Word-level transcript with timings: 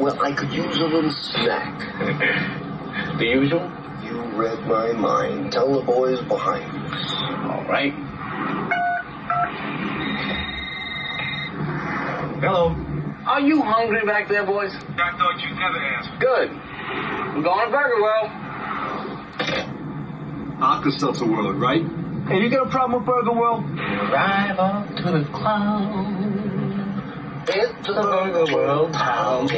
Well, 0.00 0.18
I 0.22 0.32
could 0.32 0.50
use 0.50 0.78
a 0.78 0.86
little 0.86 1.12
snack. 1.12 2.56
The 3.18 3.26
usual? 3.26 3.70
You 4.02 4.22
read 4.34 4.66
my 4.66 4.92
mind. 4.92 5.52
Tell 5.52 5.72
the 5.74 5.82
boys 5.82 6.20
behind 6.22 6.64
us. 6.92 7.12
All 7.50 7.64
right. 7.68 7.92
Hello. 12.40 12.74
Are 13.26 13.40
you 13.40 13.60
hungry 13.60 14.04
back 14.06 14.28
there, 14.28 14.44
boys? 14.44 14.72
I 14.74 15.16
thought 15.18 15.38
you'd 15.40 15.58
never 15.58 15.78
ask. 15.78 16.18
Good. 16.18 16.50
I'm 16.50 17.42
going 17.42 17.66
to 17.66 17.70
Burger 17.70 18.02
World. 18.02 18.30
Alka-Seltzer 20.62 21.26
World, 21.26 21.56
right? 21.56 21.82
Hey, 22.28 22.40
you 22.40 22.48
got 22.48 22.66
a 22.66 22.70
problem 22.70 23.00
with 23.00 23.06
Burger 23.06 23.32
World? 23.32 23.64
Drive 23.76 24.58
up 24.58 24.96
to 24.96 25.02
the 25.02 25.24
cloud. 25.32 26.59
It's 27.52 27.84
the 27.84 27.94
Burger 27.94 28.54
World 28.54 28.92
town. 28.92 29.48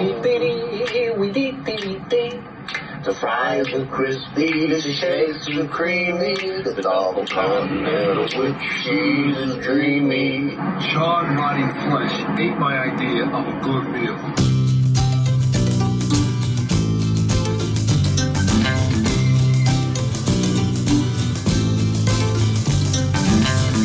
The 3.04 3.14
fries 3.20 3.68
are 3.74 3.84
crispy, 3.84 4.66
the 4.66 4.80
shakes 4.80 5.46
are 5.50 5.68
creamy, 5.68 6.62
the 6.62 6.80
double 6.80 7.26
continental 7.26 8.22
with 8.40 8.58
cheese 8.82 9.36
is 9.36 9.56
dreamy. 9.58 10.56
Charred, 10.88 11.36
rotting 11.36 11.68
flesh 11.82 12.40
ain't 12.40 12.58
my 12.58 12.78
idea 12.78 13.26
of 13.26 13.46
a 13.46 13.60
good 13.60 13.86
meal. 13.90 14.16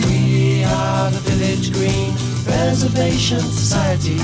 We 0.08 0.64
are 0.64 1.12
the 1.12 1.20
Village 1.20 1.74
Green 1.74 2.27
Preservation 2.48 3.40
Society. 3.40 4.18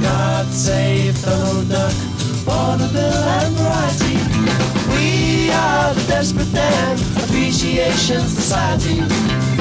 God 0.00 0.46
save 0.46 1.20
Donald 1.22 1.68
Duck, 1.68 1.92
vaudeville 2.46 3.24
and 3.38 3.54
variety. 3.56 4.16
We 4.94 5.50
are 5.50 5.92
the 5.94 6.04
Desperate 6.06 6.52
Dan 6.52 6.96
Appreciation 7.22 8.20
Society. 8.22 8.98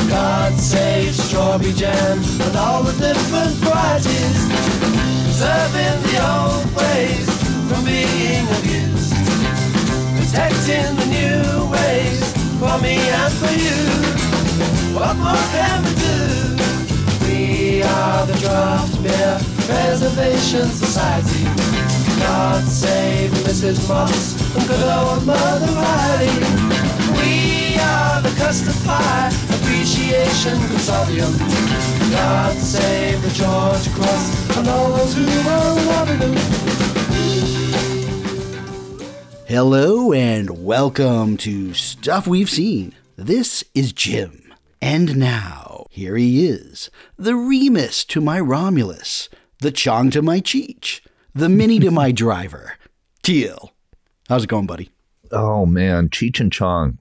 God 0.07 0.53
save 0.53 1.15
strawberry 1.15 1.73
jam 1.73 2.19
and 2.45 2.55
all 2.55 2.83
the 2.83 2.93
different 2.93 3.53
varieties. 3.65 4.39
Preserving 5.25 5.97
the 6.07 6.15
old 6.21 6.67
ways 6.77 7.27
from 7.67 7.83
being 7.83 8.45
abused. 8.57 9.13
Protecting 10.17 10.95
the 11.01 11.07
new 11.17 11.71
ways 11.73 12.21
for 12.61 12.77
me 12.79 12.97
and 13.21 13.33
for 13.41 13.53
you. 13.65 13.81
What 14.93 15.15
more 15.17 15.45
can 15.53 15.83
we 15.83 15.93
do? 15.95 16.56
Are 17.89 18.25
the 18.25 18.37
Draft 18.39 19.01
Beer 19.01 19.39
Preservation 19.65 20.67
Society. 20.69 21.43
God 22.19 22.63
save 22.65 23.31
Mrs. 23.45 23.87
Mopp 23.87 24.09
and 24.57 24.67
good 24.67 24.83
old 24.83 25.25
Mother 25.25 25.71
Riley. 25.73 26.27
We 27.17 27.77
are 27.79 28.21
the 28.21 28.33
Custard 28.37 28.75
Pie 28.85 29.31
Appreciation 29.55 30.57
Consortium. 30.69 31.33
God 32.11 32.55
save 32.57 33.21
the 33.21 33.29
George 33.29 33.89
Cross 33.95 34.57
and 34.57 34.67
all 34.67 34.89
those 34.91 35.15
who 35.15 35.25
are 35.49 35.75
loving 35.91 36.19
them. 36.19 36.35
Hello 39.47 40.11
and 40.11 40.65
welcome 40.65 41.37
to 41.37 41.73
Stuff 41.73 42.27
We've 42.27 42.49
Seen. 42.49 42.93
This 43.15 43.63
is 43.73 43.93
Jim. 43.93 44.53
And 44.81 45.17
now, 45.17 45.66
here 45.97 46.15
he 46.15 46.47
is, 46.47 46.91
the 47.17 47.35
Remus 47.35 48.05
to 48.05 48.21
my 48.21 48.39
Romulus, 48.39 49.29
the 49.61 49.71
Chong 49.71 50.11
to 50.11 50.21
my 50.21 50.39
Cheech, 50.39 51.01
the 51.33 51.49
Minnie 51.49 51.79
to 51.79 51.89
my 51.89 52.11
Driver, 52.23 52.75
Teal. 53.23 53.73
How's 54.29 54.43
it 54.43 54.47
going, 54.47 54.67
buddy? 54.67 54.91
Oh 55.31 55.65
man, 55.65 56.09
Cheech 56.09 56.39
and 56.39 56.51
Chong. 56.51 56.99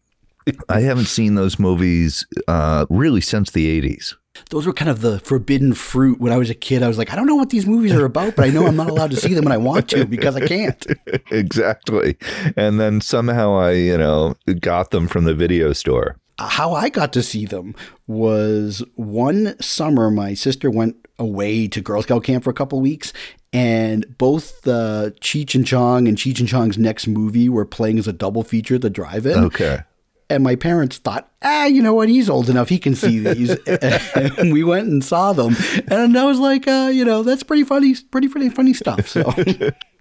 I 0.68 0.80
haven't 0.80 1.06
seen 1.06 1.34
those 1.34 1.58
movies 1.58 2.26
uh, 2.48 2.86
really 2.88 3.20
since 3.20 3.50
the 3.50 3.80
80s. 3.82 4.14
Those 4.48 4.66
were 4.66 4.72
kind 4.72 4.90
of 4.90 5.02
the 5.02 5.18
forbidden 5.20 5.74
fruit 5.74 6.18
when 6.18 6.32
I 6.32 6.38
was 6.38 6.48
a 6.48 6.54
kid. 6.54 6.82
I 6.82 6.88
was 6.88 6.96
like, 6.96 7.12
I 7.12 7.16
don't 7.16 7.26
know 7.26 7.36
what 7.36 7.50
these 7.50 7.66
movies 7.66 7.92
are 7.92 8.04
about, 8.04 8.34
but 8.36 8.46
I 8.46 8.50
know 8.50 8.66
I'm 8.66 8.76
not 8.76 8.88
allowed 8.88 9.10
to 9.10 9.16
see 9.16 9.34
them 9.34 9.44
when 9.44 9.52
I 9.52 9.56
want 9.58 9.90
to 9.90 10.06
because 10.06 10.36
I 10.36 10.46
can't. 10.46 10.86
exactly. 11.30 12.16
And 12.56 12.80
then 12.80 13.00
somehow 13.00 13.56
I, 13.56 13.72
you 13.72 13.98
know, 13.98 14.36
got 14.60 14.90
them 14.90 15.08
from 15.08 15.24
the 15.24 15.34
video 15.34 15.72
store. 15.72 16.16
How 16.38 16.72
I 16.74 16.88
got 16.88 17.12
to 17.14 17.22
see 17.22 17.46
them 17.46 17.74
was 18.06 18.82
one 18.94 19.60
summer 19.60 20.10
my 20.10 20.34
sister 20.34 20.70
went 20.70 20.96
away 21.18 21.66
to 21.68 21.80
Girl 21.80 22.02
Scout 22.02 22.24
camp 22.24 22.44
for 22.44 22.50
a 22.50 22.54
couple 22.54 22.80
weeks 22.80 23.12
and 23.52 24.18
both 24.18 24.66
uh, 24.68 25.10
Cheech 25.20 25.54
and 25.54 25.66
Chong 25.66 26.06
and 26.06 26.18
Cheech 26.18 26.40
and 26.40 26.48
Chong's 26.48 26.76
next 26.76 27.06
movie 27.06 27.48
were 27.48 27.64
playing 27.64 27.98
as 27.98 28.06
a 28.06 28.12
double 28.12 28.42
feature 28.42 28.74
at 28.74 28.82
the 28.82 28.90
drive-in. 28.90 29.44
Okay. 29.44 29.80
And 30.28 30.42
my 30.42 30.56
parents 30.56 30.98
thought, 30.98 31.30
ah, 31.42 31.66
you 31.66 31.80
know 31.80 31.94
what? 31.94 32.08
He's 32.08 32.28
old 32.28 32.50
enough. 32.50 32.68
He 32.68 32.78
can 32.78 32.94
see 32.94 33.18
these. 33.34 33.56
and 33.66 34.52
we 34.52 34.62
went 34.62 34.88
and 34.88 35.02
saw 35.02 35.32
them. 35.32 35.56
And 35.88 36.18
I 36.18 36.24
was 36.24 36.38
like, 36.38 36.68
uh, 36.68 36.90
you 36.92 37.04
know, 37.04 37.22
that's 37.22 37.44
pretty 37.44 37.64
funny, 37.64 37.94
pretty, 38.10 38.28
pretty 38.28 38.50
funny 38.50 38.74
stuff. 38.74 39.08
So, 39.08 39.22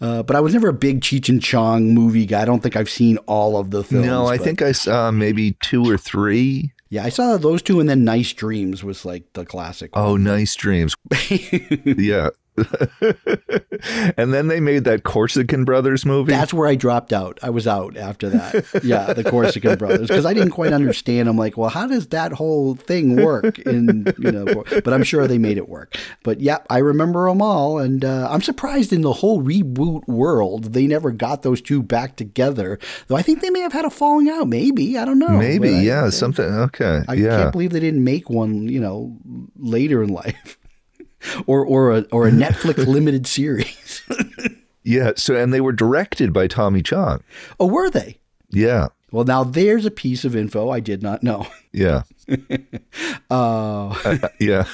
uh, 0.00 0.22
but 0.22 0.36
I 0.36 0.40
was 0.40 0.52
never 0.54 0.68
a 0.68 0.72
big 0.72 1.00
Cheech 1.00 1.28
and 1.28 1.42
Chong 1.42 1.94
movie 1.94 2.26
guy. 2.26 2.42
I 2.42 2.44
don't 2.44 2.62
think 2.62 2.76
I've 2.76 2.90
seen 2.90 3.18
all 3.26 3.56
of 3.56 3.70
the 3.70 3.82
films. 3.84 4.06
no, 4.06 4.26
I 4.26 4.36
but- 4.38 4.44
think 4.44 4.62
I 4.62 4.72
saw 4.72 5.10
maybe 5.10 5.52
two 5.62 5.84
or 5.88 5.96
three. 5.96 6.72
Yeah, 6.90 7.04
I 7.04 7.08
saw 7.08 7.36
those 7.36 7.60
two, 7.60 7.80
and 7.80 7.88
then 7.88 8.04
Nice 8.04 8.32
Dreams 8.32 8.84
was 8.84 9.04
like 9.04 9.24
the 9.32 9.44
classic. 9.44 9.90
Oh, 9.94 10.16
nice 10.16 10.54
dreams. 10.54 10.94
yeah. 11.84 12.28
and 14.16 14.32
then 14.32 14.48
they 14.48 14.60
made 14.60 14.84
that 14.84 15.02
Corsican 15.02 15.64
Brothers 15.64 16.06
movie. 16.06 16.32
That's 16.32 16.54
where 16.54 16.68
I 16.68 16.76
dropped 16.76 17.12
out. 17.12 17.38
I 17.42 17.50
was 17.50 17.66
out 17.66 17.96
after 17.96 18.28
that. 18.30 18.64
Yeah, 18.84 19.12
the 19.12 19.24
Corsican 19.24 19.76
Brothers, 19.78 20.08
because 20.08 20.26
I 20.26 20.34
didn't 20.34 20.50
quite 20.50 20.72
understand. 20.72 21.28
I'm 21.28 21.36
like, 21.36 21.56
well, 21.56 21.70
how 21.70 21.86
does 21.86 22.08
that 22.08 22.32
whole 22.32 22.74
thing 22.74 23.16
work? 23.16 23.58
In 23.60 24.12
you 24.18 24.30
know, 24.30 24.64
but 24.84 24.92
I'm 24.92 25.02
sure 25.02 25.26
they 25.26 25.38
made 25.38 25.56
it 25.56 25.68
work. 25.68 25.96
But 26.22 26.40
yeah, 26.40 26.58
I 26.70 26.78
remember 26.78 27.28
them 27.28 27.42
all, 27.42 27.78
and 27.78 28.04
uh, 28.04 28.28
I'm 28.30 28.42
surprised 28.42 28.92
in 28.92 29.00
the 29.00 29.12
whole 29.12 29.42
reboot 29.42 30.06
world 30.06 30.74
they 30.74 30.86
never 30.86 31.10
got 31.10 31.42
those 31.42 31.60
two 31.60 31.82
back 31.82 32.16
together. 32.16 32.78
Though 33.08 33.16
I 33.16 33.22
think 33.22 33.40
they 33.40 33.50
may 33.50 33.60
have 33.60 33.72
had 33.72 33.84
a 33.84 33.90
falling 33.90 34.28
out. 34.28 34.48
Maybe 34.48 34.98
I 34.98 35.04
don't 35.04 35.18
know. 35.18 35.36
maybe, 35.38 35.74
I- 35.74 35.80
yeah, 35.80 36.10
something. 36.10 36.44
Okay. 36.44 37.02
I 37.08 37.14
yeah. 37.14 37.38
can't 37.38 37.52
believe 37.52 37.70
they 37.70 37.80
didn't 37.80 38.04
make 38.04 38.30
one, 38.30 38.68
you 38.68 38.80
know, 38.80 39.16
later 39.56 40.02
in 40.02 40.10
life. 40.10 40.58
Or 41.46 41.64
or 41.64 41.90
a 41.92 42.00
or 42.10 42.26
a 42.26 42.30
Netflix 42.32 42.86
limited 42.86 43.26
series. 43.26 44.02
yeah. 44.82 45.12
So, 45.16 45.34
and 45.36 45.52
they 45.52 45.60
were 45.60 45.72
directed 45.72 46.32
by 46.32 46.46
Tommy 46.46 46.82
Chong. 46.82 47.22
oh, 47.58 47.66
were 47.66 47.90
they? 47.90 48.18
Yeah. 48.50 48.88
Well, 49.10 49.24
now 49.24 49.44
there's 49.44 49.86
a 49.86 49.90
piece 49.90 50.24
of 50.24 50.34
info 50.34 50.70
I 50.70 50.80
did 50.80 51.02
not 51.02 51.22
know. 51.22 51.46
Yeah. 51.74 52.02
Uh, 53.30 54.28
yeah. 54.38 54.64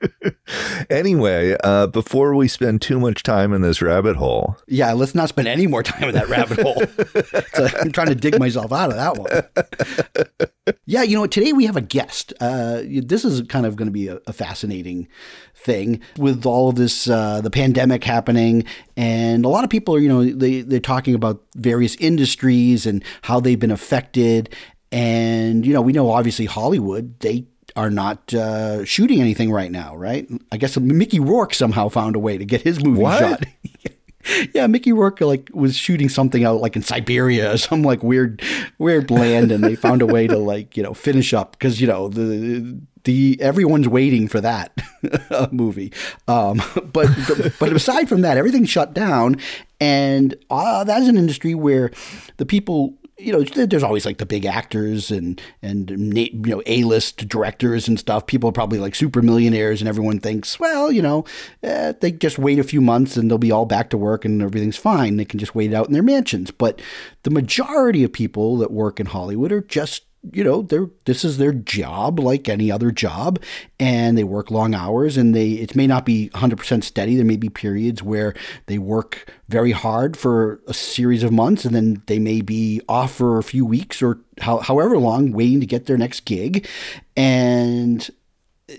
anyway, 0.90 1.56
uh, 1.64 1.86
before 1.86 2.34
we 2.34 2.46
spend 2.46 2.82
too 2.82 3.00
much 3.00 3.22
time 3.22 3.52
in 3.52 3.62
this 3.62 3.80
rabbit 3.80 4.16
hole, 4.16 4.58
yeah, 4.68 4.92
let's 4.92 5.14
not 5.14 5.30
spend 5.30 5.48
any 5.48 5.66
more 5.66 5.82
time 5.82 6.10
in 6.10 6.14
that 6.14 6.28
rabbit 6.28 6.60
hole. 6.60 6.82
So 7.54 7.68
I'm 7.80 7.92
trying 7.92 8.08
to 8.08 8.14
dig 8.14 8.38
myself 8.38 8.72
out 8.72 8.90
of 8.90 8.96
that 8.96 9.16
one. 9.16 10.74
Yeah, 10.86 11.02
you 11.02 11.16
know, 11.16 11.26
today 11.26 11.52
we 11.52 11.64
have 11.66 11.76
a 11.76 11.80
guest. 11.80 12.32
Uh, 12.40 12.82
this 12.84 13.24
is 13.24 13.42
kind 13.48 13.64
of 13.64 13.76
going 13.76 13.86
to 13.86 13.92
be 13.92 14.08
a, 14.08 14.18
a 14.26 14.32
fascinating 14.32 15.08
thing 15.54 16.00
with 16.18 16.44
all 16.44 16.68
of 16.68 16.74
this, 16.74 17.08
uh, 17.08 17.40
the 17.40 17.50
pandemic 17.50 18.04
happening, 18.04 18.64
and 18.96 19.44
a 19.44 19.48
lot 19.48 19.64
of 19.64 19.70
people 19.70 19.94
are, 19.94 19.98
you 19.98 20.08
know, 20.08 20.24
they 20.24 20.60
they're 20.62 20.80
talking 20.80 21.14
about 21.14 21.42
various 21.56 21.94
industries 21.96 22.86
and 22.86 23.04
how 23.22 23.40
they've 23.40 23.60
been 23.60 23.70
affected. 23.70 24.54
And 24.92 25.64
you 25.66 25.72
know, 25.72 25.80
we 25.82 25.92
know 25.92 26.10
obviously 26.10 26.44
Hollywood 26.46 27.18
they 27.20 27.46
are 27.74 27.90
not 27.90 28.32
uh, 28.34 28.84
shooting 28.84 29.20
anything 29.20 29.50
right 29.50 29.70
now, 29.72 29.96
right? 29.96 30.28
I 30.52 30.58
guess 30.58 30.78
Mickey 30.78 31.18
Rourke 31.18 31.54
somehow 31.54 31.88
found 31.88 32.14
a 32.16 32.18
way 32.18 32.36
to 32.36 32.44
get 32.44 32.60
his 32.60 32.84
movie 32.84 33.00
What? 33.00 33.18
shot. 33.18 33.44
Yeah, 34.54 34.68
Mickey 34.68 34.92
Rourke 34.92 35.20
like 35.22 35.50
was 35.52 35.76
shooting 35.76 36.08
something 36.08 36.44
out 36.44 36.60
like 36.60 36.76
in 36.76 36.82
Siberia 36.82 37.54
or 37.54 37.56
some 37.68 37.82
like 37.82 38.04
weird 38.04 38.40
weird 38.78 39.10
land 39.10 39.50
and 39.50 39.64
they 39.64 39.74
found 39.74 40.00
a 40.00 40.06
way 40.06 40.28
to 40.28 40.38
like, 40.38 40.76
you 40.76 40.82
know, 40.84 40.94
finish 40.94 41.34
up 41.34 41.58
cuz 41.58 41.80
you 41.80 41.88
know, 41.88 42.08
the 42.08 42.78
the 43.02 43.36
everyone's 43.40 43.88
waiting 43.88 44.28
for 44.28 44.40
that 44.40 44.70
movie. 45.52 45.92
Um 46.28 46.62
but 46.92 47.08
but 47.58 47.72
aside 47.72 48.08
from 48.08 48.20
that, 48.20 48.36
everything 48.36 48.64
shut 48.64 48.94
down 48.94 49.38
and 49.80 50.36
uh, 50.50 50.84
that's 50.84 51.08
an 51.08 51.16
industry 51.18 51.56
where 51.56 51.90
the 52.36 52.46
people 52.46 52.94
you 53.22 53.32
know, 53.32 53.42
there's 53.42 53.82
always 53.82 54.04
like 54.04 54.18
the 54.18 54.26
big 54.26 54.44
actors 54.44 55.10
and 55.10 55.40
and 55.62 55.90
you 56.16 56.30
know 56.44 56.62
A-list 56.66 57.28
directors 57.28 57.86
and 57.88 57.98
stuff. 57.98 58.26
People 58.26 58.48
are 58.48 58.52
probably 58.52 58.78
like 58.78 58.94
super 58.94 59.22
millionaires, 59.22 59.80
and 59.80 59.88
everyone 59.88 60.18
thinks, 60.18 60.58
well, 60.58 60.90
you 60.90 61.02
know, 61.02 61.24
eh, 61.62 61.92
they 62.00 62.10
just 62.10 62.38
wait 62.38 62.58
a 62.58 62.64
few 62.64 62.80
months 62.80 63.16
and 63.16 63.30
they'll 63.30 63.38
be 63.38 63.52
all 63.52 63.66
back 63.66 63.90
to 63.90 63.98
work 63.98 64.24
and 64.24 64.42
everything's 64.42 64.76
fine. 64.76 65.16
They 65.16 65.24
can 65.24 65.38
just 65.38 65.54
wait 65.54 65.72
it 65.72 65.74
out 65.74 65.86
in 65.86 65.92
their 65.92 66.02
mansions. 66.02 66.50
But 66.50 66.82
the 67.22 67.30
majority 67.30 68.02
of 68.02 68.12
people 68.12 68.56
that 68.58 68.70
work 68.70 68.98
in 68.98 69.06
Hollywood 69.06 69.52
are 69.52 69.62
just 69.62 70.04
you 70.30 70.44
know, 70.44 70.62
they're 70.62 70.88
this 71.04 71.24
is 71.24 71.38
their 71.38 71.52
job 71.52 72.20
like 72.20 72.48
any 72.48 72.70
other 72.70 72.92
job, 72.92 73.42
and 73.80 74.16
they 74.16 74.22
work 74.22 74.50
long 74.50 74.74
hours, 74.74 75.16
and 75.16 75.34
they 75.34 75.52
it 75.52 75.74
may 75.74 75.86
not 75.86 76.06
be 76.06 76.30
100% 76.34 76.84
steady. 76.84 77.16
There 77.16 77.24
may 77.24 77.36
be 77.36 77.48
periods 77.48 78.02
where 78.02 78.34
they 78.66 78.78
work 78.78 79.32
very 79.48 79.72
hard 79.72 80.16
for 80.16 80.60
a 80.68 80.74
series 80.74 81.24
of 81.24 81.32
months, 81.32 81.64
and 81.64 81.74
then 81.74 82.02
they 82.06 82.20
may 82.20 82.40
be 82.40 82.80
off 82.88 83.12
for 83.14 83.38
a 83.38 83.42
few 83.42 83.66
weeks 83.66 84.00
or 84.00 84.20
how, 84.40 84.58
however 84.58 84.96
long, 84.96 85.32
waiting 85.32 85.60
to 85.60 85.66
get 85.66 85.86
their 85.86 85.98
next 85.98 86.20
gig, 86.20 86.68
and 87.16 88.08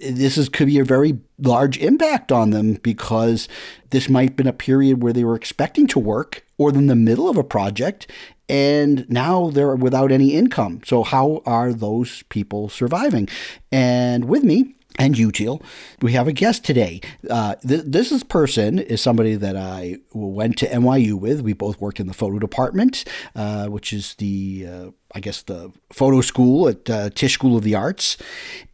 this 0.02 0.38
is 0.38 0.50
could 0.50 0.68
be 0.68 0.80
a 0.80 0.86
very 0.86 1.20
large 1.40 1.78
impact 1.78 2.32
on 2.32 2.52
them 2.52 2.76
because 2.76 3.48
this 3.90 4.10
might 4.10 4.30
have 4.30 4.36
been 4.36 4.48
a 4.48 4.54
period 4.54 5.02
where 5.02 5.14
they 5.14 5.24
were 5.24 5.36
expecting 5.36 5.88
to 5.88 6.00
work 6.00 6.46
or 6.58 6.70
in 6.70 6.88
the 6.88 6.96
middle 6.96 7.30
of 7.30 7.38
a 7.38 7.44
project 7.44 8.10
and 8.50 9.10
now 9.10 9.50
they're 9.50 9.76
without 9.76 10.12
any 10.12 10.34
income. 10.34 10.82
So 10.86 11.04
how 11.04 11.42
are 11.46 11.74
those 11.74 12.24
people 12.24 12.70
surviving? 12.70 13.30
And 13.72 14.26
with 14.26 14.44
me 14.44 14.76
and 15.00 15.16
Teal, 15.16 15.62
we 16.02 16.14
have 16.14 16.28
a 16.28 16.34
guest 16.34 16.64
today. 16.64 17.02
Uh, 17.30 17.56
th- 17.56 17.84
this 17.86 18.12
is 18.12 18.24
person 18.24 18.80
is 18.80 19.02
somebody 19.02 19.36
that 19.36 19.56
I 19.56 19.98
went 20.14 20.58
to 20.60 20.68
NYU 20.68 21.14
with. 21.14 21.42
We 21.42 21.54
both 21.54 21.80
worked 21.82 22.00
in 22.00 22.08
the 22.08 22.14
photo 22.14 22.40
department, 22.40 23.04
uh, 23.36 23.68
which 23.68 23.92
is 23.92 24.16
the 24.16 24.68
uh, 24.70 24.92
I 25.16 25.20
guess 25.20 25.42
the 25.44 25.72
photo 25.92 26.22
school 26.22 26.68
at 26.68 26.90
uh, 26.90 27.10
Tisch 27.12 27.34
School 27.34 27.58
of 27.58 27.64
the 27.64 27.76
Arts. 27.76 28.18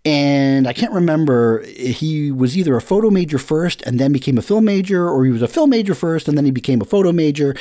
And 0.05 0.67
I 0.67 0.73
can't 0.73 0.93
remember, 0.93 1.63
he 1.65 2.31
was 2.31 2.57
either 2.57 2.75
a 2.75 2.81
photo 2.81 3.09
major 3.09 3.37
first 3.37 3.81
and 3.83 3.99
then 3.99 4.11
became 4.13 4.37
a 4.37 4.41
film 4.41 4.65
major, 4.65 5.07
or 5.07 5.25
he 5.25 5.31
was 5.31 5.41
a 5.41 5.47
film 5.47 5.69
major 5.69 5.93
first 5.93 6.27
and 6.27 6.37
then 6.37 6.45
he 6.45 6.51
became 6.51 6.81
a 6.81 6.85
photo 6.85 7.11
major 7.11 7.55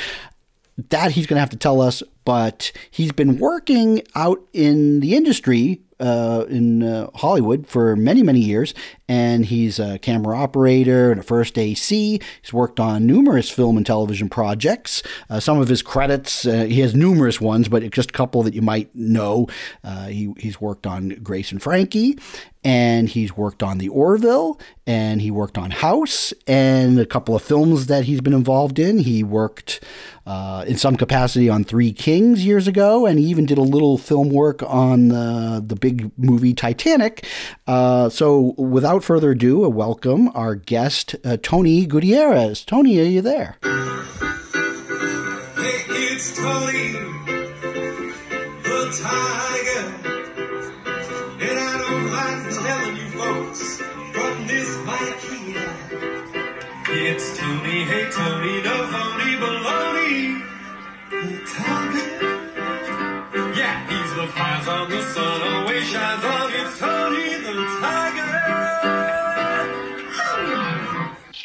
that 0.89 1.11
he's 1.11 1.27
going 1.27 1.35
to 1.35 1.41
have 1.41 1.49
to 1.49 1.57
tell 1.57 1.81
us, 1.81 2.01
but 2.25 2.71
he's 2.89 3.11
been 3.11 3.37
working 3.39 4.01
out 4.15 4.41
in 4.53 4.99
the 4.99 5.15
industry 5.15 5.81
uh, 5.99 6.45
in 6.49 6.81
uh, 6.81 7.09
Hollywood 7.15 7.67
for 7.67 7.95
many, 7.95 8.23
many 8.23 8.39
years, 8.39 8.73
and 9.07 9.45
he's 9.45 9.79
a 9.79 9.99
camera 9.99 10.37
operator 10.37 11.11
and 11.11 11.19
a 11.19 11.23
first 11.23 11.57
AC. 11.57 12.21
He's 12.41 12.53
worked 12.53 12.79
on 12.79 13.05
numerous 13.05 13.49
film 13.49 13.75
and 13.75 13.85
television 13.85 14.29
projects. 14.29 15.03
Uh, 15.29 15.39
some 15.39 15.59
of 15.59 15.67
his 15.67 15.81
credits, 15.81 16.45
uh, 16.45 16.65
he 16.65 16.79
has 16.79 16.95
numerous 16.95 17.41
ones, 17.41 17.67
but 17.67 17.89
just 17.91 18.11
a 18.11 18.13
couple 18.13 18.43
that 18.43 18.53
you 18.53 18.61
might 18.61 18.93
know. 18.95 19.47
Uh, 19.83 20.07
he, 20.07 20.33
he's 20.37 20.61
worked 20.61 20.87
on 20.87 21.09
Grace 21.21 21.51
and 21.51 21.61
Frankie, 21.61 22.17
and 22.63 23.09
he's 23.09 23.35
worked 23.35 23.63
on 23.63 23.77
The 23.77 23.89
Orville, 23.89 24.59
and 24.87 25.21
he 25.21 25.31
worked 25.31 25.57
on 25.57 25.71
House, 25.71 26.33
and 26.47 26.99
a 26.99 27.05
couple 27.05 27.35
of 27.35 27.41
films 27.41 27.87
that 27.87 28.05
he's 28.05 28.21
been 28.21 28.33
involved 28.33 28.79
in. 28.79 28.99
He 28.99 29.23
worked 29.23 29.83
uh, 30.25 30.63
in 30.67 30.77
some 30.77 30.95
capacity 30.95 31.49
on 31.49 31.63
Three 31.63 31.91
Kings 31.91 32.08
years 32.09 32.67
ago, 32.67 33.05
and 33.05 33.19
he 33.19 33.25
even 33.25 33.45
did 33.45 33.59
a 33.59 33.61
little 33.61 33.97
film 33.97 34.29
work 34.29 34.63
on 34.63 35.11
uh, 35.11 35.61
the 35.63 35.75
big 35.75 36.11
movie 36.17 36.55
Titanic. 36.55 37.25
Uh, 37.67 38.09
so, 38.09 38.55
without 38.57 39.03
further 39.03 39.31
ado, 39.31 39.63
a 39.63 39.69
welcome 39.69 40.29
our 40.33 40.55
guest, 40.55 41.15
uh, 41.23 41.37
Tony 41.43 41.85
Gutierrez. 41.85 42.65
Tony, 42.65 42.99
are 42.99 43.03
you 43.03 43.21
there? 43.21 43.57
Hey, 43.61 43.71
it's 45.87 46.35
Tony, 46.35 46.93
the 48.63 48.99
tiger. 49.03 49.48
Fires 64.31 64.67
on 64.67 64.89
the 64.89 65.01
sun, 65.01 65.41
always 65.53 65.87
shines 65.87 66.23
on. 66.23 66.51
It's 66.53 66.79
Tony, 66.79 67.37
the 67.43 67.53
tiger. 67.81 68.25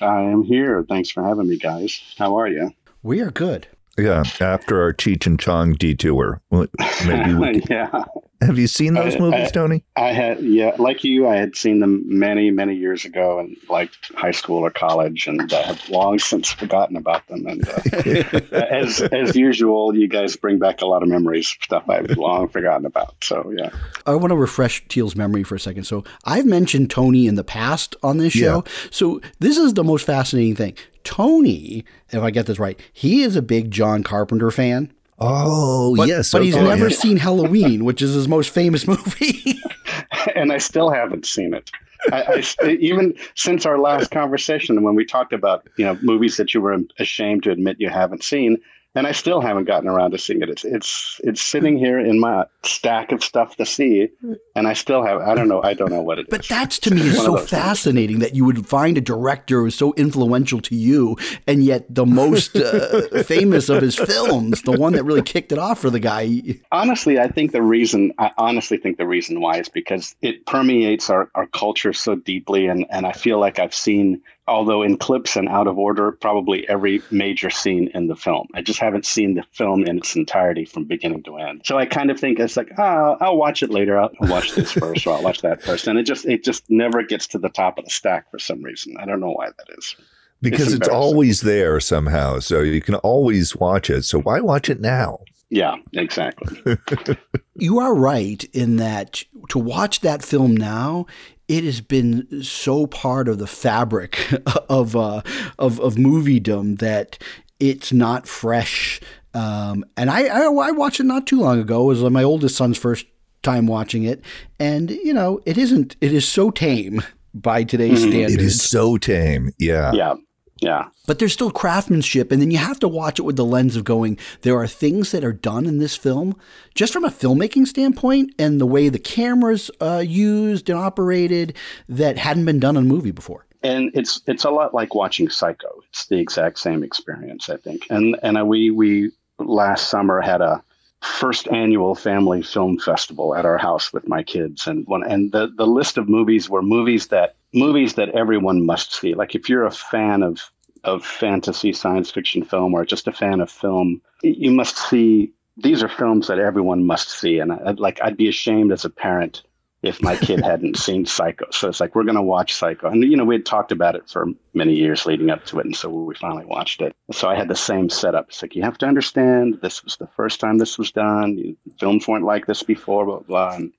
I 0.00 0.22
am 0.22 0.42
here. 0.42 0.82
Thanks 0.82 1.10
for 1.10 1.22
having 1.24 1.48
me, 1.48 1.56
guys. 1.56 2.02
How 2.18 2.36
are 2.38 2.48
you? 2.48 2.72
We 3.02 3.20
are 3.20 3.30
good. 3.30 3.68
Yeah, 3.96 4.24
after 4.40 4.82
our 4.82 4.92
Cheech 4.92 5.26
and 5.26 5.38
Chong 5.38 5.74
detour, 5.74 6.40
maybe 6.50 7.34
we 7.34 7.52
could- 7.60 7.70
yeah, 7.70 8.04
have 8.42 8.58
you 8.58 8.66
seen 8.66 8.94
those 8.94 9.14
I- 9.14 9.18
movies, 9.20 9.48
I- 9.48 9.50
Tony? 9.50 9.84
I 9.96 10.08
had 10.12 10.40
yeah, 10.42 10.74
like 10.78 11.04
you, 11.04 11.28
I 11.28 11.36
had 11.36 11.54
seen 11.54 11.78
them 11.78 12.02
many, 12.06 12.50
many 12.50 12.74
years 12.74 13.04
ago, 13.04 13.38
in 13.38 13.56
like 13.68 13.90
high 14.16 14.32
school 14.32 14.58
or 14.66 14.70
college, 14.70 15.28
and 15.28 15.52
I 15.52 15.62
have 15.62 15.88
long 15.88 16.18
since 16.18 16.50
forgotten 16.52 16.96
about 16.96 17.26
them. 17.28 17.46
And 17.46 17.68
uh, 17.68 18.48
as 18.56 19.00
as 19.00 19.36
usual, 19.36 19.96
you 19.96 20.08
guys 20.08 20.34
bring 20.34 20.58
back 20.58 20.82
a 20.82 20.86
lot 20.86 21.04
of 21.04 21.08
memories, 21.08 21.48
stuff 21.62 21.88
I've 21.88 22.10
long 22.16 22.48
forgotten 22.48 22.86
about. 22.86 23.14
So 23.22 23.52
yeah, 23.56 23.70
I 24.06 24.16
want 24.16 24.30
to 24.32 24.36
refresh 24.36 24.84
Teal's 24.88 25.14
memory 25.14 25.44
for 25.44 25.54
a 25.54 25.60
second. 25.60 25.84
So 25.84 26.02
I've 26.24 26.46
mentioned 26.46 26.90
Tony 26.90 27.28
in 27.28 27.36
the 27.36 27.44
past 27.44 27.94
on 28.02 28.18
this 28.18 28.32
show. 28.32 28.64
So 28.90 29.20
this 29.38 29.56
is 29.56 29.74
the 29.74 29.84
most 29.84 30.04
fascinating 30.04 30.56
thing. 30.56 30.74
Tony, 31.04 31.84
if 32.10 32.22
I 32.22 32.30
get 32.30 32.46
this 32.46 32.58
right, 32.58 32.78
he 32.92 33.22
is 33.22 33.36
a 33.36 33.42
big 33.42 33.70
John 33.70 34.02
Carpenter 34.02 34.50
fan. 34.50 34.92
Oh, 35.18 35.94
But, 35.96 36.08
yes. 36.08 36.32
but 36.32 36.42
he's 36.42 36.56
never 36.56 36.90
seen 36.90 37.16
Halloween, 37.18 37.84
which 37.84 38.02
is 38.02 38.14
his 38.14 38.26
most 38.26 38.50
famous 38.50 38.86
movie. 38.88 39.60
and 40.34 40.52
I 40.52 40.58
still 40.58 40.90
haven't 40.90 41.24
seen 41.26 41.54
it. 41.54 41.70
I, 42.12 42.44
I, 42.62 42.70
even 42.80 43.14
since 43.34 43.64
our 43.64 43.78
last 43.78 44.10
conversation, 44.10 44.82
when 44.82 44.94
we 44.94 45.04
talked 45.06 45.32
about 45.32 45.66
you 45.78 45.84
know 45.86 45.96
movies 46.02 46.36
that 46.36 46.52
you 46.52 46.60
were 46.60 46.76
ashamed 46.98 47.44
to 47.44 47.50
admit 47.50 47.76
you 47.78 47.88
haven't 47.88 48.22
seen, 48.22 48.58
and 48.94 49.06
I 49.06 49.12
still 49.12 49.40
haven't 49.40 49.64
gotten 49.64 49.88
around 49.88 50.12
to 50.12 50.18
seeing 50.18 50.42
it. 50.42 50.48
It's 50.48 50.64
it's 50.64 51.20
it's 51.24 51.42
sitting 51.42 51.76
here 51.76 51.98
in 51.98 52.20
my 52.20 52.44
stack 52.62 53.12
of 53.12 53.24
stuff 53.24 53.56
to 53.56 53.66
see, 53.66 54.08
and 54.54 54.68
I 54.68 54.72
still 54.72 55.04
have. 55.04 55.20
I 55.20 55.34
don't 55.34 55.48
know. 55.48 55.62
I 55.62 55.74
don't 55.74 55.90
know 55.90 56.02
what 56.02 56.18
it 56.18 56.22
is. 56.22 56.30
But 56.30 56.48
that's 56.48 56.78
to 56.80 56.94
me 56.94 57.02
is 57.02 57.16
so 57.16 57.32
those 57.32 57.40
things. 57.40 57.50
fascinating 57.50 58.20
that 58.20 58.34
you 58.34 58.44
would 58.44 58.66
find 58.66 58.96
a 58.96 59.00
director 59.00 59.60
who's 59.62 59.74
so 59.74 59.94
influential 59.94 60.60
to 60.60 60.76
you, 60.76 61.16
and 61.46 61.64
yet 61.64 61.92
the 61.92 62.06
most 62.06 62.56
uh, 62.56 63.08
famous 63.24 63.68
of 63.68 63.82
his 63.82 63.96
films, 63.96 64.62
the 64.62 64.72
one 64.72 64.92
that 64.92 65.04
really 65.04 65.22
kicked 65.22 65.50
it 65.50 65.58
off 65.58 65.80
for 65.80 65.90
the 65.90 66.00
guy. 66.00 66.42
honestly, 66.70 67.18
I 67.18 67.28
think 67.28 67.52
the 67.52 67.62
reason 67.62 68.12
I 68.18 68.30
honestly 68.38 68.76
think 68.76 68.98
the 68.98 69.06
reason 69.06 69.40
why 69.40 69.58
is 69.58 69.68
because 69.68 70.14
it 70.22 70.46
permeates 70.46 71.10
our, 71.10 71.30
our 71.34 71.46
culture 71.46 71.92
so 71.92 72.14
deeply 72.14 72.66
and, 72.66 72.86
and 72.90 73.06
I 73.06 73.12
feel 73.12 73.40
like 73.40 73.58
I've 73.58 73.74
seen 73.74 74.22
although 74.46 74.82
in 74.82 74.96
clips 74.98 75.36
and 75.36 75.48
out 75.48 75.66
of 75.66 75.78
order, 75.78 76.12
probably 76.12 76.68
every 76.68 77.02
major 77.10 77.48
scene 77.50 77.88
in 77.94 78.08
the 78.08 78.16
film. 78.16 78.46
I 78.54 78.62
just 78.62 78.78
haven't 78.78 79.06
seen 79.06 79.34
the 79.34 79.44
film 79.52 79.84
in 79.84 79.98
its 79.98 80.14
entirety 80.16 80.64
from 80.64 80.84
beginning 80.84 81.22
to 81.24 81.36
end. 81.38 81.62
So 81.64 81.78
I 81.78 81.86
kind 81.86 82.10
of 82.10 82.20
think 82.20 82.38
it's 82.38 82.56
like, 82.56 82.70
oh, 82.78 83.16
I'll 83.20 83.36
watch 83.36 83.62
it 83.62 83.70
later. 83.70 83.98
I'll 83.98 84.10
watch 84.20 84.52
this 84.54 84.72
first 84.72 85.06
or 85.06 85.14
I'll 85.14 85.22
watch 85.22 85.40
that 85.42 85.62
first. 85.62 85.86
And 85.86 85.98
it 85.98 86.04
just 86.04 86.26
it 86.26 86.44
just 86.44 86.64
never 86.68 87.02
gets 87.02 87.26
to 87.28 87.38
the 87.38 87.48
top 87.48 87.78
of 87.78 87.84
the 87.84 87.90
stack 87.90 88.30
for 88.30 88.38
some 88.38 88.62
reason. 88.62 88.96
I 88.98 89.06
don't 89.06 89.20
know 89.20 89.32
why 89.32 89.46
that 89.46 89.78
is. 89.78 89.96
because 90.42 90.66
it's 90.66 90.74
embarrassing. 90.74 90.94
always 90.94 91.40
there 91.40 91.80
somehow. 91.80 92.38
So 92.40 92.60
you 92.60 92.80
can 92.82 92.96
always 92.96 93.56
watch 93.56 93.88
it. 93.88 94.02
So 94.04 94.20
why 94.20 94.40
watch 94.40 94.68
it 94.68 94.80
now? 94.80 95.20
Yeah, 95.50 95.76
exactly. 95.92 96.76
You 97.56 97.78
are 97.78 97.94
right 97.94 98.42
in 98.52 98.76
that 98.78 99.22
to 99.50 99.60
watch 99.60 100.00
that 100.00 100.24
film 100.24 100.56
now, 100.56 101.06
it 101.48 101.64
has 101.64 101.80
been 101.80 102.42
so 102.42 102.86
part 102.86 103.28
of 103.28 103.38
the 103.38 103.46
fabric 103.46 104.18
of 104.68 104.96
uh, 104.96 105.22
of 105.58 105.80
of 105.80 105.94
moviedom 105.96 106.78
that 106.78 107.18
it's 107.60 107.92
not 107.92 108.26
fresh. 108.26 109.00
Um, 109.34 109.84
and 109.96 110.10
I, 110.10 110.26
I 110.26 110.44
I 110.44 110.70
watched 110.70 111.00
it 111.00 111.04
not 111.04 111.26
too 111.26 111.40
long 111.40 111.58
ago. 111.58 111.82
It 111.82 112.00
was 112.00 112.02
my 112.04 112.22
oldest 112.22 112.56
son's 112.56 112.78
first 112.78 113.06
time 113.42 113.66
watching 113.66 114.04
it, 114.04 114.22
and 114.58 114.90
you 114.90 115.12
know 115.12 115.40
it 115.44 115.58
isn't. 115.58 115.96
It 116.00 116.12
is 116.12 116.26
so 116.26 116.50
tame 116.50 117.02
by 117.34 117.64
today's 117.64 118.00
standards. 118.00 118.34
It 118.34 118.40
is 118.40 118.62
so 118.62 118.96
tame. 118.96 119.50
Yeah. 119.58 119.92
Yeah. 119.92 120.14
Yeah. 120.60 120.88
but 121.06 121.18
there's 121.18 121.32
still 121.32 121.50
craftsmanship 121.50 122.30
and 122.30 122.40
then 122.40 122.50
you 122.50 122.58
have 122.58 122.78
to 122.80 122.88
watch 122.88 123.18
it 123.18 123.24
with 123.24 123.36
the 123.36 123.44
lens 123.44 123.76
of 123.76 123.84
going 123.84 124.16
there 124.42 124.56
are 124.56 124.68
things 124.68 125.10
that 125.10 125.24
are 125.24 125.32
done 125.32 125.66
in 125.66 125.78
this 125.78 125.96
film 125.96 126.36
just 126.74 126.92
from 126.92 127.04
a 127.04 127.10
filmmaking 127.10 127.66
standpoint 127.66 128.32
and 128.38 128.60
the 128.60 128.66
way 128.66 128.88
the 128.88 128.98
cameras 128.98 129.70
uh, 129.80 130.02
used 130.06 130.70
and 130.70 130.78
operated 130.78 131.56
that 131.88 132.16
hadn't 132.16 132.44
been 132.44 132.60
done 132.60 132.76
in 132.76 132.84
a 132.84 132.86
movie 132.86 133.10
before 133.10 133.46
and 133.64 133.90
it's 133.94 134.20
it's 134.26 134.44
a 134.44 134.50
lot 134.50 134.74
like 134.74 134.94
watching 134.94 135.28
Psycho. 135.30 135.80
It's 135.88 136.06
the 136.06 136.18
exact 136.18 136.58
same 136.58 136.84
experience, 136.84 137.48
I 137.48 137.56
think. 137.56 137.86
And 137.90 138.16
and 138.22 138.46
we 138.46 138.70
we 138.70 139.10
last 139.38 139.88
summer 139.88 140.20
had 140.20 140.42
a 140.42 140.62
first 141.00 141.48
annual 141.48 141.94
family 141.94 142.42
film 142.42 142.78
festival 142.78 143.34
at 143.34 143.44
our 143.44 143.58
house 143.58 143.92
with 143.92 144.06
my 144.06 144.22
kids, 144.22 144.66
and 144.66 144.86
one 144.86 145.02
and 145.02 145.32
the 145.32 145.50
the 145.56 145.66
list 145.66 145.96
of 145.96 146.08
movies 146.08 146.48
were 146.48 146.62
movies 146.62 147.08
that 147.08 147.36
movies 147.54 147.94
that 147.94 148.10
everyone 148.10 148.66
must 148.66 148.92
see. 148.92 149.14
Like 149.14 149.34
if 149.34 149.48
you're 149.48 149.64
a 149.64 149.70
fan 149.70 150.22
of 150.22 150.50
of 150.82 151.04
fantasy 151.04 151.72
science 151.72 152.10
fiction 152.10 152.44
film 152.44 152.74
or 152.74 152.84
just 152.84 153.08
a 153.08 153.12
fan 153.12 153.40
of 153.40 153.50
film, 153.50 154.02
you 154.22 154.50
must 154.50 154.76
see. 154.76 155.32
These 155.56 155.84
are 155.84 155.88
films 155.88 156.26
that 156.26 156.40
everyone 156.40 156.84
must 156.84 157.10
see, 157.10 157.38
and 157.38 157.52
I, 157.52 157.70
like 157.72 158.00
I'd 158.02 158.16
be 158.16 158.28
ashamed 158.28 158.72
as 158.72 158.84
a 158.84 158.90
parent 158.90 159.42
if 159.84 160.02
my 160.02 160.16
kid 160.16 160.40
hadn't 160.44 160.76
seen 160.76 161.06
Psycho. 161.06 161.46
So 161.52 161.68
it's 161.68 161.78
like 161.78 161.94
we're 161.94 162.02
going 162.02 162.16
to 162.16 162.22
watch 162.22 162.52
Psycho, 162.54 162.88
and 162.88 163.02
you 163.04 163.16
know 163.16 163.24
we 163.24 163.36
had 163.36 163.46
talked 163.46 163.70
about 163.70 163.94
it 163.94 164.08
for 164.10 164.26
many 164.52 164.74
years 164.74 165.06
leading 165.06 165.30
up 165.30 165.44
to 165.46 165.60
it, 165.60 165.66
and 165.66 165.76
so 165.76 165.88
we 165.88 166.14
finally 166.16 166.44
watched 166.44 166.82
it. 166.82 166.96
So 167.12 167.28
I 167.28 167.36
had 167.36 167.48
the 167.48 167.54
same 167.54 167.88
setup. 167.88 168.28
It's 168.28 168.42
like 168.42 168.56
you 168.56 168.62
have 168.62 168.78
to 168.78 168.86
understand 168.86 169.60
this 169.62 169.84
was 169.84 169.96
the 169.96 170.08
first 170.08 170.40
time 170.40 170.58
this 170.58 170.76
was 170.76 170.90
done. 170.90 171.56
Films 171.78 172.08
weren't 172.08 172.24
like 172.24 172.46
this 172.46 172.64
before, 172.64 173.06
blah 173.06 173.20
blah. 173.20 173.54
And, 173.54 173.72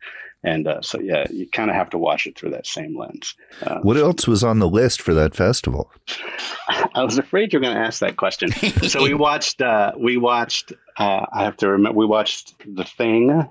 and 0.46 0.68
uh, 0.68 0.82
so 0.82 1.00
yeah, 1.00 1.26
you 1.32 1.48
kind 1.50 1.70
of 1.70 1.76
have 1.76 1.90
to 1.90 1.98
watch 1.98 2.26
it 2.28 2.38
through 2.38 2.52
that 2.52 2.66
same 2.68 2.98
lens. 2.98 3.36
Uh, 3.64 3.80
What 3.82 3.98
else 3.98 4.28
was 4.28 4.44
on 4.44 4.60
the 4.60 4.70
list 4.70 5.02
for 5.02 5.14
that 5.14 5.36
festival? 5.36 5.92
I 6.96 7.04
was 7.04 7.18
afraid 7.18 7.52
you 7.52 7.60
were 7.60 7.64
going 7.64 7.76
to 7.76 7.82
ask 7.82 8.00
that 8.00 8.18
question. 8.18 8.52
so 8.88 9.04
we 9.04 9.14
watched. 9.14 9.62
Uh, 9.62 9.92
we 9.98 10.18
watched. 10.18 10.72
Uh, 10.98 11.26
I 11.34 11.44
have 11.44 11.58
to 11.58 11.70
remember. 11.70 11.98
We 11.98 12.06
watched 12.06 12.54
The 12.66 12.84
Thing. 12.86 13.48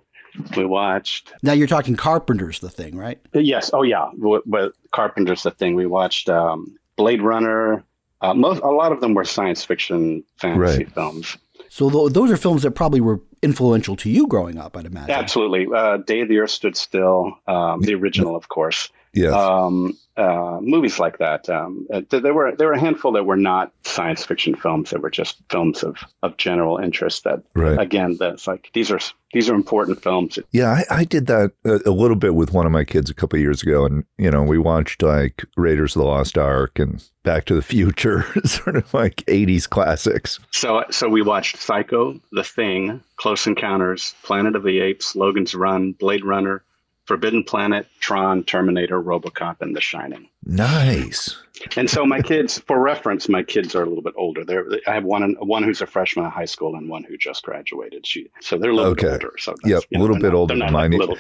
We 0.57 0.65
watched. 0.65 1.33
Now 1.43 1.53
you're 1.53 1.69
talking 1.69 1.95
Carpenter's 1.97 2.59
the 2.61 2.71
thing, 2.71 2.97
right? 2.97 3.21
Yes. 3.35 3.71
Oh 3.73 3.83
yeah. 3.83 4.11
But 4.47 4.73
Carpenter's 4.93 5.43
The 5.45 5.51
Thing. 5.53 5.75
We 5.77 5.87
watched 5.87 6.29
um, 6.29 6.77
Blade 6.97 7.23
Runner. 7.23 7.85
Uh, 8.21 8.35
most. 8.35 8.63
A 8.63 8.67
lot 8.71 8.91
of 8.93 9.01
them 9.01 9.15
were 9.15 9.25
science 9.25 9.65
fiction 9.65 10.25
fantasy 10.39 10.79
Right. 10.85 10.93
films. 10.93 11.37
So 11.75 11.91
th- 11.91 12.13
those 12.13 12.31
are 12.31 12.37
films 12.37 12.63
that 12.63 12.71
probably 12.71 13.01
were 13.01 13.21
influential 13.43 13.97
to 13.97 14.09
you 14.09 14.29
growing 14.29 14.59
up, 14.59 14.77
I'd 14.77 14.87
imagine. 14.87 15.11
Absolutely. 15.11 15.67
Uh, 15.75 15.97
Day 15.97 16.23
the 16.23 16.39
Earth 16.39 16.51
Stood 16.51 16.77
Still. 16.77 17.37
Um, 17.49 17.81
the 17.81 17.97
original, 17.97 18.37
of 18.37 18.49
course. 18.49 18.91
Yes. 19.15 19.33
um, 19.33 19.97
uh, 20.17 20.59
movies 20.61 21.01
like 21.01 21.19
that. 21.19 21.49
Um, 21.49 21.89
uh, 21.93 22.03
there 22.09 22.33
were 22.35 22.55
there 22.55 22.69
were 22.69 22.75
a 22.75 22.79
handful 22.81 23.11
that 23.13 23.27
were 23.27 23.37
not 23.37 23.73
science 23.85 24.25
fiction 24.25 24.55
films. 24.55 24.91
That 24.91 25.03
were 25.03 25.11
just 25.11 25.39
films 25.51 25.83
of, 25.83 25.97
of 26.23 26.37
general 26.37 26.79
interest. 26.79 27.25
That 27.25 27.43
Right. 27.57 27.79
again, 27.81 28.17
that's 28.21 28.47
like 28.47 28.71
these 28.75 28.93
are 28.93 29.01
these 29.33 29.51
are 29.51 29.55
important 29.57 30.01
films. 30.03 30.39
Yeah, 30.53 30.71
I, 30.89 30.99
I 31.01 31.05
did 31.05 31.27
that 31.27 31.51
a, 31.65 31.81
a 31.87 31.91
little 31.91 32.17
bit 32.17 32.37
with 32.37 32.53
one 32.53 32.65
of 32.65 32.71
my 32.71 32.85
kids 32.85 33.11
a 33.11 33.15
couple 33.15 33.37
of 33.37 33.43
years 33.43 33.63
ago, 33.63 33.85
and 33.85 34.05
you 34.17 34.31
know, 34.31 34.43
we 34.45 34.57
watched 34.59 35.03
like 35.03 35.45
Raiders 35.57 35.97
of 35.97 36.01
the 36.03 36.07
Lost 36.07 36.39
Ark 36.39 36.79
and 36.79 37.03
Back 37.25 37.47
to 37.47 37.55
the 37.57 37.63
Future, 37.63 38.25
sort 38.45 38.77
of 38.77 38.95
like 38.95 39.17
'80s 39.27 39.69
classics. 39.69 40.39
So 40.53 40.85
so 40.91 41.09
we 41.09 41.23
watched 41.23 41.57
Psycho, 41.57 42.21
The 42.31 42.45
Thing, 42.45 43.03
Close 43.17 43.49
Encounters, 43.49 44.15
Planet 44.23 44.55
of 44.55 44.63
the 44.63 44.79
Apes, 44.79 45.17
Logan's 45.17 45.57
Run, 45.57 45.91
Blade 45.93 46.25
Runner, 46.25 46.63
Forbidden 47.07 47.45
Planet, 47.45 47.87
Tron, 48.01 48.45
Terminator, 48.45 49.01
RoboCop, 49.03 49.57
and 49.61 49.77
The 49.77 49.81
Shining. 49.81 50.29
Nice. 50.47 51.37
And 51.77 51.89
so 51.89 52.05
my 52.07 52.21
kids, 52.21 52.59
for 52.59 52.81
reference, 52.81 53.29
my 53.29 53.43
kids 53.43 53.75
are 53.75 53.83
a 53.83 53.87
little 53.87 54.03
bit 54.03 54.15
older. 54.17 54.45
They're, 54.45 54.67
I 54.87 54.95
have 54.95 55.05
one 55.05 55.35
one 55.41 55.63
who's 55.63 55.81
a 55.83 55.87
freshman 55.87 56.25
in 56.25 56.31
high 56.31 56.45
school 56.47 56.75
and 56.77 56.89
one 56.89 57.05
who 57.05 57.17
just 57.17 57.43
graduated. 57.45 58.07
She, 58.07 58.31
so 58.41 58.57
they're 58.59 58.71
a 58.71 58.75
little 58.75 58.93
Okay. 58.93 59.03
bit 59.03 59.13
older. 59.25 59.33
So 59.39 59.55
Yep, 59.65 59.83
a 59.95 59.99
little 59.99 60.15
they're 60.17 60.23
bit 60.23 60.33
not- 60.33 60.39
older 60.39 60.55
than 60.55 60.61
like 60.61 60.73
mine. 60.73 60.91
little- 60.93 61.19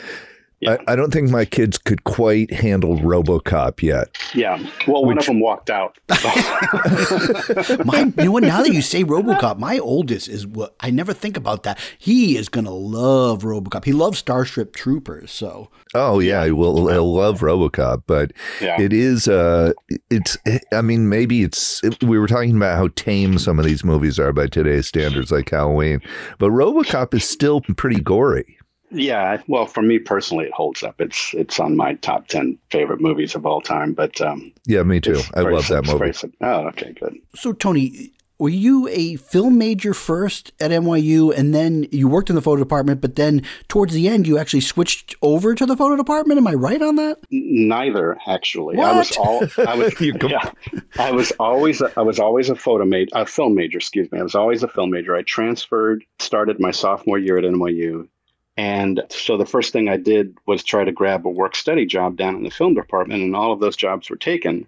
yeah, 0.60 0.76
I, 0.86 0.92
I 0.92 0.96
don't 0.96 1.12
think 1.12 1.30
my 1.30 1.44
kids 1.44 1.78
could 1.78 2.04
quite 2.04 2.52
handle 2.52 2.96
RoboCop 2.98 3.82
yet. 3.82 4.16
yeah. 4.34 4.58
Well, 4.86 5.04
one 5.04 5.18
of 5.18 5.26
them 5.26 5.40
walked 5.40 5.70
out. 5.70 5.98
My, 7.84 8.12
you 8.18 8.24
know 8.24 8.30
what? 8.32 8.42
Now 8.42 8.62
that 8.62 8.70
you 8.72 8.82
say 8.82 9.04
RoboCop, 9.04 9.58
my 9.58 9.78
oldest 9.78 10.28
is 10.28 10.46
what 10.46 10.74
I 10.80 10.90
never 10.90 11.12
think 11.12 11.36
about 11.36 11.62
that. 11.64 11.78
He 11.98 12.36
is 12.36 12.48
gonna 12.48 12.70
love 12.70 13.42
RoboCop. 13.42 13.84
He 13.84 13.92
loves 13.92 14.18
Starship 14.18 14.74
Troopers. 14.74 15.30
So 15.30 15.70
Oh 15.94 16.18
yeah, 16.20 16.44
he 16.44 16.50
will. 16.50 16.88
I 16.90 16.96
love 16.96 17.40
RoboCop, 17.40 18.04
but 18.06 18.32
Yeah. 18.60 18.80
it 18.80 18.92
is. 18.92 19.28
Uh, 19.28 19.72
it's. 20.10 20.36
I 20.72 20.82
mean, 20.82 21.08
maybe 21.08 21.42
it's. 21.42 21.80
We 22.02 22.18
were 22.18 22.26
talking 22.26 22.56
about 22.56 22.76
how 22.76 22.88
tame 22.96 23.38
some 23.38 23.58
of 23.58 23.64
these 23.64 23.84
movies 23.84 24.18
are 24.18 24.32
by 24.32 24.46
today's 24.46 24.86
standards, 24.86 25.30
like 25.30 25.50
Halloween, 25.50 26.00
but 26.38 26.50
RoboCop 26.50 27.14
is 27.14 27.28
still 27.28 27.60
pretty 27.76 28.00
gory. 28.00 28.58
Yeah, 28.94 29.42
well, 29.48 29.66
for 29.66 29.82
me 29.82 29.98
personally, 29.98 30.46
it 30.46 30.52
holds 30.52 30.82
up. 30.82 31.00
It's 31.00 31.34
it's 31.34 31.58
on 31.60 31.76
my 31.76 31.94
top 31.94 32.28
ten 32.28 32.58
favorite 32.70 33.00
movies 33.00 33.34
of 33.34 33.44
all 33.46 33.60
time. 33.60 33.92
But 33.92 34.20
um, 34.20 34.52
Yeah, 34.66 34.82
me 34.82 35.00
too. 35.00 35.20
I 35.34 35.42
very- 35.42 35.54
love 35.54 35.68
that 35.68 35.86
movie. 35.86 35.98
very 36.12 36.14
oh, 36.42 36.68
okay, 36.68 36.92
good. 36.98 37.16
So, 37.34 37.52
Tony, 37.52 38.12
were 38.38 38.48
you 38.48 38.88
a 38.88 39.14
film 39.16 39.58
major 39.58 39.94
first 39.94 40.52
at 40.58 40.72
NYU 40.72 41.32
and 41.36 41.54
then 41.54 41.86
you 41.92 42.08
worked 42.08 42.28
in 42.30 42.34
the 42.34 42.42
photo 42.42 42.62
department, 42.62 43.00
but 43.00 43.14
then 43.14 43.42
towards 43.68 43.94
the 43.94 44.08
end, 44.08 44.26
you 44.26 44.38
actually 44.38 44.60
switched 44.60 45.14
over 45.22 45.54
to 45.54 45.64
the 45.64 45.76
photo 45.76 45.94
department? 45.96 46.38
Am 46.38 46.46
I 46.48 46.54
right 46.54 46.82
on 46.82 46.96
that? 46.96 47.18
Neither, 47.30 48.18
actually. 48.26 48.76
I 48.78 48.96
was 48.96 49.16
all. 49.16 49.44
I 49.66 49.74
was. 49.76 49.94
You 50.00 50.14
com- 50.14 50.30
yeah, 50.30 50.50
I 50.98 51.12
was 51.12 51.30
always. 51.38 51.80
I 51.80 52.02
was 52.02 52.18
always 52.18 52.50
a 52.50 52.56
photo 52.56 52.84
major, 52.84 53.10
a 53.14 53.24
film 53.24 53.54
major. 53.54 53.78
Excuse 53.78 54.10
me. 54.10 54.18
I 54.18 54.22
was 54.22 54.34
always 54.34 54.62
a 54.64 54.68
film 54.68 54.90
major. 54.90 55.14
I 55.14 55.22
transferred, 55.22 56.04
started 56.18 56.58
my 56.58 56.72
sophomore 56.72 57.18
year 57.18 57.38
at 57.38 57.44
NYU, 57.44 58.08
and 58.56 59.02
so 59.08 59.36
the 59.36 59.46
first 59.46 59.72
thing 59.72 59.88
I 59.88 59.96
did 59.96 60.36
was 60.46 60.62
try 60.62 60.84
to 60.84 60.92
grab 60.92 61.26
a 61.26 61.30
work 61.30 61.56
study 61.56 61.86
job 61.86 62.16
down 62.16 62.36
in 62.36 62.42
the 62.44 62.50
film 62.50 62.74
department, 62.74 63.22
and 63.22 63.34
all 63.34 63.52
of 63.52 63.60
those 63.60 63.76
jobs 63.76 64.08
were 64.08 64.16
taken. 64.16 64.66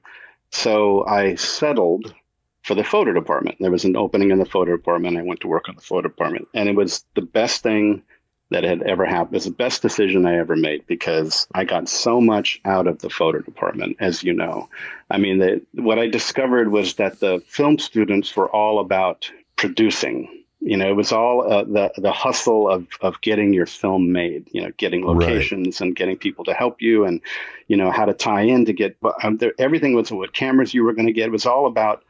So 0.50 1.06
I 1.06 1.34
settled 1.36 2.14
for 2.62 2.74
the 2.74 2.84
photo 2.84 3.12
department. 3.12 3.58
There 3.60 3.70
was 3.70 3.84
an 3.84 3.96
opening 3.96 4.30
in 4.30 4.38
the 4.38 4.44
photo 4.44 4.76
department. 4.76 5.16
I 5.16 5.22
went 5.22 5.40
to 5.40 5.48
work 5.48 5.68
on 5.68 5.76
the 5.76 5.82
photo 5.82 6.08
department, 6.08 6.48
and 6.54 6.68
it 6.68 6.74
was 6.74 7.04
the 7.14 7.22
best 7.22 7.62
thing 7.62 8.02
that 8.50 8.64
had 8.64 8.82
ever 8.82 9.04
happened. 9.04 9.34
It 9.34 9.38
was 9.38 9.44
the 9.44 9.50
best 9.52 9.82
decision 9.82 10.26
I 10.26 10.36
ever 10.36 10.56
made 10.56 10.86
because 10.86 11.46
I 11.54 11.64
got 11.64 11.88
so 11.88 12.20
much 12.20 12.60
out 12.64 12.86
of 12.86 13.00
the 13.00 13.10
photo 13.10 13.40
department, 13.40 13.96
as 14.00 14.22
you 14.22 14.32
know. 14.32 14.68
I 15.10 15.18
mean, 15.18 15.38
the, 15.38 15.62
what 15.74 15.98
I 15.98 16.06
discovered 16.06 16.70
was 16.70 16.94
that 16.94 17.20
the 17.20 17.42
film 17.46 17.78
students 17.78 18.34
were 18.36 18.50
all 18.50 18.78
about 18.78 19.30
producing. 19.56 20.44
You 20.66 20.76
know, 20.76 20.88
it 20.88 20.96
was 20.96 21.12
all 21.12 21.50
uh, 21.50 21.64
the 21.64 21.92
the 21.96 22.12
hustle 22.12 22.68
of 22.68 22.86
of 23.00 23.20
getting 23.20 23.52
your 23.54 23.66
film 23.66 24.10
made. 24.12 24.48
You 24.52 24.62
know, 24.62 24.72
getting 24.76 25.04
Right. 25.04 25.16
locations 25.28 25.80
and 25.80 25.94
getting 25.94 26.16
people 26.16 26.44
to 26.46 26.54
help 26.54 26.82
you, 26.82 27.04
and 27.04 27.20
you 27.68 27.76
know 27.76 27.90
how 27.90 28.04
to 28.04 28.12
tie 28.14 28.42
in 28.42 28.64
to 28.66 28.72
get. 28.72 28.96
Um, 29.22 29.36
there, 29.36 29.52
everything 29.58 29.94
was 29.94 30.10
what 30.10 30.32
cameras 30.32 30.74
you 30.74 30.82
were 30.84 30.92
going 30.92 31.06
to 31.06 31.12
get. 31.12 31.26
It 31.28 31.32
was 31.32 31.46
all 31.46 31.66
about 31.66 32.02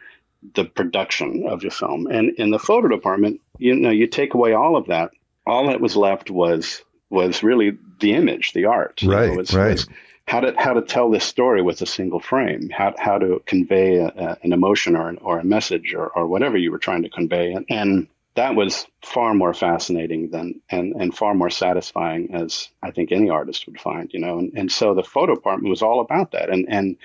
the 0.55 0.65
production 0.65 1.47
of 1.49 1.63
your 1.63 1.71
film. 1.73 2.07
And 2.07 2.31
in 2.39 2.51
the 2.51 2.59
photo 2.59 2.89
department, 2.89 3.41
you 3.59 3.75
know, 3.75 3.91
you 3.91 4.07
take 4.07 4.35
away 4.35 4.53
all 4.55 4.77
of 4.77 4.87
that. 4.87 5.11
All 5.47 5.67
that 5.69 5.81
was 5.81 5.95
left 5.97 6.31
was 6.31 6.83
was 7.11 7.43
really 7.43 7.77
the 8.01 8.13
image, 8.15 8.53
the 8.53 8.65
art. 8.65 9.03
you 9.03 9.09
know, 9.11 9.17
Right, 9.17 9.37
was- 9.37 9.55
right. 9.55 9.73
was 9.73 9.89
how 10.29 10.41
to 10.41 10.55
how 10.59 10.73
to 10.73 10.83
tell 10.83 11.11
this 11.11 11.25
story 11.25 11.63
with 11.63 11.83
a 11.83 11.87
single 11.87 12.21
frame. 12.21 12.71
How 12.71 12.95
how 12.99 13.19
to 13.19 13.41
convey 13.47 13.97
a, 13.97 14.07
a, 14.09 14.37
an 14.43 14.53
emotion 14.53 14.97
or 14.97 15.09
an, 15.09 15.19
or 15.21 15.39
a 15.39 15.45
message 15.45 15.95
or, 15.95 16.09
or 16.09 16.27
whatever 16.27 16.57
you 16.57 16.71
were 16.73 16.79
trying 16.79 17.03
to 17.03 17.11
convey. 17.11 17.53
And, 17.53 17.65
and 17.69 18.09
that 18.37 18.55
was 18.55 18.87
far 19.03 19.35
more 19.35 19.55
fascinating 19.55 20.31
than 20.31 20.61
and, 20.71 20.95
and 21.01 21.17
far 21.17 21.35
more 21.35 21.51
satisfying 21.51 22.35
as 22.35 22.69
I 22.83 22.91
think 22.91 23.11
any 23.11 23.31
artist 23.31 23.67
would 23.67 23.81
find, 23.81 24.13
you 24.13 24.21
know. 24.21 24.39
And, 24.39 24.53
and 24.55 24.71
so 24.71 24.95
the 24.95 25.03
photo 25.03 25.35
department 25.35 25.71
was 25.71 25.83
all 25.83 26.01
about 26.01 26.33
that. 26.33 26.51
And 26.51 26.67
and 26.69 26.97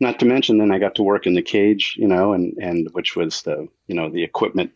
not 0.00 0.18
to 0.18 0.26
mention 0.26 0.58
then 0.58 0.72
I 0.72 0.78
got 0.78 0.94
to 0.96 1.02
work 1.02 1.26
in 1.26 1.34
the 1.34 1.42
cage, 1.42 1.96
you 1.98 2.06
know, 2.06 2.32
and, 2.32 2.54
and 2.58 2.88
which 2.92 3.16
was 3.16 3.42
the 3.42 3.66
you 3.86 3.94
know 3.94 4.10
the 4.10 4.22
equipment 4.22 4.72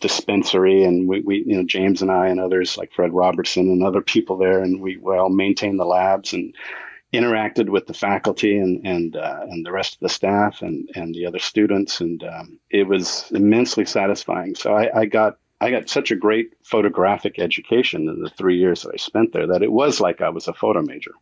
dispensary 0.00 0.82
and 0.82 1.06
we, 1.06 1.20
we 1.20 1.44
you 1.46 1.56
know 1.56 1.62
James 1.62 2.00
and 2.00 2.10
I 2.10 2.28
and 2.28 2.40
others 2.40 2.78
like 2.78 2.92
Fred 2.92 3.12
Robertson 3.12 3.68
and 3.68 3.84
other 3.84 4.00
people 4.00 4.38
there 4.38 4.62
and 4.62 4.80
we 4.80 4.96
well 4.96 5.28
maintained 5.28 5.78
the 5.78 5.84
labs 5.84 6.32
and 6.32 6.54
interacted 7.12 7.68
with 7.68 7.86
the 7.86 7.92
faculty 7.92 8.56
and 8.56 8.86
and 8.86 9.16
uh, 9.16 9.40
and 9.42 9.66
the 9.66 9.72
rest 9.72 9.94
of 9.94 10.00
the 10.00 10.08
staff 10.08 10.62
and 10.62 10.88
and 10.94 11.14
the 11.14 11.26
other 11.26 11.38
students 11.38 12.00
and 12.00 12.24
um, 12.24 12.58
it 12.70 12.86
was 12.86 13.30
immensely 13.32 13.84
satisfying 13.84 14.54
so 14.54 14.72
I, 14.74 15.00
I 15.00 15.04
got 15.04 15.36
I 15.60 15.70
got 15.70 15.88
such 15.88 16.10
a 16.10 16.16
great 16.16 16.52
photographic 16.62 17.38
education 17.38 18.08
in 18.08 18.22
the 18.22 18.30
three 18.30 18.58
years 18.58 18.82
that 18.82 18.92
I 18.94 18.96
spent 18.96 19.32
there 19.32 19.46
that 19.48 19.62
it 19.62 19.72
was 19.72 20.00
like 20.00 20.20
I 20.20 20.30
was 20.30 20.48
a 20.48 20.54
photo 20.54 20.82
major 20.82 21.12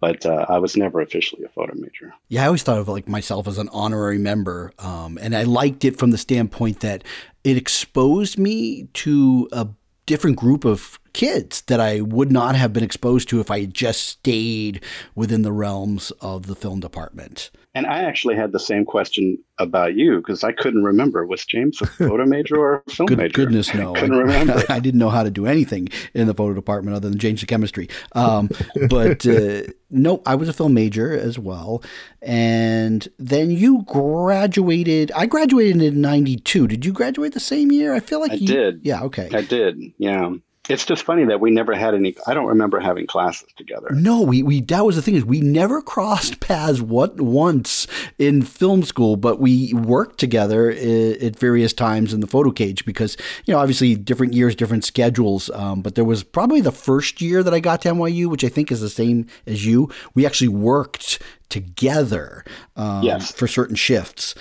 but 0.00 0.26
uh, 0.26 0.44
I 0.50 0.58
was 0.58 0.76
never 0.76 1.00
officially 1.00 1.44
a 1.44 1.48
photo 1.48 1.72
major 1.76 2.12
Yeah, 2.28 2.42
I 2.42 2.46
always 2.46 2.62
thought 2.62 2.78
of 2.78 2.88
like 2.88 3.08
myself 3.08 3.48
as 3.48 3.56
an 3.56 3.70
honorary 3.70 4.18
member, 4.18 4.72
um, 4.78 5.18
and 5.20 5.34
I 5.34 5.44
liked 5.44 5.84
it 5.84 5.98
from 5.98 6.10
the 6.10 6.18
standpoint 6.18 6.80
that 6.80 7.04
it 7.42 7.56
exposed 7.56 8.38
me 8.38 8.88
to 8.94 9.48
a 9.52 9.68
different 10.06 10.36
group 10.36 10.66
of 10.66 10.98
kids 11.14 11.62
that 11.62 11.80
I 11.80 12.02
would 12.02 12.30
not 12.30 12.54
have 12.56 12.72
been 12.72 12.84
exposed 12.84 13.28
to 13.30 13.40
if 13.40 13.50
I 13.50 13.60
had 13.60 13.72
just 13.72 14.06
stayed 14.06 14.84
within 15.14 15.42
the 15.42 15.52
realms 15.52 16.10
of 16.20 16.46
the 16.46 16.56
film 16.56 16.80
department. 16.80 17.50
And 17.76 17.86
I 17.86 18.02
actually 18.02 18.36
had 18.36 18.52
the 18.52 18.60
same 18.60 18.84
question 18.84 19.36
about 19.58 19.96
you 19.96 20.18
because 20.18 20.44
I 20.44 20.52
couldn't 20.52 20.84
remember. 20.84 21.26
Was 21.26 21.44
James 21.44 21.82
a 21.82 21.86
photo 22.08 22.24
major 22.24 22.56
or 22.56 22.84
a 22.86 22.90
film 22.90 23.08
Good, 23.08 23.18
major? 23.18 23.32
goodness, 23.32 23.74
no. 23.74 23.94
I 23.96 24.00
couldn't 24.00 24.16
remember. 24.16 24.62
I, 24.68 24.78
didn't 24.78 25.00
know 25.00 25.10
how 25.10 25.24
to 25.24 25.30
do 25.30 25.46
anything 25.46 25.88
in 26.14 26.28
the 26.28 26.34
photo 26.34 26.54
department 26.54 26.96
other 26.96 27.08
than 27.08 27.18
change 27.18 27.40
the 27.40 27.46
chemistry. 27.46 27.88
Um, 28.12 28.48
but 28.88 29.26
uh, 29.26 29.62
no, 29.90 30.22
I 30.24 30.36
was 30.36 30.48
a 30.48 30.52
film 30.52 30.74
major 30.74 31.12
as 31.12 31.36
well. 31.36 31.82
And 32.22 33.08
then 33.18 33.50
you 33.50 33.82
graduated. 33.86 35.10
I 35.12 35.26
graduated 35.26 35.82
in 35.82 36.00
'92. 36.00 36.68
Did 36.68 36.84
you 36.84 36.92
graduate 36.92 37.34
the 37.34 37.40
same 37.40 37.72
year? 37.72 37.92
I 37.92 38.00
feel 38.00 38.20
like 38.20 38.32
I 38.32 38.34
you 38.34 38.46
did. 38.46 38.80
Yeah. 38.84 39.02
Okay. 39.02 39.30
I 39.32 39.42
did, 39.42 39.80
yeah. 39.98 40.30
It's 40.68 40.86
just 40.86 41.02
funny 41.02 41.24
that 41.26 41.40
we 41.40 41.50
never 41.50 41.74
had 41.74 41.94
any. 41.94 42.16
I 42.26 42.32
don't 42.32 42.46
remember 42.46 42.80
having 42.80 43.06
classes 43.06 43.48
together. 43.56 43.88
No, 43.92 44.22
we, 44.22 44.42
we 44.42 44.60
that 44.62 44.84
was 44.86 44.96
the 44.96 45.02
thing 45.02 45.14
is 45.14 45.24
we 45.24 45.40
never 45.40 45.82
crossed 45.82 46.40
paths 46.40 46.80
what 46.80 47.20
once 47.20 47.86
in 48.18 48.40
film 48.42 48.82
school, 48.82 49.16
but 49.16 49.38
we 49.40 49.74
worked 49.74 50.18
together 50.18 50.70
i- 50.72 51.16
at 51.24 51.38
various 51.38 51.72
times 51.74 52.14
in 52.14 52.20
the 52.20 52.26
photo 52.26 52.50
cage 52.50 52.84
because 52.86 53.16
you 53.44 53.52
know 53.52 53.60
obviously 53.60 53.94
different 53.94 54.32
years, 54.32 54.54
different 54.56 54.84
schedules. 54.84 55.50
Um, 55.50 55.82
but 55.82 55.96
there 55.96 56.04
was 56.04 56.24
probably 56.24 56.60
the 56.62 56.72
first 56.72 57.20
year 57.20 57.42
that 57.42 57.52
I 57.52 57.60
got 57.60 57.82
to 57.82 57.90
NYU, 57.90 58.26
which 58.28 58.44
I 58.44 58.48
think 58.48 58.72
is 58.72 58.80
the 58.80 58.88
same 58.88 59.26
as 59.46 59.66
you. 59.66 59.90
We 60.14 60.24
actually 60.24 60.48
worked 60.48 61.20
together 61.50 62.44
um, 62.76 63.02
Yes. 63.02 63.30
for 63.32 63.46
certain 63.46 63.76
shifts, 63.76 64.34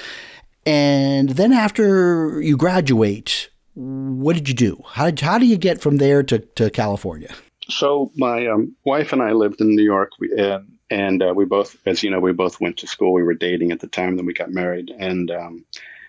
and 0.66 1.30
then 1.30 1.52
after 1.54 2.42
you 2.42 2.56
graduate. 2.58 3.50
What 3.76 4.36
did 4.36 4.48
you 4.48 4.54
do? 4.54 4.84
How, 4.88 5.12
how 5.20 5.38
do 5.38 5.46
you 5.46 5.58
get 5.58 5.82
from 5.82 5.98
there 5.98 6.24
to, 6.24 6.40
to 6.40 6.70
California? 6.70 7.34
So 7.70 8.12
my 8.16 8.48
um, 8.48 8.76
wife 8.84 9.14
and 9.14 9.22
I 9.22 9.32
lived 9.32 9.62
in 9.62 9.76
New 9.76 9.84
York, 9.84 10.12
we, 10.20 10.32
and 10.38 10.78
and 10.90 11.24
uh, 11.24 11.34
we 11.36 11.46
both, 11.46 11.76
as 11.88 12.04
you 12.04 12.12
know, 12.12 12.20
we 12.20 12.34
both 12.34 12.62
went 12.62 12.78
to 12.78 12.88
school. 12.88 13.14
We 13.14 13.24
were 13.24 13.34
dating 13.34 13.72
at 13.72 13.80
the 13.80 13.88
time, 13.88 14.16
then 14.16 14.26
we 14.26 14.34
got 14.34 14.52
married, 14.52 14.92
and 14.98 15.32
um, 15.32 15.66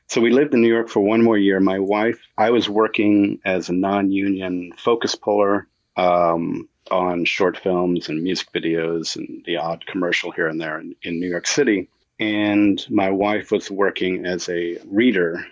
so 0.08 0.20
we 0.20 0.30
lived 0.30 0.52
in 0.52 0.60
New 0.60 0.68
York 0.68 0.88
for 0.88 1.00
one 1.00 1.22
more 1.22 1.38
year. 1.38 1.60
My 1.60 1.78
wife, 1.78 2.20
I 2.36 2.50
was 2.50 2.68
working 2.68 3.40
as 3.44 3.68
a 3.68 3.72
non-union 3.72 4.72
focus 4.76 5.14
puller 5.14 5.66
um, 5.96 6.68
on 6.90 7.24
short 7.24 7.56
films 7.56 8.08
and 8.08 8.22
music 8.22 8.48
videos 8.52 9.16
and 9.16 9.42
the 9.46 9.56
odd 9.56 9.86
commercial 9.86 10.32
here 10.32 10.48
and 10.48 10.60
there 10.60 10.78
in, 10.78 10.94
in 11.02 11.18
New 11.18 11.28
York 11.28 11.46
City, 11.46 11.88
and 12.20 12.84
my 12.90 13.10
wife 13.10 13.50
was 13.50 13.70
working 13.70 14.26
as 14.26 14.48
a 14.50 14.78
reader 14.84 15.46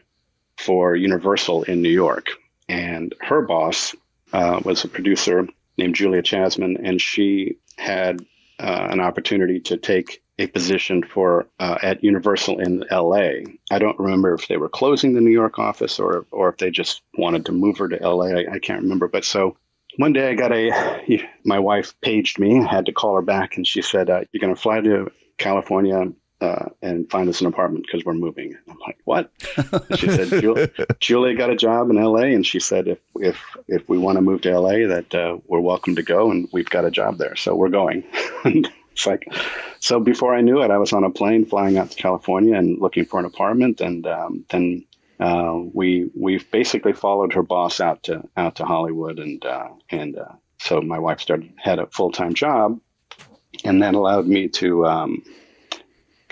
for 0.59 0.95
Universal 0.97 1.65
in 1.65 1.83
New 1.83 1.91
York, 1.91 2.29
and 2.69 3.15
her 3.21 3.43
boss 3.43 3.95
uh, 4.33 4.61
was 4.65 4.85
a 4.85 4.89
producer 4.89 5.47
named 5.79 5.95
Julia 5.95 6.23
Chasman, 6.23 6.79
and 6.85 7.01
she 7.01 7.57
had 7.79 8.21
uh, 8.59 8.89
an 8.91 9.01
opportunity 9.01 9.61
to 9.61 9.77
take 9.77 10.23
a 10.39 10.47
position 10.47 11.03
for 11.03 11.47
uh, 11.61 11.79
at 11.83 12.03
Universal 12.03 12.61
in 12.61 12.85
L.A. 12.91 13.45
I 13.71 13.79
don't 13.79 13.99
remember 13.99 14.35
if 14.35 14.49
they 14.49 14.57
were 14.57 14.69
closing 14.69 15.13
the 15.13 15.21
New 15.21 15.31
York 15.31 15.59
office 15.59 15.99
or 15.99 16.27
or 16.31 16.49
if 16.49 16.57
they 16.59 16.71
just 16.71 17.03
wanted 17.19 17.45
to 17.47 17.53
move 17.53 17.79
her 17.79 17.89
to 17.89 18.01
L.A. 18.03 18.35
I, 18.35 18.55
I 18.55 18.59
can't 18.59 18.83
remember, 18.83 19.09
but 19.09 19.25
so. 19.25 19.57
One 19.99 20.15
day 20.15 20.31
I 20.31 20.35
got 20.35 20.53
a, 20.53 20.71
my 21.45 21.59
wife 21.59 21.95
paged 22.01 22.39
me. 22.39 22.59
I 22.59 22.67
had 22.67 22.87
to 22.87 22.93
call 22.93 23.15
her 23.15 23.21
back, 23.21 23.59
and 23.59 23.67
she 23.67 23.83
said, 23.83 24.09
uh, 24.09 24.23
"You're 24.33 24.41
going 24.41 24.55
to 24.55 24.61
fly 24.61 24.81
to 24.81 25.13
California 25.37 26.11
uh, 26.43 26.69
and 26.83 27.11
find 27.11 27.29
us 27.29 27.41
an 27.41 27.47
apartment 27.47 27.87
because 27.87 28.05
we're 28.05 28.15
moving." 28.15 28.57
I'm 28.69 28.79
like, 28.81 28.99
"What?" 29.05 29.31
And 29.57 29.99
she 29.99 30.09
said, 30.09 30.29
Julia, 30.41 30.71
Julia 31.01 31.37
got 31.37 31.51
a 31.51 31.57
job 31.57 31.91
in 31.91 31.97
LA, 31.97 32.35
and 32.35 32.47
she 32.47 32.61
said 32.61 32.89
if 32.89 32.99
if 33.17 33.41
if 33.69 33.89
we 33.89 33.99
want 33.99 34.17
to 34.17 34.23
move 34.23 34.43
to 34.43 34.59
LA, 34.59 34.87
that 34.89 35.15
uh, 35.15 35.39
we're 35.47 35.61
welcome 35.61 35.97
to 35.97 36.03
go, 36.03 36.31
and 36.31 36.49
we've 36.53 36.71
got 36.71 36.85
a 36.85 36.91
job 36.91 37.19
there, 37.19 37.37
so 37.37 37.55
we're 37.55 37.69
going. 37.69 38.05
It's 38.93 39.07
like, 39.07 39.27
so 39.81 40.01
before 40.01 40.35
I 40.35 40.43
knew 40.43 40.61
it, 40.63 40.71
I 40.71 40.77
was 40.77 40.93
on 40.93 41.03
a 41.03 41.11
plane 41.11 41.47
flying 41.47 41.79
out 41.79 41.91
to 41.91 41.97
California 41.97 42.55
and 42.55 42.79
looking 42.79 43.07
for 43.07 43.19
an 43.19 43.25
apartment, 43.25 43.81
and 43.81 44.07
um, 44.07 44.45
then 44.51 44.85
uh, 45.19 45.61
we 45.73 46.11
we 46.19 46.39
basically 46.51 46.93
followed 46.93 47.33
her 47.33 47.43
boss 47.43 47.81
out 47.81 48.03
to 48.05 48.29
out 48.37 48.57
to 48.57 48.65
Hollywood, 48.65 49.19
and 49.19 49.45
uh, 49.45 49.69
and 49.91 50.19
uh, 50.19 50.33
so 50.59 50.81
my 50.81 50.99
wife 50.99 51.21
started 51.21 51.53
had 51.57 51.79
a 51.79 51.87
full 51.87 52.13
time 52.13 52.35
job, 52.35 52.81
and 53.65 53.83
that 53.83 53.95
allowed 53.95 54.27
me 54.27 54.49
to 54.49 54.87
um, 54.87 55.23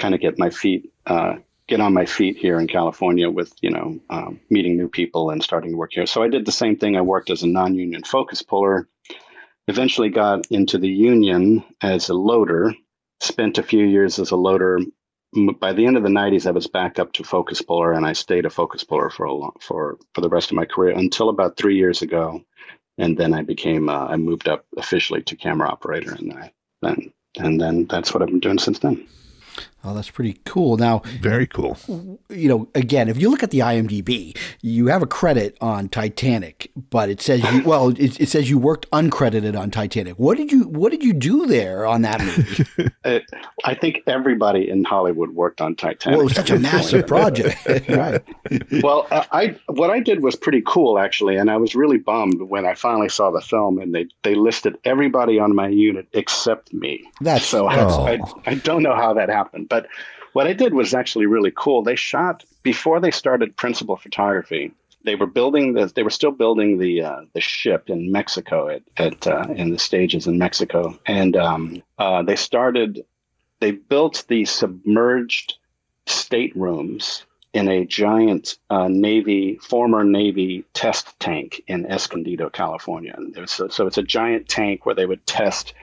kind 0.00 0.14
of 0.14 0.20
get 0.20 0.38
my 0.38 0.50
feet 0.50 0.90
uh, 1.06 1.34
get 1.68 1.80
on 1.80 1.94
my 1.94 2.04
feet 2.04 2.36
here 2.36 2.58
in 2.58 2.66
California 2.66 3.30
with 3.30 3.52
you 3.60 3.70
know 3.70 4.00
um, 4.10 4.40
meeting 4.50 4.76
new 4.76 4.88
people 4.88 5.30
and 5.30 5.42
starting 5.42 5.70
to 5.70 5.76
work 5.76 5.92
here. 5.92 6.06
So 6.06 6.22
I 6.22 6.28
did 6.28 6.44
the 6.44 6.52
same 6.52 6.76
thing. 6.76 6.96
I 6.96 7.00
worked 7.02 7.30
as 7.30 7.44
a 7.44 7.46
non-union 7.46 8.02
focus 8.02 8.42
puller. 8.42 8.88
Eventually 9.68 10.08
got 10.08 10.46
into 10.50 10.78
the 10.78 10.88
union 10.88 11.62
as 11.80 12.08
a 12.08 12.14
loader. 12.14 12.74
Spent 13.20 13.58
a 13.58 13.62
few 13.62 13.84
years 13.84 14.18
as 14.18 14.32
a 14.32 14.36
loader. 14.36 14.80
By 15.60 15.72
the 15.72 15.86
end 15.86 15.96
of 15.96 16.02
the 16.02 16.08
'90s, 16.08 16.46
I 16.46 16.50
was 16.50 16.66
back 16.66 16.98
up 16.98 17.12
to 17.12 17.22
focus 17.22 17.62
puller, 17.62 17.92
and 17.92 18.04
I 18.04 18.14
stayed 18.14 18.46
a 18.46 18.50
focus 18.50 18.82
puller 18.82 19.10
for 19.10 19.26
a 19.26 19.32
long, 19.32 19.52
for 19.60 19.98
for 20.14 20.22
the 20.22 20.28
rest 20.28 20.50
of 20.50 20.56
my 20.56 20.64
career 20.64 20.96
until 20.96 21.28
about 21.28 21.56
three 21.56 21.76
years 21.76 22.02
ago, 22.02 22.42
and 22.98 23.16
then 23.16 23.32
I 23.32 23.42
became 23.42 23.88
uh, 23.88 24.06
I 24.06 24.16
moved 24.16 24.48
up 24.48 24.64
officially 24.76 25.22
to 25.22 25.36
camera 25.36 25.68
operator, 25.68 26.14
and 26.14 26.32
I 26.32 26.52
then 26.82 27.12
and 27.38 27.60
then 27.60 27.86
that's 27.86 28.12
what 28.12 28.22
I've 28.22 28.34
been 28.34 28.40
doing 28.40 28.58
since 28.58 28.80
then. 28.80 29.06
Oh, 29.82 29.94
that's 29.94 30.10
pretty 30.10 30.40
cool. 30.44 30.76
Now, 30.76 31.00
Very 31.20 31.46
cool. 31.46 31.76
you 32.28 32.48
know, 32.48 32.68
again, 32.74 33.08
if 33.08 33.20
you 33.20 33.30
look 33.30 33.42
at 33.42 33.50
the 33.50 33.60
IMDb, 33.60 34.36
you 34.60 34.88
have 34.88 35.02
a 35.02 35.06
credit 35.06 35.56
on 35.60 35.88
Titanic, 35.88 36.70
but 36.90 37.08
it 37.08 37.20
says 37.20 37.42
you 37.50 37.62
well, 37.64 37.88
it, 37.88 38.20
it 38.20 38.28
says 38.28 38.50
you 38.50 38.58
worked 38.58 38.90
uncredited 38.90 39.58
on 39.58 39.70
Titanic. 39.70 40.18
What 40.18 40.36
did 40.36 40.52
you 40.52 40.64
What 40.64 40.90
did 40.92 41.02
you 41.02 41.12
do 41.14 41.46
there 41.46 41.86
on 41.86 42.02
that 42.02 42.20
movie? 42.20 42.64
Uh, 43.02 43.18
I 43.64 43.74
think 43.74 44.02
everybody 44.06 44.68
in 44.68 44.84
Hollywood 44.84 45.30
worked 45.30 45.62
on 45.62 45.74
Titanic. 45.74 46.18
well, 46.18 46.20
it 46.20 46.24
was 46.24 46.34
such 46.34 46.50
a 46.50 46.58
massive 46.70 47.06
project, 47.06 47.56
right? 47.88 48.22
well, 48.82 49.06
uh, 49.10 49.24
I 49.32 49.56
what 49.68 49.88
I 49.90 50.00
did 50.00 50.22
was 50.22 50.36
pretty 50.36 50.62
cool 50.66 50.98
actually, 50.98 51.36
and 51.36 51.50
I 51.50 51.56
was 51.56 51.74
really 51.74 51.96
bummed 51.96 52.42
when 52.42 52.66
I 52.66 52.74
finally 52.74 53.08
saw 53.08 53.30
the 53.30 53.40
film 53.40 53.78
and 53.78 53.94
they 53.94 54.06
they 54.22 54.34
listed 54.34 54.76
everybody 54.84 55.38
on 55.38 55.54
my 55.54 55.68
unit 55.68 56.08
except 56.12 56.74
me. 56.74 57.02
That's 57.22 57.46
so 57.46 57.66
I, 57.66 58.16
I, 58.16 58.18
I 58.44 58.54
don't 58.56 58.82
know 58.82 58.94
how 58.94 59.14
that 59.14 59.30
happened, 59.30 59.69
but 59.70 59.86
what 60.34 60.46
I 60.46 60.52
did 60.52 60.74
was 60.74 60.92
actually 60.92 61.26
really 61.26 61.52
cool. 61.56 61.82
They 61.82 61.96
shot 61.96 62.44
before 62.62 63.00
they 63.00 63.10
started 63.10 63.56
principal 63.56 63.96
photography. 63.96 64.72
They 65.04 65.14
were 65.14 65.26
building 65.26 65.72
the. 65.72 65.86
They 65.86 66.02
were 66.02 66.10
still 66.10 66.30
building 66.30 66.76
the 66.76 67.02
uh, 67.02 67.20
the 67.32 67.40
ship 67.40 67.88
in 67.88 68.12
Mexico 68.12 68.68
at, 68.68 68.82
at 68.98 69.26
uh, 69.26 69.46
in 69.56 69.70
the 69.70 69.78
stages 69.78 70.26
in 70.26 70.36
Mexico, 70.36 70.98
and 71.06 71.36
um, 71.36 71.82
uh, 71.98 72.22
they 72.22 72.36
started. 72.36 73.06
They 73.60 73.70
built 73.70 74.24
the 74.28 74.44
submerged 74.44 75.54
staterooms 76.06 77.24
in 77.52 77.68
a 77.68 77.84
giant 77.84 78.58
uh, 78.68 78.88
Navy, 78.88 79.56
former 79.56 80.04
Navy 80.04 80.64
test 80.72 81.18
tank 81.18 81.62
in 81.66 81.86
Escondido, 81.86 82.48
California. 82.48 83.14
And 83.16 83.48
so, 83.48 83.68
so 83.68 83.86
it's 83.86 83.98
a 83.98 84.02
giant 84.02 84.48
tank 84.48 84.86
where 84.86 84.94
they 84.94 85.06
would 85.06 85.26
test. 85.26 85.74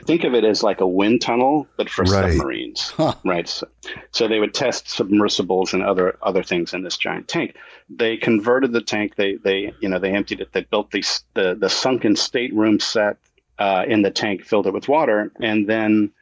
Think 0.00 0.24
of 0.24 0.34
it 0.34 0.44
as 0.44 0.62
like 0.62 0.80
a 0.80 0.86
wind 0.86 1.20
tunnel, 1.20 1.68
but 1.76 1.88
for 1.90 2.04
Right. 2.04 2.30
submarines, 2.36 2.92
right? 3.24 3.48
So, 3.48 3.68
so 4.12 4.28
they 4.28 4.40
would 4.40 4.54
test 4.54 4.90
submersibles 4.90 5.72
and 5.72 5.82
other 5.82 6.18
other 6.22 6.42
things 6.42 6.74
in 6.74 6.82
this 6.82 6.96
giant 6.96 7.28
tank. 7.28 7.56
They 7.88 8.16
converted 8.16 8.72
the 8.72 8.80
tank. 8.82 9.16
They 9.16 9.36
they 9.36 9.72
you 9.80 9.88
know 9.88 9.98
they 9.98 10.12
emptied 10.12 10.40
it. 10.40 10.52
They 10.52 10.62
built 10.62 10.90
the 10.90 11.04
the, 11.34 11.54
the 11.54 11.68
sunken 11.68 12.16
stateroom 12.16 12.80
set 12.80 13.18
uh, 13.58 13.84
in 13.86 14.02
the 14.02 14.10
tank, 14.10 14.44
filled 14.44 14.66
it 14.66 14.74
with 14.74 14.88
water, 14.88 15.32
and 15.40 15.68
then 15.68 16.12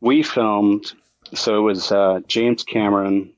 we 0.00 0.22
filmed. 0.22 0.92
So 1.34 1.58
it 1.58 1.62
was 1.62 1.90
uh, 1.90 2.20
James 2.28 2.62
Cameron, 2.62 3.32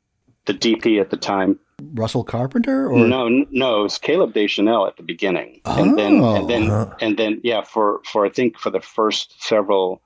the 0.47 0.55
DP 0.55 1.01
at 1.01 1.11
the 1.11 1.17
time. 1.17 1.59
Russell 1.95 2.25
Carpenter, 2.25 2.89
or 2.91 3.07
No, 3.07 3.29
no, 3.51 3.81
it 3.81 3.83
was 3.85 3.99
Caleb 3.99 4.33
Deschanel 4.35 4.87
at 4.87 4.97
the 4.97 5.03
beginning, 5.03 5.61
and 5.65 5.97
then 5.99 6.21
Oh. 6.21 6.35
and 6.37 6.51
then 6.51 6.93
and 7.01 7.17
then 7.17 7.41
yeah, 7.45 7.63
for 7.63 8.01
for 8.05 8.27
I 8.27 8.31
think 8.31 8.59
for 8.59 8.71
the 8.71 8.81
first 8.81 9.41
several, 9.43 10.03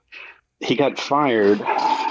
he 0.60 0.74
got 0.74 0.98
fired. 0.98 1.60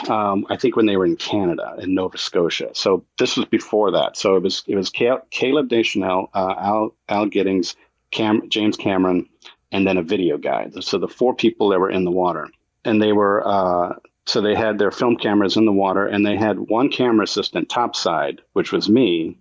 Um, 0.09 0.47
I 0.49 0.57
think 0.57 0.75
when 0.75 0.87
they 0.87 0.97
were 0.97 1.05
in 1.05 1.15
Canada 1.15 1.75
in 1.79 1.93
Nova 1.93 2.17
Scotia. 2.17 2.69
So 2.73 3.03
this 3.19 3.37
was 3.37 3.45
before 3.45 3.91
that. 3.91 4.17
So 4.17 4.35
it 4.35 4.41
was 4.43 4.63
it 4.67 4.75
was 4.75 4.89
Caleb 4.89 5.69
Deschanel, 5.69 6.29
uh, 6.33 6.55
Al 6.57 6.95
Al 7.09 7.27
Giddings, 7.27 7.75
Cam- 8.11 8.49
James 8.49 8.75
Cameron, 8.77 9.29
and 9.71 9.85
then 9.85 9.97
a 9.97 10.03
video 10.03 10.37
guy. 10.39 10.69
So 10.79 10.97
the 10.97 11.07
four 11.07 11.35
people 11.35 11.69
that 11.69 11.79
were 11.79 11.91
in 11.91 12.03
the 12.03 12.11
water, 12.11 12.49
and 12.83 13.01
they 13.01 13.13
were. 13.13 13.43
Uh, 13.47 13.95
so 14.27 14.39
they 14.39 14.53
had 14.55 14.77
their 14.77 14.91
film 14.91 15.17
cameras 15.17 15.57
in 15.57 15.65
the 15.65 15.71
water, 15.71 16.05
and 16.05 16.23
they 16.25 16.35
had 16.37 16.59
one 16.69 16.89
camera 16.89 17.23
assistant 17.23 17.69
topside, 17.69 18.39
which 18.53 18.71
was 18.71 18.87
me, 18.87 19.35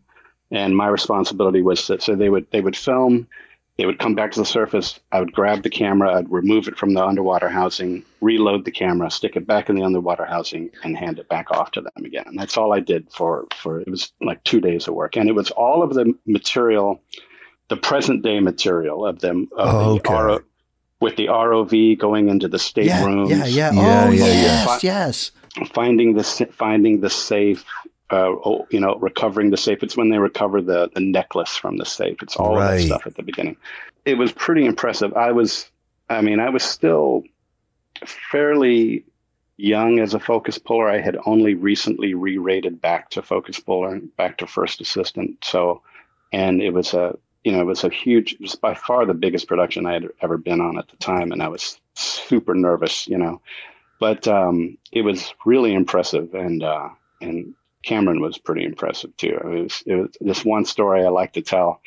and 0.50 0.76
my 0.76 0.88
responsibility 0.88 1.62
was 1.62 1.86
that 1.86 2.02
so 2.02 2.14
they 2.14 2.28
would 2.28 2.46
they 2.50 2.60
would 2.60 2.76
film 2.76 3.26
they 3.78 3.86
would 3.86 3.98
come 3.98 4.14
back 4.14 4.30
to 4.32 4.40
the 4.40 4.46
surface 4.46 4.98
i 5.12 5.18
would 5.20 5.32
grab 5.32 5.62
the 5.62 5.70
camera 5.70 6.14
i'd 6.16 6.30
remove 6.30 6.68
it 6.68 6.76
from 6.76 6.92
the 6.94 7.04
underwater 7.04 7.48
housing 7.48 8.02
reload 8.20 8.64
the 8.64 8.70
camera 8.70 9.10
stick 9.10 9.36
it 9.36 9.46
back 9.46 9.68
in 9.70 9.76
the 9.76 9.82
underwater 9.82 10.24
housing 10.24 10.68
and 10.84 10.96
hand 10.98 11.18
it 11.18 11.28
back 11.28 11.50
off 11.50 11.70
to 11.70 11.80
them 11.80 12.04
again 12.04 12.24
and 12.26 12.38
that's 12.38 12.56
all 12.56 12.72
i 12.72 12.80
did 12.80 13.10
for 13.12 13.46
for 13.54 13.80
it 13.80 13.88
was 13.88 14.12
like 14.20 14.42
two 14.44 14.60
days 14.60 14.86
of 14.88 14.94
work 14.94 15.16
and 15.16 15.28
it 15.28 15.34
was 15.34 15.50
all 15.52 15.82
of 15.82 15.94
the 15.94 16.12
material 16.26 17.00
the 17.68 17.76
present 17.76 18.22
day 18.22 18.40
material 18.40 19.06
of 19.06 19.20
them 19.20 19.48
of 19.56 19.68
Oh, 19.74 19.94
the 19.94 20.00
okay. 20.00 20.14
RO, 20.14 20.40
with 21.00 21.16
the 21.16 21.26
rov 21.28 21.98
going 21.98 22.28
into 22.28 22.48
the 22.48 22.58
state 22.58 22.86
yeah, 22.86 23.04
rooms 23.04 23.30
yeah, 23.30 23.46
yeah, 23.46 23.72
Yeah, 23.72 24.04
Oh, 24.06 24.10
yeah, 24.10 24.26
yeah. 24.26 24.32
yes, 24.66 24.84
yes. 24.84 25.30
finding 25.72 26.14
the 26.14 26.24
finding 26.52 27.00
the 27.00 27.08
safe 27.08 27.64
uh, 28.10 28.34
oh, 28.44 28.66
you 28.70 28.80
know 28.80 28.96
recovering 28.96 29.50
the 29.50 29.56
safe. 29.56 29.82
It's 29.82 29.96
when 29.96 30.10
they 30.10 30.18
recover 30.18 30.60
the 30.60 30.90
the 30.94 31.00
necklace 31.00 31.56
from 31.56 31.76
the 31.76 31.86
safe. 31.86 32.22
It's 32.22 32.36
all 32.36 32.58
of 32.58 32.68
that 32.68 32.80
stuff 32.80 33.06
at 33.06 33.16
the 33.16 33.22
beginning. 33.22 33.56
It 34.04 34.14
was 34.14 34.32
pretty 34.32 34.64
impressive. 34.64 35.14
I 35.14 35.32
was 35.32 35.70
i 36.08 36.20
mean 36.20 36.40
i 36.40 36.50
was 36.50 36.64
still 36.64 37.22
fairly 38.04 39.04
young 39.56 39.98
as 39.98 40.14
a 40.14 40.20
focus 40.20 40.58
puller. 40.58 40.88
I 40.88 41.00
had 41.00 41.18
only 41.26 41.54
recently 41.54 42.14
re-rated 42.14 42.80
back 42.80 43.10
to 43.10 43.22
focus 43.22 43.60
puller 43.60 44.00
back 44.16 44.38
to 44.38 44.46
first 44.46 44.80
assistant. 44.80 45.44
So 45.44 45.82
and 46.32 46.62
it 46.62 46.70
was 46.70 46.94
a 46.94 47.16
you 47.44 47.52
know, 47.52 47.60
it 47.60 47.66
was 47.66 47.84
a 47.84 47.88
huge, 47.88 48.34
it 48.34 48.40
was 48.40 48.54
by 48.54 48.74
far 48.74 49.06
the 49.06 49.14
biggest 49.14 49.48
production 49.48 49.86
I 49.86 49.94
had 49.94 50.08
ever 50.20 50.36
been 50.36 50.60
on 50.60 50.78
at 50.78 50.88
the 50.88 50.96
time. 50.96 51.32
And 51.32 51.42
I 51.42 51.48
was 51.48 51.80
super 51.94 52.54
nervous, 52.54 53.08
you 53.08 53.16
know, 53.16 53.40
but 53.98 54.28
um, 54.28 54.76
it 54.92 55.02
was 55.02 55.32
really 55.46 55.72
impressive. 55.72 56.34
And, 56.34 56.62
uh, 56.62 56.90
and 57.20 57.54
Cameron 57.84 58.20
was 58.20 58.38
pretty 58.38 58.64
impressive 58.64 59.16
too. 59.16 59.38
It 59.42 59.62
was, 59.62 59.82
it 59.86 59.94
was 59.94 60.10
this 60.20 60.44
one 60.44 60.64
story 60.64 61.04
I 61.04 61.08
like 61.08 61.32
to 61.34 61.42
tell 61.42 61.80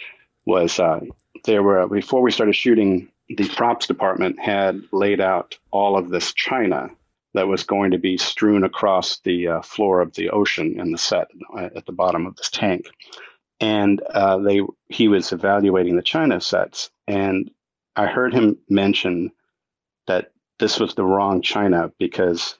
was 0.45 0.79
uh, 0.79 1.01
there 1.45 1.63
were, 1.63 1.87
before 1.87 2.21
we 2.21 2.31
started 2.31 2.55
shooting, 2.55 3.09
the 3.29 3.47
props 3.49 3.87
department 3.87 4.39
had 4.39 4.81
laid 4.91 5.21
out 5.21 5.57
all 5.71 5.97
of 5.97 6.09
this 6.09 6.33
china 6.33 6.89
that 7.33 7.47
was 7.47 7.63
going 7.63 7.91
to 7.91 7.97
be 7.97 8.17
strewn 8.17 8.63
across 8.63 9.19
the 9.19 9.47
uh, 9.47 9.61
floor 9.61 10.01
of 10.01 10.13
the 10.13 10.29
ocean 10.29 10.79
in 10.79 10.91
the 10.91 10.97
set 10.97 11.27
uh, 11.57 11.69
at 11.75 11.85
the 11.85 11.91
bottom 11.91 12.25
of 12.25 12.35
this 12.35 12.49
tank 12.49 12.87
and 13.63 14.01
uh, 14.13 14.37
they 14.37 14.61
he 14.89 15.07
was 15.07 15.31
evaluating 15.31 15.95
the 15.95 16.01
China 16.01 16.41
sets, 16.41 16.89
and 17.07 17.49
I 17.95 18.07
heard 18.07 18.33
him 18.33 18.57
mention 18.69 19.31
that 20.05 20.31
this 20.59 20.79
was 20.79 20.95
the 20.95 21.05
wrong 21.05 21.41
China 21.41 21.91
because 21.97 22.57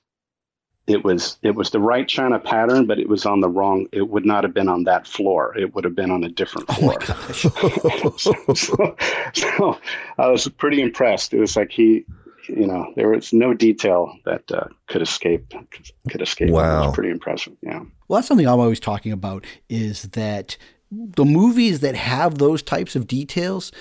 it 0.87 1.03
was 1.03 1.37
it 1.41 1.55
was 1.55 1.69
the 1.69 1.79
right 1.79 2.07
China 2.07 2.39
pattern, 2.39 2.85
but 2.85 2.99
it 2.99 3.07
was 3.07 3.25
on 3.25 3.39
the 3.39 3.47
wrong. 3.47 3.87
It 3.91 4.09
would 4.09 4.25
not 4.25 4.43
have 4.43 4.53
been 4.53 4.67
on 4.67 4.83
that 4.83 5.07
floor. 5.07 5.57
It 5.57 5.73
would 5.73 5.83
have 5.85 5.95
been 5.95 6.11
on 6.11 6.23
a 6.23 6.29
different 6.29 6.67
floor. 6.69 6.97
Oh 7.01 8.13
so, 8.17 8.33
so, 8.53 8.95
so, 9.33 9.79
I 10.17 10.27
was 10.27 10.47
pretty 10.49 10.81
impressed. 10.81 11.33
It 11.33 11.39
was 11.39 11.55
like 11.55 11.71
he, 11.71 12.05
you 12.49 12.67
know, 12.67 12.91
there 12.97 13.09
was 13.09 13.31
no 13.31 13.53
detail 13.53 14.13
that 14.25 14.51
uh, 14.51 14.65
could 14.87 15.01
escape. 15.01 15.53
Could 16.09 16.21
escape. 16.21 16.49
Wow, 16.49 16.83
it 16.83 16.85
was 16.87 16.95
pretty 16.95 17.11
impressive. 17.11 17.53
Yeah. 17.61 17.79
Well, 18.07 18.17
that's 18.17 18.27
something 18.27 18.47
I'm 18.47 18.59
always 18.59 18.81
talking 18.81 19.13
about 19.13 19.45
is 19.69 20.03
that 20.03 20.57
the 20.91 21.25
movies 21.25 21.79
that 21.79 21.95
have 21.95 22.39
those 22.39 22.61
types 22.61 22.95
of 22.97 23.07
details, 23.07 23.71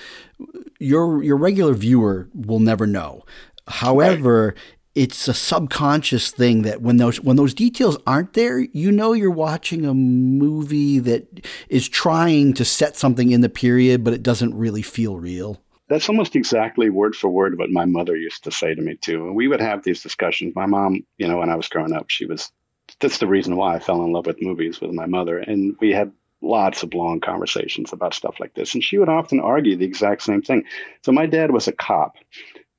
your 0.79 1.21
your 1.21 1.35
regular 1.35 1.73
viewer 1.73 2.29
will 2.33 2.59
never 2.59 2.87
know. 2.87 3.23
However, 3.67 4.47
right. 4.47 4.57
It's 4.95 5.27
a 5.27 5.33
subconscious 5.33 6.31
thing 6.31 6.61
that 6.63 6.81
when 6.81 6.97
those 6.97 7.19
when 7.21 7.35
those 7.35 7.53
details 7.53 7.97
aren't 8.05 8.33
there, 8.33 8.59
you 8.59 8.91
know 8.91 9.13
you're 9.13 9.31
watching 9.31 9.85
a 9.85 9.93
movie 9.93 10.99
that 10.99 11.47
is 11.69 11.89
trying 11.89 12.53
to 12.53 12.65
set 12.65 12.95
something 12.95 13.31
in 13.31 13.41
the 13.41 13.49
period, 13.49 14.03
but 14.03 14.13
it 14.13 14.21
doesn't 14.21 14.53
really 14.55 14.83
feel 14.83 15.17
real. 15.17 15.59
That's 15.89 16.09
almost 16.09 16.35
exactly 16.35 16.89
word 16.89 17.15
for 17.15 17.29
word 17.29 17.57
what 17.57 17.69
my 17.69 17.85
mother 17.85 18.15
used 18.15 18.43
to 18.45 18.51
say 18.51 18.73
to 18.73 18.81
me 18.81 18.95
too. 18.95 19.25
And 19.25 19.35
we 19.35 19.47
would 19.47 19.61
have 19.61 19.83
these 19.83 20.01
discussions. 20.01 20.55
My 20.55 20.65
mom, 20.65 21.05
you 21.17 21.27
know, 21.27 21.39
when 21.39 21.49
I 21.49 21.55
was 21.55 21.67
growing 21.67 21.93
up, 21.93 22.09
she 22.09 22.25
was 22.25 22.51
that's 22.99 23.17
the 23.17 23.27
reason 23.27 23.55
why 23.55 23.75
I 23.75 23.79
fell 23.79 24.03
in 24.03 24.11
love 24.11 24.27
with 24.27 24.41
movies 24.41 24.79
with 24.79 24.91
my 24.91 25.07
mother. 25.07 25.39
And 25.39 25.75
we 25.79 25.91
had 25.91 26.11
lots 26.41 26.83
of 26.83 26.93
long 26.93 27.19
conversations 27.19 27.93
about 27.93 28.13
stuff 28.13 28.39
like 28.39 28.53
this. 28.53 28.73
And 28.73 28.83
she 28.83 28.97
would 28.97 29.09
often 29.09 29.39
argue 29.39 29.75
the 29.75 29.85
exact 29.85 30.21
same 30.21 30.41
thing. 30.41 30.65
So 31.01 31.11
my 31.11 31.25
dad 31.25 31.51
was 31.51 31.67
a 31.67 31.71
cop. 31.71 32.17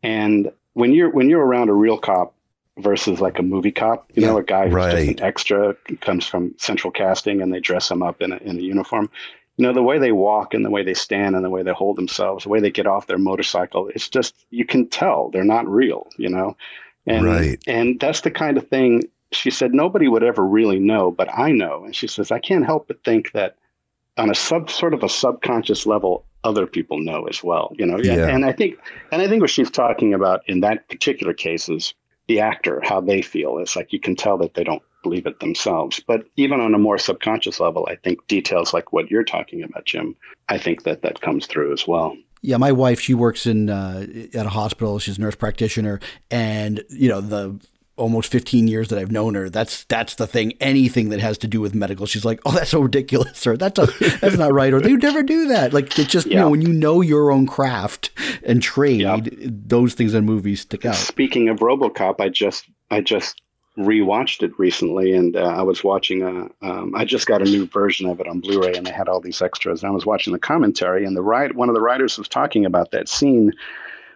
And 0.02 0.52
when 0.74 0.92
you're 0.92 1.10
when 1.10 1.28
you're 1.30 1.44
around 1.44 1.70
a 1.70 1.72
real 1.72 1.98
cop 1.98 2.34
versus 2.78 3.20
like 3.20 3.38
a 3.38 3.42
movie 3.42 3.72
cop, 3.72 4.10
you 4.14 4.22
yeah, 4.22 4.28
know, 4.28 4.38
a 4.38 4.42
guy 4.42 4.66
who's 4.66 4.74
right. 4.74 5.06
just 5.06 5.20
an 5.20 5.24
extra 5.24 5.74
comes 6.00 6.26
from 6.26 6.54
central 6.58 6.90
casting 6.90 7.40
and 7.40 7.52
they 7.52 7.60
dress 7.60 7.90
him 7.90 8.02
up 8.02 8.20
in 8.20 8.32
a, 8.32 8.36
in 8.38 8.58
a 8.58 8.62
uniform. 8.62 9.08
You 9.56 9.62
know, 9.66 9.72
the 9.72 9.82
way 9.84 9.98
they 9.98 10.10
walk 10.10 10.52
and 10.52 10.64
the 10.64 10.70
way 10.70 10.82
they 10.82 10.94
stand 10.94 11.36
and 11.36 11.44
the 11.44 11.50
way 11.50 11.62
they 11.62 11.72
hold 11.72 11.96
themselves, 11.96 12.42
the 12.42 12.50
way 12.50 12.58
they 12.58 12.70
get 12.70 12.88
off 12.88 13.06
their 13.06 13.18
motorcycle, 13.18 13.88
it's 13.94 14.08
just 14.08 14.34
you 14.50 14.64
can 14.64 14.88
tell 14.88 15.30
they're 15.30 15.44
not 15.44 15.68
real, 15.68 16.08
you 16.18 16.28
know. 16.28 16.56
And 17.06 17.24
right. 17.24 17.62
and 17.66 18.00
that's 18.00 18.22
the 18.22 18.30
kind 18.30 18.56
of 18.56 18.68
thing 18.68 19.04
she 19.30 19.50
said 19.50 19.74
nobody 19.74 20.08
would 20.08 20.24
ever 20.24 20.44
really 20.44 20.78
know, 20.80 21.10
but 21.10 21.28
I 21.32 21.52
know. 21.52 21.84
And 21.84 21.94
she 21.94 22.08
says 22.08 22.32
I 22.32 22.40
can't 22.40 22.64
help 22.64 22.88
but 22.88 23.04
think 23.04 23.32
that 23.32 23.56
on 24.16 24.30
a 24.30 24.34
sub 24.34 24.70
sort 24.70 24.94
of 24.94 25.02
a 25.02 25.08
subconscious 25.08 25.86
level, 25.86 26.24
other 26.44 26.66
people 26.66 27.00
know 27.00 27.24
as 27.24 27.42
well. 27.42 27.72
You 27.78 27.86
know, 27.86 27.98
yeah. 27.98 28.28
And 28.28 28.44
I 28.44 28.52
think 28.52 28.78
and 29.10 29.22
I 29.22 29.28
think 29.28 29.40
what 29.40 29.50
she's 29.50 29.70
talking 29.70 30.14
about 30.14 30.42
in 30.46 30.60
that 30.60 30.88
particular 30.88 31.32
case 31.32 31.68
is 31.68 31.94
the 32.26 32.40
actor, 32.40 32.80
how 32.84 33.00
they 33.00 33.22
feel. 33.22 33.58
It's 33.58 33.76
like 33.76 33.92
you 33.92 34.00
can 34.00 34.16
tell 34.16 34.38
that 34.38 34.54
they 34.54 34.64
don't 34.64 34.82
believe 35.02 35.26
it 35.26 35.40
themselves. 35.40 36.00
But 36.06 36.26
even 36.36 36.60
on 36.60 36.74
a 36.74 36.78
more 36.78 36.98
subconscious 36.98 37.60
level, 37.60 37.86
I 37.90 37.96
think 37.96 38.26
details 38.26 38.72
like 38.72 38.92
what 38.92 39.10
you're 39.10 39.24
talking 39.24 39.62
about, 39.62 39.84
Jim, 39.84 40.16
I 40.48 40.58
think 40.58 40.84
that 40.84 41.02
that 41.02 41.20
comes 41.20 41.46
through 41.46 41.72
as 41.72 41.86
well. 41.86 42.16
Yeah, 42.40 42.58
my 42.58 42.72
wife, 42.72 43.00
she 43.00 43.14
works 43.14 43.46
in 43.46 43.70
uh, 43.70 44.06
at 44.34 44.46
a 44.46 44.50
hospital. 44.50 44.98
She's 44.98 45.16
a 45.16 45.20
nurse 45.20 45.34
practitioner, 45.34 45.98
and 46.30 46.84
you 46.90 47.08
know 47.08 47.22
the 47.22 47.58
almost 47.96 48.30
15 48.30 48.68
years 48.68 48.88
that 48.88 48.98
I've 48.98 49.10
known 49.10 49.34
her, 49.34 49.48
that's 49.48 49.84
that's 49.84 50.16
the 50.16 50.26
thing. 50.26 50.54
Anything 50.60 51.10
that 51.10 51.20
has 51.20 51.38
to 51.38 51.46
do 51.46 51.60
with 51.60 51.74
medical, 51.74 52.06
she's 52.06 52.24
like, 52.24 52.40
"Oh, 52.44 52.52
that's 52.52 52.70
so 52.70 52.80
ridiculous," 52.80 53.46
or 53.46 53.56
"That's 53.56 53.78
a, 53.78 53.86
that's 54.20 54.36
not 54.36 54.52
right," 54.52 54.72
or 54.72 54.80
"They 54.80 54.92
would 54.92 55.02
never 55.02 55.22
do 55.22 55.48
that." 55.48 55.72
Like 55.72 55.98
it's 55.98 56.10
just 56.10 56.26
yeah. 56.26 56.32
you 56.32 56.38
know 56.40 56.50
when 56.50 56.62
you 56.62 56.72
know 56.72 57.00
your 57.00 57.30
own 57.30 57.46
craft 57.46 58.10
and 58.44 58.62
trade, 58.62 59.00
yep. 59.00 59.26
those 59.40 59.94
things 59.94 60.14
in 60.14 60.24
movies 60.24 60.62
stick 60.62 60.84
out. 60.84 60.96
Speaking 60.96 61.48
of 61.48 61.58
RoboCop, 61.58 62.20
I 62.20 62.28
just 62.28 62.66
I 62.90 63.00
just 63.00 63.40
rewatched 63.78 64.42
it 64.42 64.56
recently, 64.58 65.12
and 65.12 65.36
uh, 65.36 65.40
I 65.40 65.62
was 65.62 65.82
watching 65.82 66.22
a. 66.22 66.66
Um, 66.66 66.94
I 66.94 67.04
just 67.04 67.26
got 67.26 67.42
a 67.42 67.44
new 67.44 67.66
version 67.66 68.08
of 68.08 68.20
it 68.20 68.28
on 68.28 68.40
Blu-ray, 68.40 68.74
and 68.74 68.86
they 68.86 68.92
had 68.92 69.08
all 69.08 69.20
these 69.20 69.42
extras. 69.42 69.82
And 69.82 69.90
I 69.90 69.94
was 69.94 70.06
watching 70.06 70.32
the 70.32 70.38
commentary, 70.38 71.04
and 71.04 71.16
the 71.16 71.22
right 71.22 71.54
one 71.54 71.68
of 71.68 71.74
the 71.74 71.80
writers 71.80 72.18
was 72.18 72.28
talking 72.28 72.64
about 72.64 72.90
that 72.92 73.08
scene 73.08 73.52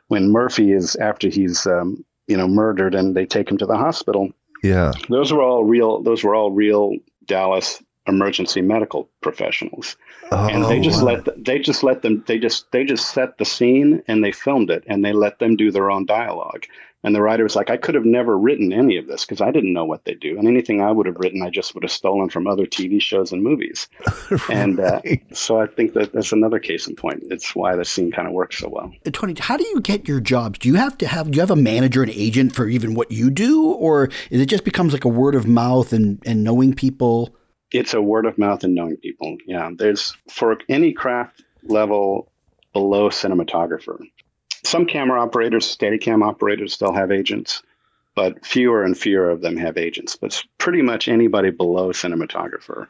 when 0.09 0.31
Murphy 0.31 0.73
is 0.73 0.97
after 0.97 1.29
he's 1.29 1.67
um, 1.67 2.05
you 2.29 2.37
know 2.37 2.47
murdered 2.47 2.95
and 2.95 3.17
they 3.17 3.27
take 3.27 3.51
him 3.51 3.59
to 3.59 3.67
the 3.67 3.77
hospital. 3.77 4.31
Yeah. 4.63 4.93
Those 5.09 5.33
were 5.33 5.43
all 5.43 5.65
real 5.65 6.03
those 6.03 6.23
were 6.23 6.35
all 6.35 6.53
real 6.53 6.93
dallas 7.27 7.83
emergency 8.07 8.63
medical 8.63 9.09
professionals. 9.21 9.97
Oh, 10.33 10.49
and 10.49 10.65
they 10.65 10.81
just 10.81 11.03
oh, 11.03 11.07
wow. 11.07 11.23
let 11.25 11.45
they 11.45 11.59
just 11.59 11.83
let 11.83 12.03
them 12.03 12.25
they 12.27 12.39
just 12.39 12.71
they 12.73 12.85
just 12.85 13.11
set 13.13 13.39
the 13.39 13.45
scene 13.45 14.03
and 14.09 14.25
they 14.25 14.33
filmed 14.33 14.71
it 14.71 14.85
and 14.87 15.05
they 15.05 15.13
let 15.13 15.39
them 15.39 15.57
do 15.57 15.71
their 15.71 15.91
own 15.91 16.07
dialogue 16.07 16.65
and 17.05 17.15
the 17.15 17.23
writer 17.23 17.45
was 17.45 17.55
like, 17.55 17.71
I 17.71 17.77
could 17.77 17.95
have 17.95 18.05
never 18.05 18.37
written 18.37 18.73
any 18.73 18.97
of 18.97 19.07
this 19.07 19.25
because 19.25 19.41
I 19.41 19.53
didn't 19.53 19.73
know 19.73 19.85
what 19.85 20.05
they 20.05 20.15
do. 20.15 20.37
And 20.37 20.49
anything 20.49 20.81
I 20.83 20.91
would 20.91 21.07
have 21.07 21.17
written, 21.17 21.43
I 21.43 21.51
just 21.51 21.75
would 21.75 21.85
have 21.85 21.93
stolen 21.93 22.29
from 22.29 22.49
other 22.49 22.67
TV 22.67 23.01
shows 23.01 23.31
and 23.31 23.43
movies. 23.43 23.89
right. 24.31 24.51
And 24.51 24.81
uh, 24.81 25.01
so 25.33 25.61
I 25.61 25.67
think 25.67 25.93
that 25.95 26.13
that's 26.13 26.33
another 26.33 26.59
case 26.59 26.89
in 26.89 26.97
point. 26.97 27.23
It's 27.31 27.55
why 27.55 27.77
the 27.77 27.85
scene 27.85 28.11
kind 28.11 28.27
of 28.27 28.35
works 28.35 28.59
so 28.59 28.69
well. 28.69 28.93
Tony, 29.13 29.37
how 29.39 29.57
do 29.57 29.65
you 29.65 29.81
get 29.81 30.09
your 30.09 30.19
jobs? 30.19 30.59
Do 30.59 30.69
you 30.69 30.75
have 30.75 30.99
to 30.99 31.07
have, 31.07 31.31
do 31.31 31.37
you 31.37 31.41
have 31.41 31.53
a 31.53 31.57
manager 31.57 32.03
and 32.03 32.11
agent 32.11 32.55
for 32.55 32.67
even 32.67 32.95
what 32.95 33.13
you 33.13 33.31
do? 33.31 33.65
Or 33.65 34.09
is 34.31 34.41
it 34.41 34.47
just 34.47 34.65
becomes 34.65 34.93
like 34.93 35.05
a 35.05 35.09
word 35.09 35.37
of 35.37 35.47
mouth 35.47 35.93
and, 35.93 36.21
and 36.27 36.43
knowing 36.43 36.75
people? 36.75 37.37
It's 37.71 37.95
a 37.95 38.03
word 38.03 38.27
of 38.27 38.39
mouth 38.39 38.65
and 38.65 38.75
knowing 38.75 38.97
people. 38.97 39.37
Yeah. 39.47 39.71
There's 39.73 40.17
for 40.29 40.59
any 40.69 40.93
craft 40.93 41.45
level 41.63 42.33
below 42.73 43.09
cinematographer 43.09 44.01
some 44.65 44.87
camera 44.87 45.21
operators, 45.21 45.65
Steadicam 45.65 46.27
operators, 46.27 46.75
still 46.75 46.93
have 46.93 47.11
agents, 47.11 47.63
but 48.15 48.45
fewer 48.45 48.83
and 48.83 48.97
fewer 48.97 49.31
of 49.31 49.41
them 49.41 49.57
have 49.57 49.77
agents. 49.77 50.17
But 50.17 50.43
pretty 50.59 50.83
much 50.83 51.09
anybody 51.09 51.51
below 51.51 51.91
cinematographer. 51.91 52.89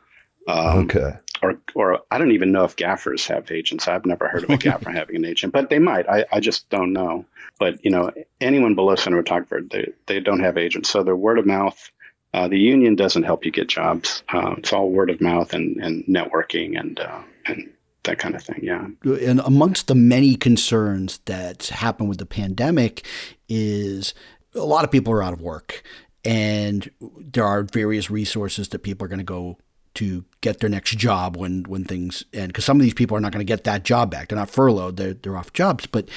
Um, 0.48 0.78
okay. 0.84 1.12
Or, 1.42 1.54
or 1.74 2.00
I 2.10 2.18
don't 2.18 2.32
even 2.32 2.50
know 2.50 2.64
if 2.64 2.74
gaffers 2.76 3.26
have 3.28 3.50
agents. 3.50 3.86
I've 3.86 4.06
never 4.06 4.26
heard 4.28 4.44
of 4.44 4.50
a 4.50 4.56
gaffer 4.56 4.90
having 4.92 5.16
an 5.16 5.24
agent, 5.24 5.52
but 5.52 5.70
they 5.70 5.78
might. 5.78 6.08
I, 6.08 6.24
I 6.32 6.40
just 6.40 6.68
don't 6.70 6.92
know. 6.92 7.24
But 7.58 7.84
you 7.84 7.90
know, 7.90 8.10
anyone 8.40 8.74
below 8.74 8.94
cinematographer, 8.94 9.70
they, 9.70 9.92
they 10.06 10.20
don't 10.20 10.40
have 10.40 10.56
agents. 10.56 10.90
So 10.90 11.02
they're 11.02 11.16
word 11.16 11.38
of 11.38 11.46
mouth. 11.46 11.90
Uh, 12.34 12.48
the 12.48 12.58
union 12.58 12.94
doesn't 12.94 13.22
help 13.22 13.44
you 13.44 13.50
get 13.50 13.68
jobs. 13.68 14.22
Uh, 14.32 14.54
it's 14.58 14.72
all 14.72 14.90
word 14.90 15.10
of 15.10 15.20
mouth 15.20 15.54
and, 15.54 15.76
and 15.78 16.04
networking 16.04 16.78
and 16.78 17.00
uh, 17.00 17.22
and 17.46 17.70
that 18.04 18.18
kind 18.18 18.34
of 18.34 18.42
thing. 18.42 18.60
Yeah. 18.62 18.86
And 19.04 19.40
amongst 19.40 19.86
the 19.86 19.94
many 19.94 20.34
concerns 20.34 21.18
that 21.26 21.66
happen 21.66 22.08
with 22.08 22.18
the 22.18 22.26
pandemic 22.26 23.06
is 23.48 24.14
a 24.54 24.64
lot 24.64 24.84
of 24.84 24.90
people 24.90 25.12
are 25.12 25.22
out 25.22 25.32
of 25.32 25.40
work. 25.40 25.82
And 26.24 26.90
there 27.00 27.44
are 27.44 27.62
various 27.62 28.10
resources 28.10 28.68
that 28.68 28.80
people 28.80 29.04
are 29.04 29.08
going 29.08 29.18
to 29.18 29.24
go 29.24 29.58
to 29.94 30.24
get 30.42 30.60
their 30.60 30.70
next 30.70 30.96
job 30.96 31.36
when 31.36 31.64
when 31.64 31.84
things 31.84 32.24
end. 32.32 32.48
Because 32.48 32.64
some 32.64 32.76
of 32.76 32.82
these 32.82 32.94
people 32.94 33.16
are 33.16 33.20
not 33.20 33.32
going 33.32 33.44
to 33.44 33.50
get 33.50 33.64
that 33.64 33.84
job 33.84 34.10
back. 34.10 34.28
They're 34.28 34.38
not 34.38 34.50
furloughed. 34.50 34.96
They're, 34.96 35.14
they're 35.14 35.36
off 35.36 35.52
jobs. 35.52 35.86
But 35.86 36.08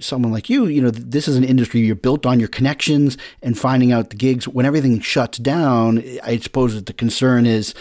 someone 0.00 0.32
like 0.32 0.50
you 0.50 0.66
you 0.66 0.80
know 0.80 0.90
this 0.90 1.28
is 1.28 1.36
an 1.36 1.44
industry 1.44 1.80
you're 1.80 1.94
built 1.94 2.26
on 2.26 2.40
your 2.40 2.48
connections 2.48 3.16
and 3.42 3.58
finding 3.58 3.92
out 3.92 4.10
the 4.10 4.16
gigs. 4.16 4.48
When 4.48 4.66
everything 4.66 5.00
shuts 5.00 5.38
down 5.38 6.02
i 6.24 6.38
suppose 6.38 6.74
that 6.74 6.86
the 6.86 6.92
concern 6.92 7.46
is 7.46 7.74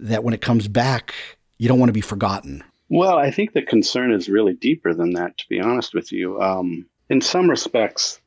that 0.00 0.24
when 0.24 0.34
it 0.34 0.40
comes 0.40 0.68
back 0.68 1.14
you 1.58 1.68
don't 1.68 1.78
want 1.78 1.88
to 1.88 1.94
be 1.94 2.00
forgotten 2.00 2.62
well, 2.88 3.18
I 3.18 3.30
think 3.30 3.52
the 3.52 3.62
concern 3.62 4.12
is 4.12 4.28
really 4.28 4.54
deeper 4.54 4.94
than 4.94 5.12
that, 5.12 5.38
to 5.38 5.48
be 5.48 5.60
honest 5.60 5.94
with 5.94 6.12
you. 6.12 6.40
Um, 6.40 6.86
in 7.10 7.20
some 7.20 7.48
respects, 7.48 8.20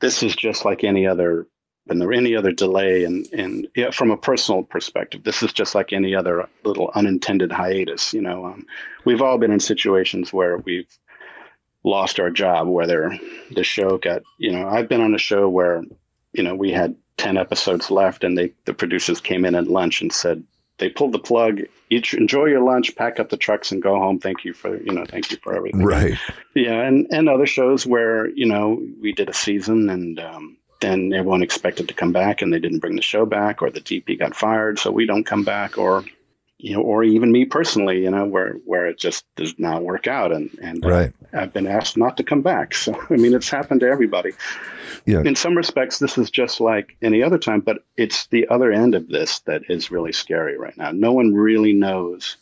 this 0.00 0.22
is 0.22 0.34
just 0.34 0.64
like 0.64 0.84
any 0.84 1.06
other 1.06 1.46
and 1.88 2.00
there 2.00 2.12
any 2.12 2.36
other 2.36 2.52
delay 2.52 3.04
and 3.04 3.26
and 3.32 3.66
yeah, 3.74 3.90
from 3.90 4.10
a 4.10 4.16
personal 4.16 4.62
perspective 4.62 5.24
this 5.24 5.42
is 5.42 5.52
just 5.52 5.74
like 5.74 5.92
any 5.92 6.14
other 6.14 6.48
little 6.64 6.90
unintended 6.94 7.50
hiatus 7.50 8.12
you 8.12 8.20
know 8.20 8.46
um, 8.46 8.66
we've 9.04 9.22
all 9.22 9.38
been 9.38 9.50
in 9.50 9.60
situations 9.60 10.32
where 10.32 10.58
we've 10.58 10.98
lost 11.84 12.20
our 12.20 12.30
job 12.30 12.68
whether 12.68 13.16
the 13.52 13.64
show 13.64 13.96
got 13.98 14.22
you 14.36 14.52
know 14.52 14.68
i've 14.68 14.88
been 14.88 15.00
on 15.00 15.14
a 15.14 15.18
show 15.18 15.48
where 15.48 15.82
you 16.32 16.42
know 16.42 16.54
we 16.54 16.70
had 16.70 16.94
10 17.16 17.36
episodes 17.36 17.90
left 17.90 18.22
and 18.22 18.36
they 18.36 18.52
the 18.66 18.74
producers 18.74 19.20
came 19.20 19.44
in 19.44 19.54
at 19.54 19.68
lunch 19.68 20.02
and 20.02 20.12
said 20.12 20.42
they 20.78 20.88
pulled 20.88 21.12
the 21.12 21.18
plug. 21.18 21.62
Each 21.90 22.14
enjoy 22.14 22.46
your 22.46 22.62
lunch, 22.62 22.94
pack 22.96 23.18
up 23.18 23.30
the 23.30 23.36
trucks, 23.36 23.72
and 23.72 23.82
go 23.82 23.98
home. 23.98 24.18
Thank 24.18 24.44
you 24.44 24.52
for 24.52 24.76
you 24.76 24.92
know, 24.92 25.04
thank 25.04 25.30
you 25.30 25.38
for 25.42 25.54
everything. 25.54 25.84
Right. 25.84 26.18
Yeah, 26.54 26.82
and 26.82 27.06
and 27.10 27.28
other 27.28 27.46
shows 27.46 27.86
where 27.86 28.28
you 28.30 28.46
know 28.46 28.82
we 29.00 29.12
did 29.12 29.28
a 29.28 29.34
season 29.34 29.88
and 29.90 30.18
um, 30.20 30.56
then 30.80 31.12
everyone 31.12 31.42
expected 31.42 31.88
to 31.88 31.94
come 31.94 32.12
back 32.12 32.40
and 32.42 32.52
they 32.52 32.60
didn't 32.60 32.78
bring 32.78 32.96
the 32.96 33.02
show 33.02 33.26
back, 33.26 33.62
or 33.62 33.70
the 33.70 33.80
DP 33.80 34.18
got 34.18 34.34
fired, 34.34 34.78
so 34.78 34.90
we 34.90 35.06
don't 35.06 35.24
come 35.24 35.44
back, 35.44 35.78
or 35.78 36.04
you 36.58 36.74
know, 36.74 36.82
or 36.82 37.04
even 37.04 37.30
me 37.30 37.44
personally, 37.44 38.02
you 38.02 38.10
know, 38.10 38.24
where 38.24 38.54
where 38.64 38.86
it 38.86 38.98
just 38.98 39.24
does 39.36 39.54
not 39.58 39.84
work 39.84 40.06
out, 40.06 40.32
and 40.32 40.50
and 40.60 40.84
uh, 40.84 40.88
Right. 40.88 41.12
I've 41.32 41.52
been 41.52 41.66
asked 41.66 41.96
not 41.96 42.16
to 42.16 42.24
come 42.24 42.42
back. 42.42 42.74
So 42.78 43.00
I 43.10 43.16
mean, 43.16 43.34
it's 43.34 43.50
happened 43.50 43.80
to 43.80 43.88
everybody. 43.88 44.32
Yeah. 45.04 45.22
In 45.22 45.36
some 45.36 45.56
respects, 45.56 45.98
this 45.98 46.18
is 46.18 46.30
just 46.30 46.60
like 46.60 46.96
any 47.02 47.22
other 47.22 47.38
time, 47.38 47.60
but 47.60 47.84
it's 47.96 48.26
the 48.26 48.46
other 48.48 48.72
end 48.72 48.94
of 48.94 49.08
this 49.08 49.40
that 49.40 49.62
is 49.68 49.90
really 49.90 50.12
scary 50.12 50.58
right 50.58 50.76
now. 50.76 50.90
No 50.90 51.12
one 51.12 51.34
really 51.34 51.72
knows 51.72 52.36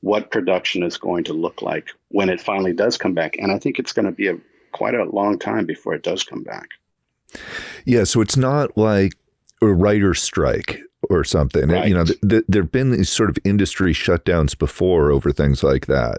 what 0.00 0.30
production 0.30 0.82
is 0.82 0.96
going 0.96 1.24
to 1.24 1.32
look 1.32 1.60
like 1.62 1.88
when 2.08 2.28
it 2.28 2.40
finally 2.40 2.72
does 2.72 2.96
come 2.96 3.14
back, 3.14 3.36
and 3.38 3.52
I 3.52 3.58
think 3.58 3.78
it's 3.78 3.92
going 3.92 4.06
to 4.06 4.12
be 4.12 4.28
a 4.28 4.38
quite 4.72 4.94
a 4.94 5.04
long 5.04 5.38
time 5.38 5.66
before 5.66 5.94
it 5.94 6.02
does 6.02 6.22
come 6.22 6.42
back. 6.42 6.70
Yeah, 7.84 8.04
so 8.04 8.20
it's 8.20 8.36
not 8.36 8.76
like 8.76 9.14
a 9.62 9.66
writer's 9.66 10.22
strike 10.22 10.80
or 11.10 11.24
something. 11.24 11.68
Right. 11.68 11.88
You 11.88 11.94
know, 11.94 12.04
th- 12.04 12.20
th- 12.28 12.44
there've 12.48 12.70
been 12.72 12.90
these 12.90 13.08
sort 13.10 13.30
of 13.30 13.38
industry 13.44 13.92
shutdowns 13.92 14.56
before 14.58 15.10
over 15.10 15.32
things 15.32 15.62
like 15.62 15.86
that. 15.86 16.18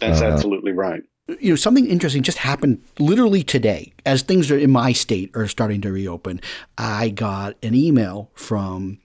That's 0.00 0.20
Uh, 0.22 0.26
absolutely 0.26 0.72
right. 0.72 1.02
you 1.40 1.50
know 1.50 1.56
something 1.56 1.86
interesting 1.86 2.22
just 2.22 2.38
happened 2.38 2.80
literally 2.98 3.42
today 3.42 3.92
as 4.06 4.22
things 4.22 4.50
are 4.50 4.56
in 4.58 4.70
my 4.70 4.92
state 4.92 5.30
are 5.34 5.46
starting 5.46 5.80
to 5.82 5.92
reopen 5.92 6.40
i 6.78 7.10
got 7.10 7.54
an 7.62 7.74
email 7.74 8.30
from 8.34 8.96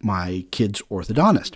my 0.00 0.46
kid's 0.50 0.80
orthodontist 0.90 1.52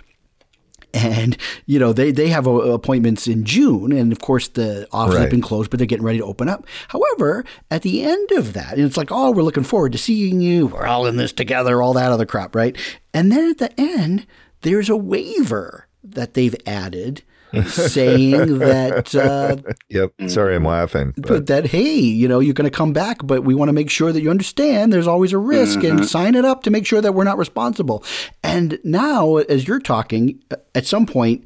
and 0.93 1.37
you 1.65 1.79
know 1.79 1.93
they, 1.93 2.11
they 2.11 2.29
have 2.29 2.47
uh, 2.47 2.51
appointments 2.51 3.27
in 3.27 3.43
june 3.43 3.91
and 3.91 4.11
of 4.11 4.19
course 4.19 4.47
the 4.49 4.87
office 4.91 5.17
has 5.17 5.29
been 5.29 5.41
closed 5.41 5.69
but 5.69 5.79
they're 5.79 5.85
getting 5.87 6.05
ready 6.05 6.19
to 6.19 6.25
open 6.25 6.49
up. 6.49 6.65
However 6.89 7.43
at 7.69 7.81
the 7.81 8.03
end 8.03 8.31
of 8.31 8.53
that 8.53 8.73
and 8.73 8.83
it's 8.83 8.97
like 8.97 9.11
oh 9.11 9.31
we're 9.31 9.43
looking 9.43 9.63
forward 9.63 9.91
to 9.93 9.97
seeing 9.97 10.41
you. 10.41 10.67
We're 10.67 10.85
all 10.85 11.07
in 11.07 11.17
this 11.17 11.33
together 11.33 11.81
all 11.81 11.93
that 11.93 12.11
other 12.11 12.25
crap 12.25 12.55
right? 12.55 12.75
And 13.13 13.31
then 13.31 13.49
at 13.49 13.57
the 13.57 13.79
end 13.79 14.25
there's 14.61 14.89
a 14.89 14.97
waiver 14.97 15.87
that 16.03 16.33
they've 16.33 16.55
added 16.65 17.23
saying 17.65 18.59
that 18.59 19.13
uh, 19.15 19.57
Yep. 19.89 20.13
Sorry, 20.27 20.55
I'm 20.55 20.65
laughing. 20.65 21.13
but 21.17 21.27
But 21.27 21.47
that 21.47 21.67
hey, 21.67 21.93
you 21.93 22.27
know, 22.27 22.39
you're 22.39 22.53
going 22.53 22.69
to 22.69 22.75
come 22.75 22.93
back, 22.93 23.17
but 23.23 23.43
we 23.43 23.55
want 23.55 23.69
to 23.69 23.73
make 23.73 23.89
sure 23.89 24.11
that 24.11 24.21
you 24.21 24.29
understand 24.29 24.93
there's 24.93 25.07
always 25.07 25.33
a 25.33 25.37
risk 25.37 25.83
and 25.83 25.99
mm-hmm. 25.99 26.03
sign 26.03 26.35
it 26.35 26.45
up 26.45 26.63
to 26.63 26.71
make 26.71 26.85
sure 26.85 27.01
that 27.01 27.13
we're 27.13 27.23
not 27.23 27.37
responsible. 27.37 28.03
And 28.43 28.79
now, 28.83 29.37
as 29.37 29.67
you're 29.67 29.79
talking, 29.79 30.41
uh, 30.51 30.57
at 30.75 30.85
some 30.85 31.05
point, 31.05 31.45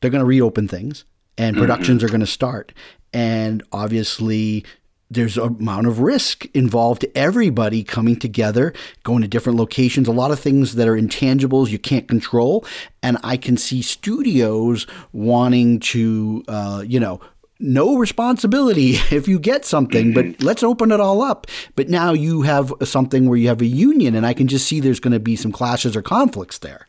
they're 0.00 0.10
going 0.10 0.22
to 0.22 0.26
reopen 0.26 0.68
things 0.68 1.04
and 1.36 1.54
mm-hmm. 1.54 1.64
productions 1.64 2.02
are 2.04 2.08
going 2.08 2.20
to 2.20 2.26
start. 2.26 2.72
And 3.12 3.62
obviously, 3.72 4.64
there's 5.10 5.38
an 5.38 5.56
amount 5.60 5.86
of 5.86 6.00
risk 6.00 6.46
involved 6.54 7.00
to 7.00 7.18
everybody 7.18 7.82
coming 7.82 8.16
together, 8.16 8.74
going 9.02 9.22
to 9.22 9.28
different 9.28 9.58
locations, 9.58 10.08
a 10.08 10.12
lot 10.12 10.30
of 10.30 10.38
things 10.38 10.74
that 10.74 10.88
are 10.88 10.96
intangibles 10.96 11.68
you 11.68 11.78
can't 11.78 12.08
control. 12.08 12.64
And 13.02 13.18
I 13.22 13.36
can 13.36 13.56
see 13.56 13.80
studios 13.82 14.86
wanting 15.12 15.80
to, 15.80 16.44
uh, 16.48 16.84
you 16.86 17.00
know, 17.00 17.20
no 17.60 17.96
responsibility 17.96 18.90
if 19.10 19.28
you 19.28 19.38
get 19.38 19.64
something, 19.64 20.12
but 20.12 20.42
let's 20.42 20.62
open 20.62 20.92
it 20.92 21.00
all 21.00 21.22
up. 21.22 21.46
But 21.74 21.88
now 21.88 22.12
you 22.12 22.42
have 22.42 22.72
something 22.84 23.28
where 23.28 23.38
you 23.38 23.48
have 23.48 23.62
a 23.62 23.66
union, 23.66 24.14
and 24.14 24.26
I 24.26 24.34
can 24.34 24.48
just 24.48 24.66
see 24.66 24.80
there's 24.80 25.00
going 25.00 25.12
to 25.12 25.20
be 25.20 25.36
some 25.36 25.52
clashes 25.52 25.96
or 25.96 26.02
conflicts 26.02 26.58
there. 26.58 26.87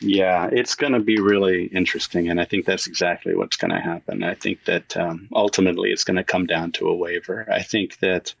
Yeah, 0.00 0.48
it's 0.52 0.74
going 0.74 0.92
to 0.92 1.00
be 1.00 1.18
really 1.20 1.66
interesting, 1.66 2.28
and 2.28 2.40
I 2.40 2.44
think 2.44 2.66
that's 2.66 2.86
exactly 2.86 3.34
what's 3.34 3.56
going 3.56 3.70
to 3.70 3.80
happen. 3.80 4.22
I 4.22 4.34
think 4.34 4.64
that 4.64 4.96
um, 4.96 5.28
ultimately 5.32 5.90
it's 5.90 6.04
going 6.04 6.16
to 6.16 6.24
come 6.24 6.46
down 6.46 6.72
to 6.72 6.88
a 6.88 6.96
waiver. 6.96 7.46
I 7.50 7.62
think 7.62 7.98
that 8.00 8.34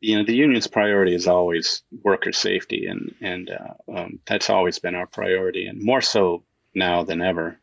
you 0.00 0.16
know 0.16 0.24
the 0.24 0.34
union's 0.34 0.66
priority 0.66 1.14
is 1.14 1.26
always 1.26 1.82
worker 2.02 2.32
safety, 2.32 2.86
and 2.86 3.14
and 3.20 3.50
uh, 3.50 3.98
um, 3.98 4.18
that's 4.26 4.48
always 4.50 4.78
been 4.78 4.94
our 4.94 5.06
priority, 5.06 5.66
and 5.66 5.82
more 5.82 6.00
so 6.00 6.42
now 6.74 7.02
than 7.02 7.20
ever. 7.20 7.58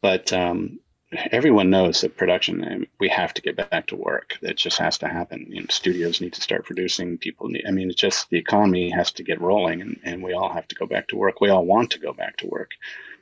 But 0.00 0.32
um, 0.32 0.78
everyone 1.32 1.70
knows 1.70 2.00
that 2.00 2.16
production 2.16 2.64
um, 2.70 2.86
we 3.00 3.08
have 3.08 3.32
to 3.34 3.42
get 3.42 3.56
back 3.56 3.86
to 3.88 3.96
work. 3.96 4.38
That 4.42 4.56
just 4.56 4.78
has 4.78 4.98
to 4.98 5.08
happen. 5.08 5.46
You 5.48 5.60
know, 5.62 5.66
studios 5.70 6.20
need 6.20 6.32
to 6.34 6.40
start 6.40 6.64
producing. 6.64 7.18
People 7.18 7.48
need. 7.48 7.64
I 7.66 7.70
mean, 7.70 7.90
it's 7.90 8.00
just 8.00 8.30
the 8.30 8.38
economy 8.38 8.90
has 8.90 9.12
to 9.12 9.22
get 9.22 9.40
rolling, 9.40 9.80
and, 9.80 9.98
and 10.04 10.22
we 10.22 10.32
all 10.32 10.52
have 10.52 10.68
to 10.68 10.74
go 10.74 10.86
back 10.86 11.08
to 11.08 11.16
work. 11.16 11.40
We 11.40 11.50
all 11.50 11.64
want 11.64 11.90
to 11.92 11.98
go 11.98 12.12
back 12.12 12.36
to 12.38 12.46
work. 12.46 12.70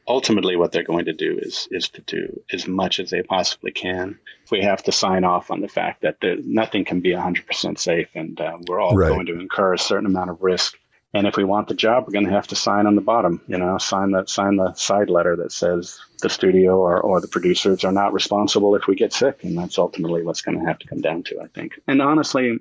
Ultimately, 0.06 0.54
what 0.56 0.72
they're 0.72 0.82
going 0.84 1.06
to 1.06 1.14
do 1.14 1.38
is 1.40 1.66
is 1.70 1.88
to 1.90 2.02
do 2.02 2.40
as 2.52 2.66
much 2.66 3.00
as 3.00 3.10
they 3.10 3.22
possibly 3.22 3.70
can. 3.72 4.18
If 4.44 4.50
we 4.50 4.60
have 4.62 4.82
to 4.84 4.92
sign 4.92 5.24
off 5.24 5.50
on 5.50 5.60
the 5.62 5.68
fact 5.68 6.02
that 6.02 6.18
there, 6.20 6.36
nothing 6.44 6.84
can 6.84 7.00
be 7.00 7.10
100% 7.12 7.78
safe, 7.78 8.08
and 8.14 8.38
uh, 8.40 8.58
we're 8.68 8.80
all 8.80 8.96
Right. 8.96 9.08
going 9.08 9.26
to 9.26 9.40
incur 9.40 9.72
a 9.74 9.78
certain 9.78 10.06
amount 10.06 10.30
of 10.30 10.42
risk. 10.42 10.78
And 11.14 11.28
if 11.28 11.36
we 11.36 11.44
want 11.44 11.68
the 11.68 11.74
job, 11.74 12.04
we're 12.04 12.12
going 12.12 12.26
to 12.26 12.32
have 12.32 12.48
to 12.48 12.56
sign 12.56 12.86
on 12.86 12.96
the 12.96 13.00
bottom. 13.00 13.40
You 13.46 13.56
know, 13.56 13.78
sign 13.78 14.10
that 14.10 14.28
sign 14.28 14.56
the 14.56 14.74
side 14.74 15.08
letter 15.08 15.36
that 15.36 15.52
says 15.52 15.98
the 16.20 16.28
studio 16.28 16.76
or, 16.76 17.00
or 17.00 17.20
the 17.20 17.28
producers 17.28 17.84
are 17.84 17.92
not 17.92 18.12
responsible 18.12 18.74
if 18.74 18.88
we 18.88 18.96
get 18.96 19.12
sick, 19.12 19.44
and 19.44 19.56
that's 19.56 19.78
ultimately 19.78 20.22
what's 20.22 20.42
going 20.42 20.58
to 20.58 20.66
have 20.66 20.78
to 20.80 20.86
come 20.88 21.00
down 21.00 21.22
to, 21.24 21.40
I 21.40 21.46
think. 21.46 21.78
And 21.86 22.02
honestly, 22.02 22.58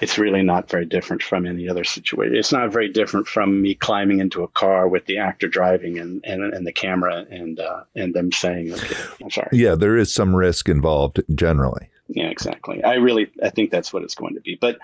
it's 0.00 0.16
really 0.16 0.42
not 0.42 0.70
very 0.70 0.86
different 0.86 1.22
from 1.22 1.46
any 1.46 1.68
other 1.68 1.84
situation. 1.84 2.34
It's 2.34 2.52
not 2.52 2.72
very 2.72 2.88
different 2.88 3.28
from 3.28 3.60
me 3.60 3.74
climbing 3.74 4.20
into 4.20 4.42
a 4.42 4.48
car 4.48 4.88
with 4.88 5.04
the 5.04 5.18
actor 5.18 5.46
driving 5.46 5.98
and, 5.98 6.24
and, 6.24 6.42
and 6.54 6.66
the 6.66 6.72
camera 6.72 7.26
and 7.30 7.60
uh, 7.60 7.82
and 7.94 8.14
them 8.14 8.32
saying, 8.32 8.72
"Okay, 8.72 8.96
I'm 9.22 9.30
sorry." 9.30 9.50
yeah, 9.52 9.74
there 9.74 9.96
is 9.96 10.12
some 10.12 10.34
risk 10.34 10.68
involved 10.68 11.20
generally. 11.34 11.90
Yeah, 12.08 12.28
exactly. 12.28 12.82
I 12.82 12.94
really 12.94 13.30
I 13.42 13.50
think 13.50 13.70
that's 13.70 13.92
what 13.92 14.02
it's 14.02 14.14
going 14.14 14.34
to 14.34 14.40
be. 14.40 14.56
But 14.58 14.78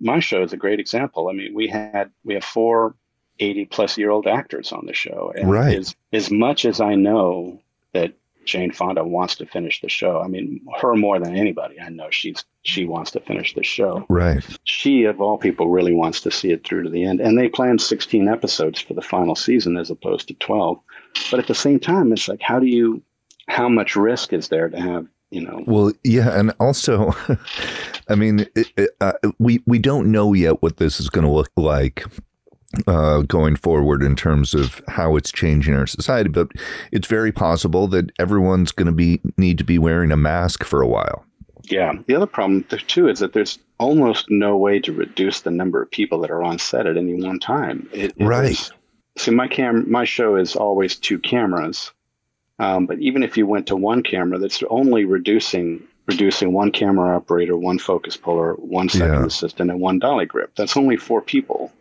my 0.00 0.20
show 0.20 0.42
is 0.42 0.52
a 0.52 0.56
great 0.56 0.80
example. 0.80 1.28
I 1.28 1.32
mean, 1.32 1.54
we 1.54 1.68
had 1.68 2.10
we 2.24 2.34
have 2.34 2.44
four 2.44 2.94
80 3.38 3.64
plus 3.66 3.98
year 3.98 4.10
old 4.10 4.26
actors 4.26 4.72
on 4.72 4.86
the 4.86 4.92
show. 4.92 5.32
And 5.36 5.50
Right. 5.50 5.76
as 5.78 5.94
as 6.12 6.30
much 6.30 6.64
as 6.64 6.80
I 6.80 6.94
know 6.94 7.60
that 7.92 8.12
Jane 8.44 8.72
Fonda 8.72 9.04
wants 9.04 9.36
to 9.36 9.46
finish 9.46 9.80
the 9.80 9.88
show, 9.88 10.20
I 10.20 10.28
mean 10.28 10.60
her 10.80 10.94
more 10.94 11.18
than 11.18 11.36
anybody, 11.36 11.80
I 11.80 11.88
know 11.88 12.08
she's 12.10 12.44
she 12.62 12.84
wants 12.84 13.10
to 13.12 13.20
finish 13.20 13.54
the 13.54 13.62
show. 13.64 14.04
Right. 14.08 14.44
She 14.64 15.04
of 15.04 15.20
all 15.20 15.38
people 15.38 15.68
really 15.70 15.94
wants 15.94 16.20
to 16.22 16.30
see 16.30 16.50
it 16.50 16.64
through 16.64 16.82
to 16.84 16.90
the 16.90 17.04
end. 17.04 17.20
And 17.20 17.38
they 17.38 17.48
planned 17.48 17.80
16 17.80 18.28
episodes 18.28 18.80
for 18.80 18.94
the 18.94 19.02
final 19.02 19.34
season 19.34 19.76
as 19.76 19.90
opposed 19.90 20.28
to 20.28 20.34
12. 20.34 20.78
But 21.30 21.40
at 21.40 21.46
the 21.46 21.54
same 21.54 21.80
time, 21.80 22.12
it's 22.12 22.28
like 22.28 22.42
how 22.42 22.58
do 22.58 22.66
you 22.66 23.02
how 23.48 23.68
much 23.68 23.96
risk 23.96 24.32
is 24.32 24.48
there 24.48 24.68
to 24.68 24.80
have, 24.80 25.06
you 25.30 25.40
know, 25.40 25.62
Well, 25.66 25.92
yeah, 26.04 26.38
and 26.38 26.52
also, 26.60 27.12
I 28.08 28.14
mean, 28.14 28.40
it, 28.54 28.68
it, 28.76 28.90
uh, 29.00 29.12
we 29.38 29.62
we 29.66 29.78
don't 29.78 30.10
know 30.10 30.32
yet 30.32 30.62
what 30.62 30.76
this 30.78 31.00
is 31.00 31.08
going 31.08 31.26
to 31.26 31.32
look 31.32 31.50
like 31.56 32.04
uh, 32.86 33.20
going 33.22 33.56
forward 33.56 34.02
in 34.02 34.14
terms 34.16 34.54
of 34.54 34.80
how 34.88 35.16
it's 35.16 35.32
changing 35.32 35.74
our 35.74 35.86
society. 35.86 36.28
But 36.28 36.48
it's 36.92 37.08
very 37.08 37.32
possible 37.32 37.86
that 37.88 38.10
everyone's 38.18 38.72
going 38.72 38.86
to 38.86 38.92
be 38.92 39.20
need 39.36 39.58
to 39.58 39.64
be 39.64 39.78
wearing 39.78 40.12
a 40.12 40.16
mask 40.16 40.64
for 40.64 40.80
a 40.82 40.88
while. 40.88 41.24
Yeah. 41.64 41.92
The 42.06 42.14
other 42.16 42.26
problem 42.26 42.64
there 42.70 42.78
too 42.80 43.08
is 43.08 43.18
that 43.20 43.32
there's 43.32 43.58
almost 43.78 44.26
no 44.30 44.56
way 44.56 44.80
to 44.80 44.92
reduce 44.92 45.40
the 45.42 45.50
number 45.50 45.80
of 45.82 45.90
people 45.90 46.20
that 46.20 46.30
are 46.30 46.42
on 46.42 46.58
set 46.58 46.86
at 46.86 46.96
any 46.96 47.14
one 47.22 47.38
time. 47.38 47.88
It, 47.92 48.12
Right. 48.18 48.50
is- 48.52 48.72
see, 49.16 49.30
my 49.30 49.46
cam, 49.46 49.90
my 49.90 50.04
show 50.04 50.36
is 50.36 50.56
always 50.56 50.96
two 50.96 51.18
cameras, 51.18 51.92
um, 52.60 52.86
but 52.86 52.98
even 52.98 53.22
if 53.22 53.36
you 53.36 53.46
went 53.46 53.68
to 53.68 53.76
one 53.76 54.02
camera, 54.02 54.38
that's 54.38 54.62
only 54.68 55.04
reducing 55.06 55.82
reducing 56.06 56.52
one 56.52 56.72
camera 56.72 57.16
operator, 57.16 57.56
one 57.56 57.78
focus 57.78 58.16
puller, 58.16 58.54
one 58.54 58.88
second 58.88 59.20
Yeah. 59.20 59.26
assistant, 59.26 59.70
and 59.70 59.80
one 59.80 59.98
dolly 59.98 60.26
grip. 60.26 60.52
That's 60.56 60.76
only 60.76 60.96
four 60.96 61.22
people. 61.22 61.72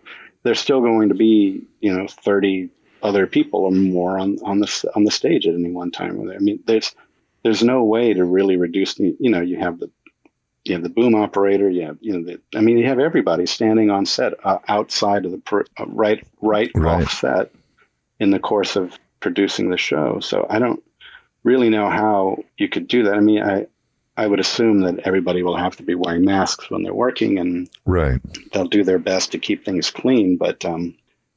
There's 0.43 0.59
still 0.59 0.81
going 0.81 1.09
to 1.09 1.15
be 1.15 1.63
you 1.81 1.93
know 1.93 2.07
thirty 2.07 2.69
other 3.03 3.27
people 3.27 3.61
or 3.65 3.71
more 3.71 4.17
on 4.17 4.37
on 4.43 4.59
the 4.59 4.91
on 4.95 5.03
the 5.03 5.11
stage 5.11 5.45
at 5.47 5.53
any 5.53 5.71
one 5.71 5.91
time. 5.91 6.19
I 6.31 6.37
mean, 6.39 6.59
there's 6.65 6.95
there's 7.43 7.63
no 7.63 7.83
way 7.83 8.13
to 8.13 8.23
really 8.23 8.57
reduce 8.57 8.97
you 8.99 9.15
know 9.19 9.41
you 9.41 9.57
have 9.59 9.79
the 9.79 9.89
you 10.65 10.73
have 10.75 10.83
the 10.83 10.89
boom 10.89 11.15
operator 11.15 11.69
you 11.69 11.85
have 11.85 11.97
you 12.01 12.13
know 12.13 12.23
the, 12.23 12.57
i 12.57 12.61
mean 12.61 12.77
you 12.77 12.85
have 12.85 12.99
everybody 12.99 13.45
standing 13.45 13.89
on 13.89 14.05
set 14.05 14.33
uh, 14.43 14.59
outside 14.67 15.25
of 15.25 15.31
the 15.31 15.37
per, 15.37 15.63
uh, 15.79 15.85
right 15.87 16.25
right 16.41 16.69
Right. 16.75 17.01
off 17.03 17.11
set 17.11 17.51
in 18.19 18.29
the 18.31 18.39
course 18.39 18.75
of 18.75 18.97
producing 19.19 19.69
the 19.69 19.77
show 19.77 20.19
so 20.19 20.45
i 20.49 20.60
don't 20.60 20.84
really 21.43 21.69
know 21.69 21.89
how 21.89 22.38
you 22.58 22.67
could 22.69 22.88
do 22.88 23.03
that 23.03 23.15
i 23.15 23.19
mean 23.19 23.41
i 23.41 23.65
i 24.17 24.27
would 24.27 24.39
assume 24.39 24.82
that 24.82 24.99
everybody 24.99 25.43
will 25.43 25.58
have 25.58 25.75
to 25.75 25.84
be 25.84 25.95
wearing 25.95 26.25
masks 26.25 26.69
when 26.69 26.84
they're 26.84 26.93
working 26.93 27.39
and 27.39 27.69
Right. 27.86 28.21
they'll 28.53 28.65
do 28.67 28.84
their 28.84 28.99
best 28.99 29.32
to 29.32 29.39
keep 29.39 29.65
things 29.65 29.89
clean. 29.89 30.38
But 30.38 30.63
um, 30.63 30.95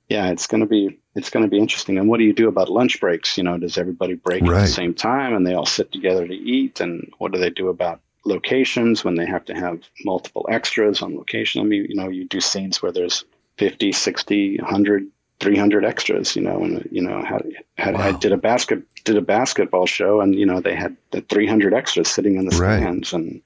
yeah, 0.09 0.29
it's 0.31 0.47
going 0.47 0.61
to 0.61 0.67
be 0.67 0.99
it's 1.15 1.31
going 1.31 1.45
to 1.45 1.51
be 1.51 1.59
interesting. 1.59 1.97
And 1.99 2.09
what 2.09 2.19
do 2.19 2.25
you 2.25 2.35
do 2.35 2.49
about 2.49 2.69
lunch 2.69 3.01
breaks? 3.01 3.39
You 3.39 3.45
know, 3.45 3.57
does 3.57 3.79
everybody 3.79 4.15
break 4.15 4.43
at 4.43 4.49
the 4.49 4.67
same 4.69 4.93
time 4.93 5.35
and 5.35 5.47
they 5.47 5.55
all 5.55 5.65
sit 5.65 5.93
together 5.93 6.27
to 6.27 6.35
eat? 6.35 6.81
And 6.81 7.11
what 7.19 7.33
do 7.33 7.39
they 7.39 7.51
do 7.51 7.69
about 7.69 8.01
locations 8.27 9.03
when 9.05 9.15
they 9.15 9.27
have 9.27 9.45
to 9.47 9.55
have 9.55 9.81
multiple 10.05 10.47
extras 10.51 11.01
on 11.01 11.17
location? 11.17 11.63
I 11.63 11.65
mean, 11.65 11.87
you 11.89 11.95
know, 11.95 12.09
you 12.09 12.27
do 12.27 12.41
scenes 12.41 12.83
where 12.83 12.93
there's 12.93 13.25
50, 13.57 13.93
60, 13.93 14.59
100 14.59 15.07
300 15.43 15.85
extras, 15.85 16.35
you 16.37 16.43
know, 16.43 16.63
and 16.63 16.89
you 16.91 17.03
know 17.03 17.23
had, 17.23 17.43
had 17.77 17.97
I 17.97 18.13
did 18.13 18.33
a 18.33 18.37
basket 18.39 18.83
did 19.05 19.17
a 19.17 19.21
basketball 19.21 19.87
show, 19.87 20.21
and 20.21 20.35
you 20.35 20.47
know 20.47 20.61
they 20.61 20.75
had 20.75 20.97
the 21.11 21.21
300 21.23 21.75
extras 21.75 22.09
sitting 22.09 22.37
in 22.37 22.47
the 22.47 22.57
Right. 22.57 22.79
stands, 22.79 23.13
and 23.13 23.43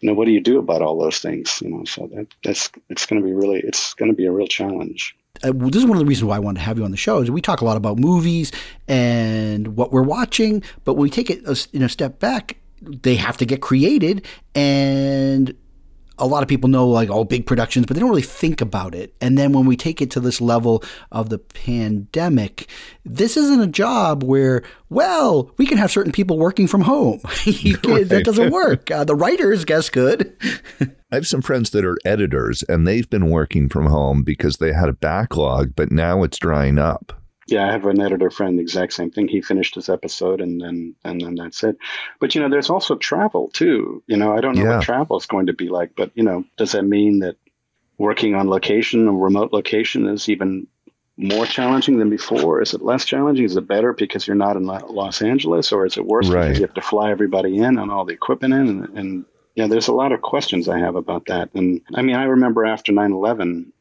you 0.00 0.08
know 0.08 0.14
what 0.14 0.26
do 0.26 0.32
you 0.32 0.40
do 0.40 0.58
about 0.58 0.82
all 0.82 0.98
those 0.98 1.20
things, 1.20 1.62
you 1.62 1.70
know? 1.70 1.84
So 1.84 2.10
that 2.14 2.26
that's 2.44 2.68
it's 2.90 3.06
going 3.06 3.22
to 3.22 3.26
be 3.26 3.32
really 3.32 3.60
it's 3.60 3.94
going 3.94 4.10
to 4.10 4.16
be 4.16 4.26
a 4.26 4.32
real 4.32 4.48
challenge. 4.48 5.16
uh, 5.44 5.52
well, 5.54 5.70
this 5.70 5.82
is 5.82 5.86
one 5.86 5.96
of 5.96 6.00
the 6.00 6.06
reasons 6.06 6.24
why 6.28 6.36
I 6.36 6.40
wanted 6.40 6.58
to 6.58 6.64
have 6.64 6.78
you 6.78 6.84
on 6.84 6.90
the 6.90 6.96
show 6.96 7.20
is 7.22 7.30
we 7.30 7.40
talk 7.40 7.60
a 7.60 7.64
lot 7.64 7.76
about 7.76 7.98
movies 7.98 8.50
and 8.88 9.76
what 9.76 9.92
we're 9.92 10.02
watching, 10.02 10.62
but 10.84 10.94
when 10.94 11.02
we 11.04 11.10
take 11.10 11.30
it 11.30 11.46
a, 11.46 11.56
you 11.72 11.78
know, 11.78 11.86
step 11.86 12.18
back, 12.18 12.56
they 12.82 13.14
have 13.14 13.36
to 13.38 13.46
get 13.46 13.62
created, 13.62 14.26
and 14.54 15.54
a 16.18 16.26
lot 16.26 16.42
of 16.42 16.48
people 16.48 16.68
know 16.68 16.88
like 16.88 17.10
oh 17.10 17.24
big 17.24 17.46
productions, 17.46 17.86
but 17.86 17.94
they 17.94 18.00
don't 18.00 18.08
really 18.10 18.22
think 18.22 18.60
about 18.60 18.94
it. 18.94 19.14
And 19.20 19.36
then 19.36 19.52
when 19.52 19.66
we 19.66 19.76
take 19.76 20.00
it 20.00 20.10
to 20.12 20.20
this 20.20 20.40
level 20.40 20.82
of 21.12 21.28
the 21.28 21.38
pandemic, 21.38 22.68
this 23.04 23.36
isn't 23.36 23.60
a 23.60 23.66
job 23.66 24.22
where 24.22 24.62
well 24.88 25.50
we 25.58 25.66
can 25.66 25.78
have 25.78 25.90
certain 25.90 26.12
people 26.12 26.38
working 26.38 26.66
from 26.66 26.82
home. 26.82 27.20
can't, 27.76 28.08
That 28.08 28.24
doesn't 28.24 28.52
work. 28.52 28.90
Uh, 28.90 29.04
the 29.04 29.14
writers 29.14 29.64
guess 29.64 29.90
good. 29.90 30.34
I 30.80 31.14
have 31.14 31.26
some 31.26 31.42
friends 31.42 31.70
that 31.70 31.84
are 31.84 31.98
editors 32.04 32.64
and 32.68 32.86
they've 32.86 33.08
been 33.08 33.30
working 33.30 33.68
from 33.68 33.86
home 33.86 34.22
because 34.22 34.56
they 34.56 34.72
had 34.72 34.88
a 34.88 34.94
backlog, 34.94 35.74
but 35.76 35.92
now 35.92 36.22
it's 36.22 36.38
drying 36.38 36.78
up. 36.78 37.12
Yeah, 37.48 37.68
I 37.68 37.70
have 37.72 37.86
an 37.86 38.00
editor 38.00 38.30
friend, 38.30 38.58
the 38.58 38.62
exact 38.62 38.92
same 38.92 39.10
thing. 39.10 39.28
He 39.28 39.40
finished 39.40 39.76
his 39.76 39.88
episode 39.88 40.40
and 40.40 40.60
then 40.60 40.94
and 41.04 41.20
then 41.20 41.36
that's 41.36 41.62
it. 41.62 41.76
But 42.18 42.34
you 42.34 42.40
know, 42.40 42.48
there's 42.48 42.70
also 42.70 42.96
travel 42.96 43.48
too. 43.52 44.02
You 44.08 44.16
know, 44.16 44.32
I 44.36 44.40
don't 44.40 44.56
know 44.56 44.64
Yeah. 44.64 44.76
what 44.78 44.82
travel 44.84 45.16
is 45.16 45.26
going 45.26 45.46
to 45.46 45.52
be 45.52 45.68
like, 45.68 45.92
but 45.96 46.10
you 46.14 46.24
know, 46.24 46.44
does 46.56 46.72
that 46.72 46.82
mean 46.84 47.20
that 47.20 47.36
working 47.98 48.34
on 48.34 48.48
location, 48.48 49.06
a 49.06 49.12
remote 49.12 49.52
location 49.52 50.06
is 50.08 50.28
even 50.28 50.66
more 51.16 51.46
challenging 51.46 51.98
than 51.98 52.10
before? 52.10 52.60
Is 52.60 52.74
it 52.74 52.82
less 52.82 53.04
challenging? 53.04 53.44
Is 53.44 53.56
it 53.56 53.66
better 53.68 53.92
because 53.92 54.26
you're 54.26 54.36
not 54.36 54.56
in 54.56 54.64
Los 54.66 55.22
Angeles 55.22 55.72
or 55.72 55.86
is 55.86 55.96
it 55.96 56.04
worse 56.04 56.28
Right. 56.28 56.42
because 56.48 56.58
you 56.58 56.66
have 56.66 56.74
to 56.74 56.82
fly 56.82 57.10
everybody 57.12 57.56
in 57.58 57.78
and 57.78 57.90
all 57.92 58.04
the 58.04 58.12
equipment 58.12 58.54
in 58.54 58.68
and, 58.68 58.98
and 58.98 59.24
yeah, 59.54 59.66
there's 59.68 59.88
a 59.88 59.94
lot 59.94 60.12
of 60.12 60.20
questions 60.20 60.68
I 60.68 60.78
have 60.80 60.96
about 60.96 61.26
that. 61.26 61.48
And 61.54 61.80
I 61.94 62.02
mean, 62.02 62.16
I 62.16 62.24
remember 62.24 62.66
after 62.66 62.92
9/11, 62.92 63.72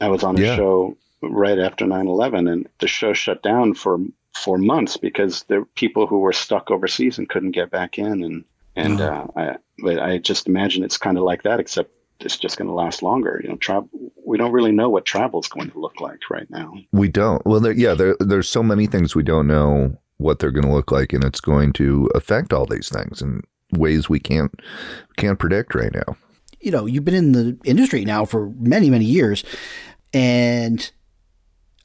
I 0.00 0.08
was 0.08 0.22
on 0.24 0.36
a 0.36 0.40
Yeah. 0.40 0.56
show 0.56 0.96
right 1.22 1.58
after 1.58 1.84
9/11 1.86 2.50
and 2.50 2.68
the 2.80 2.88
show 2.88 3.12
shut 3.12 3.42
down 3.42 3.74
for 3.74 3.98
for 4.34 4.58
months 4.58 4.96
because 4.96 5.44
there 5.44 5.60
were 5.60 5.66
people 5.74 6.06
who 6.06 6.18
were 6.18 6.32
stuck 6.32 6.70
overseas 6.70 7.18
and 7.18 7.28
couldn't 7.28 7.50
get 7.52 7.70
back 7.70 7.98
in 7.98 8.22
and 8.22 8.44
and 8.76 9.00
uh, 9.00 9.26
I 9.36 9.56
but 9.78 9.98
I 9.98 10.18
just 10.18 10.46
imagine 10.46 10.82
it's 10.82 10.96
kind 10.96 11.18
of 11.18 11.24
like 11.24 11.42
that 11.42 11.60
except 11.60 11.90
it's 12.20 12.38
just 12.38 12.56
going 12.56 12.68
to 12.68 12.74
last 12.74 13.02
longer 13.02 13.40
you 13.42 13.50
know 13.50 13.56
travel 13.56 13.88
we 14.24 14.38
don't 14.38 14.52
really 14.52 14.72
know 14.72 14.88
what 14.88 15.04
travel 15.04 15.40
is 15.40 15.48
going 15.48 15.70
to 15.70 15.78
look 15.78 16.00
like 16.00 16.30
right 16.30 16.48
now 16.50 16.72
We 16.92 17.08
don't. 17.08 17.44
Well, 17.44 17.60
there, 17.60 17.72
yeah, 17.72 17.94
there, 17.94 18.16
there's 18.20 18.48
so 18.48 18.62
many 18.62 18.86
things 18.86 19.14
we 19.14 19.22
don't 19.24 19.46
know 19.46 19.96
what 20.18 20.38
they're 20.38 20.52
going 20.52 20.64
to 20.66 20.72
look 20.72 20.92
like, 20.92 21.12
and 21.12 21.24
it's 21.24 21.40
going 21.40 21.72
to 21.74 22.08
affect 22.14 22.52
all 22.52 22.64
these 22.64 22.88
things 22.88 23.20
in 23.20 23.42
ways 23.72 24.08
we 24.08 24.20
can't 24.20 24.52
can't 25.16 25.38
predict 25.38 25.74
right 25.74 25.92
now. 25.92 26.16
you 26.60 26.70
know, 26.70 26.86
you've 26.86 27.04
been 27.04 27.14
in 27.14 27.32
the 27.32 27.58
industry 27.64 28.04
now 28.04 28.24
for 28.24 28.50
many, 28.58 28.88
many 28.88 29.04
years, 29.04 29.44
and 30.14 30.90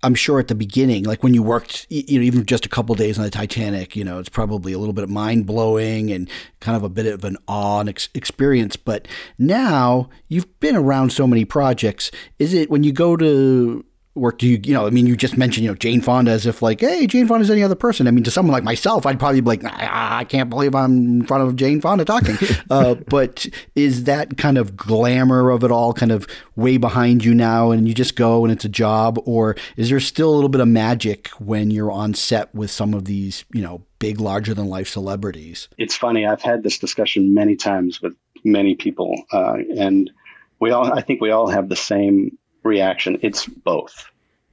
I'm 0.03 0.15
sure 0.15 0.39
at 0.39 0.47
the 0.47 0.55
beginning, 0.55 1.03
like 1.05 1.23
when 1.23 1.33
you 1.33 1.41
worked, 1.41 1.87
you 1.89 2.19
know, 2.19 2.25
even 2.25 2.45
just 2.45 2.65
a 2.65 2.69
couple 2.69 2.93
days 2.95 3.17
on 3.17 3.23
the 3.23 3.31
Titanic, 3.31 3.95
you 3.95 4.03
know, 4.03 4.19
it's 4.19 4.29
probably 4.29 4.71
a 4.73 4.77
little 4.77 4.93
bit 4.93 5.03
of 5.03 5.09
mind 5.09 5.47
blowing 5.47 6.11
and 6.11 6.29
kind 6.59 6.77
of 6.77 6.83
a 6.83 6.89
bit 6.89 7.07
of 7.07 7.23
an 7.23 7.37
awe 7.47 7.79
and 7.79 7.89
ex- 7.89 8.09
experience. 8.13 8.75
But 8.75 9.07
now 9.39 10.09
you've 10.27 10.59
been 10.59 10.75
around 10.75 11.11
so 11.11 11.25
many 11.25 11.45
projects. 11.45 12.11
Is 12.37 12.53
it 12.53 12.69
when 12.69 12.83
you 12.83 12.91
go 12.91 13.17
to 13.17 13.83
work, 14.17 14.37
do 14.37 14.47
you, 14.47 14.59
you 14.63 14.73
know, 14.73 14.85
I 14.85 14.89
mean, 14.89 15.07
you 15.07 15.15
just 15.15 15.37
mentioned, 15.37 15.63
you 15.63 15.71
know, 15.71 15.75
Jane 15.75 16.01
Fonda 16.01 16.31
as 16.31 16.45
if 16.45 16.61
like, 16.61 16.81
hey, 16.81 17.07
Jane 17.07 17.27
fonda 17.27 17.43
is 17.43 17.49
any 17.49 17.63
other 17.63 17.75
person. 17.75 18.07
I 18.07 18.11
mean, 18.11 18.23
to 18.23 18.31
someone 18.31 18.53
like 18.53 18.63
myself, 18.63 19.05
I'd 19.05 19.19
probably 19.19 19.41
be 19.41 19.47
like, 19.47 19.63
I, 19.63 20.19
I 20.19 20.23
can't 20.25 20.49
believe 20.49 20.75
I'm 20.75 20.97
in 20.97 21.25
front 21.25 21.47
of 21.47 21.55
Jane 21.55 21.81
Fonda 21.81 22.05
talking. 22.05 22.37
uh, 22.69 22.95
but 22.95 23.47
is 23.75 24.03
that 24.05 24.37
kind 24.37 24.57
of 24.57 24.75
glamour 24.75 25.49
of 25.49 25.63
it 25.63 25.71
all 25.71 25.93
kind 25.93 26.11
of 26.11 26.27
way 26.55 26.77
behind 26.77 27.23
you 27.23 27.33
now 27.33 27.71
and 27.71 27.87
you 27.87 27.93
just 27.93 28.15
go 28.15 28.43
and 28.43 28.51
it's 28.51 28.65
a 28.65 28.69
job? 28.69 29.19
Or 29.25 29.55
is 29.75 29.89
there 29.89 29.99
still 29.99 30.31
a 30.31 30.35
little 30.35 30.49
bit 30.49 30.61
of 30.61 30.67
magic 30.67 31.29
when 31.39 31.71
you're 31.71 31.91
on 31.91 32.13
set 32.13 32.53
with 32.53 32.71
some 32.71 32.93
of 32.93 33.05
these, 33.05 33.45
you 33.53 33.61
know, 33.61 33.83
big, 33.99 34.19
larger 34.19 34.53
than 34.53 34.67
life 34.67 34.87
celebrities? 34.87 35.67
it's 35.77 35.95
funny 35.95 36.25
I've 36.25 36.41
had 36.41 36.63
this 36.63 36.77
discussion 36.77 37.33
many 37.33 37.55
times 37.55 38.01
with 38.01 38.13
many 38.43 38.75
people 38.75 39.23
uh, 39.31 39.57
and 39.77 40.11
we 40.59 40.71
all 40.71 40.91
I 40.91 41.01
think 41.01 41.21
we 41.21 41.31
all 41.31 41.47
have 41.47 41.69
the 41.69 41.75
same 41.75 42.37
reaction 42.67 43.17
it's 43.21 43.45
both 43.45 44.05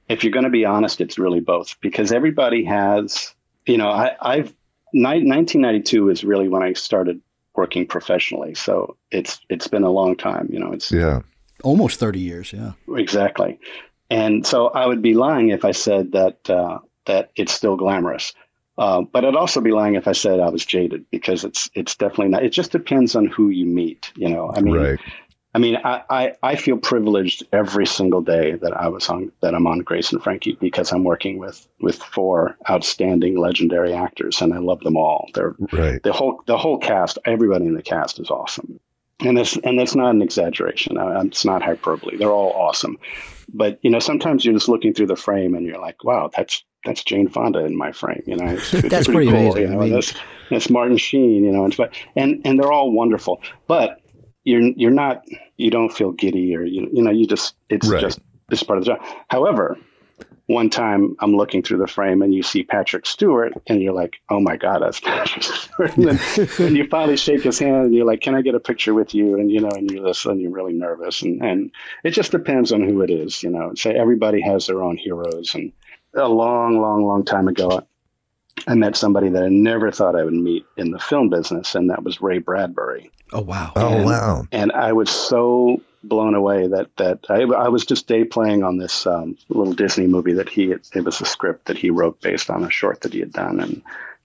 if 0.09 0.23
you're 0.23 0.33
going 0.33 0.45
to 0.45 0.49
be 0.49 0.65
honest 0.65 1.01
it's 1.01 1.19
really 1.19 1.39
both 1.39 1.75
because 1.81 2.11
everybody 2.11 2.63
has 2.63 3.33
you 3.65 3.77
know 3.77 3.89
I, 3.89 4.15
I've 4.21 4.49
ni- 4.93 5.23
1992 5.27 6.09
is 6.09 6.23
really 6.23 6.47
when 6.49 6.63
I 6.63 6.73
started 6.73 7.21
working 7.55 7.85
professionally 7.87 8.55
so 8.55 8.97
it's 9.11 9.39
it's 9.49 9.67
been 9.67 9.83
a 9.83 9.91
long 9.91 10.15
time 10.15 10.47
you 10.51 10.59
know 10.59 10.71
it's 10.71 10.91
Yeah. 10.91 11.21
Almost 11.63 12.01
30 12.01 12.19
years, 12.19 12.51
yeah. 12.51 12.73
exactly 12.97 13.57
and 14.09 14.45
so 14.45 14.67
i 14.69 14.85
would 14.85 15.01
be 15.01 15.13
lying 15.13 15.49
if 15.49 15.65
i 15.65 15.71
said 15.71 16.11
that 16.11 16.49
uh, 16.49 16.79
that 17.05 17.31
it's 17.35 17.53
still 17.53 17.75
glamorous 17.75 18.33
uh, 18.77 19.01
but 19.01 19.25
i'd 19.25 19.35
also 19.35 19.61
be 19.61 19.71
lying 19.71 19.95
if 19.95 20.07
i 20.07 20.11
said 20.11 20.39
i 20.39 20.49
was 20.49 20.65
jaded 20.65 21.05
because 21.11 21.43
it's 21.43 21.69
it's 21.73 21.95
definitely 21.95 22.27
not 22.27 22.43
it 22.43 22.49
just 22.49 22.71
depends 22.71 23.15
on 23.15 23.25
who 23.25 23.49
you 23.49 23.65
meet 23.65 24.11
you 24.15 24.29
know 24.29 24.51
i 24.55 24.61
mean 24.61 24.75
right. 24.75 24.99
I 25.55 25.57
mean 25.57 25.75
I, 25.83 26.03
I 26.09 26.33
i 26.43 26.55
feel 26.55 26.77
privileged 26.77 27.39
every 27.53 27.85
single 27.87 28.21
day 28.21 28.51
that 28.63 28.73
i 28.75 28.87
was 28.87 29.09
on 29.09 29.31
that 29.41 29.55
i'm 29.55 29.65
on 29.67 29.79
grace 29.79 30.11
and 30.11 30.21
frankie 30.21 30.57
because 30.59 30.91
i'm 30.91 31.03
working 31.03 31.37
with 31.39 31.67
with 31.81 31.97
four 32.15 32.57
outstanding 32.69 33.37
legendary 33.39 33.93
actors 33.93 34.41
and 34.41 34.53
i 34.53 34.59
love 34.59 34.81
them 34.81 34.97
all 34.97 35.29
they're 35.33 35.55
Right. 35.71 36.01
the 36.03 36.13
whole 36.13 36.41
the 36.45 36.57
whole 36.57 36.77
cast, 36.77 37.17
everybody 37.25 37.65
in 37.65 37.73
the 37.75 37.81
cast 37.93 38.19
is 38.19 38.29
awesome, 38.29 38.79
and 39.21 39.37
that's 39.37 39.55
and 39.65 39.79
that's 39.79 39.95
not 39.95 40.11
an 40.15 40.21
exaggeration. 40.21 40.97
I, 40.97 41.21
it's 41.21 41.45
not 41.45 41.61
hyperbole. 41.63 42.17
They're 42.17 42.31
all 42.41 42.51
awesome, 42.53 42.97
but 43.53 43.79
you 43.81 43.89
know 43.89 43.99
sometimes 43.99 44.43
you're 44.43 44.53
just 44.53 44.67
looking 44.69 44.93
through 44.93 45.07
the 45.07 45.15
frame 45.15 45.55
and 45.55 45.65
you're 45.65 45.79
like, 45.79 46.03
wow, 46.03 46.29
that's 46.35 46.63
that's 46.85 47.03
Jane 47.03 47.27
Fonda 47.29 47.59
in 47.65 47.75
my 47.77 47.91
frame. 47.91 48.21
You 48.27 48.35
know, 48.37 48.47
it's, 48.55 48.73
it's 48.73 48.89
That's 48.93 49.07
pretty 49.07 49.29
amazing. 49.29 49.61
You 49.63 49.67
know, 49.69 49.79
I 49.79 49.83
mean- 49.85 49.93
that's 49.93 50.13
that's 50.51 50.69
Martin 50.69 50.97
Sheen. 50.97 51.43
You 51.43 51.51
know, 51.51 51.65
and 51.65 51.75
and 52.15 52.41
and 52.45 52.59
they're 52.59 52.71
all 52.71 52.91
wonderful, 52.91 53.41
but 53.67 54.01
you're 54.45 54.61
you're 54.61 54.91
not 54.91 55.23
you 55.57 55.69
don't 55.69 55.89
feel 55.91 56.11
giddy 56.11 56.55
or 56.55 56.63
you 56.63 56.89
you 56.93 57.01
know 57.03 57.11
you 57.11 57.27
just 57.27 57.55
it's 57.69 57.87
Right. 57.89 57.99
just 58.01 58.19
it's 58.49 58.63
part 58.63 58.79
of 58.79 58.85
the 58.85 58.91
job. 58.91 59.01
However, 59.29 59.77
one 60.47 60.69
time 60.69 61.15
I'm 61.19 61.35
looking 61.35 61.63
through 61.63 61.79
the 61.79 61.87
frame 61.87 62.21
and 62.21 62.31
you 62.33 62.43
see 62.43 62.61
Patrick 62.61 63.07
Stewart 63.07 63.53
and 63.65 63.81
you're 63.81 63.93
like, 63.93 64.17
oh 64.29 64.39
my 64.39 64.55
God, 64.55 64.83
that's 64.83 64.99
Patrick 65.01 65.43
Stewart. 65.43 65.97
And 65.97 66.07
then 66.07 66.47
and 66.59 66.77
you 66.77 66.87
finally 66.87 67.17
shake 67.17 67.41
his 67.43 67.57
hand 67.57 67.85
and 67.87 67.95
you're 67.95 68.05
like, 68.05 68.21
can 68.21 68.35
I 68.35 68.43
get 68.43 68.53
a 68.53 68.59
picture 68.59 68.93
with 68.93 69.15
you? 69.15 69.33
And, 69.39 69.51
you 69.51 69.59
know, 69.59 69.71
and 69.71 69.89
you 69.89 70.03
listen 70.03 70.33
and 70.33 70.41
you're 70.41 70.51
really 70.51 70.73
nervous. 70.73 71.23
And, 71.23 71.43
and 71.43 71.71
it 72.03 72.11
just 72.11 72.31
depends 72.31 72.71
on 72.71 72.87
who 72.87 73.01
it 73.01 73.09
is, 73.09 73.41
you 73.41 73.49
know. 73.49 73.73
So 73.75 73.89
everybody 73.89 74.39
has 74.41 74.67
their 74.67 74.83
own 74.83 74.97
heroes. 74.97 75.55
And 75.55 75.73
a 76.13 76.29
long, 76.29 76.79
long, 76.79 77.03
long 77.03 77.25
time 77.25 77.47
ago, 77.47 77.85
I 78.67 78.75
met 78.75 78.95
somebody 78.95 79.29
that 79.29 79.43
I 79.43 79.49
never 79.49 79.91
thought 79.91 80.15
I 80.15 80.23
would 80.23 80.33
meet 80.33 80.65
in 80.77 80.91
the 80.91 80.99
film 80.99 81.29
business, 81.29 81.75
and 81.75 81.89
that 81.89 82.03
was 82.03 82.21
Ray 82.21 82.39
Bradbury 82.39 83.11
Oh, 83.33 83.41
wow. 83.41 83.73
Oh 83.75 84.03
wow. 84.03 84.47
and 84.51 84.71
I 84.71 84.93
was 84.93 85.09
so 85.09 85.81
blown 86.03 86.35
away 86.35 86.67
that 86.67 86.95
that 86.97 87.19
I, 87.29 87.41
I 87.41 87.67
was 87.69 87.85
just 87.85 88.07
day 88.07 88.23
playing 88.23 88.63
on 88.63 88.77
this 88.77 89.07
um, 89.07 89.37
little 89.49 89.73
Disney 89.73 90.07
movie 90.07 90.33
that 90.33 90.49
he 90.49 90.71
it 90.71 91.03
was 91.03 91.19
a 91.21 91.25
script 91.25 91.65
that 91.65 91.77
he 91.77 91.89
wrote 91.89 92.21
based 92.21 92.49
on 92.49 92.63
a 92.63 92.69
short 92.69 93.01
that 93.01 93.13
he 93.13 93.19
had 93.19 93.33
done, 93.33 93.59
and 93.59 93.81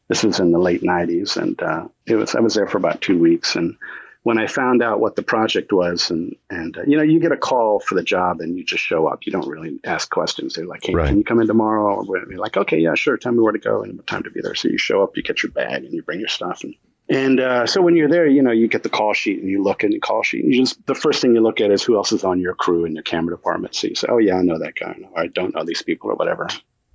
this 0.08 0.22
was 0.22 0.38
in 0.38 0.52
the 0.52 0.58
late 0.58 0.82
'90s, 0.82 1.36
and 1.36 1.60
uh, 1.62 1.88
it 2.06 2.16
was 2.16 2.34
I 2.34 2.40
was 2.40 2.54
there 2.54 2.66
for 2.66 2.76
about 2.76 3.00
two 3.00 3.18
weeks, 3.18 3.56
and 3.56 3.74
when 4.22 4.38
I 4.38 4.46
found 4.46 4.82
out 4.82 5.00
what 5.00 5.16
the 5.16 5.22
project 5.22 5.72
was, 5.72 6.10
and 6.10 6.36
and 6.50 6.76
uh, 6.76 6.82
you 6.86 6.96
know 6.96 7.02
you 7.02 7.20
get 7.20 7.32
a 7.32 7.36
call 7.36 7.80
for 7.80 7.94
the 7.94 8.02
job 8.02 8.40
and 8.40 8.56
you 8.56 8.64
just 8.64 8.82
show 8.82 9.06
up, 9.06 9.24
you 9.24 9.32
don't 9.32 9.48
really 9.48 9.78
ask 9.84 10.10
questions. 10.10 10.54
They're 10.54 10.66
like, 10.66 10.84
hey, 10.84 10.94
Right. 10.94 11.08
can 11.08 11.18
you 11.18 11.24
come 11.24 11.40
in 11.40 11.46
tomorrow? 11.46 11.96
Or 11.96 12.04
we're 12.04 12.38
like, 12.38 12.56
okay, 12.56 12.78
yeah, 12.78 12.94
sure. 12.94 13.16
Tell 13.16 13.32
me 13.32 13.40
where 13.40 13.52
to 13.52 13.58
go 13.58 13.82
and 13.82 13.96
what 13.96 14.06
time 14.06 14.22
to 14.24 14.30
be 14.30 14.40
there. 14.42 14.54
So 14.54 14.68
you 14.68 14.78
show 14.78 15.02
up, 15.02 15.16
you 15.16 15.22
get 15.22 15.42
your 15.42 15.52
bag, 15.52 15.84
and 15.84 15.92
you 15.92 16.02
bring 16.02 16.20
your 16.20 16.28
stuff, 16.28 16.62
and 16.64 16.74
and 17.08 17.40
uh, 17.40 17.66
so 17.66 17.82
when 17.82 17.96
you're 17.96 18.08
there, 18.08 18.26
you 18.26 18.40
know, 18.40 18.52
you 18.52 18.68
get 18.68 18.84
the 18.84 18.88
call 18.88 19.12
sheet 19.14 19.40
and 19.40 19.48
you 19.48 19.62
look 19.64 19.82
in 19.82 19.90
the 19.90 19.98
call 19.98 20.22
sheet. 20.22 20.44
And 20.44 20.54
you 20.54 20.60
just 20.60 20.86
the 20.86 20.94
first 20.94 21.20
thing 21.20 21.34
you 21.34 21.40
look 21.40 21.60
at 21.60 21.70
is 21.72 21.82
who 21.82 21.96
else 21.96 22.12
is 22.12 22.22
on 22.22 22.38
your 22.40 22.54
crew 22.54 22.84
in 22.84 22.94
your 22.94 23.02
camera 23.02 23.34
department. 23.36 23.74
So 23.74 23.88
you 23.88 23.94
say, 23.96 24.06
oh 24.10 24.18
yeah, 24.18 24.36
I 24.36 24.42
know 24.42 24.58
that 24.58 24.76
guy. 24.76 24.94
No, 24.98 25.10
I 25.16 25.26
don't 25.26 25.54
know 25.54 25.64
these 25.64 25.82
people 25.82 26.10
or 26.10 26.14
whatever. 26.14 26.46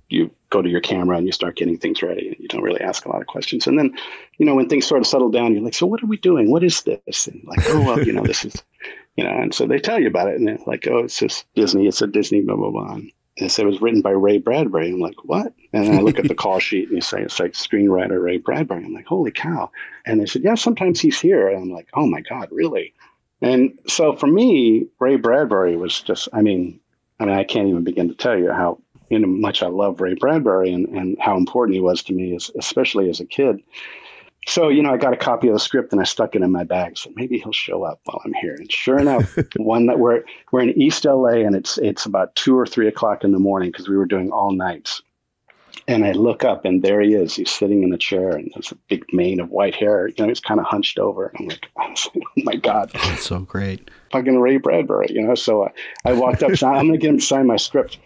You 0.08 0.30
go 0.50 0.62
to 0.62 0.68
your 0.68 0.80
camera 0.80 1.16
and 1.16 1.26
you 1.26 1.32
start 1.32 1.56
getting 1.56 1.78
things 1.78 2.02
ready. 2.02 2.28
And 2.28 2.36
you 2.38 2.48
don't 2.48 2.62
really 2.62 2.80
ask 2.80 3.04
a 3.04 3.08
lot 3.08 3.20
of 3.20 3.26
questions. 3.26 3.66
And 3.66 3.78
then, 3.78 3.96
you 4.38 4.46
know, 4.46 4.54
when 4.54 4.68
things 4.68 4.86
sort 4.86 5.00
of 5.00 5.06
settle 5.06 5.30
down, 5.30 5.52
you're 5.52 5.62
like, 5.62 5.74
so 5.74 5.86
what 5.86 6.02
are 6.02 6.06
we 6.06 6.16
doing? 6.16 6.50
What 6.50 6.62
is 6.62 6.82
this? 6.82 7.26
And 7.26 7.42
like, 7.44 7.60
oh 7.68 7.80
well, 7.80 8.02
you 8.02 8.12
know, 8.12 8.22
this 8.22 8.44
is, 8.44 8.62
you 9.16 9.24
know. 9.24 9.30
And 9.30 9.54
so 9.54 9.66
they 9.66 9.78
tell 9.78 10.00
you 10.00 10.06
about 10.06 10.28
it, 10.28 10.36
and 10.36 10.46
they're 10.46 10.58
like, 10.66 10.86
oh, 10.86 10.98
it's 10.98 11.18
just 11.18 11.46
Disney. 11.54 11.86
It's 11.86 12.02
a 12.02 12.06
Disney 12.06 12.42
blah 12.42 12.56
blah 12.56 12.70
blah. 12.70 12.94
And 12.94 13.12
it 13.38 13.66
was 13.66 13.82
written 13.82 14.00
by 14.00 14.10
Ray 14.10 14.38
Bradbury. 14.38 14.90
I'm 14.90 14.98
like, 14.98 15.24
what? 15.24 15.52
And 15.74 15.92
I 15.92 16.00
look 16.00 16.18
at 16.18 16.26
the 16.26 16.34
call 16.34 16.58
sheet 16.58 16.88
and 16.88 16.96
you 16.96 17.02
say 17.02 17.20
it's 17.20 17.38
like 17.38 17.52
screenwriter 17.52 18.22
Ray 18.22 18.38
Bradbury. 18.38 18.82
I'm 18.82 18.94
like, 18.94 19.06
holy 19.06 19.30
cow. 19.30 19.70
And 20.06 20.20
they 20.20 20.26
said, 20.26 20.42
yeah, 20.42 20.54
sometimes 20.54 21.00
he's 21.00 21.20
here. 21.20 21.48
And 21.48 21.64
I'm 21.64 21.70
like, 21.70 21.88
oh 21.92 22.06
my 22.06 22.22
God, 22.22 22.48
really? 22.50 22.94
And 23.42 23.78
so 23.86 24.16
for 24.16 24.26
me, 24.26 24.86
Ray 25.00 25.16
Bradbury 25.16 25.76
was 25.76 26.00
just, 26.00 26.30
I 26.32 26.40
mean, 26.40 26.80
I 27.20 27.26
mean, 27.26 27.34
I 27.34 27.44
can't 27.44 27.68
even 27.68 27.84
begin 27.84 28.08
to 28.08 28.14
tell 28.14 28.38
you 28.38 28.52
how 28.52 28.78
you 29.10 29.18
know 29.18 29.28
much 29.28 29.62
I 29.62 29.68
love 29.68 30.00
Ray 30.00 30.14
Bradbury 30.14 30.72
and, 30.72 30.86
and 30.88 31.16
how 31.20 31.36
important 31.36 31.74
he 31.74 31.80
was 31.80 32.02
to 32.04 32.12
me, 32.12 32.34
as, 32.34 32.50
especially 32.58 33.08
as 33.08 33.20
a 33.20 33.26
kid. 33.26 33.60
So, 34.48 34.68
you 34.68 34.80
know, 34.80 34.92
I 34.92 34.96
got 34.96 35.12
a 35.12 35.16
copy 35.16 35.48
of 35.48 35.54
the 35.54 35.60
script 35.60 35.92
and 35.92 36.00
I 36.00 36.04
stuck 36.04 36.36
it 36.36 36.42
in 36.42 36.52
my 36.52 36.62
bag. 36.62 36.96
So 36.96 37.10
maybe 37.16 37.38
he'll 37.38 37.52
show 37.52 37.82
up 37.82 38.00
while 38.04 38.22
I'm 38.24 38.32
here. 38.34 38.54
And 38.54 38.70
sure 38.70 38.98
enough, 38.98 39.36
one 39.56 39.86
that 39.86 39.98
we're 39.98 40.22
we're 40.52 40.62
in 40.62 40.80
East 40.80 41.04
LA 41.04 41.40
and 41.44 41.56
it's 41.56 41.78
it's 41.78 42.06
about 42.06 42.34
two 42.36 42.56
or 42.56 42.64
three 42.64 42.86
o'clock 42.86 43.24
in 43.24 43.32
the 43.32 43.40
morning 43.40 43.72
because 43.72 43.88
we 43.88 43.96
were 43.96 44.06
doing 44.06 44.30
all 44.30 44.52
nights. 44.52 45.02
And 45.88 46.04
I 46.04 46.12
look 46.12 46.44
up 46.44 46.64
and 46.64 46.82
there 46.82 47.00
he 47.00 47.14
is. 47.14 47.34
He's 47.34 47.50
sitting 47.50 47.82
in 47.82 47.92
a 47.92 47.98
chair 47.98 48.30
and 48.30 48.50
there's 48.54 48.72
a 48.72 48.76
big 48.88 49.04
mane 49.12 49.40
of 49.40 49.50
white 49.50 49.74
hair. 49.74 50.08
You 50.08 50.14
know, 50.18 50.28
he's 50.28 50.40
kind 50.40 50.58
of 50.58 50.66
hunched 50.66 50.98
over. 50.98 51.32
I'm 51.38 51.46
like, 51.46 51.68
oh 51.78 52.20
my 52.36 52.54
God. 52.54 52.90
That's 52.92 53.26
so 53.26 53.40
great. 53.40 53.90
Fucking 54.10 54.38
Ray 54.40 54.56
Bradbury, 54.56 55.08
you 55.10 55.22
know. 55.22 55.34
So 55.34 55.64
I, 55.64 55.72
I 56.04 56.12
walked 56.12 56.42
up, 56.42 56.56
so 56.56 56.68
I'm 56.68 56.86
going 56.86 56.92
to 56.92 56.98
get 56.98 57.10
him 57.10 57.18
to 57.18 57.24
sign 57.24 57.46
my 57.46 57.56
script 57.56 57.98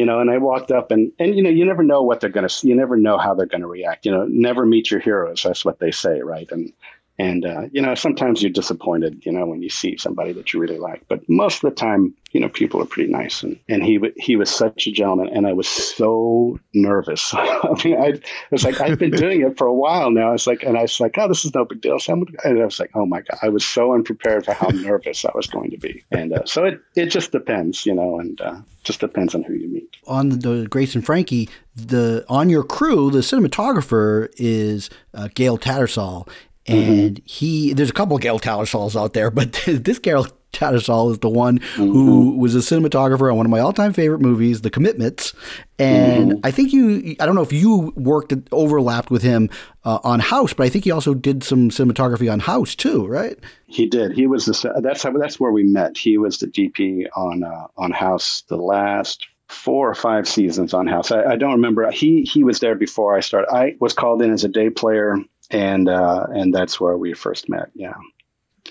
you 0.00 0.06
know 0.06 0.18
and 0.18 0.30
i 0.30 0.38
walked 0.38 0.70
up 0.70 0.90
and 0.90 1.12
and 1.18 1.36
you 1.36 1.42
know 1.42 1.50
you 1.50 1.66
never 1.66 1.82
know 1.82 2.02
what 2.02 2.20
they're 2.20 2.30
going 2.30 2.48
to 2.48 2.66
you 2.66 2.74
never 2.74 2.96
know 2.96 3.18
how 3.18 3.34
they're 3.34 3.44
going 3.44 3.60
to 3.60 3.66
react 3.66 4.06
you 4.06 4.10
know 4.10 4.24
never 4.30 4.64
meet 4.64 4.90
your 4.90 4.98
heroes 4.98 5.42
that's 5.42 5.62
what 5.62 5.78
they 5.78 5.90
say 5.90 6.20
right? 6.22 6.50
And 6.50 6.72
and 7.20 7.44
uh, 7.44 7.62
you 7.72 7.82
know 7.82 7.94
sometimes 7.94 8.42
you're 8.42 8.50
disappointed 8.50 9.22
you 9.26 9.32
know 9.32 9.44
when 9.46 9.62
you 9.62 9.68
see 9.68 9.96
somebody 9.96 10.32
that 10.32 10.52
you 10.52 10.60
really 10.60 10.78
like 10.78 11.02
but 11.08 11.20
most 11.28 11.62
of 11.62 11.70
the 11.70 11.76
time 11.76 12.14
you 12.32 12.40
know 12.40 12.48
people 12.48 12.80
are 12.80 12.86
pretty 12.86 13.10
nice. 13.10 13.42
And 13.42 13.58
and 13.68 13.82
he 13.82 14.00
he 14.16 14.36
was 14.36 14.50
such 14.50 14.86
a 14.86 14.92
gentleman 14.92 15.28
and 15.28 15.46
i 15.46 15.52
was 15.52 15.68
so 15.68 16.58
nervous. 16.74 17.30
I 17.34 17.74
mean 17.84 18.00
i 18.00 18.14
was 18.50 18.64
like 18.64 18.80
i've 18.80 18.98
been 18.98 19.10
doing 19.24 19.42
it 19.42 19.58
for 19.58 19.66
a 19.66 19.74
while 19.74 20.10
now. 20.10 20.32
It's 20.32 20.46
like 20.46 20.62
and 20.62 20.78
i 20.78 20.82
was 20.82 21.00
like 21.00 21.16
oh 21.18 21.28
this 21.28 21.44
is 21.44 21.54
no 21.54 21.64
big 21.64 21.80
deal. 21.80 21.98
So 21.98 22.12
I'm, 22.12 22.24
and 22.44 22.60
i 22.60 22.64
was 22.64 22.78
like 22.78 22.90
oh 22.94 23.06
my 23.06 23.20
god 23.20 23.38
i 23.42 23.48
was 23.48 23.66
so 23.66 23.92
unprepared 23.92 24.44
for 24.44 24.52
how 24.52 24.68
nervous 24.68 25.24
i 25.24 25.30
was 25.34 25.46
going 25.46 25.70
to 25.70 25.78
be. 25.78 26.02
And 26.10 26.32
uh, 26.32 26.44
so 26.44 26.64
it 26.64 26.80
it 26.96 27.06
just 27.06 27.32
depends 27.32 27.84
you 27.84 27.94
know 27.94 28.20
and 28.20 28.40
uh, 28.40 28.60
just 28.84 29.00
depends 29.00 29.34
on 29.34 29.42
who 29.42 29.54
you 29.54 29.68
meet. 29.68 29.96
On 30.06 30.30
the, 30.30 30.36
the 30.36 30.66
grace 30.68 30.94
and 30.94 31.04
frankie 31.04 31.48
the 31.74 32.24
on 32.28 32.50
your 32.50 32.64
crew 32.64 33.10
the 33.10 33.18
cinematographer 33.18 34.28
is 34.36 34.90
uh, 35.14 35.28
Gale 35.34 35.58
Tattersall 35.58 36.28
and 36.70 37.16
mm-hmm. 37.16 37.24
he 37.26 37.72
there's 37.72 37.90
a 37.90 37.94
couple 37.94 38.16
of 38.16 38.22
Gale 38.22 38.38
Tattersalls 38.38 39.00
out 39.00 39.12
there, 39.12 39.30
but 39.30 39.52
this 39.66 39.98
Gale 39.98 40.26
Tattersall 40.52 41.12
is 41.12 41.18
the 41.20 41.28
one 41.28 41.58
mm-hmm. 41.60 41.92
who 41.92 42.36
was 42.36 42.54
a 42.54 42.58
cinematographer 42.58 43.30
on 43.30 43.36
one 43.36 43.46
of 43.46 43.50
my 43.50 43.60
all-time 43.60 43.92
favorite 43.92 44.20
movies, 44.20 44.62
The 44.62 44.70
Commitments. 44.70 45.32
And 45.78 46.32
mm-hmm. 46.32 46.40
I 46.44 46.50
think 46.50 46.72
you 46.72 47.16
I 47.20 47.26
don't 47.26 47.34
know 47.34 47.42
if 47.42 47.52
you 47.52 47.92
worked 47.96 48.34
overlapped 48.52 49.10
with 49.10 49.22
him 49.22 49.48
uh, 49.84 50.00
on 50.02 50.20
House, 50.20 50.52
but 50.52 50.66
I 50.66 50.68
think 50.68 50.84
he 50.84 50.90
also 50.90 51.14
did 51.14 51.44
some 51.44 51.70
cinematography 51.70 52.30
on 52.30 52.40
House 52.40 52.74
too, 52.74 53.06
right? 53.06 53.38
He 53.66 53.86
did. 53.86 54.12
He 54.12 54.26
was 54.26 54.46
the 54.46 54.80
that's 54.82 55.02
how 55.02 55.12
that's 55.12 55.38
where 55.38 55.52
we 55.52 55.62
met. 55.62 55.96
He 55.96 56.18
was 56.18 56.38
the 56.38 56.46
DP 56.46 57.06
on 57.16 57.44
uh, 57.44 57.68
on 57.76 57.92
House 57.92 58.42
the 58.48 58.56
last 58.56 59.26
four 59.48 59.90
or 59.90 59.94
five 59.94 60.28
seasons 60.28 60.72
on 60.72 60.86
House. 60.86 61.10
I, 61.10 61.24
I, 61.24 61.36
don't 61.36 61.52
remember. 61.52 61.90
He 61.90 62.22
he 62.22 62.44
was 62.44 62.60
there 62.60 62.76
before 62.76 63.16
I 63.16 63.20
started. 63.20 63.52
I 63.52 63.76
was 63.80 63.92
called 63.92 64.22
in 64.22 64.32
as 64.32 64.44
a 64.44 64.48
day 64.48 64.70
player 64.70 65.16
and 65.50 65.88
uh, 65.88 66.26
and 66.30 66.54
that's 66.54 66.80
where 66.80 66.96
we 66.96 67.14
first 67.14 67.48
met. 67.48 67.70
Yeah, 67.74 67.94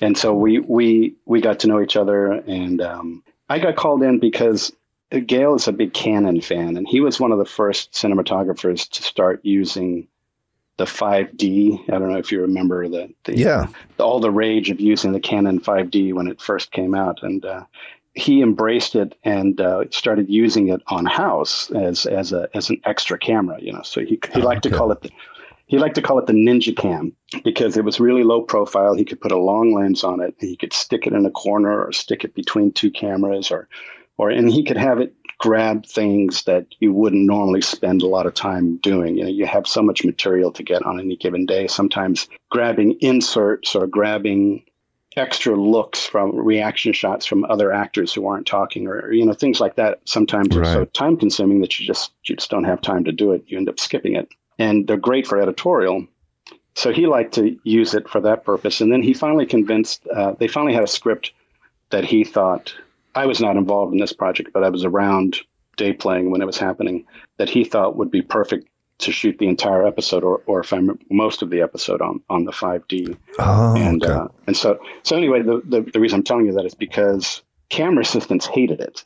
and 0.02 0.18
so 0.18 0.34
we 0.34 0.60
we 0.60 1.16
we 1.26 1.42
got 1.42 1.60
to 1.60 1.68
know 1.68 1.82
each 1.82 1.96
other, 1.96 2.32
and 2.32 2.82
um, 2.82 3.24
I 3.50 3.60
got 3.60 3.76
called 3.76 4.04
in 4.04 4.20
because 4.20 4.72
Gale 5.26 5.56
is 5.56 5.68
a 5.68 5.74
big 5.74 5.94
Canon 5.94 6.42
fan, 6.42 6.78
and 6.78 6.88
he 6.88 7.00
was 7.00 7.20
one 7.20 7.32
of 7.32 7.40
the 7.40 7.46
first 7.46 7.94
cinematographers 7.94 8.90
to 8.90 9.04
start 9.04 9.40
using 9.44 10.08
the 10.78 10.86
5D. 10.86 11.90
I 11.90 12.00
don't 12.00 12.12
know 12.12 12.18
if 12.18 12.32
you 12.32 12.42
remember 12.42 12.88
the, 12.88 13.14
the 13.26 13.38
yeah 13.38 13.68
the, 13.98 14.04
all 14.04 14.20
the 14.20 14.32
rage 14.32 14.70
of 14.70 14.80
using 14.80 15.12
the 15.12 15.20
Canon 15.20 15.60
5D 15.60 16.14
when 16.14 16.28
it 16.28 16.40
first 16.40 16.72
came 16.72 16.96
out, 16.96 17.22
and 17.24 17.44
uh, 17.44 17.64
he 18.14 18.42
embraced 18.42 18.96
it 18.96 19.16
and 19.24 19.60
uh, 19.60 19.84
started 19.92 20.30
using 20.30 20.70
it 20.70 20.82
on 20.88 21.06
house 21.06 21.70
as 21.72 22.06
as 22.06 22.32
a 22.32 22.48
as 22.54 22.70
an 22.70 22.80
extra 22.86 23.18
camera. 23.18 23.60
You 23.62 23.74
know, 23.74 23.82
so 23.82 24.02
he 24.02 24.20
he 24.34 24.42
oh, 24.42 24.46
liked 24.46 24.66
okay. 24.66 24.72
to 24.72 24.78
call 24.78 24.92
it 24.92 25.02
the 25.02 25.12
he 25.70 25.78
liked 25.78 25.94
to 25.96 26.02
call 26.02 26.18
it 26.18 26.26
the 26.26 26.34
Ninja 26.34 26.76
Cam 26.76 27.16
because 27.44 27.78
it 27.78 27.86
was 27.86 28.00
really 28.00 28.24
low 28.24 28.42
profile. 28.42 28.96
He 28.96 29.06
could 29.06 29.22
put 29.22 29.32
a 29.32 29.38
long 29.38 29.72
lens 29.72 30.04
on 30.04 30.20
it. 30.20 30.36
and 30.40 30.50
He 30.50 30.58
could 30.58 30.74
stick 30.74 31.06
it 31.06 31.14
in 31.14 31.28
a 31.28 31.32
corner 31.32 31.86
or 31.86 31.92
stick 31.92 32.24
it 32.24 32.34
between 32.34 32.72
two 32.72 32.90
cameras 32.90 33.52
or, 33.52 33.70
or, 34.18 34.32
and 34.32 34.50
he 34.50 34.64
could 34.64 34.78
have 34.78 35.00
it 35.00 35.14
grab 35.38 35.86
things 35.86 36.44
that 36.44 36.66
you 36.80 36.92
wouldn't 36.92 37.26
normally 37.26 37.62
spend 37.62 38.02
a 38.02 38.08
lot 38.08 38.26
of 38.26 38.34
time 38.34 38.78
doing. 38.78 39.16
You 39.16 39.26
know, 39.26 39.30
you 39.30 39.46
have 39.46 39.68
so 39.68 39.84
much 39.84 40.04
material 40.04 40.52
to 40.54 40.64
get 40.64 40.84
on 40.88 41.00
any 41.00 41.16
given 41.16 41.46
day. 41.46 41.68
Sometimes 41.68 42.28
grabbing 42.50 42.98
inserts 43.00 43.76
or 43.76 43.86
grabbing 43.86 44.64
extra 45.18 45.56
looks 45.56 46.04
from 46.04 46.36
reaction 46.36 46.94
shots 46.94 47.28
from 47.28 47.44
other 47.46 47.72
actors 47.72 48.12
who 48.12 48.28
aren't 48.28 48.48
talking 48.48 48.88
or 48.88 49.12
you 49.12 49.26
know 49.26 49.34
things 49.34 49.60
like 49.60 49.76
that 49.76 50.00
sometimes 50.06 50.56
right. 50.56 50.68
are 50.68 50.74
so 50.74 50.86
time 50.86 51.18
consuming 51.18 51.62
that 51.62 51.80
you 51.80 51.86
just 51.86 52.12
you 52.26 52.36
just 52.36 52.52
don't 52.52 52.64
have 52.64 52.80
time 52.80 53.04
to 53.04 53.12
do 53.12 53.32
it 53.32 53.44
you 53.48 53.58
end 53.58 53.68
up 53.68 53.80
skipping 53.80 54.16
it 54.16 54.30
and 54.60 54.86
they're 54.86 54.98
great 54.98 55.26
for 55.26 55.42
editorial. 55.42 56.06
So 56.76 56.92
he 56.92 57.08
liked 57.08 57.34
to 57.36 57.58
use 57.64 57.94
it 57.94 58.08
for 58.08 58.22
that 58.22 58.44
purpose. 58.44 58.82
And 58.82 58.92
then 58.92 59.02
he 59.02 59.14
finally 59.14 59.46
convinced, 59.46 60.06
uh, 60.08 60.34
they 60.34 60.48
finally 60.48 60.74
had 60.74 60.84
a 60.84 60.88
script 60.88 61.34
that 61.90 62.06
he 62.06 62.24
thought, 62.24 62.74
I 63.16 63.26
was 63.26 63.42
not 63.42 63.58
involved 63.58 63.94
in 63.94 64.00
this 64.00 64.14
project, 64.14 64.52
but 64.54 64.64
I 64.64 64.70
was 64.70 64.86
around 64.86 65.38
day 65.78 65.94
playing 65.94 66.30
when 66.30 66.42
it 66.42 66.46
was 66.46 66.58
happening, 66.58 67.06
that 67.38 67.50
he 67.50 67.64
thought 67.64 67.96
would 67.96 68.12
be 68.12 68.22
perfect 68.22 68.68
to 69.00 69.12
shoot 69.14 69.38
the 69.40 69.48
entire 69.48 69.88
episode 69.88 70.24
or, 70.24 70.42
or 70.46 70.60
if 70.60 70.74
I'm 70.74 71.00
most 71.10 71.42
of 71.42 71.50
the 71.50 71.62
episode 71.62 72.02
on, 72.02 72.22
on 72.30 72.44
the 72.44 72.52
5D. 72.52 73.18
Oh, 73.40 73.76
and, 73.76 74.04
okay. 74.04 74.14
uh, 74.14 74.28
and 74.46 74.56
so, 74.56 74.80
so 75.04 75.16
anyway, 75.16 75.42
the, 75.42 75.62
the, 75.66 75.82
the 75.82 76.00
reason 76.00 76.20
I'm 76.20 76.24
telling 76.24 76.46
you 76.46 76.52
that 76.54 76.66
is 76.66 76.76
because 76.76 77.42
camera 77.70 78.04
assistants 78.04 78.46
hated 78.46 78.82
it 78.82 79.06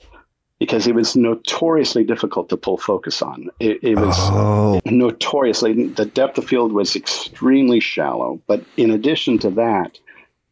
because 0.63 0.87
it 0.87 0.95
was 0.95 1.13
notoriously 1.13 2.05
difficult 2.05 2.47
to 2.47 2.55
pull 2.55 2.77
focus 2.77 3.21
on. 3.21 3.49
It, 3.59 3.83
it 3.83 3.95
was 3.97 4.15
oh. 4.17 4.79
notoriously, 4.85 5.87
the 5.89 6.05
depth 6.05 6.37
of 6.37 6.45
field 6.45 6.71
was 6.71 6.95
extremely 6.95 7.81
shallow. 7.81 8.41
But 8.47 8.63
in 8.77 8.89
addition 8.89 9.37
to 9.39 9.49
that, 9.49 9.99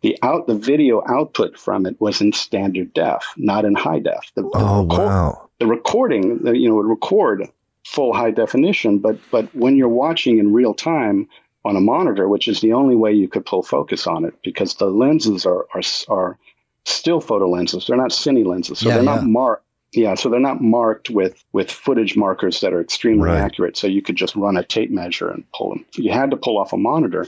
the 0.02 0.18
out 0.22 0.48
the 0.48 0.56
video 0.56 1.02
output 1.08 1.58
from 1.58 1.86
it 1.86 1.96
was 2.02 2.20
in 2.20 2.34
standard 2.34 2.94
def, 2.94 3.24
not 3.38 3.64
in 3.64 3.74
high 3.74 4.00
def. 4.00 4.34
The, 4.36 4.52
oh 4.54 4.86
the 4.86 5.00
wow! 5.00 5.50
The 5.60 5.68
recording, 5.68 6.40
the, 6.40 6.58
you 6.58 6.68
know, 6.68 6.76
would 6.76 6.88
record 6.88 7.48
full 7.86 8.12
high 8.14 8.32
definition, 8.32 9.00
but 9.00 9.18
but 9.32 9.56
when 9.56 9.78
you're 9.78 9.88
watching 9.88 10.40
in 10.40 10.52
real 10.52 10.74
time 10.74 11.26
on 11.64 11.78
a 11.78 11.80
monitor, 11.80 12.28
which 12.28 12.50
is 12.50 12.60
the 12.60 12.74
only 12.74 12.98
way 12.98 13.14
you 13.14 13.30
could 13.30 13.46
pull 13.46 13.64
focus 13.64 14.06
on 14.08 14.26
it, 14.26 14.34
because 14.44 14.76
the 14.76 14.88
lenses 14.88 15.46
are 15.46 15.68
are, 15.74 15.84
are 16.10 16.38
still 16.84 17.22
photo 17.22 17.50
lenses. 17.50 17.88
They're 17.88 17.96
not 17.96 18.12
cine 18.12 18.46
lenses, 18.46 18.80
so 18.80 18.90
yeah, 18.90 18.96
they're 18.96 19.06
yeah. 19.06 19.16
not 19.16 19.24
marked 19.24 19.64
yeah, 19.94 20.16
so 20.16 20.30
they're 20.30 20.40
not 20.40 20.62
marked 20.62 21.10
with 21.10 21.44
with 21.52 21.70
footage 21.70 22.16
markers 22.16 22.62
that 22.62 22.74
are 22.74 22.82
extremely 22.82 23.30
right. 23.30 23.38
accurate. 23.38 23.76
So 23.76 23.88
you 23.88 24.02
could 24.02 24.16
just 24.16 24.36
run 24.36 24.58
a 24.58 24.64
tape 24.64 24.90
measure 24.90 25.30
and 25.30 25.44
pull 25.52 25.70
them. 25.70 25.86
You 25.94 26.12
had 26.12 26.32
to 26.32 26.38
pull 26.38 26.58
off 26.58 26.74
a 26.74 26.78
monitor. 26.78 27.28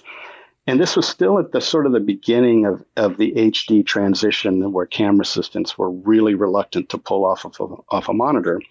And 0.66 0.80
this 0.80 0.96
was 0.96 1.06
still 1.06 1.40
at 1.40 1.52
the 1.52 1.60
sort 1.60 1.86
of 1.86 1.92
the 1.92 2.00
beginning 2.00 2.66
of, 2.66 2.86
of 2.96 3.18
the 3.18 3.34
HD 3.34 3.86
transition 3.86 4.72
where 4.72 4.86
camera 4.86 5.24
assistants 5.24 5.78
were 5.78 5.92
really 5.92 6.36
reluctant 6.36 6.88
to 6.90 6.98
pull 6.98 7.26
off 7.26 7.44
of 7.44 7.60
a, 7.60 7.76
off 7.94 8.08
a 8.08 8.14
monitor. 8.14 8.62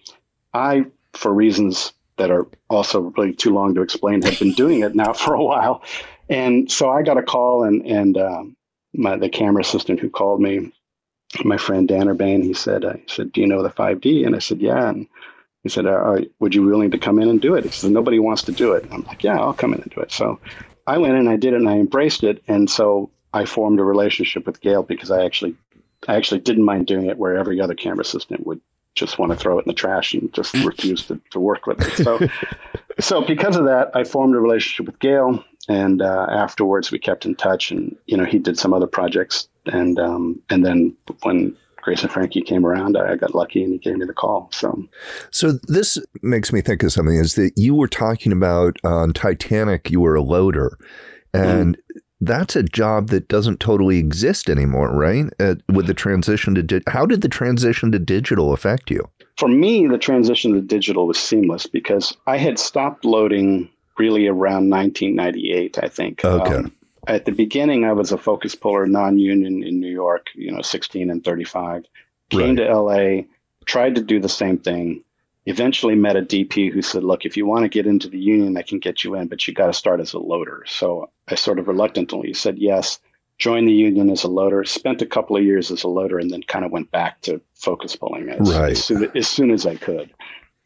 I, 0.55 0.85
for 1.13 1.31
reasons 1.31 1.93
that 2.17 2.31
are 2.31 2.47
also 2.69 3.13
really 3.15 3.33
too 3.33 3.53
long 3.53 3.75
to 3.75 3.81
explain, 3.81 4.23
have 4.23 4.39
been 4.39 4.53
doing 4.53 4.81
it 4.81 4.95
now 4.95 5.13
for 5.13 5.35
a 5.35 5.43
while. 5.43 5.83
And 6.29 6.71
so 6.71 6.89
I 6.89 7.03
got 7.03 7.19
a 7.19 7.23
call 7.23 7.63
and, 7.63 7.85
and 7.85 8.17
um, 8.17 8.57
my, 8.95 9.15
the 9.15 9.29
camera 9.29 9.61
assistant 9.61 9.99
who 9.99 10.09
called 10.09 10.41
me 10.41 10.71
my 11.43 11.57
friend 11.57 11.87
Dan 11.87 12.07
Urbane, 12.07 12.43
he 12.43 12.53
said, 12.53 12.85
uh, 12.85 12.93
he 12.93 13.03
said, 13.07 13.31
do 13.31 13.41
you 13.41 13.47
know 13.47 13.63
the 13.63 13.69
5D? 13.69 14.25
And 14.25 14.35
I 14.35 14.39
said, 14.39 14.61
yeah. 14.61 14.89
And 14.89 15.07
he 15.63 15.69
said, 15.69 15.85
uh, 15.85 16.17
would 16.39 16.53
you 16.53 16.61
be 16.61 16.67
willing 16.67 16.91
to 16.91 16.97
come 16.97 17.19
in 17.19 17.29
and 17.29 17.41
do 17.41 17.55
it? 17.55 17.63
He 17.63 17.71
said, 17.71 17.91
nobody 17.91 18.19
wants 18.19 18.43
to 18.43 18.51
do 18.51 18.73
it. 18.73 18.85
I'm 18.91 19.03
like, 19.03 19.23
yeah, 19.23 19.39
I'll 19.39 19.53
come 19.53 19.73
in 19.73 19.81
and 19.81 19.91
do 19.91 20.01
it. 20.01 20.11
So 20.11 20.39
I 20.87 20.97
went 20.97 21.15
in, 21.15 21.27
I 21.27 21.37
did 21.37 21.53
it, 21.53 21.57
and 21.57 21.69
I 21.69 21.77
embraced 21.77 22.23
it. 22.23 22.43
And 22.47 22.69
so 22.69 23.09
I 23.33 23.45
formed 23.45 23.79
a 23.79 23.83
relationship 23.83 24.45
with 24.45 24.61
Gale 24.61 24.83
because 24.83 25.09
I 25.09 25.23
actually, 25.23 25.55
I 26.07 26.15
actually 26.15 26.41
didn't 26.41 26.65
mind 26.65 26.87
doing 26.87 27.07
it 27.07 27.17
where 27.17 27.37
every 27.37 27.59
other 27.61 27.75
camera 27.75 28.01
assistant 28.01 28.45
would 28.45 28.61
just 28.95 29.17
want 29.17 29.31
to 29.31 29.37
throw 29.37 29.57
it 29.57 29.65
in 29.65 29.69
the 29.69 29.73
trash 29.73 30.13
and 30.13 30.31
just 30.33 30.53
refuse 30.65 31.07
to, 31.07 31.19
to 31.31 31.39
work 31.39 31.65
with 31.65 31.81
it. 31.81 32.03
So, 32.03 32.19
so 32.99 33.21
because 33.25 33.55
of 33.55 33.65
that, 33.65 33.89
I 33.95 34.03
formed 34.03 34.35
a 34.35 34.39
relationship 34.39 34.85
with 34.85 34.99
Gale, 34.99 35.43
and 35.67 36.01
uh, 36.01 36.27
afterwards 36.29 36.91
we 36.91 36.99
kept 36.99 37.25
in 37.25 37.35
touch. 37.35 37.71
And 37.71 37.95
you 38.05 38.17
know, 38.17 38.25
he 38.25 38.37
did 38.37 38.59
some 38.59 38.73
other 38.73 38.85
projects 38.85 39.47
and 39.65 39.99
um, 39.99 40.41
and 40.49 40.65
then 40.65 40.95
when 41.21 41.55
Grace 41.83 42.01
and 42.01 42.11
Frankie 42.11 42.41
came 42.41 42.65
around, 42.65 42.97
I 42.97 43.15
got 43.15 43.35
lucky 43.35 43.63
and 43.63 43.73
he 43.73 43.79
gave 43.79 43.97
me 43.97 44.05
the 44.05 44.13
call. 44.13 44.49
So, 44.53 44.83
so 45.31 45.53
this 45.67 45.97
makes 46.21 46.53
me 46.53 46.61
think 46.61 46.83
of 46.83 46.91
something: 46.91 47.15
is 47.15 47.35
that 47.35 47.51
you 47.55 47.75
were 47.75 47.87
talking 47.87 48.31
about 48.31 48.77
on 48.83 49.13
Titanic, 49.13 49.91
you 49.91 49.99
were 49.99 50.15
a 50.15 50.21
loader, 50.21 50.77
and 51.33 51.77
mm. 51.77 51.99
that's 52.21 52.55
a 52.55 52.63
job 52.63 53.09
that 53.09 53.27
doesn't 53.27 53.59
totally 53.59 53.97
exist 53.97 54.49
anymore, 54.49 54.91
right? 54.91 55.25
Uh, 55.39 55.55
with 55.73 55.87
the 55.87 55.93
transition 55.93 56.55
to 56.55 56.63
di- 56.63 56.81
how 56.87 57.05
did 57.05 57.21
the 57.21 57.29
transition 57.29 57.91
to 57.91 57.99
digital 57.99 58.53
affect 58.53 58.89
you? 58.89 59.07
For 59.37 59.49
me, 59.49 59.87
the 59.87 59.97
transition 59.97 60.53
to 60.53 60.61
digital 60.61 61.07
was 61.07 61.19
seamless 61.19 61.67
because 61.67 62.15
I 62.27 62.37
had 62.37 62.59
stopped 62.59 63.03
loading 63.03 63.69
really 63.97 64.27
around 64.27 64.69
1998, 64.69 65.79
I 65.81 65.87
think. 65.87 66.23
Okay. 66.23 66.55
Um, 66.55 66.73
at 67.07 67.25
the 67.25 67.31
beginning, 67.31 67.85
I 67.85 67.93
was 67.93 68.11
a 68.11 68.17
focus 68.17 68.55
puller, 68.55 68.85
non-union 68.85 69.63
in 69.63 69.79
New 69.79 69.91
York. 69.91 70.27
You 70.35 70.51
know, 70.51 70.61
16 70.61 71.09
and 71.09 71.23
35. 71.23 71.85
Came 72.29 72.55
right. 72.55 72.57
to 72.57 72.79
LA, 72.79 73.21
tried 73.65 73.95
to 73.95 74.01
do 74.01 74.19
the 74.19 74.29
same 74.29 74.57
thing, 74.57 75.03
eventually 75.45 75.95
met 75.95 76.15
a 76.15 76.21
DP 76.21 76.71
who 76.71 76.81
said, 76.81 77.03
"Look, 77.03 77.25
if 77.25 77.37
you 77.37 77.45
want 77.45 77.63
to 77.63 77.69
get 77.69 77.85
into 77.85 78.09
the 78.09 78.19
union, 78.19 78.57
I 78.57 78.61
can 78.61 78.79
get 78.79 79.03
you 79.03 79.15
in, 79.15 79.27
but 79.27 79.45
you 79.47 79.53
got 79.53 79.67
to 79.67 79.73
start 79.73 79.99
as 79.99 80.13
a 80.13 80.19
loader." 80.19 80.63
So 80.67 81.09
I 81.27 81.35
sort 81.35 81.59
of 81.59 81.67
reluctantly 81.67 82.33
said 82.33 82.57
yes. 82.57 82.99
Joined 83.39 83.67
the 83.67 83.73
union 83.73 84.09
as 84.09 84.23
a 84.23 84.27
loader. 84.27 84.63
Spent 84.63 85.01
a 85.01 85.07
couple 85.07 85.35
of 85.35 85.43
years 85.43 85.71
as 85.71 85.83
a 85.83 85.87
loader, 85.87 86.19
and 86.19 86.31
then 86.31 86.43
kind 86.43 86.63
of 86.63 86.71
went 86.71 86.91
back 86.91 87.21
to 87.21 87.41
focus 87.55 87.95
pulling 87.95 88.29
as, 88.29 88.53
Right. 88.53 88.71
as, 88.71 88.83
soon, 88.83 89.11
as 89.15 89.27
soon 89.27 89.51
as 89.51 89.65
I 89.65 89.75
could. 89.75 90.13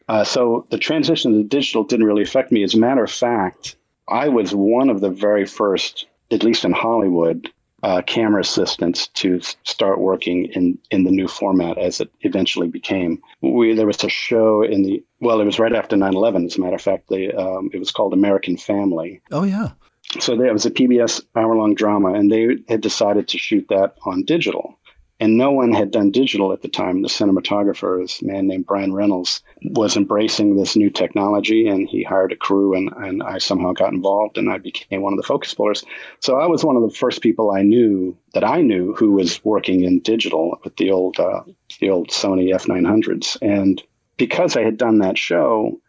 Uh, 0.10 0.24
so 0.24 0.66
the 0.70 0.78
transition 0.78 1.34
to 1.34 1.44
digital 1.44 1.84
didn't 1.84 2.06
really 2.06 2.24
affect 2.24 2.52
me. 2.52 2.64
As 2.64 2.74
a 2.74 2.80
matter 2.80 3.04
of 3.04 3.12
fact, 3.12 3.78
I 4.08 4.30
was 4.30 4.54
one 4.56 4.90
of 4.90 5.02
the 5.02 5.10
very 5.10 5.46
first, 5.46 6.06
at 6.32 6.44
least 6.44 6.66
in 6.66 6.72
Hollywood, 6.72 7.50
uh, 7.84 8.02
camera 8.02 8.42
assistants 8.42 9.08
to 9.08 9.40
start 9.64 10.00
working 10.00 10.46
in, 10.46 10.78
in 10.90 11.04
the 11.04 11.12
new 11.12 11.28
format 11.28 11.78
as 11.78 12.02
it 12.02 12.10
eventually 12.22 12.68
became. 12.68 13.22
We 13.42 13.76
there 13.76 13.86
was 13.86 14.04
a 14.04 14.10
show 14.10 14.64
in 14.64 14.84
the 14.84 15.04
well, 15.20 15.40
it 15.40 15.46
was 15.46 15.60
right 15.60 15.74
after 15.74 15.96
9/11. 15.96 16.46
As 16.46 16.58
a 16.58 16.62
matter 16.62 16.76
of 16.76 16.82
fact, 16.82 17.10
the 17.10 17.34
um, 17.34 17.70
it 17.74 17.80
was 17.80 17.92
called 17.92 18.14
American 18.14 18.58
Family. 18.58 19.22
Oh 19.32 19.44
yeah. 19.44 19.72
So 20.20 20.38
there 20.38 20.54
was 20.54 20.66
a 20.66 20.72
PBS 20.72 21.22
hour-long 21.36 21.76
drama, 21.76 22.14
and 22.14 22.32
they 22.32 22.58
had 22.70 22.82
decided 22.82 23.28
to 23.28 23.38
shoot 23.38 23.66
that 23.70 23.96
on 24.06 24.24
digital. 24.24 24.77
And 25.20 25.36
no 25.36 25.52
one 25.52 25.74
had 25.74 25.92
done 25.92 26.12
digital 26.12 26.54
at 26.54 26.62
the 26.62 26.68
time. 26.68 27.02
The 27.02 27.08
cinematographer, 27.08 28.02
this 28.02 28.22
man 28.22 28.46
named 28.48 28.68
Brian 28.68 28.94
Reynolds, 28.94 29.42
was 29.64 29.98
embracing 29.98 30.56
this 30.56 30.76
new 30.76 30.92
technology, 30.92 31.68
and 31.68 31.90
he 31.90 32.04
hired 32.04 32.32
a 32.32 32.36
crew, 32.36 32.76
and, 32.76 32.92
and 32.98 33.24
I 33.24 33.40
somehow 33.40 33.74
got 33.74 33.94
involved, 33.94 34.38
and 34.38 34.50
I 34.50 34.60
became 34.60 35.02
one 35.02 35.14
of 35.14 35.18
the 35.18 35.26
focus 35.26 35.56
pullers. 35.56 35.84
So 36.20 36.40
I 36.40 36.46
was 36.46 36.64
one 36.64 36.76
of 36.76 36.84
the 36.84 36.96
first 36.96 37.22
people 37.22 37.52
I 37.52 37.64
knew 37.64 38.16
that 38.34 38.44
I 38.44 38.62
knew 38.62 38.94
who 38.94 39.14
was 39.14 39.44
working 39.44 39.84
in 39.84 40.02
digital 40.02 40.60
with 40.64 40.76
the 40.76 40.92
old 40.92 41.20
uh, 41.20 41.42
the 41.80 41.90
old 41.90 42.10
Sony 42.10 42.54
F900s, 42.54 43.38
and 43.42 43.82
because 44.18 44.56
I 44.56 44.64
had 44.64 44.78
done 44.78 45.00
that 45.00 45.18
show, 45.18 45.80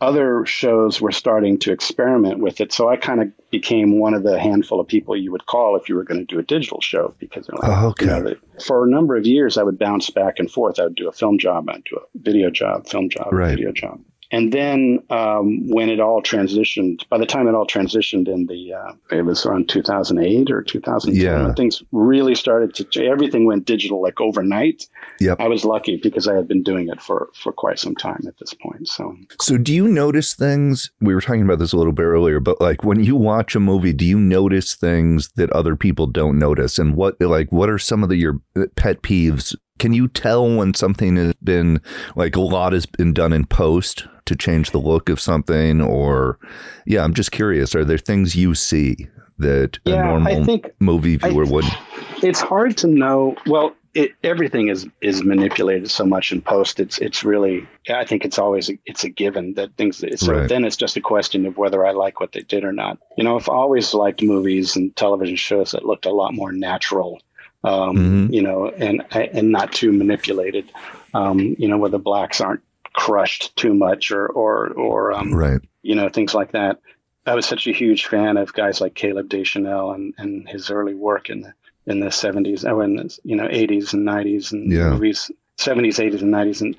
other 0.00 0.44
shows 0.44 1.00
were 1.00 1.12
starting 1.12 1.58
to 1.60 1.72
experiment 1.72 2.38
with 2.40 2.60
it. 2.60 2.70
So 2.72 2.88
I 2.88 2.96
kind 2.96 3.22
of 3.22 3.28
became 3.50 3.98
one 3.98 4.12
of 4.14 4.24
the 4.24 4.38
handful 4.38 4.78
of 4.78 4.86
people 4.86 5.16
you 5.16 5.32
would 5.32 5.46
call 5.46 5.74
if 5.76 5.88
you 5.88 5.94
were 5.94 6.04
going 6.04 6.20
to 6.20 6.26
do 6.26 6.38
a 6.38 6.42
digital 6.42 6.80
show 6.82 7.14
because 7.18 7.46
they're 7.46 7.58
like, 7.58 7.78
Oh, 7.82 7.88
okay. 7.88 8.04
you 8.04 8.10
know, 8.10 8.22
they- 8.22 8.62
for 8.62 8.84
a 8.84 8.90
number 8.90 9.16
of 9.16 9.26
years, 9.26 9.56
I 9.56 9.62
would 9.62 9.78
bounce 9.78 10.10
back 10.10 10.38
and 10.38 10.50
forth. 10.50 10.78
I 10.78 10.84
would 10.84 10.96
do 10.96 11.08
a 11.08 11.12
film 11.12 11.38
job, 11.38 11.68
I'd 11.70 11.84
do 11.84 11.96
a 11.96 12.18
video 12.18 12.50
job, 12.50 12.86
film 12.86 13.08
job, 13.08 13.28
Right. 13.32 13.50
video 13.56 13.72
job. 13.72 14.00
And 14.32 14.52
then 14.52 15.00
um, 15.10 15.68
when 15.68 15.88
it 15.88 16.00
all 16.00 16.20
transitioned, 16.22 17.08
by 17.08 17.18
the 17.18 17.26
time 17.26 17.46
it 17.46 17.54
all 17.54 17.66
transitioned 17.66 18.26
in 18.28 18.46
the, 18.46 18.72
uh, 18.74 18.92
it 19.16 19.22
was 19.22 19.46
around 19.46 19.68
2008 19.68 20.50
or 20.50 20.62
2010, 20.62 21.22
Yeah. 21.24 21.54
things 21.54 21.82
really 21.92 22.34
started 22.34 22.74
to, 22.74 23.06
everything 23.06 23.46
went 23.46 23.64
digital 23.66 24.02
like 24.02 24.20
overnight. 24.20 24.86
Yep. 25.20 25.38
I 25.40 25.48
was 25.48 25.64
lucky 25.64 25.98
because 26.02 26.26
I 26.26 26.34
had 26.34 26.48
been 26.48 26.62
doing 26.62 26.88
it 26.88 27.00
for, 27.00 27.28
for 27.34 27.52
quite 27.52 27.78
some 27.78 27.94
time 27.94 28.22
at 28.26 28.36
this 28.38 28.52
point. 28.54 28.88
So 28.88 29.14
So, 29.40 29.58
do 29.58 29.72
you 29.72 29.86
notice 29.88 30.34
things? 30.34 30.90
We 31.00 31.14
were 31.14 31.20
talking 31.20 31.42
about 31.42 31.58
this 31.58 31.72
a 31.72 31.76
little 31.76 31.92
bit 31.92 32.02
earlier, 32.04 32.40
but 32.40 32.60
like 32.60 32.82
when 32.84 33.02
you 33.02 33.14
watch 33.16 33.54
a 33.54 33.60
movie, 33.60 33.92
do 33.92 34.04
you 34.04 34.18
notice 34.18 34.74
things 34.74 35.28
that 35.36 35.50
other 35.52 35.76
people 35.76 36.06
don't 36.06 36.38
notice? 36.38 36.78
And 36.78 36.96
what, 36.96 37.20
like, 37.20 37.52
what 37.52 37.70
are 37.70 37.78
some 37.78 38.02
of 38.02 38.08
the, 38.08 38.16
your 38.16 38.40
pet 38.76 39.02
peeves? 39.02 39.54
Can 39.78 39.92
you 39.92 40.08
tell 40.08 40.48
when 40.56 40.72
something 40.74 41.16
has 41.16 41.34
been 41.44 41.80
like 42.16 42.34
a 42.34 42.40
lot 42.40 42.72
has 42.72 42.86
been 42.86 43.12
done 43.12 43.32
in 43.34 43.44
post 43.46 44.06
to 44.26 44.36
change 44.36 44.70
the 44.70 44.78
look 44.78 45.08
of 45.08 45.20
something? 45.20 45.80
Or, 45.80 46.38
yeah, 46.86 47.02
I'm 47.04 47.14
just 47.14 47.32
curious. 47.32 47.74
Are 47.74 47.84
there 47.84 47.98
things 47.98 48.36
you 48.36 48.54
see 48.54 49.08
that 49.38 49.78
a 49.86 49.90
Yeah, 49.90 50.02
I 50.02 50.06
normal 50.08 50.44
think- 50.44 50.70
movie 50.80 51.18
I- 51.22 51.28
viewer 51.30 51.44
wouldn't? 51.46 51.74
it's 52.22 52.40
hard 52.40 52.76
to 52.78 52.86
know. 52.86 53.36
Well, 53.46 53.74
it, 53.94 54.12
everything 54.22 54.68
is 54.68 54.86
is 55.00 55.24
manipulated 55.24 55.90
so 55.90 56.04
much 56.04 56.30
in 56.30 56.42
post. 56.42 56.78
It's 56.80 56.98
it's 56.98 57.24
really. 57.24 57.66
I 57.88 58.04
think 58.04 58.26
it's 58.26 58.38
always 58.38 58.68
a, 58.68 58.78
it's 58.84 59.04
a 59.04 59.08
given 59.08 59.54
that 59.54 59.74
things. 59.78 60.04
So 60.20 60.32
Right. 60.34 60.48
then 60.48 60.64
it's 60.66 60.76
just 60.76 60.98
a 60.98 61.00
question 61.00 61.46
of 61.46 61.56
whether 61.56 61.86
I 61.86 61.92
like 61.92 62.20
what 62.20 62.32
they 62.32 62.40
did 62.42 62.62
or 62.62 62.72
not. 62.72 62.98
You 63.16 63.24
know, 63.24 63.36
I've 63.38 63.48
always 63.48 63.94
liked 63.94 64.22
movies 64.22 64.76
and 64.76 64.94
television 64.96 65.36
shows 65.36 65.70
that 65.70 65.86
looked 65.86 66.04
a 66.04 66.10
lot 66.12 66.34
more 66.34 66.52
natural. 66.52 67.20
Um, 67.64 67.96
Mhm. 67.96 68.32
You 68.34 68.42
know, 68.42 68.68
and 68.76 69.02
and 69.12 69.50
not 69.50 69.72
too 69.72 69.92
manipulated. 69.92 70.70
Um, 71.14 71.56
you 71.58 71.66
know, 71.66 71.78
where 71.78 71.88
the 71.90 71.98
blacks 71.98 72.38
aren't 72.42 72.60
crushed 72.96 73.54
too 73.56 73.74
much 73.74 74.10
or 74.10 74.26
or 74.26 74.68
or 74.72 75.12
um, 75.12 75.32
Right. 75.32 75.60
you 75.82 75.94
know, 75.94 76.08
things 76.08 76.34
like 76.34 76.52
that. 76.52 76.80
I 77.26 77.34
was 77.34 77.46
such 77.46 77.66
a 77.66 77.72
huge 77.72 78.06
fan 78.06 78.36
of 78.36 78.52
guys 78.52 78.80
like 78.80 78.94
Caleb 78.94 79.28
Deschanel 79.28 79.92
and, 79.92 80.14
and 80.18 80.48
his 80.48 80.70
early 80.70 80.94
work 80.94 81.28
in 81.30 81.42
the 81.42 81.52
in 81.86 82.00
the 82.00 82.10
seventies, 82.10 82.64
oh, 82.64 82.80
in 82.80 82.96
the 82.96 83.18
you 83.24 83.36
know 83.36 83.48
eighties 83.50 83.92
and 83.92 84.04
nineties 84.04 84.52
and 84.52 84.72
Yeah. 84.72 84.90
movies, 84.90 85.30
seventies, 85.58 86.00
eighties, 86.00 86.22
and 86.22 86.30
nineties, 86.30 86.62
and 86.62 86.76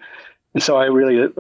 and 0.53 0.63
so 0.63 0.75
I 0.77 0.85
really 0.85 1.31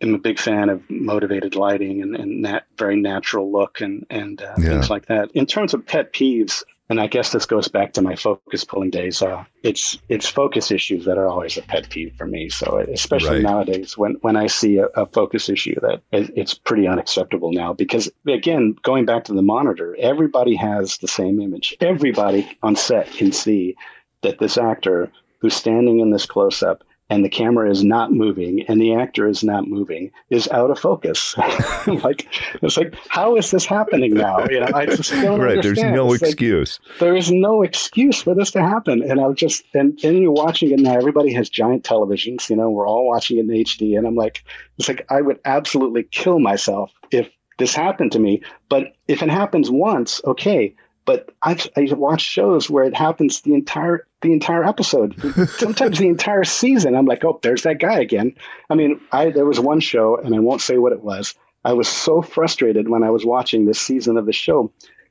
am 0.00 0.14
a 0.14 0.18
big 0.18 0.38
fan 0.38 0.68
of 0.68 0.82
motivated 0.90 1.54
lighting 1.54 2.02
and 2.02 2.16
and 2.16 2.44
that 2.44 2.66
very 2.78 2.96
natural 2.96 3.52
look 3.52 3.80
and 3.80 4.06
and 4.10 4.40
uh, 4.42 4.54
Yeah. 4.58 4.70
things 4.70 4.90
like 4.90 5.06
that. 5.06 5.30
In 5.32 5.46
terms 5.46 5.74
of 5.74 5.86
pet 5.86 6.12
peeves, 6.12 6.64
and 6.90 7.00
I 7.00 7.06
guess 7.06 7.32
this 7.32 7.46
goes 7.46 7.68
back 7.68 7.92
to 7.94 8.02
my 8.02 8.14
focus 8.14 8.64
pulling 8.64 8.90
days. 8.90 9.22
Uh, 9.22 9.44
it's 9.62 9.98
it's 10.08 10.28
focus 10.28 10.70
issues 10.70 11.04
that 11.06 11.16
are 11.16 11.26
always 11.28 11.56
a 11.56 11.62
pet 11.62 11.88
peeve 11.88 12.12
for 12.16 12.26
me. 12.26 12.48
So 12.50 12.78
especially 12.92 13.36
Right. 13.36 13.42
nowadays, 13.42 13.96
when 13.96 14.16
when 14.20 14.36
I 14.36 14.46
see 14.46 14.78
a, 14.78 14.86
a 14.96 15.06
focus 15.06 15.48
issue, 15.48 15.74
that 15.80 16.02
it, 16.12 16.30
it's 16.36 16.54
pretty 16.54 16.86
unacceptable 16.86 17.52
now. 17.52 17.72
Because 17.72 18.10
again, 18.28 18.74
going 18.82 19.06
back 19.06 19.24
to 19.24 19.32
the 19.32 19.42
monitor, 19.42 19.96
everybody 19.98 20.54
has 20.56 20.98
the 20.98 21.08
same 21.08 21.40
image. 21.40 21.74
Everybody 21.80 22.58
on 22.62 22.76
set 22.76 23.10
can 23.12 23.32
see 23.32 23.76
that 24.22 24.38
this 24.38 24.58
actor 24.58 25.10
who's 25.40 25.54
standing 25.54 26.00
in 26.00 26.10
this 26.10 26.26
close 26.26 26.62
up 26.62 26.84
and 27.10 27.24
the 27.24 27.28
camera 27.28 27.70
is 27.70 27.84
not 27.84 28.12
moving 28.12 28.64
and 28.66 28.80
the 28.80 28.94
actor 28.94 29.28
is 29.28 29.44
not 29.44 29.68
moving 29.68 30.10
is 30.30 30.48
out 30.48 30.70
of 30.70 30.78
focus. 30.78 31.36
like 31.86 32.26
it's 32.62 32.76
like 32.76 32.94
how 33.08 33.36
is 33.36 33.50
this 33.50 33.66
happening 33.66 34.14
now? 34.14 34.44
You 34.48 34.60
know, 34.60 34.70
I 34.74 34.86
just 34.86 35.10
don't 35.10 35.40
Right. 35.40 35.62
There's 35.62 35.82
no 35.82 36.12
It's 36.12 36.22
like, 36.22 36.30
excuse. 36.30 36.80
there 37.00 37.16
is 37.16 37.30
no 37.30 37.62
excuse 37.62 38.22
for 38.22 38.34
this 38.34 38.50
to 38.52 38.62
happen. 38.62 39.02
And 39.02 39.20
I'll 39.20 39.34
just 39.34 39.64
and 39.74 39.98
and 40.02 40.18
you're 40.18 40.30
watching 40.32 40.70
it 40.70 40.80
now. 40.80 40.96
Everybody 40.96 41.32
has 41.34 41.48
giant 41.50 41.84
televisions. 41.84 42.48
You 42.48 42.56
know, 42.56 42.70
we're 42.70 42.88
all 42.88 43.06
watching 43.06 43.38
it 43.38 43.42
in 43.42 43.48
HD, 43.48 43.96
and 43.98 44.06
I'm 44.06 44.16
like, 44.16 44.44
it's 44.78 44.88
like 44.88 45.04
I 45.10 45.20
would 45.20 45.40
absolutely 45.44 46.04
kill 46.04 46.38
myself 46.38 46.90
if 47.10 47.28
this 47.58 47.74
happened 47.74 48.12
to 48.12 48.18
me. 48.18 48.42
But 48.68 48.94
if 49.08 49.22
it 49.22 49.30
happens 49.30 49.70
once, 49.70 50.20
okay. 50.24 50.74
But 51.06 51.30
I've 51.42 51.68
I 51.76 51.86
watched 51.92 52.26
shows 52.26 52.70
where 52.70 52.84
it 52.84 52.94
happens 52.96 53.42
the 53.42 53.54
entire 53.54 54.06
the 54.22 54.32
entire 54.32 54.64
episode, 54.64 55.14
sometimes 55.58 55.98
the 55.98 56.08
entire 56.08 56.44
season. 56.44 56.94
I'm 56.94 57.04
like, 57.06 57.24
oh, 57.24 57.38
there's 57.42 57.62
that 57.64 57.78
guy 57.78 57.98
again. 58.00 58.34
I 58.70 58.74
mean, 58.74 58.98
I 59.12 59.30
there 59.30 59.44
was 59.46 59.60
one 59.60 59.80
show, 59.80 60.16
and 60.16 60.34
I 60.34 60.38
won't 60.38 60.62
say 60.62 60.78
what 60.78 60.92
it 60.92 61.02
was. 61.02 61.34
I 61.64 61.72
was 61.72 61.88
so 61.88 62.22
frustrated 62.22 62.88
when 62.88 63.02
I 63.02 63.10
was 63.10 63.24
watching 63.24 63.64
this 63.64 63.80
season 63.80 64.16
of 64.16 64.26
the 64.26 64.32
show 64.32 64.70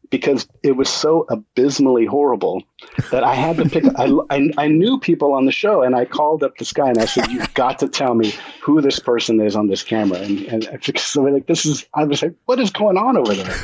because 0.10 0.48
it 0.62 0.74
was 0.74 0.90
so 0.90 1.26
abysmally 1.30 2.06
horrible 2.06 2.62
that 3.10 3.24
I 3.24 3.34
had 3.34 3.58
to 3.58 3.68
pick. 3.68 3.84
I, 3.98 4.12
I, 4.30 4.52
I 4.58 4.68
knew 4.68 5.00
people 5.00 5.34
on 5.34 5.46
the 5.46 5.52
show, 5.52 5.82
and 5.82 5.96
I 5.96 6.06
called 6.06 6.44
up 6.44 6.58
this 6.58 6.72
guy 6.74 6.90
and 6.90 7.00
I 7.00 7.06
said, 7.06 7.32
"You've 7.32 7.54
got 7.54 7.80
to 7.80 7.88
tell 7.88 8.14
me 8.14 8.34
who 8.62 8.82
this 8.82 9.00
person 9.00 9.40
is 9.42 9.56
on 9.56 9.68
this 9.68 9.82
camera." 9.84 10.20
And, 10.20 10.40
and 10.46 10.70
I- 10.72 10.92
so 10.98 11.22
like 11.24 11.48
this 11.48 11.66
is, 11.66 11.86
I 11.94 12.04
was 12.04 12.22
like, 12.22 12.36
"What 12.46 12.60
is 12.60 12.70
going 12.72 12.98
on 12.98 13.18
over 13.18 13.34
there?" 13.34 13.56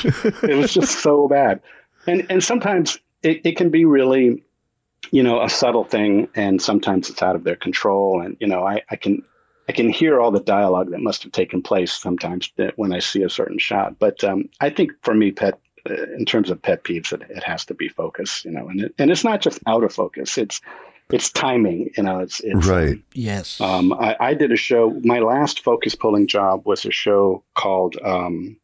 it 0.44 0.58
was 0.58 0.74
just 0.74 1.00
so 1.02 1.28
bad, 1.28 1.60
and 2.08 2.26
and 2.30 2.44
sometimes 2.44 3.00
it, 3.24 3.42
it 3.44 3.58
can 3.58 3.70
be 3.70 3.86
really, 3.86 4.44
you 5.12 5.24
know, 5.24 5.42
a 5.42 5.50
subtle 5.50 5.84
thing, 5.84 6.28
and 6.36 6.62
sometimes 6.62 7.10
it's 7.10 7.22
out 7.22 7.36
of 7.36 7.44
their 7.44 7.56
control, 7.56 8.22
and 8.22 8.38
you 8.40 8.48
know, 8.48 8.66
I, 8.66 8.82
I 8.90 8.96
can. 8.96 9.24
I 9.68 9.72
can 9.72 9.88
hear 9.88 10.20
all 10.20 10.32
the 10.32 10.40
dialogue 10.40 10.90
that 10.90 11.00
must 11.00 11.22
have 11.22 11.32
taken 11.32 11.62
place 11.62 11.94
sometimes 11.94 12.52
that 12.56 12.76
when 12.80 12.92
I 12.92 12.98
see 12.98 13.22
a 13.22 13.30
certain 13.30 13.60
shot. 13.60 14.00
But 14.00 14.24
um, 14.24 14.50
I 14.62 14.72
think 14.72 14.94
for 15.04 15.14
me, 15.14 15.32
pet 15.32 15.60
uh, 15.88 15.94
in 16.18 16.26
terms 16.26 16.50
of 16.50 16.60
pet 16.60 16.84
peeves, 16.84 17.14
it, 17.14 17.22
it 17.30 17.44
has 17.44 17.66
to 17.66 17.76
be 17.76 17.88
focus, 17.88 18.44
you 18.44 18.50
know, 18.50 18.68
and 18.68 18.82
it, 18.82 18.96
and 18.98 19.12
it's 19.12 19.24
not 19.24 19.42
just 19.42 19.60
out 19.68 19.84
of 19.84 19.94
focus. 19.94 20.40
It's 20.40 20.60
it's 21.12 21.32
timing, 21.32 21.90
you 21.98 22.04
know. 22.04 22.20
It's, 22.20 22.40
it's 22.42 22.66
Right. 22.66 23.00
Yes. 23.14 23.60
Um, 23.60 23.94
I, 23.94 24.16
I 24.20 24.34
did 24.34 24.52
a 24.52 24.56
show. 24.56 25.00
My 25.04 25.20
last 25.20 25.64
focus 25.64 25.96
pulling 25.96 26.28
job 26.28 26.66
was 26.66 26.86
a 26.86 26.92
show 26.92 27.44
called 27.56 27.96
um, 28.04 28.58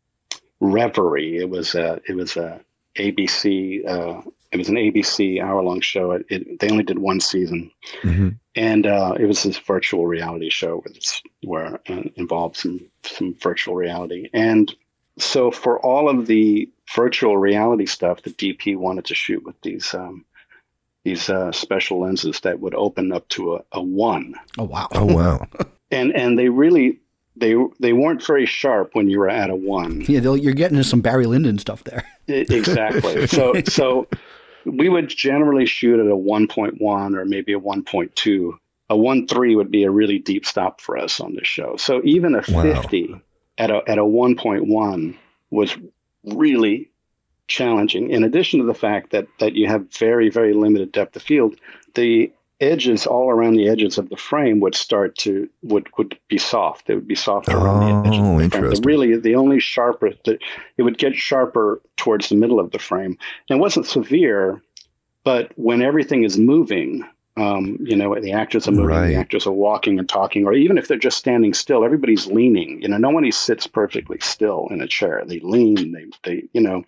Reverie. 0.59 1.38
It 1.38 1.49
was 1.49 1.75
a 1.75 1.99
it 2.07 2.15
was 2.15 2.38
a 2.38 2.61
ABC. 2.97 3.87
Uh, 3.87 4.21
it 4.51 4.57
was 4.57 4.69
an 4.69 4.75
ABC 4.75 5.41
hour 5.41 5.61
long 5.61 5.81
show. 5.81 6.11
It, 6.11 6.25
it, 6.29 6.59
they 6.59 6.69
only 6.69 6.83
did 6.83 6.99
one 6.99 7.19
season, 7.19 7.71
Mhm. 8.03 8.37
and 8.55 8.85
uh, 8.87 9.15
it 9.19 9.25
was 9.25 9.43
this 9.43 9.57
virtual 9.57 10.07
reality 10.07 10.49
show 10.49 10.77
where, 10.77 10.93
it's, 10.95 11.21
where 11.43 11.79
uh, 11.89 12.03
involved 12.15 12.55
some 12.57 12.79
some 13.03 13.33
virtual 13.35 13.75
reality. 13.75 14.29
And 14.33 14.73
so 15.17 15.51
for 15.51 15.79
all 15.79 16.07
of 16.09 16.27
the 16.27 16.69
virtual 16.95 17.37
reality 17.37 17.85
stuff, 17.85 18.21
the 18.21 18.31
DP 18.31 18.77
wanted 18.77 19.05
to 19.05 19.15
shoot 19.15 19.43
with 19.43 19.59
these. 19.61 19.93
Um, 19.93 20.25
these 21.03 21.29
uh, 21.29 21.51
special 21.51 21.99
lenses 21.99 22.39
that 22.39 22.59
would 22.61 22.73
open 22.73 23.11
up 23.11 23.27
to 23.27 23.57
a, 23.57 23.63
a 23.73 23.79
one, 23.79 24.33
oh 24.57 24.63
wow. 24.63 24.87
Oh, 24.93 25.05
wow. 25.05 25.45
and 25.91 26.11
and 26.15 26.39
they 26.39 26.49
really 26.49 26.99
they 27.38 27.55
they 27.79 27.93
weren't 27.93 28.25
very 28.25 28.45
sharp 28.45 28.91
when 28.93 29.09
you 29.09 29.19
were 29.19 29.29
at 29.29 29.49
a 29.49 29.55
one. 29.55 30.01
Yeah, 30.07 30.21
you're 30.33 30.53
getting 30.53 30.77
into 30.77 30.88
some 30.89 31.01
Barry 31.01 31.25
Lyndon 31.25 31.57
stuff 31.59 31.83
there. 31.83 32.03
I- 32.29 32.45
exactly. 32.49 33.27
so 33.38 33.53
so 33.67 34.07
we 34.65 34.89
would 34.89 35.09
generally 35.09 35.65
shoot 35.65 35.99
at 35.99 36.07
a 36.07 36.15
1.1 36.15 37.15
or 37.15 37.25
maybe 37.25 37.53
a 37.53 37.59
1.2 37.59 38.51
a 38.89 38.95
one 38.95 39.27
three 39.27 39.55
would 39.55 39.71
be 39.71 39.83
a 39.83 39.89
really 39.89 40.19
deep 40.19 40.45
stop 40.45 40.79
for 40.79 40.95
us 40.97 41.19
on 41.19 41.33
this 41.36 41.47
show. 41.47 41.75
So 41.75 42.01
even 42.03 42.36
a 42.36 42.43
Wow. 42.49 42.61
fifty 42.61 43.15
at 43.57 43.71
a 43.71 43.81
at 43.88 43.97
a 43.97 44.05
one 44.05 44.36
point 44.36 44.67
one 44.67 45.17
was 45.49 45.75
really 46.23 46.91
challenging. 47.47 48.11
In 48.11 48.23
addition 48.23 48.59
to 48.59 48.65
the 48.65 48.75
fact 48.75 49.09
that 49.11 49.27
that 49.39 49.53
you 49.55 49.67
have 49.67 49.91
very 49.93 50.29
very 50.29 50.53
limited 50.53 50.91
depth 50.91 51.15
of 51.15 51.23
field, 51.23 51.55
the 51.95 52.31
edges 52.62 53.06
all 53.06 53.30
around 53.30 53.56
the 53.56 53.68
edges 53.70 53.97
of 53.97 54.10
the 54.10 54.18
frame 54.18 54.60
would 54.62 54.76
start 54.76 55.16
to 55.18 55.49
would 55.64 55.88
would 55.97 56.18
be 56.28 56.38
soft. 56.38 56.89
It 56.89 56.95
would 56.95 57.08
be 57.08 57.16
soft 57.16 57.49
around 57.49 57.80
the 58.03 58.10
edges. 58.10 58.20
Oh, 58.20 58.24
of 58.38 58.43
the 58.43 58.49
frame. 58.49 58.64
interesting. 58.64 58.82
The 58.82 58.88
really, 58.88 59.18
the 59.18 59.36
only 59.36 59.60
sharper 59.60 60.12
the, 60.24 60.39
it 60.78 60.84
would 60.84 60.97
get 60.97 61.16
sharper 61.16 61.82
towards 61.97 62.30
the 62.30 62.36
middle 62.36 62.60
of 62.60 62.72
the 62.72 62.80
frame. 62.80 63.18
And 63.49 63.58
it 63.58 63.62
wasn't 63.62 63.86
severe, 63.86 64.62
but 65.24 65.51
when 65.56 65.82
everything 65.82 66.24
is 66.24 66.38
moving. 66.38 67.03
Um, 67.38 67.78
you 67.82 67.97
know, 67.97 68.18
the 68.18 68.32
actors 68.32 68.66
are 68.66 68.72
moving, 68.72 68.95
Right. 68.95 69.08
the 69.10 69.16
actors 69.16 69.45
are 69.45 69.51
walking 69.51 69.99
and 69.99 70.08
talking, 70.08 70.45
or 70.45 70.53
even 70.53 70.78
if 70.78 70.88
they're 70.88 70.97
just 70.97 71.18
standing 71.18 71.53
still, 71.53 71.84
everybody's 71.84 72.28
leaning. 72.28 72.82
You 72.82 72.88
know, 72.88 72.95
nobody 72.95 73.30
sits 73.30 73.68
perfectly 73.68 74.18
still 74.22 74.70
in 74.72 74.80
a 74.80 74.88
chair. 74.88 75.22
They 75.28 75.41
lean, 75.41 75.91
they, 75.91 76.06
they, 76.24 76.43
you 76.53 76.62
know, 76.62 76.86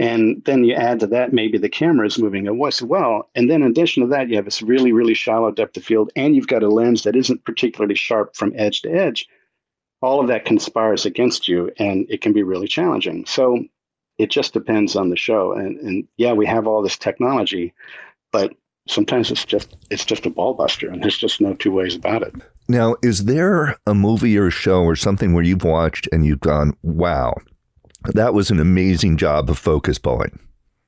and 0.00 0.42
then 0.46 0.64
you 0.64 0.72
add 0.72 0.98
to 1.00 1.06
that 1.08 1.34
maybe 1.34 1.58
the 1.58 1.68
camera 1.68 2.06
is 2.06 2.18
moving 2.18 2.48
as 2.48 2.82
well. 2.82 3.28
And 3.34 3.50
then 3.50 3.62
in 3.62 3.70
addition 3.70 4.02
to 4.02 4.08
that, 4.08 4.30
you 4.30 4.36
have 4.36 4.46
this 4.46 4.62
really, 4.62 4.92
really 4.92 5.12
shallow 5.12 5.50
depth 5.50 5.76
of 5.76 5.84
field, 5.84 6.10
and 6.16 6.34
you've 6.34 6.46
got 6.46 6.62
a 6.62 6.68
lens 6.68 7.02
that 7.02 7.14
isn't 7.14 7.44
particularly 7.44 7.94
sharp 7.94 8.34
from 8.34 8.54
edge 8.56 8.80
to 8.80 8.90
edge. 8.90 9.28
All 10.00 10.18
of 10.18 10.28
that 10.28 10.46
conspires 10.46 11.04
against 11.04 11.48
you, 11.48 11.70
and 11.78 12.06
it 12.08 12.22
can 12.22 12.32
be 12.32 12.42
really 12.42 12.66
challenging. 12.66 13.26
So 13.26 13.62
it 14.16 14.30
just 14.30 14.54
depends 14.54 14.96
on 14.96 15.10
the 15.10 15.18
show. 15.18 15.52
And, 15.52 15.78
and 15.80 16.08
yeah, 16.16 16.32
we 16.32 16.46
have 16.46 16.66
all 16.66 16.82
this 16.82 16.96
technology, 16.96 17.74
but 18.32 18.54
sometimes 18.88 19.30
it's 19.30 19.44
just 19.44 19.76
it's 19.90 20.06
just 20.06 20.24
a 20.24 20.30
ball 20.30 20.54
buster, 20.54 20.88
and 20.88 21.02
there's 21.02 21.18
just 21.18 21.42
no 21.42 21.52
two 21.52 21.72
ways 21.72 21.94
about 21.94 22.22
it. 22.22 22.34
Now, 22.70 22.96
is 23.02 23.26
there 23.26 23.76
a 23.86 23.92
movie 23.92 24.38
or 24.38 24.46
a 24.46 24.50
show 24.50 24.80
or 24.82 24.96
something 24.96 25.34
where 25.34 25.44
you've 25.44 25.64
watched 25.64 26.08
and 26.10 26.24
you've 26.24 26.40
gone, 26.40 26.72
wow, 26.82 27.34
that 28.14 28.34
was 28.34 28.50
an 28.50 28.60
amazing 28.60 29.16
job 29.16 29.50
of 29.50 29.58
focus 29.58 29.98
pulling? 29.98 30.38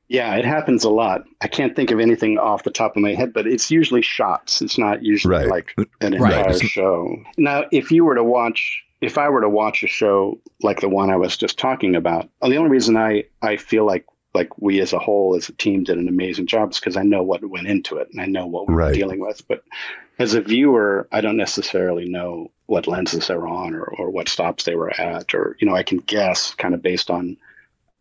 Yeah, 0.09 0.35
it 0.37 0.45
happens 0.45 0.85
a 0.85 0.91
lot. 0.91 1.25
I 1.41 1.49
can't 1.49 1.75
think 1.75 1.91
of 1.91 1.99
anything 1.99 2.37
off 2.39 2.65
the 2.65 2.71
top 2.71 2.97
of 2.97 3.03
my 3.03 3.15
head, 3.15 3.33
but 3.33 3.47
it's 3.47 3.71
usually 3.71 4.03
shots. 4.03 4.61
It's 4.61 4.77
not 4.77 5.03
usually 5.03 5.35
Right. 5.37 5.49
like 5.49 5.75
an 6.03 6.15
Right. 6.19 6.37
entire 6.39 6.59
show. 6.59 7.17
Now, 7.39 7.65
if 7.73 7.91
you 7.91 8.05
were 8.05 8.15
to 8.15 8.25
watch, 8.25 8.83
if 9.01 9.17
I 9.17 9.29
were 9.31 9.41
to 9.41 9.49
watch 9.49 9.83
a 9.83 9.87
show 9.87 10.39
like 10.63 10.81
the 10.81 10.89
one 10.89 11.11
I 11.11 11.17
was 11.17 11.37
just 11.37 11.59
talking 11.59 11.97
about, 11.97 12.29
uh, 12.43 12.49
the 12.51 12.57
only 12.57 12.71
reason 12.71 12.97
I 12.97 13.25
I 13.41 13.57
feel 13.57 13.87
like 13.87 14.05
like 14.35 14.49
we 14.59 14.81
as 14.81 14.93
a 14.95 14.99
whole 14.99 15.35
as 15.35 15.49
a 15.51 15.53
team 15.53 15.85
did 15.85 15.99
an 15.99 16.09
amazing 16.09 16.47
job 16.47 16.71
is 16.73 16.79
because 16.81 16.97
I 16.97 17.03
know 17.03 17.23
what 17.23 17.45
went 17.51 17.67
into 17.67 17.97
it 17.99 18.09
and 18.13 18.21
I 18.21 18.25
know 18.27 18.47
what 18.47 18.67
we 18.67 18.75
Right. 18.75 18.87
were 18.89 18.95
dealing 18.95 19.21
with. 19.21 19.47
But 19.47 19.63
as 20.19 20.35
a 20.35 20.41
viewer, 20.41 21.09
I 21.13 21.21
don't 21.21 21.37
necessarily 21.37 22.09
know 22.09 22.51
what 22.67 22.87
lenses 22.87 23.27
they 23.29 23.35
were 23.37 23.49
on 23.49 23.75
or, 23.75 23.85
or 23.85 24.11
what 24.11 24.29
stops 24.29 24.65
they 24.65 24.75
were 24.75 24.91
at, 25.01 25.35
or 25.35 25.57
you 25.61 25.67
know, 25.67 25.75
I 25.75 25.83
can 25.83 25.99
guess 25.99 26.55
kind 26.55 26.75
of 26.75 26.83
based 26.83 27.11
on 27.11 27.37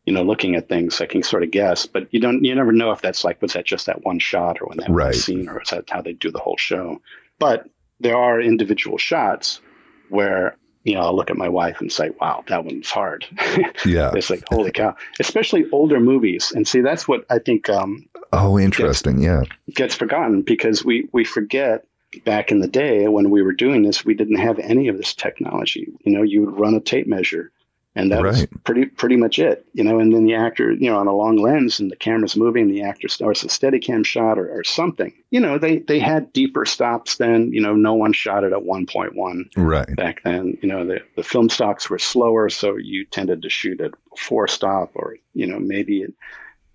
you 0.06 0.14
know, 0.14 0.24
looking 0.24 0.56
at 0.56 0.68
things, 0.68 1.00
I 1.00 1.06
can 1.06 1.22
sort 1.22 1.44
of 1.44 1.52
guess, 1.52 1.86
but 1.86 2.08
you 2.12 2.20
don't, 2.20 2.44
you 2.44 2.56
never 2.56 2.72
know 2.72 2.90
if 2.92 3.02
that's 3.04 3.24
like, 3.24 3.40
was 3.40 3.54
that 3.54 3.66
just 3.66 3.86
that 3.86 4.04
one 4.04 4.18
shot 4.18 4.60
or 4.60 4.66
when 4.66 4.80
that 4.80 4.90
Right. 4.90 5.06
one 5.06 5.14
scene 5.14 5.48
or 5.48 5.62
is 5.62 5.70
that 5.70 5.88
how 5.92 6.02
they 6.02 6.14
do 6.14 6.32
the 6.32 6.40
whole 6.40 6.58
show? 6.58 7.00
But 7.38 7.70
there 8.00 8.18
are 8.18 8.42
individual 8.42 8.98
shots 8.98 9.62
where, 10.10 10.58
you 10.86 10.96
know, 10.96 11.02
I'll 11.02 11.16
look 11.16 11.30
at 11.30 11.38
my 11.38 11.50
wife 11.50 11.82
and 11.82 11.92
say, 11.92 12.10
wow, 12.20 12.44
that 12.48 12.66
one's 12.66 12.90
hard. 12.90 13.28
Yeah. 13.86 14.12
it's 14.16 14.32
like, 14.32 14.44
holy 14.50 14.72
cow, 14.72 14.96
especially 15.20 15.66
older 15.72 16.00
movies. 16.00 16.52
And 16.52 16.68
see, 16.68 16.82
that's 16.82 17.08
what 17.08 17.24
I 17.30 17.38
think 17.38 17.70
um, 17.70 18.10
Oh, 18.34 18.58
interesting. 18.58 19.22
Yeah. 19.22 19.44
gets 19.76 19.94
forgotten 19.94 20.42
because 20.42 20.84
we, 20.84 21.10
we 21.14 21.24
forget 21.26 21.86
back 22.26 22.52
in 22.52 22.60
the 22.60 22.68
day 22.68 23.08
when 23.08 23.30
we 23.30 23.42
were 23.42 23.54
doing 23.54 23.84
this, 23.84 24.06
we 24.06 24.14
didn't 24.14 24.38
have 24.38 24.60
any 24.60 24.88
of 24.88 24.98
this 24.98 25.14
technology. 25.14 25.92
You 26.04 26.12
know, 26.14 26.22
you 26.24 26.46
would 26.46 26.60
run 26.60 26.76
a 26.76 26.80
tape 26.80 27.08
measure 27.08 27.52
and 27.96 28.12
that 28.12 28.22
was 28.22 28.40
Right. 28.40 28.64
pretty 28.64 28.86
pretty 28.86 29.18
much 29.18 29.38
it. 29.40 29.66
You 29.74 29.84
know, 29.84 30.00
and 30.00 30.14
then 30.14 30.26
the 30.26 30.36
actor, 30.36 30.72
you 30.72 30.90
know, 30.90 30.98
on 30.98 31.08
a 31.08 31.16
long 31.16 31.38
lens 31.38 31.80
and 31.80 31.92
the 31.92 31.96
camera's 31.96 32.38
moving, 32.38 32.70
the 32.70 32.84
actor 32.84 33.08
starts 33.08 33.44
a 33.44 33.50
steady 33.50 33.80
cam 33.80 34.04
shot 34.04 34.40
or, 34.40 34.50
or 34.50 34.64
something. 34.64 35.14
You 35.30 35.40
know, 35.40 35.58
they 35.58 35.80
they 35.80 36.00
had 36.00 36.32
deeper 36.32 36.66
stops 36.66 37.18
then. 37.18 37.52
You 37.52 37.62
know, 37.62 37.74
no 37.74 37.94
one 37.94 38.14
shot 38.14 38.44
it 38.44 38.54
at 38.54 38.64
1.1 38.64 39.50
Right. 39.58 39.96
back 39.96 40.24
then. 40.24 40.58
You 40.62 40.70
know, 40.70 40.86
the, 40.86 41.02
the 41.16 41.24
film 41.24 41.50
stocks 41.50 41.90
were 41.90 42.00
slower, 42.00 42.50
so 42.50 42.78
you 42.78 43.06
tended 43.06 43.42
to 43.42 43.50
shoot 43.50 43.82
at 43.82 43.92
four 44.18 44.48
stop 44.48 44.92
or, 44.96 45.18
you 45.34 45.46
know, 45.46 45.60
maybe 45.60 46.02
it, 46.04 46.14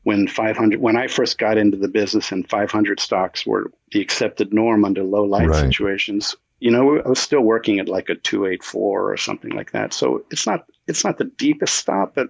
when 0.07 0.29
500, 0.29 0.81
when 0.81 0.97
I 0.97 1.09
first 1.09 1.37
got 1.37 1.59
into 1.59 1.77
the 1.77 1.89
business 1.89 2.31
and 2.31 2.49
500 2.49 3.01
stocks 3.01 3.45
were 3.45 3.73
the 3.91 4.01
accepted 4.01 4.55
norm 4.55 4.85
under 4.85 5.03
low 5.03 5.25
light 5.25 5.49
Right. 5.49 5.59
situations, 5.59 6.37
you 6.61 6.71
know, 6.71 7.01
I 7.01 7.09
was 7.09 7.19
still 7.19 7.41
working 7.41 7.81
at 7.81 7.89
like 7.89 8.09
a 8.09 8.15
284 8.15 9.13
or 9.13 9.17
something 9.17 9.51
like 9.51 9.73
that. 9.73 9.93
So 9.93 10.25
it's 10.31 10.47
not, 10.47 10.65
it's 10.87 11.05
not 11.05 11.19
the 11.19 11.25
deepest 11.25 11.75
stop, 11.75 12.15
but 12.15 12.29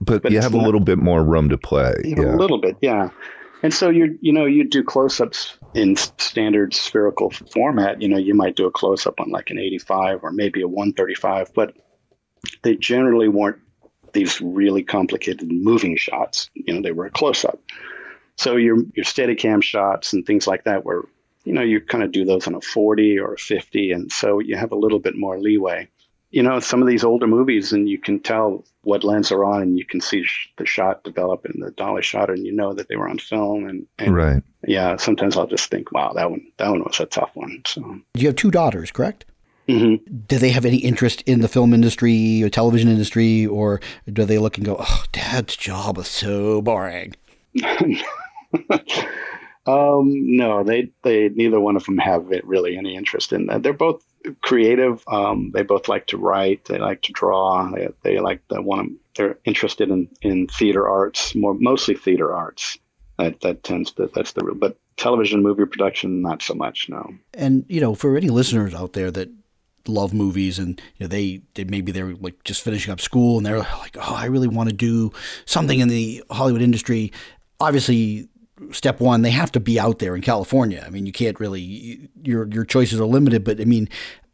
But, 0.00 0.22
But 0.22 0.30
you 0.30 0.40
have 0.40 0.54
a 0.54 0.56
little 0.56 0.78
bit 0.78 0.98
more 0.98 1.24
room 1.24 1.48
to 1.48 1.58
play. 1.58 1.94
Yeah. 2.04 2.32
a 2.32 2.36
little 2.36 2.58
bit, 2.58 2.76
yeah. 2.80 3.10
And 3.64 3.74
so 3.74 3.90
you 3.90 4.16
you 4.20 4.32
know 4.32 4.44
you 4.44 4.62
do 4.62 4.84
close-ups 4.84 5.58
in 5.74 5.96
standard 5.96 6.74
spherical 6.74 7.30
format. 7.30 8.00
You 8.00 8.08
know 8.08 8.18
you 8.18 8.34
might 8.34 8.54
do 8.54 8.66
a 8.66 8.70
close-up 8.70 9.18
on 9.18 9.30
like 9.30 9.50
an 9.50 9.58
85 9.58 10.22
or 10.22 10.30
maybe 10.30 10.62
a 10.62 10.68
135, 10.68 11.52
but 11.54 11.74
they 12.62 12.76
generally 12.76 13.28
weren't 13.28 13.58
these 14.12 14.40
really 14.40 14.82
complicated 14.82 15.50
moving 15.50 15.96
shots. 15.96 16.50
You 16.54 16.74
know 16.74 16.82
they 16.82 16.92
were 16.92 17.06
a 17.06 17.10
close-up. 17.10 17.58
So 18.36 18.56
your 18.56 18.76
your 18.94 19.04
Steadicam 19.04 19.62
shots 19.62 20.12
and 20.12 20.24
things 20.26 20.46
like 20.46 20.64
that 20.64 20.84
were 20.84 21.08
you 21.44 21.52
know 21.52 21.62
you 21.62 21.80
kind 21.80 22.04
of 22.04 22.12
do 22.12 22.24
those 22.24 22.46
on 22.46 22.54
a 22.54 22.60
40 22.60 23.18
or 23.18 23.34
a 23.34 23.38
50, 23.38 23.92
and 23.92 24.10
so 24.12 24.38
you 24.40 24.56
have 24.56 24.72
a 24.72 24.76
little 24.76 24.98
bit 24.98 25.16
more 25.16 25.38
leeway. 25.38 25.88
You 26.32 26.42
know 26.42 26.58
some 26.60 26.82
of 26.82 26.88
these 26.88 27.04
older 27.04 27.26
movies, 27.26 27.72
and 27.72 27.88
you 27.88 27.98
can 27.98 28.18
tell 28.20 28.64
what 28.82 29.04
lens 29.04 29.30
are 29.32 29.44
on, 29.44 29.62
and 29.62 29.78
you 29.78 29.84
can 29.86 30.00
see 30.00 30.22
sh- 30.24 30.50
the 30.58 30.66
shot 30.66 31.02
develop 31.04 31.46
in 31.46 31.60
the 31.60 31.70
dolly 31.70 32.02
shot, 32.02 32.28
and 32.30 32.44
you 32.44 32.52
know 32.52 32.74
that 32.74 32.88
they 32.88 32.96
were 32.96 33.08
on 33.08 33.18
film. 33.18 33.66
And, 33.68 33.86
and 33.98 34.14
Right. 34.14 34.42
yeah, 34.66 34.96
sometimes 34.96 35.36
I'll 35.36 35.46
just 35.46 35.70
think, 35.70 35.92
wow, 35.92 36.12
that 36.14 36.30
one 36.30 36.44
that 36.58 36.68
one 36.68 36.82
was 36.82 37.00
a 37.00 37.06
tough 37.06 37.30
one. 37.34 37.62
So 37.64 38.00
You 38.14 38.26
have 38.26 38.36
two 38.36 38.50
daughters, 38.50 38.90
correct? 38.90 39.24
Mhm. 39.68 40.26
Do 40.28 40.38
they 40.38 40.50
have 40.50 40.64
any 40.64 40.78
interest 40.78 41.22
in 41.22 41.40
the 41.40 41.48
film 41.48 41.74
industry 41.74 42.42
or 42.42 42.48
television 42.48 42.88
industry, 42.88 43.46
or 43.46 43.80
do 44.12 44.24
they 44.24 44.38
look 44.38 44.56
and 44.56 44.66
go, 44.66 44.76
"Oh, 44.78 45.04
Dad's 45.12 45.56
job 45.56 45.98
is 45.98 46.08
so 46.08 46.62
boring"? 46.62 47.14
um, 49.66 50.12
no, 50.36 50.62
they 50.64 50.90
they 51.02 51.28
neither 51.30 51.60
one 51.60 51.76
of 51.76 51.84
them 51.84 51.98
have 51.98 52.32
it 52.32 52.46
really 52.46 52.76
any 52.76 52.96
interest 52.96 53.32
in 53.32 53.46
that. 53.46 53.62
They're 53.62 53.72
both 53.72 54.04
creative. 54.42 55.02
Um, 55.08 55.50
they 55.54 55.62
both 55.62 55.88
like 55.88 56.06
to 56.08 56.18
write. 56.18 56.64
They 56.66 56.78
like 56.78 57.02
to 57.02 57.12
draw. 57.12 57.70
They, 57.70 57.88
they 58.02 58.18
like 58.18 58.40
the 58.48 58.62
one. 58.62 58.96
They're 59.16 59.38
interested 59.44 59.90
in 59.90 60.08
in 60.22 60.46
theater 60.48 60.88
arts, 60.88 61.34
more 61.34 61.54
mostly 61.54 61.94
theater 61.94 62.34
arts. 62.34 62.78
That 63.18 63.40
that 63.40 63.62
tends 63.62 63.92
to 63.92 64.10
that's 64.14 64.32
the 64.32 64.44
real. 64.44 64.54
But 64.54 64.76
television 64.96 65.42
movie 65.42 65.66
production, 65.66 66.22
not 66.22 66.42
so 66.42 66.54
much. 66.54 66.88
No. 66.88 67.14
And 67.34 67.64
you 67.68 67.80
know, 67.80 67.94
for 67.94 68.16
any 68.16 68.28
listeners 68.28 68.74
out 68.74 68.92
there 68.92 69.10
that 69.10 69.30
love 69.88 70.12
movies 70.12 70.58
and 70.58 70.80
you 70.96 71.04
know 71.04 71.08
they, 71.08 71.42
they 71.54 71.64
maybe 71.64 71.92
they're 71.92 72.14
like 72.14 72.42
just 72.44 72.62
finishing 72.62 72.92
up 72.92 73.00
school 73.00 73.36
and 73.36 73.46
they're 73.46 73.58
like, 73.58 73.96
oh, 73.96 74.14
I 74.14 74.26
really 74.26 74.48
want 74.48 74.68
to 74.68 74.74
do 74.74 75.12
something 75.44 75.80
in 75.80 75.88
the 75.88 76.22
Hollywood 76.30 76.62
industry. 76.62 77.12
Obviously, 77.60 78.28
step 78.72 79.00
one, 79.00 79.22
they 79.22 79.30
have 79.30 79.52
to 79.52 79.60
be 79.60 79.78
out 79.78 79.98
there 79.98 80.16
in 80.16 80.22
California. 80.22 80.82
I 80.86 80.90
mean, 80.90 81.06
you 81.06 81.12
can't 81.12 81.38
really 81.40 82.08
your 82.22 82.46
your 82.48 82.64
choices 82.64 83.00
are 83.00 83.06
limited, 83.06 83.44
but 83.44 83.60
I 83.60 83.64
mean. 83.64 83.88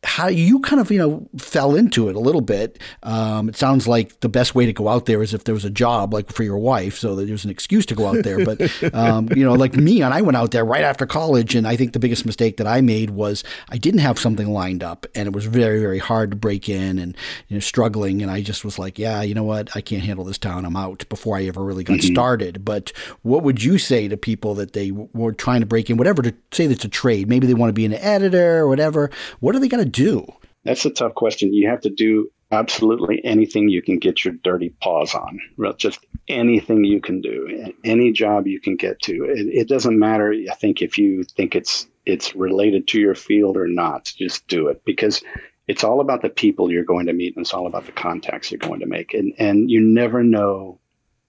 How 0.04 0.28
you 0.28 0.60
kind 0.60 0.80
of 0.80 0.90
you 0.90 0.98
know 0.98 1.28
fell 1.38 1.74
into 1.76 2.08
it 2.08 2.16
a 2.16 2.20
little 2.20 2.40
bit. 2.40 2.78
Um, 3.02 3.48
it 3.48 3.56
sounds 3.56 3.86
like 3.86 4.18
the 4.20 4.28
best 4.28 4.54
way 4.54 4.66
to 4.66 4.72
go 4.72 4.88
out 4.88 5.06
there 5.06 5.22
is 5.22 5.32
if 5.32 5.44
there 5.44 5.54
was 5.54 5.64
a 5.64 5.70
job 5.70 6.12
like 6.12 6.32
for 6.32 6.42
your 6.42 6.58
wife, 6.58 6.98
so 6.98 7.14
that 7.14 7.26
there's 7.26 7.44
an 7.44 7.50
excuse 7.50 7.86
to 7.86 7.94
go 7.94 8.08
out 8.08 8.24
there. 8.24 8.44
But 8.44 8.60
um, 8.94 9.28
you 9.34 9.44
know, 9.44 9.52
like 9.52 9.74
me, 9.74 10.02
and 10.02 10.12
I 10.12 10.20
went 10.20 10.36
out 10.36 10.50
there 10.50 10.64
right 10.64 10.82
after 10.82 11.06
college, 11.06 11.54
and 11.54 11.66
I 11.66 11.76
think 11.76 11.92
the 11.92 12.00
biggest 12.00 12.26
mistake 12.26 12.56
that 12.56 12.66
I 12.66 12.80
made 12.80 13.10
was 13.10 13.44
I 13.68 13.78
didn't 13.78 14.00
have 14.00 14.18
something 14.18 14.52
lined 14.52 14.82
up, 14.82 15.06
and 15.14 15.26
it 15.26 15.32
was 15.32 15.46
very 15.46 15.80
very 15.80 15.98
hard 15.98 16.30
to 16.30 16.36
break 16.36 16.68
in, 16.68 16.98
and 16.98 17.16
you 17.48 17.56
know 17.56 17.60
struggling, 17.60 18.22
and 18.22 18.30
I 18.30 18.42
just 18.42 18.64
was 18.64 18.78
like, 18.78 18.98
yeah, 18.98 19.22
you 19.22 19.34
know 19.34 19.44
what, 19.44 19.74
I 19.76 19.80
can't 19.80 20.02
handle 20.02 20.24
this 20.24 20.38
town, 20.38 20.64
I'm 20.64 20.76
out 20.76 21.08
before 21.08 21.36
I 21.36 21.44
ever 21.44 21.62
really 21.64 21.84
got 21.84 22.00
started. 22.00 22.64
But 22.64 22.92
what 23.22 23.42
would 23.44 23.62
you 23.62 23.78
say 23.78 24.08
to 24.08 24.16
people 24.16 24.54
that 24.54 24.72
they 24.72 24.88
w- 24.90 25.08
were 25.12 25.32
trying 25.32 25.60
to 25.60 25.66
break 25.66 25.90
in, 25.90 25.96
whatever 25.96 26.22
to 26.22 26.34
say 26.50 26.66
that's 26.66 26.84
a 26.84 26.88
trade, 26.88 27.28
maybe 27.28 27.46
they 27.46 27.54
want 27.54 27.68
to 27.70 27.74
be 27.74 27.86
an 27.86 27.94
editor 27.94 28.58
or 28.58 28.68
whatever, 28.68 29.10
what 29.40 29.54
are 29.54 29.58
they 29.58 29.68
going 29.68 29.84
to 29.84 29.90
do? 29.92 30.26
That's 30.64 30.84
a 30.84 30.90
tough 30.90 31.14
question. 31.14 31.52
You 31.52 31.68
have 31.68 31.80
to 31.82 31.90
do 31.90 32.30
absolutely 32.52 33.24
anything 33.24 33.68
you 33.68 33.82
can 33.82 33.98
get 33.98 34.24
your 34.24 34.34
dirty 34.44 34.68
paws 34.80 35.14
on. 35.14 35.40
Just 35.78 36.04
anything 36.28 36.84
you 36.84 37.00
can 37.00 37.20
do, 37.20 37.72
any 37.84 38.12
job 38.12 38.46
you 38.46 38.60
can 38.60 38.76
get 38.76 39.00
to. 39.02 39.24
It, 39.24 39.46
it 39.48 39.68
doesn't 39.68 39.98
matter. 39.98 40.32
I 40.50 40.54
think 40.54 40.82
if 40.82 40.98
you 40.98 41.24
think 41.24 41.56
it's 41.56 41.88
it's 42.04 42.34
related 42.34 42.88
to 42.88 43.00
your 43.00 43.14
field 43.14 43.56
or 43.56 43.68
not, 43.68 44.12
just 44.16 44.46
do 44.48 44.68
it 44.68 44.82
because 44.84 45.22
it's 45.68 45.84
all 45.84 46.00
about 46.00 46.22
the 46.22 46.28
people 46.28 46.70
you're 46.70 46.84
going 46.84 47.06
to 47.06 47.12
meet 47.12 47.36
and 47.36 47.44
it's 47.44 47.54
all 47.54 47.66
about 47.66 47.86
the 47.86 47.92
contacts 47.92 48.50
you're 48.50 48.58
going 48.58 48.80
to 48.80 48.86
make. 48.86 49.14
And 49.14 49.32
and 49.38 49.70
you 49.70 49.80
never 49.80 50.22
know, 50.22 50.78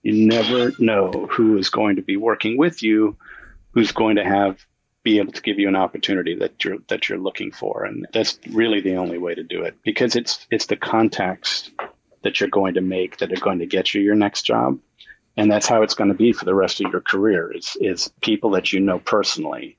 you 0.01 0.27
never 0.27 0.73
know 0.79 1.27
who 1.31 1.57
is 1.57 1.69
going 1.69 1.95
to 1.95 2.01
be 2.01 2.17
working 2.17 2.57
with 2.57 2.83
you, 2.83 3.17
who's 3.71 3.91
going 3.91 4.17
to 4.17 4.25
have 4.25 4.65
be 5.03 5.19
able 5.19 5.33
to 5.33 5.41
give 5.41 5.59
you 5.59 5.67
an 5.67 5.75
opportunity 5.75 6.35
that 6.35 6.63
you're 6.63 6.77
that 6.87 7.09
you're 7.09 7.19
looking 7.19 7.51
for, 7.51 7.83
and 7.83 8.07
that's 8.13 8.39
really 8.51 8.81
the 8.81 8.95
only 8.95 9.17
way 9.17 9.35
to 9.35 9.43
do 9.43 9.63
it 9.63 9.75
because 9.83 10.15
it's 10.15 10.45
it's 10.49 10.67
the 10.67 10.77
contacts 10.77 11.69
that 12.23 12.39
you're 12.39 12.49
going 12.49 12.75
to 12.75 12.81
make 12.81 13.17
that 13.17 13.31
are 13.31 13.41
going 13.41 13.59
to 13.59 13.65
get 13.65 13.93
you 13.93 14.01
your 14.01 14.15
next 14.15 14.43
job, 14.43 14.79
and 15.35 15.51
that's 15.51 15.67
how 15.67 15.81
it's 15.81 15.93
going 15.93 16.09
to 16.09 16.15
be 16.15 16.31
for 16.31 16.45
the 16.45 16.55
rest 16.55 16.81
of 16.81 16.91
your 16.91 17.01
career. 17.01 17.51
Is 17.51 17.77
is 17.79 18.11
people 18.21 18.51
that 18.51 18.71
you 18.71 18.79
know 18.79 18.99
personally 18.99 19.77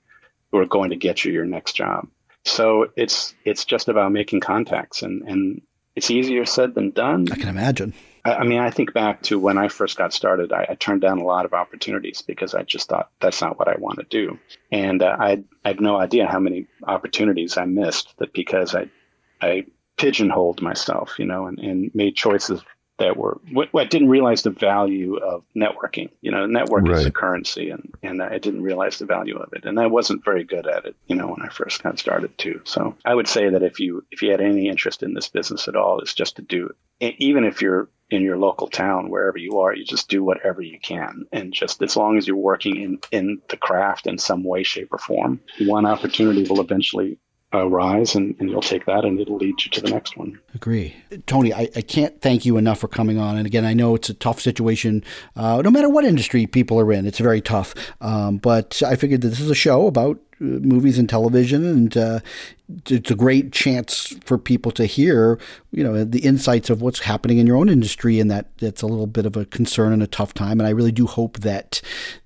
who 0.53 0.59
are 0.59 0.67
going 0.67 0.91
to 0.91 0.97
get 0.97 1.25
you 1.25 1.33
your 1.33 1.47
next 1.47 1.73
job. 1.73 2.07
So 2.45 2.89
it's 2.97 3.35
it's 3.45 3.65
just 3.65 3.89
about 3.89 4.13
making 4.13 4.41
contacts, 4.41 5.03
and 5.03 5.23
and 5.23 5.63
it's 5.97 6.11
easier 6.11 6.45
said 6.45 6.75
than 6.75 6.91
done. 6.91 7.27
I 7.33 7.37
can 7.37 7.49
imagine. 7.49 7.95
I, 8.25 8.45
mean, 8.45 8.59
I 8.59 8.71
think 8.71 8.95
back 8.95 9.23
to 9.25 9.39
when 9.39 9.59
I 9.59 9.69
first 9.69 9.99
got 9.99 10.13
started. 10.13 10.53
I, 10.53 10.67
I, 10.71 10.75
turned 10.77 11.03
down 11.03 11.19
a 11.19 11.25
lot 11.25 11.45
of 11.45 11.53
opportunities 11.53 12.23
because 12.23 12.55
I 12.55 12.63
just 12.63 12.89
thought 12.89 13.11
that's 13.21 13.43
not 13.43 13.59
what 13.59 13.69
I 13.69 13.77
want 13.79 13.99
to 13.99 14.07
do, 14.09 14.39
and 14.73 15.03
uh, 15.03 15.17
I, 15.19 15.45
I 15.65 15.69
had 15.69 15.81
no 15.81 15.97
idea 15.97 16.27
how 16.27 16.39
many 16.39 16.67
opportunities 16.87 17.59
I 17.59 17.67
missed 17.67 18.15
that 18.19 18.33
because 18.33 18.75
I 18.75 18.89
I 19.43 19.67
pigeonholed 19.97 20.63
myself, 20.63 21.19
you 21.19 21.27
know, 21.27 21.47
and, 21.47 21.59
and 21.59 21.91
made 21.95 22.17
choices 22.17 22.63
that 22.99 23.17
were 23.17 23.41
what, 23.51 23.71
I 23.75 23.85
didn't 23.85 24.09
realize 24.09 24.43
the 24.43 24.51
value 24.51 25.17
of 25.17 25.43
networking. 25.57 26.11
You 26.21 26.31
know, 26.31 26.47
network 26.47 26.87
right. 26.87 26.99
is 26.99 27.07
a 27.07 27.11
currency, 27.11 27.71
and 27.71 27.93
and 28.03 28.23
I 28.23 28.39
didn't 28.39 28.63
realize 28.63 28.99
the 28.99 29.07
value 29.07 29.37
of 29.37 29.53
it, 29.53 29.65
and 29.65 29.81
I 29.81 29.87
wasn't 29.87 30.25
very 30.25 30.45
good 30.45 30.67
at 30.67 30.85
it. 30.85 30.95
You 31.09 31.17
know, 31.17 31.29
when 31.29 31.43
I 31.43 31.49
first 31.49 31.83
got 31.83 31.99
started 31.99 32.37
too. 32.39 32.61
So 32.65 32.97
I 33.05 33.15
would 33.15 33.29
say 33.29 33.49
that 33.51 33.63
if 33.63 33.81
you 33.81 34.05
if 34.11 34.23
you 34.23 34.31
had 34.31 34.41
any 34.41 34.69
interest 34.69 35.03
in 35.03 35.15
this 35.15 35.29
business 35.29 35.67
at 35.67 35.77
all, 35.77 36.01
it's 36.01 36.15
just 36.15 36.37
to 36.37 36.43
do 36.43 36.73
it. 37.01 37.17
Even 37.19 37.45
if 37.45 37.61
you're 37.61 37.89
in 38.11 38.23
your 38.23 38.37
local 38.37 38.69
town, 38.69 39.11
wherever 39.11 39.39
you 39.39 39.59
are, 39.61 39.75
you 39.75 39.85
just 39.85 40.09
do 40.09 40.23
whatever 40.23 40.61
you 40.61 40.79
can, 40.81 41.25
and 41.33 41.53
just 41.53 41.83
as 41.83 41.97
long 41.97 42.19
as 42.19 42.27
you're 42.27 42.37
working 42.37 42.77
in 42.77 42.99
in 43.11 43.41
the 43.49 43.57
craft 43.57 44.07
in 44.07 44.19
some 44.19 44.45
way, 44.45 44.63
shape, 44.63 44.93
or 44.93 44.99
form, 44.99 45.41
one 45.61 45.87
opportunity 45.87 46.45
will 46.49 46.61
eventually 46.61 47.19
arise 47.55 48.15
and, 48.15 48.35
and 48.39 48.51
you'll 48.51 48.61
take 48.61 48.87
that 48.87 49.05
and 49.05 49.21
it'll 49.21 49.37
lead 49.37 49.55
you 49.65 49.71
to 49.71 49.81
the 49.81 49.91
next 49.91 50.17
one. 50.17 50.39
Agree. 50.55 50.95
Tony, 51.27 51.53
I, 51.53 51.69
I 51.77 51.81
can't 51.83 52.21
thank 52.21 52.45
you 52.45 52.57
enough 52.57 52.81
for 52.81 52.89
coming 52.89 53.19
on. 53.19 53.37
And 53.37 53.47
again, 53.47 53.65
I 53.65 53.75
know 53.75 53.95
it's 53.95 54.09
a 54.09 54.15
tough 54.15 54.41
situation, 54.41 55.05
uh, 55.37 55.63
no 55.63 55.71
matter 55.71 55.89
what 55.89 56.05
industry 56.05 56.47
people 56.47 56.81
are 56.81 56.93
in, 56.93 57.07
it's 57.07 57.19
very 57.19 57.41
tough. 57.41 57.75
Um, 58.01 58.39
but 58.39 58.83
I 58.85 58.97
figured 58.97 59.21
that 59.23 59.29
this 59.29 59.41
is 59.41 59.51
a 59.51 59.55
show 59.55 59.87
about 59.87 60.19
movies 60.41 60.99
and 60.99 61.09
television, 61.09 61.65
and 61.65 61.97
uh, 61.97 62.21
it's 62.89 63.11
a 63.11 63.15
great 63.15 63.53
chance 63.53 64.15
for 64.25 64.39
people 64.39 64.73
to 64.73 64.87
hear, 64.87 65.39
you 65.71 65.85
know, 65.85 66.05
the 66.05 66.21
insights 66.21 66.71
of 66.71 66.83
what's 66.83 67.01
happening 67.01 67.39
in 67.39 67.47
your 67.47 67.57
own 67.57 67.69
industry, 67.69 68.21
and 68.21 68.31
that 68.31 68.57
that's 68.59 68.83
a 68.83 68.87
little 68.87 69.07
bit 69.07 69.27
of 69.27 69.37
a 69.37 69.45
concern 69.45 69.93
and 69.93 70.03
a 70.03 70.07
tough 70.07 70.35
time. 70.35 70.61
And 70.61 70.67
I 70.67 70.71
really 70.71 70.93
do 70.93 71.07
hope 71.07 71.39
that 71.41 71.81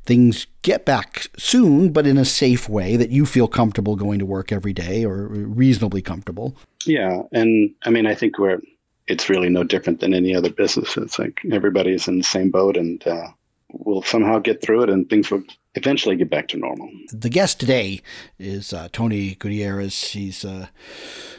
things 0.04 0.46
get 0.62 0.84
back 0.84 1.28
soon, 1.36 1.92
but 1.92 2.06
in 2.06 2.18
a 2.18 2.24
safe 2.24 2.68
way 2.68 2.96
that 2.96 3.10
you 3.10 3.26
feel 3.26 3.48
comfortable 3.48 3.96
going 3.96 4.18
to 4.18 4.26
work 4.26 4.52
every 4.52 4.72
day 4.72 5.04
or 5.04 5.28
reasonably 5.28 6.02
comfortable. 6.02 6.56
Yeah, 6.86 7.22
and 7.32 7.74
I 7.84 7.90
mean, 7.90 8.06
I 8.06 8.14
think 8.14 8.38
we're 8.38 8.60
it's 9.08 9.30
really 9.30 9.48
no 9.48 9.64
different 9.64 10.00
than 10.00 10.14
any 10.14 10.34
other 10.34 10.50
business. 10.50 10.96
It's 10.96 11.18
like 11.18 11.40
everybody's 11.50 12.06
in 12.08 12.18
the 12.18 12.24
same 12.24 12.50
boat, 12.50 12.76
and 12.76 13.04
uh, 13.06 13.28
we'll 13.72 14.02
somehow 14.02 14.38
get 14.38 14.62
through 14.62 14.82
it, 14.84 14.90
and 14.90 15.08
things 15.08 15.30
will 15.30 15.42
eventually 15.78 16.16
get 16.16 16.28
back 16.28 16.48
to 16.48 16.58
normal. 16.58 16.90
The 17.12 17.30
guest 17.30 17.58
today 17.58 18.02
is 18.38 18.72
uh, 18.72 18.88
Tony 18.92 19.36
Gutierrez. 19.36 20.10
He's 20.10 20.44
uh, 20.44 20.66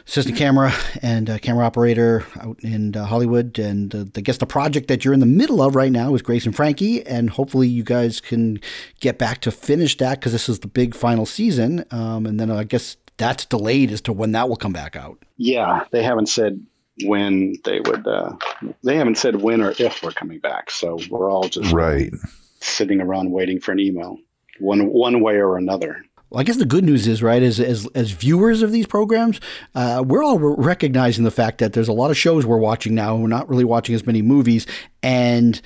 assistant 0.06 0.36
camera 0.36 0.72
and 1.02 1.30
uh, 1.30 1.38
camera 1.38 1.64
operator 1.64 2.26
out 2.40 2.58
in 2.60 2.96
uh, 2.96 3.04
Hollywood. 3.04 3.58
And 3.58 3.94
uh, 3.94 4.04
I 4.16 4.20
guess 4.20 4.38
the 4.38 4.46
project 4.46 4.88
that 4.88 5.04
you're 5.04 5.14
in 5.14 5.20
the 5.20 5.26
middle 5.26 5.62
of 5.62 5.76
right 5.76 5.92
now 5.92 6.14
is 6.14 6.22
Grace 6.22 6.46
and 6.46 6.56
Frankie. 6.56 7.06
And 7.06 7.30
hopefully 7.30 7.68
you 7.68 7.84
guys 7.84 8.20
can 8.20 8.58
get 9.00 9.18
back 9.18 9.40
to 9.42 9.50
finish 9.50 9.96
that 9.98 10.18
because 10.18 10.32
this 10.32 10.48
is 10.48 10.60
the 10.60 10.68
big 10.68 10.94
final 10.94 11.26
season. 11.26 11.84
Um, 11.90 12.26
and 12.26 12.40
then 12.40 12.50
I 12.50 12.64
guess 12.64 12.96
that's 13.16 13.44
delayed 13.44 13.92
as 13.92 14.00
to 14.02 14.12
when 14.12 14.32
that 14.32 14.48
will 14.48 14.56
come 14.56 14.72
back 14.72 14.96
out. 14.96 15.22
Yeah, 15.36 15.84
they 15.92 16.02
haven't 16.02 16.28
said 16.28 16.64
when 17.04 17.54
they 17.64 17.80
would. 17.80 18.06
Uh, 18.06 18.36
they 18.82 18.96
haven't 18.96 19.18
said 19.18 19.36
when 19.36 19.60
or 19.62 19.74
if 19.78 20.02
we're 20.02 20.10
coming 20.10 20.38
back. 20.38 20.70
So 20.70 20.98
we're 21.10 21.30
all 21.30 21.48
just 21.48 21.72
right 21.72 22.12
sitting 22.60 23.00
around 23.00 23.30
waiting 23.30 23.60
for 23.60 23.72
an 23.72 23.80
email, 23.80 24.18
one 24.60 24.92
one 24.92 25.20
way 25.20 25.36
or 25.36 25.56
another. 25.56 26.04
Well, 26.30 26.40
I 26.40 26.44
guess 26.44 26.58
the 26.58 26.64
good 26.64 26.84
news 26.84 27.08
is, 27.08 27.22
right, 27.22 27.42
as 27.42 27.58
as, 27.58 27.86
as 27.94 28.12
viewers 28.12 28.62
of 28.62 28.70
these 28.70 28.86
programs, 28.86 29.40
uh, 29.74 30.04
we're 30.06 30.22
all 30.22 30.38
recognizing 30.38 31.24
the 31.24 31.30
fact 31.30 31.58
that 31.58 31.72
there's 31.72 31.88
a 31.88 31.92
lot 31.92 32.10
of 32.10 32.16
shows 32.16 32.46
we're 32.46 32.56
watching 32.56 32.94
now. 32.94 33.14
and 33.14 33.22
We're 33.22 33.28
not 33.28 33.48
really 33.48 33.64
watching 33.64 33.94
as 33.94 34.06
many 34.06 34.22
movies, 34.22 34.66
and 35.02 35.60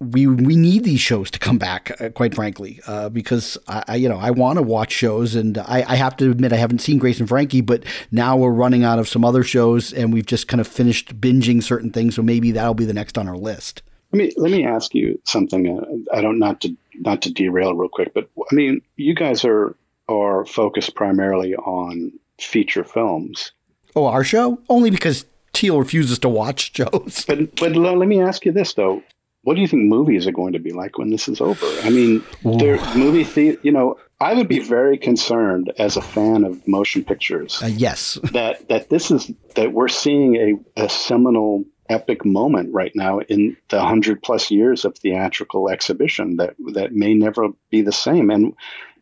we 0.00 0.26
we 0.26 0.56
need 0.56 0.84
these 0.84 1.00
shows 1.00 1.30
to 1.32 1.38
come 1.38 1.58
back, 1.58 2.00
uh, 2.00 2.10
quite 2.10 2.34
frankly, 2.34 2.80
uh, 2.86 3.08
because 3.08 3.58
I, 3.68 3.84
I, 3.88 3.96
you 3.96 4.08
know 4.08 4.18
I 4.18 4.30
want 4.30 4.58
to 4.58 4.62
watch 4.62 4.92
shows, 4.92 5.34
and 5.34 5.58
I, 5.58 5.84
I, 5.86 5.96
have 5.96 6.16
to 6.18 6.30
admit 6.30 6.52
I 6.52 6.56
haven't 6.56 6.80
seen 6.80 6.98
Grace 6.98 7.20
and 7.20 7.28
Frankie, 7.28 7.60
but 7.60 7.84
now 8.10 8.36
we're 8.36 8.50
running 8.50 8.84
out 8.84 8.98
of 8.98 9.08
some 9.08 9.24
other 9.24 9.42
shows, 9.42 9.92
and 9.92 10.12
we've 10.12 10.26
just 10.26 10.48
kind 10.48 10.60
of 10.60 10.68
finished 10.68 11.20
binging 11.20 11.62
certain 11.62 11.90
things, 11.90 12.16
so 12.16 12.22
maybe 12.22 12.52
that'll 12.52 12.74
be 12.74 12.84
the 12.84 12.94
next 12.94 13.18
on 13.18 13.28
our 13.28 13.36
list. 13.36 13.82
Let 14.12 14.18
me 14.18 14.32
let 14.36 14.50
me 14.52 14.64
ask 14.64 14.94
you 14.94 15.20
something. 15.24 15.78
Uh, 15.78 16.16
I 16.16 16.20
don't 16.20 16.38
not 16.38 16.60
to 16.62 16.76
not 16.98 17.22
to 17.22 17.32
derail 17.32 17.74
real 17.74 17.88
quick, 17.88 18.12
but 18.14 18.28
I 18.50 18.54
mean, 18.54 18.80
you 18.96 19.14
guys 19.14 19.44
are 19.44 19.76
are 20.08 20.44
focused 20.44 20.94
primarily 20.94 21.54
on 21.54 22.12
feature 22.38 22.84
films. 22.84 23.52
Oh, 23.96 24.06
our 24.06 24.24
show 24.24 24.60
only 24.68 24.90
because 24.90 25.24
Teal 25.52 25.78
refuses 25.78 26.18
to 26.20 26.28
watch 26.28 26.74
shows. 26.74 27.24
But 27.26 27.56
but 27.56 27.76
let 27.76 28.08
me 28.08 28.20
ask 28.20 28.44
you 28.44 28.52
this 28.52 28.74
though: 28.74 29.02
What 29.42 29.54
do 29.54 29.60
you 29.60 29.68
think 29.68 29.84
movies 29.84 30.26
are 30.26 30.32
going 30.32 30.52
to 30.52 30.58
be 30.58 30.72
like 30.72 30.98
when 30.98 31.10
this 31.10 31.28
is 31.28 31.40
over? 31.40 31.66
I 31.82 31.90
mean, 31.90 32.22
movie 32.44 33.24
theater. 33.24 33.60
You 33.62 33.72
know, 33.72 33.96
I 34.20 34.34
would 34.34 34.48
be 34.48 34.58
very 34.58 34.98
concerned 34.98 35.72
as 35.78 35.96
a 35.96 36.02
fan 36.02 36.44
of 36.44 36.66
motion 36.66 37.04
pictures. 37.04 37.62
Uh, 37.62 37.66
yes, 37.66 38.18
that 38.32 38.68
that 38.68 38.90
this 38.90 39.10
is 39.10 39.30
that 39.54 39.72
we're 39.72 39.88
seeing 39.88 40.36
a, 40.36 40.84
a 40.84 40.88
seminal 40.88 41.64
epic 41.88 42.24
moment 42.24 42.72
right 42.72 42.92
now 42.94 43.20
in 43.20 43.56
the 43.68 43.80
hundred 43.80 44.22
plus 44.22 44.50
years 44.50 44.84
of 44.84 44.96
theatrical 44.96 45.68
exhibition 45.68 46.36
that 46.36 46.54
that 46.72 46.92
may 46.92 47.14
never 47.14 47.48
be 47.70 47.82
the 47.82 47.92
same. 47.92 48.30
And 48.30 48.54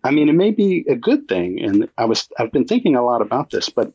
I 0.05 0.11
mean, 0.11 0.29
it 0.29 0.35
may 0.35 0.51
be 0.51 0.85
a 0.89 0.97
good 0.97 1.29
thing. 1.29 1.63
And 1.63 1.89
I 1.97 2.05
was 2.07 2.29
I've 2.39 2.53
been 2.53 2.67
thinking 2.67 2.97
a 2.97 3.05
lot 3.05 3.23
about 3.23 3.51
this, 3.51 3.69
but 3.69 3.93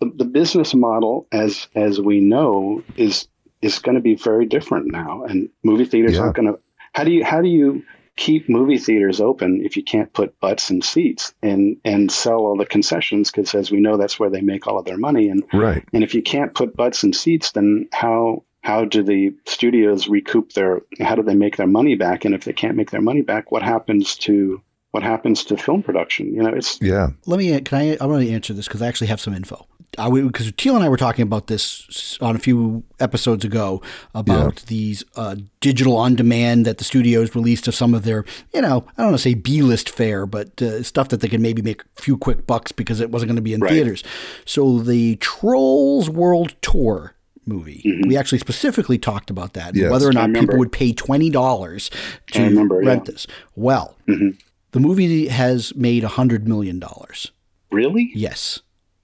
the, 0.00 0.10
the 0.14 0.24
business 0.24 0.74
model, 0.74 1.26
as 1.32 1.68
as 1.74 2.00
we 2.00 2.20
know, 2.20 2.82
is 2.96 3.28
is 3.62 3.78
going 3.78 3.94
to 3.94 4.00
be 4.00 4.14
very 4.14 4.46
different 4.46 4.90
now. 4.90 5.24
And 5.24 5.48
movie 5.62 5.84
theaters 5.84 6.14
yeah. 6.14 6.22
aren't 6.22 6.36
going 6.36 6.52
to. 6.52 6.58
How 6.92 7.04
do 7.04 7.12
you 7.12 7.24
how 7.24 7.42
do 7.42 7.48
you 7.48 7.84
keep 8.16 8.48
movie 8.48 8.78
theaters 8.78 9.20
open 9.20 9.60
if 9.62 9.76
you 9.76 9.82
can't 9.82 10.12
put 10.12 10.38
butts 10.40 10.70
in 10.70 10.82
seats 10.82 11.34
and 11.42 11.76
and 11.84 12.10
sell 12.10 12.38
all 12.38 12.56
the 12.56 12.66
concessions 12.66 13.30
because 13.30 13.54
as 13.54 13.70
we 13.70 13.78
know 13.78 13.96
that's 13.96 14.18
where 14.18 14.30
they 14.30 14.40
make 14.40 14.66
all 14.66 14.78
of 14.78 14.84
their 14.86 14.96
money. 14.96 15.28
And 15.28 15.44
right. 15.52 15.84
and 15.92 16.02
if 16.02 16.14
you 16.14 16.22
can't 16.22 16.54
put 16.54 16.76
butts 16.76 17.04
in 17.04 17.12
seats 17.12 17.52
then 17.52 17.88
how 17.92 18.42
how 18.62 18.84
do 18.84 19.02
the 19.02 19.32
studios 19.46 20.08
recoup 20.08 20.52
their 20.54 20.80
how 21.00 21.14
do 21.14 21.22
they 21.22 21.34
make 21.34 21.56
their 21.56 21.66
money 21.66 21.94
back? 21.94 22.24
And 22.24 22.34
if 22.34 22.44
they 22.44 22.52
can't 22.52 22.76
make 22.76 22.90
their 22.90 23.02
money 23.02 23.22
back 23.22 23.52
what 23.52 23.62
happens 23.62 24.16
to 24.16 24.60
what 24.92 25.02
happens 25.02 25.44
to 25.44 25.56
film 25.56 25.82
production? 25.82 26.34
You 26.34 26.42
know 26.42 26.54
it's 26.54 26.80
yeah. 26.80 27.08
Let 27.26 27.38
me 27.38 27.60
can 27.60 27.78
i 27.78 27.98
i 28.00 28.06
want 28.06 28.24
to 28.24 28.32
answer 28.32 28.54
this 28.54 28.66
because 28.66 28.80
i 28.82 28.88
actually 28.88 29.08
have 29.08 29.20
some 29.20 29.34
info 29.34 29.66
because 29.92 30.52
Teal 30.56 30.74
and 30.74 30.84
I 30.84 30.88
were 30.88 30.96
talking 30.96 31.22
about 31.22 31.46
this 31.46 32.18
on 32.20 32.36
a 32.36 32.38
few 32.38 32.84
episodes 33.00 33.44
ago 33.44 33.82
about 34.14 34.60
yeah. 34.60 34.64
these 34.66 35.04
uh, 35.16 35.36
digital 35.60 35.96
on 35.96 36.14
demand 36.14 36.66
that 36.66 36.78
the 36.78 36.84
studios 36.84 37.34
released 37.34 37.66
of 37.68 37.74
some 37.74 37.94
of 37.94 38.04
their, 38.04 38.24
you 38.52 38.60
know, 38.60 38.84
I 38.96 39.02
don't 39.02 39.06
want 39.06 39.16
to 39.16 39.22
say 39.22 39.34
B 39.34 39.62
list 39.62 39.88
fare, 39.88 40.26
but 40.26 40.60
uh, 40.60 40.82
stuff 40.82 41.08
that 41.08 41.20
they 41.20 41.28
can 41.28 41.42
maybe 41.42 41.62
make 41.62 41.82
a 41.82 42.02
few 42.02 42.18
quick 42.18 42.46
bucks 42.46 42.72
because 42.72 43.00
it 43.00 43.10
wasn't 43.10 43.28
going 43.28 43.36
to 43.36 43.42
be 43.42 43.54
in 43.54 43.60
right. 43.60 43.70
theaters. 43.70 44.04
So 44.44 44.78
the 44.78 45.16
Trolls 45.16 46.10
World 46.10 46.54
Tour 46.62 47.14
movie. 47.46 47.82
Mm-hmm. 47.86 48.08
We 48.08 48.16
actually 48.16 48.38
specifically 48.38 48.98
talked 48.98 49.30
about 49.30 49.54
that, 49.54 49.74
yes, 49.74 49.90
whether 49.90 50.08
or 50.08 50.12
not 50.12 50.32
people 50.34 50.58
would 50.58 50.72
pay 50.72 50.92
twenty 50.92 51.30
dollars 51.30 51.90
to 52.32 52.42
remember, 52.42 52.80
rent 52.80 53.04
yeah. 53.06 53.12
this. 53.12 53.26
Well, 53.54 53.96
mm-hmm. 54.08 54.30
the 54.72 54.80
movie 54.80 55.28
has 55.28 55.74
made 55.76 56.02
a 56.02 56.08
hundred 56.08 56.48
million 56.48 56.80
dollars. 56.80 57.30
Really? 57.70 58.10
Yes 58.14 58.60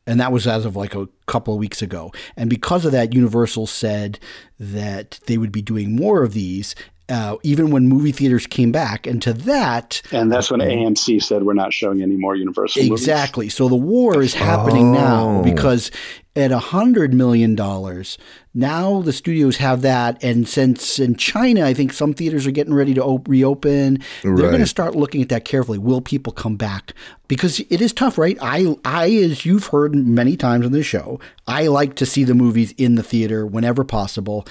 and 0.07 0.21
that 0.21 0.33
was 0.33 0.47
as 0.47 0.65
of 0.65 0.77
like 0.77 0.95
a 0.95 1.09
couple 1.27 1.55
of 1.55 1.61
weeks 1.61 1.83
ago. 1.83 2.13
And 2.37 2.51
because 2.51 2.85
of 2.85 2.93
that, 2.93 3.15
Universal 3.15 3.67
said 3.69 4.19
that 4.59 5.21
they 5.27 5.39
would 5.39 5.53
be 5.53 5.63
doing 5.63 5.95
more 5.95 6.23
of 6.23 6.33
these. 6.33 6.75
Uh, 7.13 7.37
even 7.43 7.71
when 7.71 7.89
movie 7.89 8.11
theaters 8.11 8.47
came 8.47 8.73
back, 8.73 9.07
and 9.07 9.21
to 9.21 9.35
that, 9.35 10.01
and 10.13 10.33
that's 10.33 10.51
when 10.51 10.61
AMC 10.61 11.23
said 11.23 11.43
we're 11.43 11.53
not 11.53 11.73
showing 11.73 12.01
any 12.01 12.17
more 12.17 12.35
Universal. 12.35 12.83
Exactly. 12.91 13.45
Movies. 13.45 13.55
So 13.55 13.69
the 13.69 13.77
war 13.77 14.23
is 14.23 14.33
happening 14.33 14.97
oh. 14.97 15.39
now 15.39 15.43
because 15.43 15.91
at 16.35 16.51
a 16.51 16.59
hundred 16.59 17.13
million 17.13 17.55
dollars. 17.55 18.17
Now 18.55 19.03
the 19.03 19.13
studios 19.13 19.59
have 19.59 19.83
that, 19.83 20.23
and 20.25 20.49
since 20.49 20.99
in 20.99 21.17
China, 21.17 21.65
I 21.65 21.75
think 21.75 21.93
some 21.93 22.15
theaters 22.15 22.47
are 22.47 22.51
getting 22.51 22.75
ready 22.75 22.95
to 22.95 23.05
op- 23.05 23.29
reopen. 23.29 23.99
They're 24.23 24.35
going 24.35 24.59
to 24.61 24.67
start 24.67 24.95
looking 24.95 25.23
at 25.23 25.29
that 25.29 25.45
carefully. 25.45 25.79
Will 25.79 26.01
people 26.01 26.33
come 26.33 26.57
back? 26.57 26.93
Because 27.29 27.61
it 27.61 27.81
is 27.81 27.93
tough, 27.93 28.17
right? 28.19 28.39
I, 28.41 28.75
I, 28.85 29.11
as 29.11 29.45
you've 29.45 29.67
heard 29.69 29.95
many 29.95 30.37
times 30.37 30.67
on 30.67 30.73
this 30.73 30.87
show, 30.87 31.21
I 31.47 31.67
like 31.67 31.95
to 31.97 32.07
see 32.07 32.25
the 32.25 32.35
movies 32.35 32.73
in 32.79 32.95
the 32.95 33.03
theater 33.03 33.47
whenever 33.47 33.85
possible. 33.85 34.47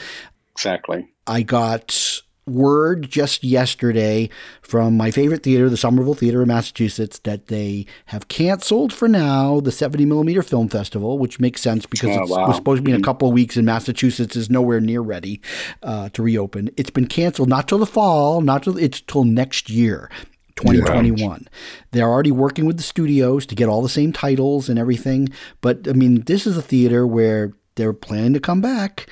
Exactly. 0.54 1.08
I 1.28 1.42
got 1.44 2.22
word 2.52 3.10
just 3.10 3.44
yesterday 3.44 4.30
from 4.62 4.96
my 4.98 5.12
favorite 5.12 5.44
theater, 5.44 5.70
the 5.70 5.78
Somerville 5.78 6.14
Theater 6.14 6.42
in 6.42 6.48
Massachusetts, 6.48 7.20
that 7.20 7.48
they 7.48 7.86
have 8.08 8.28
canceled 8.28 8.94
for 8.94 9.08
now 9.08 9.60
the 9.60 9.72
70 9.72 10.06
millimeter 10.06 10.42
film 10.44 10.70
festival, 10.70 11.18
which 11.18 11.40
makes 11.40 11.62
sense 11.62 11.86
because 11.86 12.10
Oh, 12.16 12.22
it's, 12.24 12.32
wow. 12.32 12.48
was 12.48 12.56
supposed 12.58 12.80
to 12.80 12.84
be 12.84 12.92
in 12.92 13.00
a 13.00 13.04
couple 13.04 13.28
of 13.28 13.34
weeks, 13.34 13.58
and 13.58 13.66
Massachusetts 13.66 14.36
is 14.36 14.50
nowhere 14.50 14.80
near 14.80 15.02
ready 15.02 15.42
uh, 15.84 16.10
to 16.10 16.22
reopen. 16.24 16.70
It's 16.78 16.90
been 16.90 17.08
canceled 17.08 17.50
not 17.50 17.68
till 17.68 17.78
the 17.80 17.86
fall, 17.86 18.42
not 18.42 18.64
till 18.64 18.78
it's 18.78 19.02
till 19.02 19.24
next 19.24 19.70
year. 19.70 20.10
2021. 20.58 21.48
They're 21.92 22.10
already 22.10 22.32
working 22.32 22.66
with 22.66 22.78
the 22.78 22.84
studios 22.84 23.46
to 23.48 23.56
get 23.56 23.68
all 23.70 23.82
the 23.82 23.90
same 23.90 24.12
titles 24.14 24.70
and 24.70 24.78
everything. 24.78 25.30
But 25.62 25.88
I 25.88 25.94
mean, 25.94 26.22
this 26.22 26.46
is 26.46 26.58
a 26.58 26.62
theater 26.62 27.08
where 27.08 27.54
they're 27.76 27.94
planning 27.94 28.34
to 28.34 28.40
come 28.40 28.62
back, 28.62 29.10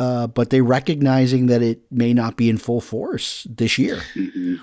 uh, 0.00 0.26
but 0.26 0.48
they're 0.48 0.64
recognizing 0.64 1.44
that 1.46 1.60
it 1.60 1.82
may 1.90 2.14
not 2.14 2.34
be 2.34 2.48
in 2.48 2.56
full 2.56 2.80
force 2.80 3.46
this 3.50 3.78
year. 3.78 4.00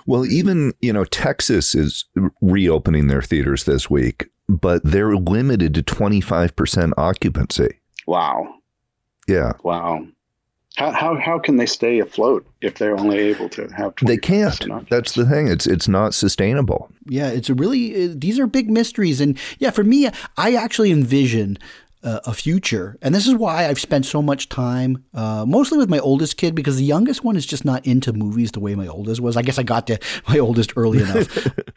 Well, 0.07 0.25
even, 0.25 0.73
you 0.81 0.91
know, 0.91 1.05
Texas 1.05 1.75
is 1.75 2.05
reopening 2.41 3.05
their 3.05 3.21
theaters 3.21 3.65
this 3.65 3.87
week, 3.87 4.29
but 4.49 4.81
they're 4.83 5.15
limited 5.15 5.75
to 5.75 5.83
25% 5.83 6.91
occupancy. 6.97 7.79
Wow. 8.07 8.55
Yeah. 9.27 9.53
Wow. 9.61 10.07
How, 10.75 10.91
how, 10.91 11.15
how 11.17 11.37
can 11.37 11.57
they 11.57 11.67
stay 11.67 11.99
afloat 11.99 12.47
if 12.61 12.79
they're 12.79 12.97
only 12.97 13.19
able 13.19 13.49
to 13.49 13.67
have 13.75 13.93
They 14.01 14.17
20% 14.17 14.21
can't. 14.21 14.89
That's 14.89 15.13
the 15.13 15.25
thing. 15.25 15.47
It's 15.47 15.67
it's 15.67 15.87
not 15.87 16.13
sustainable. 16.13 16.89
Yeah, 17.07 17.29
it's 17.29 17.49
a 17.49 17.55
really 17.55 18.05
uh, 18.05 18.13
these 18.15 18.39
are 18.39 18.45
big 18.45 18.69
mysteries, 18.69 19.19
and 19.19 19.39
yeah, 19.57 19.71
for 19.71 19.83
me, 19.83 20.07
I 20.37 20.53
actually 20.53 20.91
envision 20.91 21.57
uh, 22.03 22.19
a 22.25 22.33
future, 22.33 22.97
and 23.01 23.13
this 23.15 23.27
is 23.27 23.33
why 23.35 23.67
I've 23.67 23.79
spent 23.79 24.05
so 24.05 24.21
much 24.21 24.49
time, 24.49 25.03
uh, 25.13 25.45
mostly 25.47 25.77
with 25.77 25.89
my 25.89 25.99
oldest 25.99 26.37
kid, 26.37 26.53
because 26.55 26.77
the 26.77 26.83
youngest 26.83 27.23
one 27.23 27.35
is 27.35 27.45
just 27.45 27.65
not 27.65 27.85
into 27.85 28.13
movies 28.13 28.51
the 28.51 28.59
way 28.59 28.75
my 28.75 28.87
oldest 28.87 29.19
was. 29.21 29.35
I 29.35 29.41
guess 29.41 29.57
I 29.57 29.63
got 29.63 29.87
to 29.87 29.97
my 30.27 30.37
oldest 30.39 30.73
early 30.75 31.01
enough, 31.01 31.27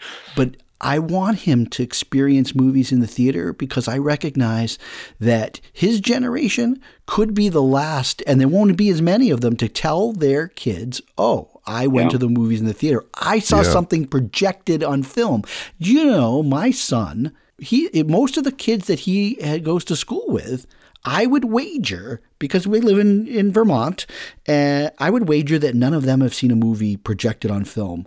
but. 0.37 0.57
I 0.83 0.99
want 0.99 1.41
him 1.41 1.67
to 1.67 1.83
experience 1.83 2.55
movies 2.55 2.91
in 2.91 3.01
the 3.01 3.07
theater 3.07 3.53
because 3.53 3.87
I 3.87 3.99
recognize 3.99 4.79
that 5.19 5.61
his 5.75 6.01
generation 6.01 6.81
could 7.05 7.35
be 7.35 7.51
the 7.51 7.61
last, 7.61 8.23
and 8.27 8.41
there 8.41 8.49
won't 8.49 8.79
be 8.79 8.89
as 8.89 9.03
many 9.03 9.29
of 9.29 9.43
them 9.43 9.57
to 9.57 9.69
tell 9.69 10.13
their 10.15 10.49
kids, 10.49 11.03
oh, 11.19 11.61
I 11.67 11.87
went 11.87 12.07
Yeah. 12.07 12.11
to 12.13 12.19
the 12.19 12.29
movies 12.31 12.61
in 12.61 12.67
the 12.67 12.73
theater. 12.73 13.05
I 13.21 13.41
saw 13.41 13.59
Yeah. 13.59 13.65
something 13.65 14.07
projected 14.07 14.83
on 14.83 15.03
film. 15.03 15.43
You 15.77 16.07
know, 16.07 16.43
my 16.43 16.71
son, 16.71 17.33
he 17.61 17.91
most 18.05 18.37
of 18.37 18.45
the 18.45 18.53
kids 18.53 18.87
that 18.87 19.01
he 19.01 19.35
goes 19.61 19.85
to 19.87 19.97
school 19.97 20.25
with, 20.29 20.67
I 21.05 21.27
would 21.27 21.45
wager 21.45 22.21
because 22.39 22.67
we 22.67 22.81
live 22.81 22.99
in 22.99 23.27
in 23.27 23.53
Vermont, 23.53 24.07
uh, 24.49 24.91
I 24.99 25.11
would 25.11 25.29
wager 25.29 25.59
that 25.59 25.75
none 25.75 25.95
of 25.95 26.05
them 26.05 26.21
have 26.21 26.35
seen 26.35 26.51
a 26.51 26.57
movie 26.57 26.97
projected 26.97 27.51
on 27.51 27.65
film. 27.65 28.07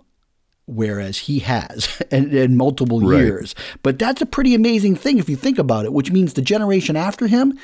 Whereas 0.66 1.18
he 1.18 1.40
has, 1.40 2.00
and 2.10 2.32
in 2.32 2.56
multiple 2.56 3.00
Right. 3.00 3.20
years. 3.22 3.54
But 3.82 3.98
that's 3.98 4.22
a 4.22 4.26
pretty 4.26 4.54
amazing 4.54 4.96
thing 4.96 5.18
if 5.18 5.28
you 5.28 5.36
think 5.36 5.58
about 5.58 5.84
it, 5.84 5.92
which 5.92 6.10
means 6.10 6.32
the 6.32 6.40
generation 6.42 6.96
after 6.96 7.26
him, 7.26 7.58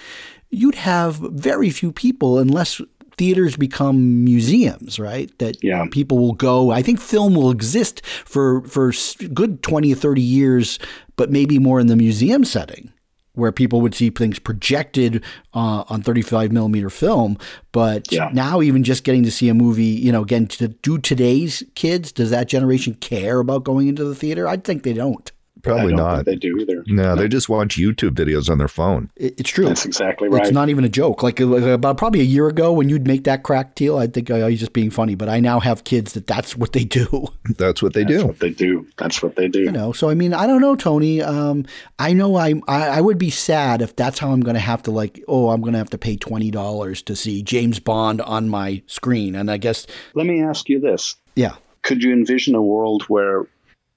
you'd 0.50 0.74
have 0.74 1.14
very 1.16 1.70
few 1.70 1.92
people 1.92 2.38
unless 2.38 2.80
theaters 3.20 3.54
become 3.56 4.24
museums, 4.24 4.98
right? 4.98 5.30
That 5.38 5.62
Yeah. 5.62 5.84
people 5.90 6.18
will 6.18 6.32
go. 6.32 6.70
I 6.70 6.80
think 6.82 6.98
film 6.98 7.34
will 7.34 7.50
exist 7.50 8.00
for 8.24 8.62
for 8.62 8.92
good 9.34 9.62
20 9.62 9.92
or 9.92 9.96
30 9.96 10.22
years, 10.22 10.78
but 11.16 11.30
maybe 11.30 11.58
more 11.58 11.78
in 11.80 11.86
the 11.88 11.96
museum 11.96 12.44
setting 12.44 12.92
where 13.34 13.52
people 13.52 13.80
would 13.80 13.94
see 13.94 14.10
things 14.10 14.38
projected 14.38 15.22
uh, 15.54 15.84
on 15.88 16.02
35 16.02 16.50
millimeter 16.50 16.90
film. 16.90 17.36
But 17.72 18.10
Yeah. 18.10 18.30
now, 18.32 18.60
even 18.62 18.82
just 18.84 19.04
getting 19.04 19.22
to 19.24 19.30
see 19.30 19.48
a 19.48 19.54
movie, 19.54 19.84
you 20.06 20.10
know, 20.12 20.22
again, 20.22 20.46
to 20.46 20.68
do 20.82 20.98
today's 20.98 21.62
kids, 21.74 22.10
does 22.12 22.30
that 22.30 22.48
generation 22.48 22.94
care 22.94 23.38
about 23.38 23.64
going 23.64 23.86
into 23.88 24.04
the 24.04 24.14
theater? 24.16 24.48
I 24.48 24.56
think 24.56 24.82
they 24.82 24.92
don't. 24.94 25.30
Probably 25.62 25.92
I 25.92 25.96
don't 25.96 26.06
not. 26.06 26.14
think 26.16 26.26
they 26.26 26.36
do 26.36 26.58
either. 26.58 26.84
No, 26.86 27.16
they 27.16 27.28
just 27.28 27.48
watch 27.48 27.76
YouTube 27.76 28.10
videos 28.10 28.48
on 28.50 28.58
their 28.58 28.68
phone. 28.68 29.10
It- 29.16 29.34
It's 29.38 29.50
true. 29.50 29.66
That's 29.66 29.84
exactly 29.86 30.28
right. 30.28 30.42
It's 30.42 30.52
not 30.52 30.68
even 30.68 30.84
a 30.84 30.88
joke. 30.88 31.22
Like 31.22 31.40
about 31.40 31.96
probably 31.96 32.20
a 32.20 32.24
year 32.24 32.48
ago 32.48 32.72
when 32.72 32.88
you'd 32.88 33.06
make 33.06 33.24
that 33.24 33.42
crack 33.42 33.74
deal, 33.74 33.96
I 33.98 34.06
think 34.06 34.30
I 34.30 34.44
was 34.48 34.58
just 34.60 34.72
being 34.72 34.90
funny. 34.90 35.14
But 35.14 35.28
I 35.28 35.40
now 35.40 35.60
have 35.60 35.84
kids 35.84 36.12
that 36.14 36.26
that's 36.26 36.56
what 36.56 36.72
they 36.72 36.84
do. 36.84 37.28
That's 37.58 37.82
what 37.82 37.94
they 37.94 38.04
do. 38.04 38.14
That's 38.14 38.22
do. 38.22 38.26
what 38.28 38.38
they 38.38 38.50
do. 38.50 38.86
That's 38.96 39.22
what 39.22 39.36
they 39.36 39.48
do. 39.48 39.60
You 39.60 39.72
know, 39.72 39.92
so 39.92 40.08
I 40.08 40.14
mean, 40.14 40.32
I 40.32 40.46
don't 40.46 40.60
know, 40.60 40.76
Tony. 40.76 41.20
Um, 41.20 41.64
I 41.98 42.12
know 42.12 42.36
I, 42.36 42.54
I 42.68 42.86
I 42.88 43.00
would 43.00 43.18
be 43.18 43.30
sad 43.30 43.82
if 43.82 43.96
that's 43.96 44.18
how 44.18 44.30
I'm 44.32 44.40
going 44.40 44.54
to 44.54 44.60
have 44.60 44.82
to 44.84 44.90
like. 44.90 45.22
Oh, 45.26 45.50
I'm 45.50 45.60
going 45.60 45.72
to 45.72 45.78
have 45.78 45.90
to 45.90 45.98
pay 45.98 46.16
twenty 46.16 46.50
dollars 46.50 47.02
to 47.02 47.16
see 47.16 47.42
James 47.42 47.80
Bond 47.80 48.20
on 48.20 48.48
my 48.48 48.82
screen, 48.86 49.34
and 49.34 49.50
I 49.50 49.56
guess 49.56 49.86
Let 50.14 50.26
me 50.26 50.42
ask 50.42 50.68
you 50.68 50.78
this: 50.80 51.16
yeah. 51.34 51.54
Could 51.82 52.02
you 52.02 52.12
envision 52.12 52.54
a 52.54 52.62
world 52.62 53.02
where 53.08 53.46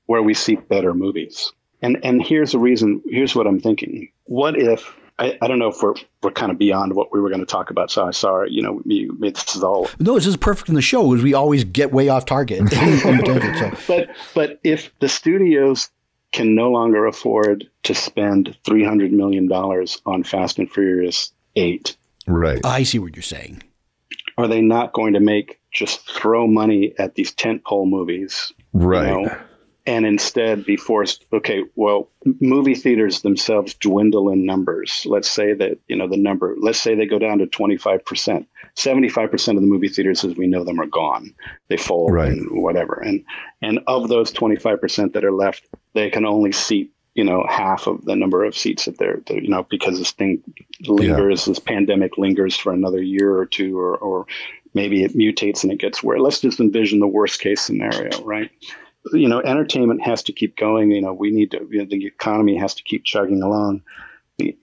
where 0.05 0.21
we 0.21 0.33
see 0.33 0.55
better 0.55 0.93
movies? 0.93 1.51
And 1.81 1.99
and 2.03 2.21
here's 2.25 2.51
the 2.53 2.59
reason. 2.59 3.01
Here's 3.07 3.35
what 3.35 3.47
I'm 3.47 3.59
thinking. 3.59 4.09
What 4.25 4.57
if 4.57 4.95
I, 5.19 5.37
I 5.41 5.47
don't 5.47 5.59
know 5.59 5.67
if 5.67 5.81
we're 5.81 5.93
we're 6.21 6.31
kind 6.31 6.51
of 6.51 6.57
beyond 6.57 6.95
what 6.95 7.13
we 7.13 7.19
were 7.21 7.29
going 7.29 7.41
to 7.41 7.45
talk 7.45 7.69
about. 7.69 7.91
So 7.91 8.07
I 8.07 8.11
sorry. 8.11 8.51
You 8.51 8.61
know, 8.61 8.81
me, 8.85 9.07
me, 9.19 9.29
this 9.29 9.55
is 9.55 9.63
all 9.63 9.89
No, 9.99 10.15
this 10.15 10.25
is 10.25 10.37
perfect 10.37 10.69
in 10.69 10.75
the 10.75 10.81
show 10.81 11.09
because 11.09 11.23
we 11.23 11.33
always 11.33 11.63
get 11.63 11.91
way 11.91 12.09
off 12.09 12.25
target. 12.25 12.67
tangent, 12.71 13.57
so. 13.57 13.71
but 13.87 14.09
but 14.33 14.59
if 14.63 14.91
the 14.99 15.09
studios 15.09 15.89
can 16.31 16.55
no 16.55 16.71
longer 16.71 17.05
afford 17.05 17.69
to 17.83 17.93
spend 17.93 18.57
three 18.65 18.83
hundred 18.83 19.11
million 19.11 19.47
dollars 19.47 20.01
on 20.05 20.23
Fast 20.23 20.57
and 20.57 20.71
Furious 20.71 21.31
Eight, 21.55 21.95
Right. 22.25 22.65
I 22.65 22.83
see 22.83 22.99
what 22.99 23.15
you're 23.15 23.23
saying. 23.23 23.61
are 24.37 24.47
they 24.47 24.61
not 24.61 24.93
going 24.93 25.13
to 25.13 25.19
make 25.19 25.59
just 25.71 26.09
throw 26.09 26.47
money 26.47 26.93
at 26.97 27.15
these 27.15 27.33
tentpole 27.33 27.87
movies? 27.87 28.53
Right. 28.71 29.09
You 29.09 29.25
know, 29.27 29.37
and 29.85 30.05
instead 30.05 30.65
be 30.65 30.77
forced 30.77 31.25
okay 31.33 31.63
well 31.75 32.09
movie 32.39 32.75
theaters 32.75 33.21
themselves 33.21 33.73
dwindle 33.75 34.29
in 34.29 34.45
numbers. 34.45 35.05
Let's 35.05 35.29
say 35.29 35.53
that 35.53 35.77
you 35.87 35.95
know 35.95 36.07
the 36.07 36.17
number 36.17 36.55
let's 36.59 36.79
say 36.79 36.95
they 36.95 37.05
go 37.05 37.19
down 37.19 37.39
to 37.39 37.47
25% 37.47 38.45
75% 38.75 39.47
of 39.49 39.55
the 39.55 39.61
movie 39.61 39.89
theaters 39.89 40.23
as 40.23 40.35
we 40.35 40.47
know 40.47 40.63
them 40.63 40.79
are 40.79 40.87
gone. 40.87 41.33
They 41.69 41.77
fold 41.77 42.11
Right. 42.11 42.31
and 42.31 42.61
whatever. 42.63 42.95
And 42.95 43.23
and 43.61 43.79
of 43.87 44.07
those 44.07 44.31
25% 44.31 45.13
that 45.13 45.25
are 45.25 45.31
left 45.31 45.67
they 45.93 46.09
can 46.09 46.25
only 46.25 46.51
seat 46.51 46.91
you 47.13 47.23
know 47.23 47.45
half 47.49 47.85
of 47.85 48.05
the 48.05 48.15
number 48.15 48.43
of 48.43 48.57
seats 48.57 48.85
that 48.85 48.97
they're, 48.97 49.21
they're 49.27 49.41
you 49.41 49.49
know 49.49 49.63
because 49.69 49.99
this 49.99 50.11
thing 50.11 50.41
lingers 50.87 51.45
this 51.45 51.59
pandemic 51.59 52.17
lingers 52.17 52.55
for 52.55 52.71
another 52.73 53.01
year 53.01 53.35
or 53.35 53.45
two 53.45 53.77
or 53.77 53.97
or 53.97 54.25
maybe 54.73 55.03
it 55.03 55.15
mutates 55.15 55.61
and 55.63 55.71
it 55.71 55.79
gets 55.79 56.01
worse. 56.01 56.19
Let's 56.19 56.39
just 56.39 56.59
envision 56.59 56.99
the 56.99 57.07
worst 57.07 57.39
case 57.41 57.61
scenario 57.61 58.09
right 58.23 58.49
you 59.11 59.27
know, 59.27 59.41
entertainment 59.41 60.01
has 60.01 60.23
to 60.23 60.31
keep 60.33 60.55
going. 60.57 60.91
You 60.91 61.01
know, 61.01 61.13
we 61.13 61.31
need 61.31 61.51
to, 61.51 61.67
you 61.69 61.79
know, 61.79 61.85
the 61.85 62.05
economy 62.05 62.55
has 62.57 62.73
to 62.75 62.83
keep 62.83 63.03
chugging 63.03 63.41
along. 63.41 63.81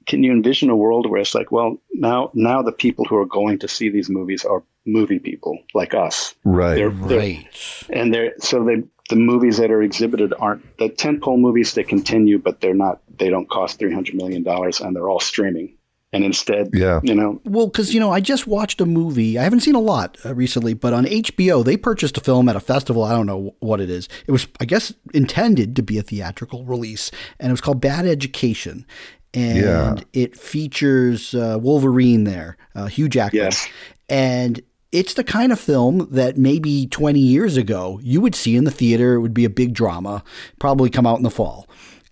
Can 0.06 0.22
you 0.24 0.32
envision 0.32 0.68
a 0.70 0.76
world 0.76 1.08
where 1.08 1.20
it's 1.20 1.34
like, 1.34 1.52
well, 1.52 1.76
now, 1.92 2.30
now 2.34 2.60
the 2.60 2.72
people 2.72 3.04
who 3.04 3.16
are 3.16 3.26
going 3.26 3.58
to 3.60 3.68
see 3.68 3.88
these 3.88 4.10
movies 4.10 4.44
are 4.44 4.64
movie 4.86 5.18
people 5.20 5.58
like 5.74 5.94
us, 5.94 6.34
Right. 6.44 6.74
They're- 6.74 6.90
they're- 6.90 7.18
Right. 7.18 7.46
and 7.90 8.12
they're 8.12 8.32
so 8.38 8.64
they 8.64 8.82
the 9.10 9.16
movies 9.16 9.56
that 9.58 9.72
are 9.72 9.82
exhibited 9.82 10.32
aren't 10.38 10.62
the 10.78 10.88
tentpole 10.88 11.38
movies. 11.38 11.74
They 11.74 11.82
continue, 11.82 12.38
but 12.38 12.60
they're 12.60 12.74
not. 12.74 13.00
They 13.18 13.28
don't 13.28 13.48
cost 13.50 13.78
three 13.80 13.92
hundred 13.92 14.14
million 14.14 14.44
dollars, 14.44 14.80
and 14.80 14.94
they're 14.94 15.08
all 15.08 15.18
streaming. 15.18 15.74
And 16.12 16.24
instead, 16.24 16.70
Yeah. 16.72 17.00
you 17.04 17.14
know, 17.14 17.40
Well, 17.44 17.68
because 17.68 17.94
you 17.94 18.00
know, 18.00 18.10
I 18.10 18.20
just 18.20 18.46
watched 18.46 18.80
a 18.80 18.86
movie. 18.86 19.38
I 19.38 19.44
haven't 19.44 19.60
seen 19.60 19.76
a 19.76 19.80
lot 19.80 20.18
uh, 20.24 20.34
recently, 20.34 20.74
but 20.74 20.92
on 20.92 21.04
HBO, 21.06 21.64
they 21.64 21.76
purchased 21.76 22.16
a 22.18 22.20
film 22.20 22.48
at 22.48 22.56
a 22.56 22.60
festival. 22.60 23.04
I 23.04 23.12
don't 23.12 23.26
know 23.26 23.54
what 23.60 23.80
it 23.80 23.88
is. 23.90 24.08
It 24.26 24.32
was, 24.32 24.48
I 24.60 24.64
guess, 24.64 24.92
intended 25.14 25.76
to 25.76 25.82
be 25.82 25.98
a 25.98 26.02
theatrical 26.02 26.64
release, 26.64 27.12
and 27.38 27.50
it 27.50 27.52
was 27.52 27.60
called 27.60 27.80
Bad 27.80 28.06
Education. 28.06 28.86
And 29.32 29.62
Yeah. 29.64 29.94
it 30.12 30.36
features 30.36 31.32
uh, 31.34 31.58
Wolverine 31.62 32.24
there, 32.24 32.56
uh, 32.74 32.86
Hugh 32.86 33.08
Jackman. 33.08 33.44
Yes. 33.44 33.68
And 34.08 34.60
it's 34.90 35.14
the 35.14 35.22
kind 35.22 35.52
of 35.52 35.60
film 35.60 36.08
that 36.10 36.36
maybe 36.36 36.88
20 36.88 37.20
years 37.20 37.56
ago 37.56 38.00
you 38.02 38.20
would 38.20 38.34
see 38.34 38.56
in 38.56 38.64
the 38.64 38.72
theater. 38.72 39.14
It 39.14 39.20
would 39.20 39.32
be 39.34 39.44
a 39.44 39.50
big 39.50 39.72
drama, 39.74 40.24
probably 40.58 40.90
come 40.90 41.06
out 41.06 41.18
in 41.18 41.22
the 41.22 41.30
fall. 41.30 41.68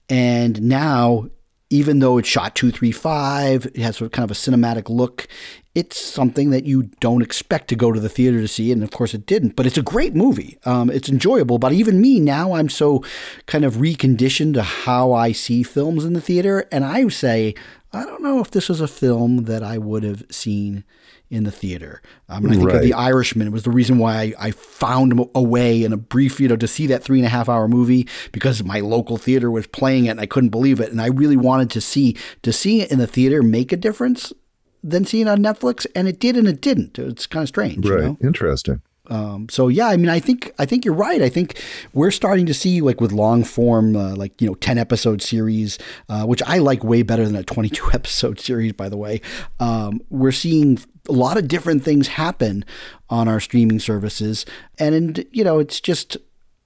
And 0.08 0.62
now, 0.62 1.28
even 1.70 1.98
though 1.98 2.18
it's 2.18 2.28
shot 2.28 2.54
235, 2.54 3.66
it 3.66 3.76
has 3.78 3.96
sort 3.96 4.06
of 4.06 4.12
kind 4.12 4.24
of 4.24 4.30
a 4.30 4.38
cinematic 4.38 4.88
look, 4.88 5.28
it's 5.74 6.00
something 6.00 6.50
that 6.50 6.64
you 6.64 6.84
don't 7.00 7.22
expect 7.22 7.68
to 7.68 7.76
go 7.76 7.92
to 7.92 8.00
the 8.00 8.08
theater 8.08 8.40
to 8.40 8.48
see. 8.48 8.72
And 8.72 8.82
of 8.82 8.90
course, 8.90 9.14
it 9.14 9.26
didn't. 9.26 9.54
But 9.54 9.66
it's 9.66 9.76
a 9.76 9.82
great 9.82 10.14
movie. 10.14 10.58
Um, 10.64 10.90
it's 10.90 11.08
enjoyable. 11.08 11.58
But 11.58 11.72
even 11.72 12.00
me, 12.00 12.20
now 12.20 12.52
I'm 12.52 12.68
so 12.68 13.04
kind 13.46 13.64
of 13.64 13.74
reconditioned 13.74 14.54
to 14.54 14.62
how 14.62 15.12
I 15.12 15.32
see 15.32 15.62
films 15.62 16.04
in 16.04 16.14
the 16.14 16.20
theater. 16.20 16.66
And 16.72 16.84
I 16.84 17.06
say, 17.08 17.54
I 17.92 18.04
don't 18.04 18.22
know 18.22 18.40
if 18.40 18.50
this 18.50 18.68
was 18.68 18.80
a 18.80 18.88
film 18.88 19.44
that 19.44 19.62
I 19.62 19.78
would 19.78 20.02
have 20.02 20.24
seen 20.30 20.84
in 21.30 21.44
the 21.44 21.50
theater. 21.50 22.00
Um, 22.28 22.44
and 22.44 22.52
I 22.52 22.56
think 22.56 22.68
of 22.68 22.74
Right. 22.74 22.82
The 22.82 22.94
Irishman. 22.94 23.46
It 23.46 23.52
was 23.52 23.62
the 23.64 23.70
reason 23.70 23.98
why 23.98 24.14
I, 24.14 24.34
I 24.46 24.50
found 24.52 25.12
a 25.34 25.42
way 25.42 25.84
in 25.84 25.92
a 25.92 25.96
brief, 25.96 26.40
you 26.40 26.48
know, 26.48 26.56
to 26.56 26.66
see 26.68 26.86
that 26.86 27.02
three 27.04 27.18
and 27.18 27.26
a 27.26 27.30
half 27.30 27.48
hour 27.48 27.68
movie 27.68 28.06
because 28.32 28.64
my 28.64 28.80
local 28.80 29.16
theater 29.18 29.50
was 29.50 29.66
playing 29.66 30.06
it 30.06 30.10
and 30.10 30.20
I 30.20 30.26
couldn't 30.26 30.50
believe 30.50 30.80
it. 30.80 30.90
And 30.90 31.00
I 31.02 31.08
really 31.08 31.36
wanted 31.36 31.70
to 31.70 31.80
see 31.80 32.16
to 32.42 32.52
see 32.52 32.80
it 32.80 32.90
in 32.90 32.98
the 32.98 33.06
theater 33.06 33.42
make 33.42 33.72
a 33.72 33.76
difference 33.76 34.32
than 34.82 35.04
seeing 35.04 35.26
it 35.26 35.30
on 35.30 35.38
Netflix. 35.38 35.86
And 35.94 36.08
it 36.08 36.18
did 36.18 36.36
and 36.36 36.48
it 36.48 36.60
didn't. 36.60 36.98
It's 36.98 37.26
kind 37.26 37.42
of 37.42 37.48
strange. 37.48 37.84
You 37.84 37.94
Right. 37.94 38.04
know? 38.04 38.18
Interesting. 38.22 38.80
Um, 39.08 39.48
so 39.48 39.68
yeah, 39.68 39.88
I 39.88 39.96
mean, 39.96 40.08
I 40.08 40.20
think 40.20 40.52
I 40.58 40.66
think 40.66 40.84
you're 40.84 40.94
right. 40.94 41.22
I 41.22 41.28
think 41.28 41.62
we're 41.92 42.10
starting 42.10 42.46
to 42.46 42.54
see 42.54 42.80
like 42.80 43.00
with 43.00 43.12
long 43.12 43.44
form, 43.44 43.96
uh, 43.96 44.14
like 44.14 44.40
you 44.40 44.46
know, 44.46 44.54
ten 44.54 44.78
episode 44.78 45.22
series, 45.22 45.78
uh, 46.08 46.24
which 46.24 46.42
I 46.42 46.58
like 46.58 46.84
way 46.84 47.02
better 47.02 47.24
than 47.24 47.36
a 47.36 47.42
22 47.42 47.90
episode 47.94 48.40
series. 48.40 48.72
By 48.72 48.88
the 48.88 48.96
way, 48.96 49.20
um, 49.60 50.00
we're 50.10 50.32
seeing 50.32 50.78
a 51.08 51.12
lot 51.12 51.38
of 51.38 51.48
different 51.48 51.82
things 51.82 52.08
happen 52.08 52.64
on 53.08 53.28
our 53.28 53.40
streaming 53.40 53.80
services, 53.80 54.44
and 54.78 55.24
you 55.32 55.44
know, 55.44 55.58
it's 55.58 55.80
just 55.80 56.16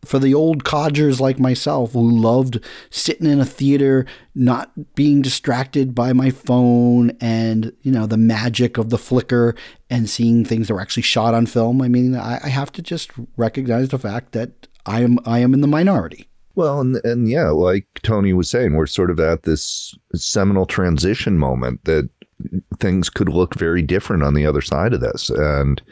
for 0.05 0.19
the 0.19 0.35
old 0.35 0.65
codgers 0.65 1.21
like 1.21 1.39
myself 1.39 1.93
who 1.93 2.11
loved 2.11 2.59
sitting 2.91 3.31
in 3.31 3.41
a 3.41 3.45
theater, 3.45 4.05
not 4.35 4.95
being 4.95 5.23
distracted 5.23 5.95
by 5.95 6.13
my 6.13 6.31
phone 6.31 7.13
and, 7.21 7.73
you 7.83 7.93
know, 7.93 8.07
the 8.07 8.17
magic 8.17 8.79
of 8.79 8.91
the 8.91 8.99
flicker 8.99 9.55
and 9.89 10.11
seeing 10.11 10.45
things 10.45 10.69
that 10.69 10.75
were 10.75 10.81
actually 10.81 11.05
shot 11.05 11.35
on 11.35 11.47
film. 11.47 11.81
I 11.81 11.89
mean, 11.89 12.17
I, 12.17 12.41
I 12.43 12.49
have 12.49 12.73
to 12.73 12.83
just 12.83 13.13
recognize 13.37 13.91
the 13.91 13.99
fact 13.99 14.33
that 14.33 14.67
I 14.87 15.03
am 15.03 15.19
I 15.25 15.39
am 15.39 15.55
in 15.55 15.61
the 15.61 15.69
minority. 15.69 16.29
Well, 16.55 16.81
and, 16.81 16.97
and 17.05 17.31
yeah, 17.31 17.49
like 17.49 17.87
Tony 18.03 18.33
was 18.33 18.51
saying, 18.51 18.75
we're 18.75 18.87
sort 18.87 19.11
of 19.11 19.21
at 19.21 19.45
this 19.45 19.97
seminal 20.15 20.67
transition 20.67 21.39
moment 21.39 21.85
that 21.85 22.11
things 22.79 23.11
could 23.11 23.29
look 23.29 23.55
very 23.55 23.83
different 23.83 24.23
on 24.23 24.35
the 24.35 24.47
other 24.47 24.61
side 24.61 24.93
of 24.93 25.01
this. 25.01 25.31
And 25.31 25.83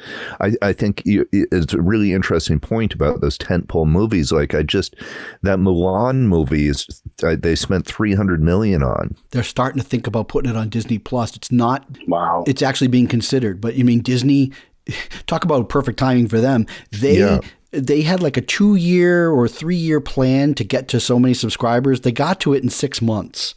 I, 0.41 0.53
I 0.63 0.73
think 0.73 1.03
it's 1.05 1.75
a 1.75 1.81
really 1.81 2.13
interesting 2.13 2.61
point 2.61 2.95
about 2.95 3.21
those 3.21 3.39
tentpole 3.39 3.87
movies. 3.87 4.33
Like 4.33 4.55
I 4.55 4.63
just 4.63 4.95
that 5.43 5.59
Mulan 5.59 6.27
movie 6.27 6.69
is 6.69 7.03
they 7.19 7.55
spent 7.55 7.87
three 7.87 8.15
hundred 8.15 8.43
million 8.43 8.83
on. 8.83 9.17
They're 9.31 9.43
starting 9.43 9.81
to 9.81 9.87
think 9.87 10.07
about 10.07 10.29
putting 10.29 10.51
it 10.51 10.57
on 10.57 10.69
Disney 10.69 10.99
Plus. 10.99 11.37
It's 11.37 11.53
not. 11.53 11.87
Wow. 12.07 12.45
It's 12.47 12.63
actually 12.63 12.89
being 12.89 13.09
considered, 13.09 13.61
but 13.61 13.75
you 13.75 13.85
mean 13.85 14.01
Disney? 14.01 14.53
Talk 15.27 15.45
about 15.45 15.69
perfect 15.69 15.99
timing 15.99 16.29
for 16.29 16.41
them. 16.41 16.67
They. 16.91 17.19
Yeah 17.19 17.41
they 17.73 18.03
had 18.03 18.21
like 18.21 18.37
a 18.37 18.41
two 18.41 18.75
year 18.75 19.31
or 19.31 19.47
three 19.47 19.77
year 19.77 20.01
plan 20.01 20.55
to 20.55 20.65
get 20.65 20.89
to 20.89 20.99
so 20.99 21.19
many 21.19 21.35
subscribers. 21.35 22.01
They 22.01 22.13
got 22.13 22.41
to 22.41 22.53
it 22.53 22.63
in 22.63 22.69
six 22.69 23.01
months. 23.01 23.55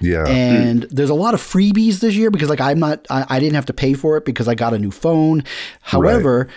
Yeah. 0.00 0.26
And 0.26 0.82
there's 0.84 1.10
a 1.10 1.14
lot 1.14 1.34
of 1.34 1.40
freebies 1.40 2.00
this 2.00 2.14
year 2.14 2.30
because 2.30 2.48
like 2.48 2.60
I'm 2.60 2.78
not 2.78 3.06
I, 3.10 3.26
I 3.28 3.40
didn't 3.40 3.54
have 3.54 3.66
to 3.66 3.72
pay 3.72 3.94
for 3.94 4.16
it 4.16 4.24
because 4.24 4.48
I 4.48 4.54
got 4.54 4.74
a 4.74 4.78
new 4.78 4.90
phone. 4.90 5.44
However, 5.80 6.38
right. 6.38 6.48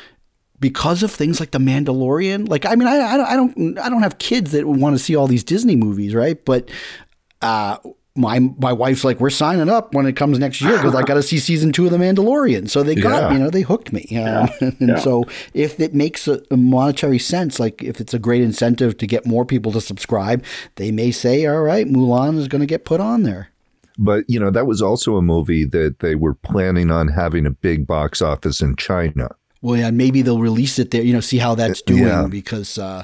because 0.59 1.03
of 1.03 1.11
things 1.11 1.39
like 1.39 1.51
The 1.51 1.59
Mandalorian, 1.59 2.49
like 2.49 2.65
I 2.65 2.75
mean 2.75 2.87
I 2.87 2.97
I 2.97 3.35
don't 3.35 3.77
I 3.79 3.89
don't 3.89 4.03
have 4.03 4.17
kids 4.17 4.51
that 4.51 4.65
want 4.65 4.95
to 4.95 4.99
see 4.99 5.15
all 5.15 5.27
these 5.27 5.43
Disney 5.43 5.75
movies, 5.75 6.13
right? 6.13 6.43
But 6.43 6.69
uh 7.41 7.77
my 8.17 8.39
my 8.39 8.73
wife's 8.73 9.03
like, 9.03 9.19
we're 9.19 9.29
signing 9.29 9.69
up 9.69 9.93
when 9.93 10.05
it 10.05 10.15
comes 10.15 10.39
next 10.39 10.61
year 10.61 10.75
because 10.77 10.95
I 10.95 11.03
got 11.03 11.15
to 11.15 11.23
see 11.23 11.37
season 11.37 11.71
two 11.71 11.85
of 11.85 11.91
The 11.91 11.97
Mandalorian. 11.97 12.69
So 12.69 12.83
they 12.83 12.95
got 12.95 13.23
yeah. 13.23 13.33
you 13.33 13.39
know 13.39 13.49
they 13.49 13.61
hooked 13.61 13.93
me, 13.93 14.01
um, 14.03 14.07
yeah. 14.11 14.47
and 14.61 14.89
yeah. 14.89 14.95
so 14.97 15.25
if 15.53 15.79
it 15.79 15.93
makes 15.93 16.27
a, 16.27 16.41
a, 16.51 16.57
monetary 16.57 17.19
sense, 17.19 17.59
like 17.59 17.81
if 17.83 18.01
it's 18.01 18.13
a 18.13 18.19
great 18.19 18.41
incentive 18.41 18.97
to 18.97 19.07
get 19.07 19.25
more 19.25 19.45
people 19.45 19.71
to 19.73 19.81
subscribe, 19.81 20.43
they 20.75 20.91
may 20.91 21.11
say, 21.11 21.45
all 21.45 21.61
right, 21.61 21.87
Mulan 21.87 22.37
is 22.37 22.47
going 22.47 22.61
to 22.61 22.67
get 22.67 22.85
put 22.85 22.99
on 22.99 23.23
there. 23.23 23.49
But 23.97 24.25
you 24.27 24.39
know 24.39 24.51
that 24.51 24.67
was 24.67 24.81
also 24.81 25.15
a 25.15 25.21
movie 25.21 25.65
that 25.65 25.99
they 25.99 26.15
were 26.15 26.33
planning 26.33 26.91
on 26.91 27.07
having 27.09 27.45
a 27.45 27.51
big 27.51 27.87
box 27.87 28.21
office 28.21 28.61
in 28.61 28.75
China. 28.75 29.29
Well, 29.61 29.77
yeah, 29.77 29.91
maybe 29.91 30.21
they'll 30.21 30.39
release 30.39 30.77
it 30.77 30.91
there. 30.91 31.01
You 31.01 31.13
know, 31.13 31.19
see 31.19 31.37
how 31.37 31.55
that's 31.55 31.81
doing 31.81 32.29
because. 32.29 32.77
Uh, 32.77 33.03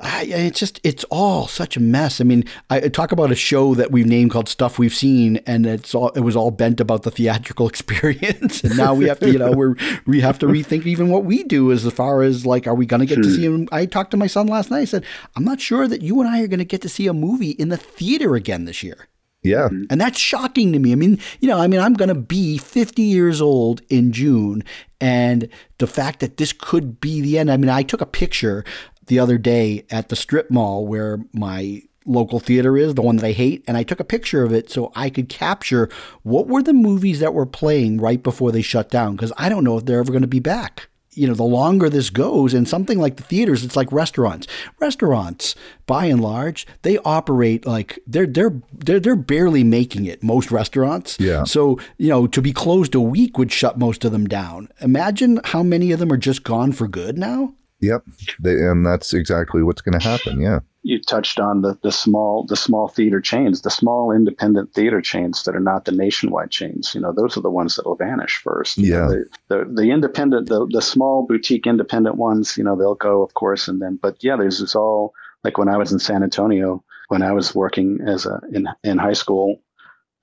I, 0.00 0.24
it's 0.24 0.60
just 0.60 0.80
it's 0.84 1.04
all 1.04 1.48
such 1.48 1.76
a 1.76 1.80
mess. 1.80 2.20
I 2.20 2.24
mean, 2.24 2.44
I 2.70 2.80
talk 2.88 3.10
about 3.10 3.32
a 3.32 3.34
show 3.34 3.74
that 3.74 3.90
we've 3.90 4.06
named 4.06 4.30
called 4.30 4.48
Stuff 4.48 4.78
We've 4.78 4.94
Seen, 4.94 5.38
and 5.38 5.66
it's 5.66 5.94
all 5.94 6.10
it 6.10 6.20
was 6.20 6.36
all 6.36 6.52
bent 6.52 6.80
about 6.80 7.02
the 7.02 7.10
theatrical 7.10 7.68
experience, 7.68 8.62
and 8.62 8.76
now 8.76 8.94
we 8.94 9.06
have 9.06 9.18
to, 9.20 9.30
you 9.30 9.38
know, 9.38 9.50
we're 9.52 9.74
we 10.06 10.20
have 10.20 10.38
to 10.38 10.46
rethink 10.46 10.86
even 10.86 11.08
what 11.08 11.24
we 11.24 11.42
do 11.42 11.72
as 11.72 11.90
far 11.92 12.22
as 12.22 12.46
like, 12.46 12.66
are 12.66 12.74
we 12.74 12.86
going 12.86 13.00
to 13.00 13.06
get 13.06 13.22
to 13.22 13.30
see 13.30 13.44
him? 13.44 13.68
I 13.72 13.86
talked 13.86 14.12
to 14.12 14.16
my 14.16 14.28
son 14.28 14.46
last 14.46 14.70
night. 14.70 14.80
I 14.80 14.84
said, 14.84 15.04
I'm 15.34 15.44
not 15.44 15.60
sure 15.60 15.88
that 15.88 16.02
you 16.02 16.20
and 16.20 16.28
I 16.28 16.42
are 16.42 16.48
going 16.48 16.58
to 16.58 16.64
get 16.64 16.82
to 16.82 16.88
see 16.88 17.08
a 17.08 17.12
movie 17.12 17.50
in 17.50 17.68
the 17.68 17.76
theater 17.76 18.36
again 18.36 18.66
this 18.66 18.82
year. 18.82 19.08
Yeah. 19.42 19.68
Mm-hmm. 19.68 19.84
And 19.90 20.00
that's 20.00 20.18
shocking 20.18 20.72
to 20.72 20.78
me. 20.78 20.92
I 20.92 20.96
mean, 20.96 21.20
you 21.40 21.48
know, 21.48 21.58
I 21.58 21.68
mean, 21.68 21.80
I'm 21.80 21.94
going 21.94 22.08
to 22.08 22.14
be 22.14 22.58
50 22.58 23.02
years 23.02 23.40
old 23.40 23.82
in 23.88 24.12
June. 24.12 24.64
And 25.00 25.48
the 25.78 25.86
fact 25.86 26.20
that 26.20 26.38
this 26.38 26.52
could 26.52 27.00
be 27.00 27.20
the 27.20 27.38
end. 27.38 27.50
I 27.50 27.56
mean, 27.56 27.70
I 27.70 27.82
took 27.82 28.00
a 28.00 28.06
picture 28.06 28.64
the 29.08 29.18
other 29.18 29.38
day 29.38 29.84
at 29.90 30.08
the 30.08 30.16
strip 30.16 30.50
mall 30.50 30.86
where 30.86 31.18
my 31.32 31.82
local 32.08 32.40
theater 32.40 32.76
is, 32.76 32.94
the 32.94 33.02
one 33.02 33.16
that 33.16 33.26
I 33.26 33.32
hate, 33.32 33.62
and 33.68 33.76
I 33.76 33.82
took 33.82 34.00
a 34.00 34.04
picture 34.04 34.42
of 34.42 34.52
it 34.52 34.70
so 34.70 34.90
I 34.94 35.10
could 35.10 35.28
capture 35.28 35.88
what 36.22 36.48
were 36.48 36.62
the 36.62 36.72
movies 36.72 37.20
that 37.20 37.34
were 37.34 37.46
playing 37.46 37.98
right 37.98 38.22
before 38.22 38.50
they 38.50 38.62
shut 38.62 38.90
down 38.90 39.14
because 39.14 39.32
I 39.36 39.48
don't 39.48 39.64
know 39.64 39.76
if 39.76 39.84
they're 39.84 40.00
ever 40.00 40.12
going 40.12 40.22
to 40.22 40.28
be 40.28 40.40
back. 40.40 40.88
You 41.12 41.26
know, 41.26 41.34
the 41.34 41.42
longer 41.42 41.90
this 41.90 42.10
goes, 42.10 42.54
and 42.54 42.68
something 42.68 43.00
like 43.00 43.16
the 43.16 43.24
theaters, 43.24 43.64
it's 43.64 43.74
like 43.74 43.90
restaurants. 43.90 44.46
Restaurants, 44.78 45.56
by 45.84 46.04
and 46.04 46.20
large, 46.20 46.64
they 46.82 46.98
operate 46.98 47.66
like 47.66 47.98
they're 48.06 48.26
they're 48.26 48.62
they're 48.72 49.00
they're 49.00 49.16
barely 49.16 49.64
making 49.64 50.06
it. 50.06 50.22
Most 50.22 50.52
restaurants, 50.52 51.16
yeah. 51.18 51.42
So 51.42 51.80
you 51.96 52.08
know, 52.08 52.28
to 52.28 52.40
be 52.40 52.52
closed 52.52 52.94
a 52.94 53.00
week 53.00 53.36
would 53.36 53.50
shut 53.50 53.78
most 53.78 54.04
of 54.04 54.12
them 54.12 54.28
down. 54.28 54.68
Imagine 54.80 55.40
how 55.42 55.64
many 55.64 55.90
of 55.90 55.98
them 55.98 56.12
are 56.12 56.18
just 56.18 56.44
gone 56.44 56.70
for 56.70 56.86
good 56.86 57.18
now. 57.18 57.54
Yep, 57.80 58.04
they, 58.40 58.54
and 58.54 58.84
that's 58.84 59.14
exactly 59.14 59.62
what's 59.62 59.82
going 59.82 59.98
to 59.98 60.08
happen. 60.08 60.40
Yeah, 60.40 60.60
you 60.82 61.00
touched 61.00 61.38
on 61.38 61.62
the 61.62 61.78
the 61.82 61.92
small 61.92 62.44
the 62.44 62.56
small 62.56 62.88
theater 62.88 63.20
chains, 63.20 63.62
the 63.62 63.70
small 63.70 64.10
independent 64.10 64.74
theater 64.74 65.00
chains 65.00 65.44
that 65.44 65.54
are 65.54 65.60
not 65.60 65.84
the 65.84 65.92
nationwide 65.92 66.50
chains. 66.50 66.92
You 66.94 67.00
know, 67.00 67.12
those 67.12 67.36
are 67.36 67.40
the 67.40 67.50
ones 67.50 67.76
that 67.76 67.86
will 67.86 67.94
vanish 67.94 68.40
first. 68.42 68.78
Yeah, 68.78 69.06
the, 69.06 69.24
the, 69.48 69.70
the 69.72 69.90
independent 69.90 70.48
the 70.48 70.66
the 70.66 70.82
small 70.82 71.24
boutique 71.26 71.66
independent 71.66 72.16
ones. 72.16 72.56
You 72.56 72.64
know, 72.64 72.74
they'll 72.74 72.94
go, 72.94 73.22
of 73.22 73.34
course, 73.34 73.68
and 73.68 73.80
then 73.80 73.98
but 74.00 74.16
yeah, 74.24 74.36
there's 74.36 74.58
this 74.58 74.74
all 74.74 75.14
like 75.44 75.56
when 75.56 75.68
I 75.68 75.76
was 75.76 75.92
in 75.92 76.00
San 76.00 76.22
Antonio 76.22 76.82
when 77.08 77.22
I 77.22 77.32
was 77.32 77.54
working 77.54 78.00
as 78.06 78.26
a 78.26 78.40
in 78.52 78.68
in 78.82 78.98
high 78.98 79.12
school. 79.12 79.60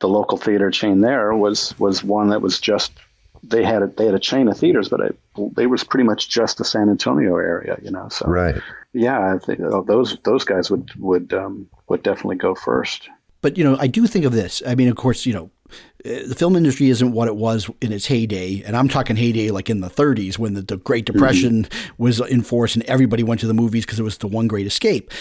The 0.02 0.10
local 0.10 0.38
theater 0.38 0.72
chain 0.72 1.00
there 1.00 1.34
was 1.34 1.78
was 1.80 2.04
one 2.04 2.28
that 2.30 2.42
was 2.42 2.60
just 2.60 2.92
they 3.48 3.64
had 3.64 3.84
a, 3.84 3.88
they 3.88 4.06
had 4.06 4.16
a 4.16 4.20
chain 4.20 4.48
of 4.48 4.58
theaters, 4.58 4.90
but 4.90 5.00
it, 5.00 5.20
they 5.56 5.68
was 5.68 5.84
pretty 5.84 6.04
much 6.04 6.30
just 6.30 6.58
the 6.58 6.66
San 6.66 6.90
Antonio 6.90 7.38
area, 7.38 7.78
you 7.82 7.92
know. 7.92 8.10
So 8.10 8.26
right, 8.28 8.56
yeah, 8.94 9.34
I 9.34 9.38
think 9.38 9.60
oh, 9.62 9.84
those 9.84 10.18
those 10.24 10.44
guys 10.44 10.70
would 10.72 10.92
would 10.98 11.34
um, 11.34 11.68
would 11.88 12.04
definitely 12.04 12.38
go 12.38 12.56
first. 12.56 13.10
But 13.42 13.58
you 13.58 13.64
know, 13.64 13.78
I 13.80 13.88
do 13.88 14.08
think 14.08 14.26
of 14.26 14.34
this. 14.34 14.64
I 14.66 14.76
mean, 14.76 14.88
of 14.88 14.96
course, 14.96 15.26
you 15.26 15.34
know, 15.34 15.52
uh, 15.70 16.28
the 16.28 16.36
film 16.36 16.56
industry 16.56 16.90
isn't 16.90 17.12
what 17.12 17.28
it 17.28 17.36
was 17.36 17.70
in 17.82 17.92
its 17.92 18.06
heyday, 18.06 18.64
and 18.66 18.76
I'm 18.76 18.88
talking 18.88 19.16
heyday 19.16 19.52
like 19.52 19.70
in 19.70 19.82
the 19.82 19.90
30s 19.90 20.38
when 20.40 20.54
the, 20.54 20.62
the 20.62 20.78
Great 20.78 21.06
Depression 21.06 21.64
mm-hmm. 21.64 21.94
was 21.98 22.20
in 22.20 22.42
force 22.42 22.76
and 22.76 22.84
everybody 22.86 23.24
went 23.24 23.42
to 23.42 23.48
the 23.48 23.54
movies 23.54 23.86
because 23.86 24.00
it 24.00 24.04
was 24.04 24.18
the 24.18 24.28
one 24.28 24.48
great 24.48 24.68
escape. 24.68 25.12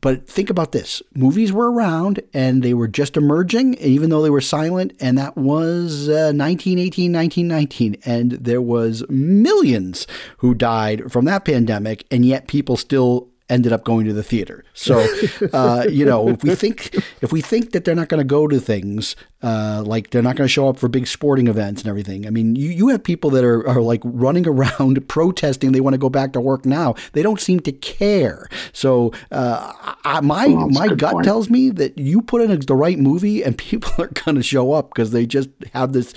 But 0.00 0.26
think 0.26 0.50
about 0.50 0.72
this 0.72 1.02
movies 1.14 1.52
were 1.52 1.70
around 1.70 2.20
and 2.32 2.62
they 2.62 2.74
were 2.74 2.88
just 2.88 3.16
emerging, 3.16 3.74
even 3.74 4.10
though 4.10 4.22
they 4.22 4.30
were 4.30 4.40
silent. 4.40 4.92
And 5.00 5.18
that 5.18 5.36
was 5.36 6.08
uh, 6.08 6.32
1918, 6.34 7.12
1919. 7.12 7.96
And 8.04 8.32
there 8.32 8.62
was 8.62 9.04
millions 9.08 10.06
who 10.38 10.54
died 10.54 11.10
from 11.12 11.24
that 11.26 11.44
pandemic. 11.44 12.06
And 12.10 12.24
yet 12.24 12.48
people 12.48 12.76
still 12.76 13.28
ended 13.50 13.72
up 13.72 13.84
going 13.84 14.06
to 14.06 14.12
the 14.12 14.22
theater. 14.22 14.64
So, 14.74 15.06
uh, 15.52 15.86
you 15.90 16.04
know, 16.04 16.28
if 16.28 16.42
we 16.42 16.54
think 16.54 16.94
if 17.20 17.32
we 17.32 17.40
think 17.40 17.72
that 17.72 17.84
they're 17.84 17.94
not 17.94 18.08
going 18.08 18.20
to 18.20 18.24
go 18.24 18.46
to 18.46 18.60
things 18.60 19.16
uh, 19.42 19.82
like 19.86 20.10
they're 20.10 20.22
not 20.22 20.36
going 20.36 20.46
to 20.46 20.52
show 20.52 20.68
up 20.68 20.78
for 20.78 20.88
big 20.88 21.06
sporting 21.06 21.46
events 21.46 21.80
and 21.80 21.88
everything. 21.88 22.26
I 22.26 22.30
mean, 22.30 22.56
you, 22.56 22.68
you 22.68 22.88
have 22.88 23.02
people 23.02 23.30
that 23.30 23.44
are, 23.44 23.66
are 23.66 23.80
like 23.80 24.02
running 24.04 24.46
around 24.46 25.06
protesting. 25.08 25.72
They 25.72 25.80
want 25.80 25.94
to 25.94 25.98
go 25.98 26.10
back 26.10 26.34
to 26.34 26.40
work 26.40 26.66
now. 26.66 26.94
They 27.12 27.22
don't 27.22 27.40
seem 27.40 27.60
to 27.60 27.72
care. 27.72 28.48
So 28.72 29.12
uh, 29.30 29.72
I, 30.04 30.20
my 30.20 30.48
well, 30.48 30.68
my 30.68 30.88
gut 30.88 31.12
point. 31.12 31.24
tells 31.24 31.48
me 31.48 31.70
that 31.70 31.96
you 31.96 32.20
put 32.20 32.42
in 32.42 32.50
a, 32.50 32.58
the 32.58 32.76
right 32.76 32.98
movie 32.98 33.42
and 33.42 33.56
people 33.70 33.92
are 33.98 34.08
going 34.08 34.34
to 34.34 34.42
show 34.42 34.72
up 34.72 34.90
because 34.90 35.12
they 35.12 35.24
just 35.24 35.48
have 35.72 35.94
this 35.94 36.12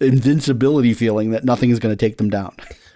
invincibility 0.00 0.94
feeling 0.94 1.32
that 1.32 1.44
nothing 1.44 1.68
is 1.68 1.78
going 1.78 1.92
to 1.94 1.96
take 1.96 2.16
them 2.16 2.30
down. 2.30 2.54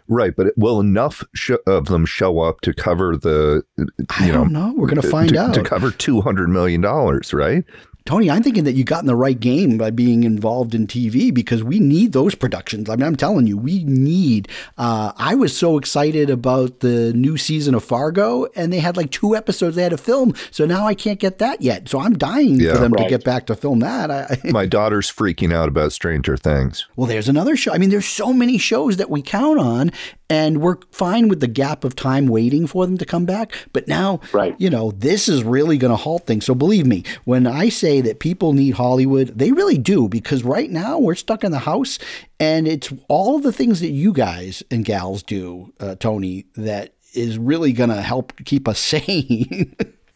Right, 0.08 0.34
but 0.34 0.54
will 0.56 0.80
enough 0.80 1.22
sh- 1.34 1.50
of 1.66 1.86
them 1.86 2.06
show 2.06 2.40
up 2.40 2.62
to 2.62 2.72
cover 2.72 3.16
the? 3.16 3.62
You 3.76 3.86
I 4.08 4.28
don't 4.28 4.52
know. 4.52 4.72
We're 4.74 4.88
going 4.88 5.02
to 5.02 5.10
find 5.10 5.28
to, 5.30 5.38
out. 5.38 5.54
To 5.54 5.62
cover 5.62 5.90
two 5.90 6.22
hundred 6.22 6.48
million 6.48 6.80
dollars, 6.80 7.34
right? 7.34 7.64
Tony, 8.08 8.30
I'm 8.30 8.42
thinking 8.42 8.64
that 8.64 8.72
you 8.72 8.84
got 8.84 9.02
in 9.02 9.06
the 9.06 9.14
right 9.14 9.38
game 9.38 9.76
by 9.76 9.90
being 9.90 10.24
involved 10.24 10.74
in 10.74 10.86
TV 10.86 11.32
because 11.32 11.62
we 11.62 11.78
need 11.78 12.12
those 12.12 12.34
productions. 12.34 12.88
I 12.88 12.96
mean, 12.96 13.04
I'm 13.04 13.16
telling 13.16 13.46
you, 13.46 13.58
we 13.58 13.84
need. 13.84 14.48
Uh, 14.78 15.12
I 15.18 15.34
was 15.34 15.54
so 15.54 15.76
excited 15.76 16.30
about 16.30 16.80
the 16.80 17.12
new 17.12 17.36
season 17.36 17.74
of 17.74 17.84
Fargo, 17.84 18.46
and 18.56 18.72
they 18.72 18.78
had 18.78 18.96
like 18.96 19.10
two 19.10 19.36
episodes 19.36 19.76
they 19.76 19.82
had 19.82 19.90
to 19.90 19.98
film. 19.98 20.34
So 20.50 20.64
now 20.64 20.86
I 20.86 20.94
can't 20.94 21.20
get 21.20 21.36
that 21.40 21.60
yet. 21.60 21.86
So 21.90 22.00
I'm 22.00 22.16
dying 22.16 22.58
yeah, 22.58 22.72
for 22.72 22.78
them 22.78 22.92
right. 22.92 23.02
to 23.02 23.10
get 23.10 23.24
back 23.24 23.44
to 23.48 23.54
film 23.54 23.80
that. 23.80 24.10
I, 24.10 24.38
My 24.42 24.64
daughter's 24.64 25.12
freaking 25.12 25.52
out 25.52 25.68
about 25.68 25.92
Stranger 25.92 26.38
Things. 26.38 26.86
Well, 26.96 27.08
there's 27.08 27.28
another 27.28 27.56
show. 27.56 27.74
I 27.74 27.78
mean, 27.78 27.90
there's 27.90 28.08
so 28.08 28.32
many 28.32 28.56
shows 28.56 28.96
that 28.96 29.10
we 29.10 29.20
count 29.20 29.58
on, 29.58 29.92
and 30.30 30.60
we're 30.60 30.76
fine 30.92 31.28
with 31.28 31.40
the 31.40 31.46
gap 31.48 31.84
of 31.84 31.96
time 31.96 32.26
waiting 32.26 32.66
for 32.66 32.86
them 32.86 32.98
to 32.98 33.04
come 33.06 33.24
back. 33.24 33.52
But 33.72 33.88
now, 33.88 34.20
Right. 34.32 34.54
you 34.58 34.68
know, 34.70 34.90
this 34.92 35.28
is 35.28 35.42
really 35.44 35.78
going 35.78 35.90
to 35.90 35.96
halt 35.96 36.26
things. 36.26 36.44
So 36.44 36.54
believe 36.54 36.86
me, 36.86 37.04
when 37.24 37.46
I 37.46 37.68
say 37.70 38.00
that 38.02 38.18
people 38.20 38.52
need 38.52 38.74
Hollywood, 38.74 39.28
they 39.38 39.52
really 39.52 39.78
do 39.78 40.08
because 40.08 40.44
right 40.44 40.70
now 40.70 40.98
we're 40.98 41.14
stuck 41.14 41.44
in 41.44 41.52
the 41.52 41.60
house, 41.60 41.98
and 42.38 42.68
it's 42.68 42.92
all 43.08 43.38
the 43.38 43.52
things 43.52 43.80
that 43.80 43.88
you 43.90 44.12
guys 44.12 44.62
and 44.70 44.84
gals 44.84 45.22
do, 45.22 45.72
uh, 45.80 45.94
Tony, 45.94 46.44
that 46.56 46.92
is 47.14 47.38
really 47.38 47.72
going 47.72 47.90
to 47.90 48.02
help 48.02 48.32
keep 48.44 48.68
us 48.68 48.78
sane. 48.92 49.74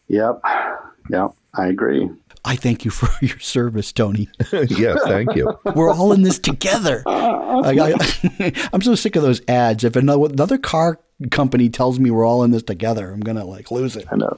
Yep. 0.09 0.41
Yep. 1.09 1.31
I 1.55 1.67
agree. 1.67 2.09
I 2.45 2.55
thank 2.55 2.83
you 2.83 2.91
for 2.91 3.09
your 3.25 3.39
service, 3.39 3.91
Tony. 3.91 4.29
yes, 4.51 4.99
thank 5.05 5.35
you. 5.35 5.57
We're 5.75 5.91
all 5.91 6.11
in 6.11 6.23
this 6.23 6.39
together. 6.39 7.03
I, 7.05 7.95
am 8.73 8.81
so 8.81 8.95
sick 8.95 9.15
of 9.15 9.23
those 9.23 9.41
ads. 9.47 9.83
If 9.83 9.95
another, 9.95 10.25
another 10.25 10.57
car 10.57 10.99
company 11.31 11.69
tells 11.69 11.99
me 11.99 12.11
we're 12.11 12.25
all 12.25 12.43
in 12.43 12.51
this 12.51 12.63
together, 12.63 13.11
I'm 13.11 13.21
gonna 13.21 13.45
like 13.45 13.71
lose 13.71 13.95
it. 13.95 14.05
I 14.11 14.15
know. 14.17 14.37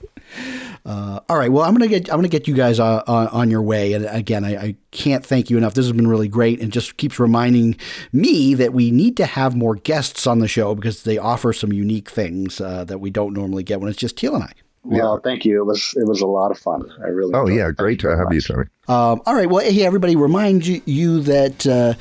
Uh, 0.86 1.20
all 1.28 1.38
right. 1.38 1.52
Well, 1.52 1.64
I'm 1.64 1.74
gonna 1.74 1.88
get 1.88 2.12
I'm 2.12 2.18
gonna 2.18 2.28
get 2.28 2.48
you 2.48 2.54
guys 2.54 2.80
uh, 2.80 3.02
on, 3.08 3.28
on 3.30 3.50
your 3.50 3.64
way. 3.64 3.94
And 3.94 4.06
again, 4.06 4.46
I, 4.46 4.56
I 4.56 4.76
can't 4.92 5.26
thank 5.26 5.50
you 5.50 5.58
enough. 5.58 5.74
This 5.74 5.86
has 5.86 5.94
been 5.94 6.08
really 6.08 6.28
great, 6.28 6.62
and 6.62 6.72
just 6.72 6.98
keeps 6.98 7.20
reminding 7.20 7.78
me 8.14 8.54
that 8.54 8.72
we 8.72 8.92
need 8.92 9.18
to 9.18 9.26
have 9.26 9.56
more 9.56 9.76
guests 9.76 10.28
on 10.28 10.40
the 10.40 10.48
show 10.48 10.76
because 10.76 11.04
they 11.04 11.18
offer 11.18 11.54
some 11.54 11.74
unique 11.74 12.10
things 12.12 12.62
uh, 12.62 12.84
that 12.84 13.00
we 13.00 13.10
don't 13.10 13.34
normally 13.34 13.64
get 13.64 13.80
when 13.80 13.90
it's 13.90 13.98
just 13.98 14.18
Teal 14.18 14.36
and 14.36 14.44
I. 14.44 14.52
Well, 14.86 15.20
thank 15.24 15.46
you. 15.46 15.62
It 15.62 15.66
was 15.66 15.94
it 15.98 16.08
was 16.08 16.22
a 16.22 16.28
lot 16.28 16.52
of 16.52 16.60
fun. 16.60 16.84
I 17.04 17.08
really. 17.08 17.34
Oh 17.34 17.48
yeah, 17.48 17.70
it. 17.70 17.78
great 17.78 18.02
Thank 18.02 18.18
to 18.18 18.24
have 18.24 18.34
you, 18.34 18.42
very 18.42 18.66
Tony. 18.66 18.70
Um, 18.88 19.22
all 19.26 19.34
right. 19.34 19.50
Well, 19.50 19.64
hey, 19.64 19.86
everybody, 19.86 20.16
remind 20.16 20.68
you, 20.68 20.82
you 20.86 21.22
that 21.22 21.66
uh, 21.66 21.96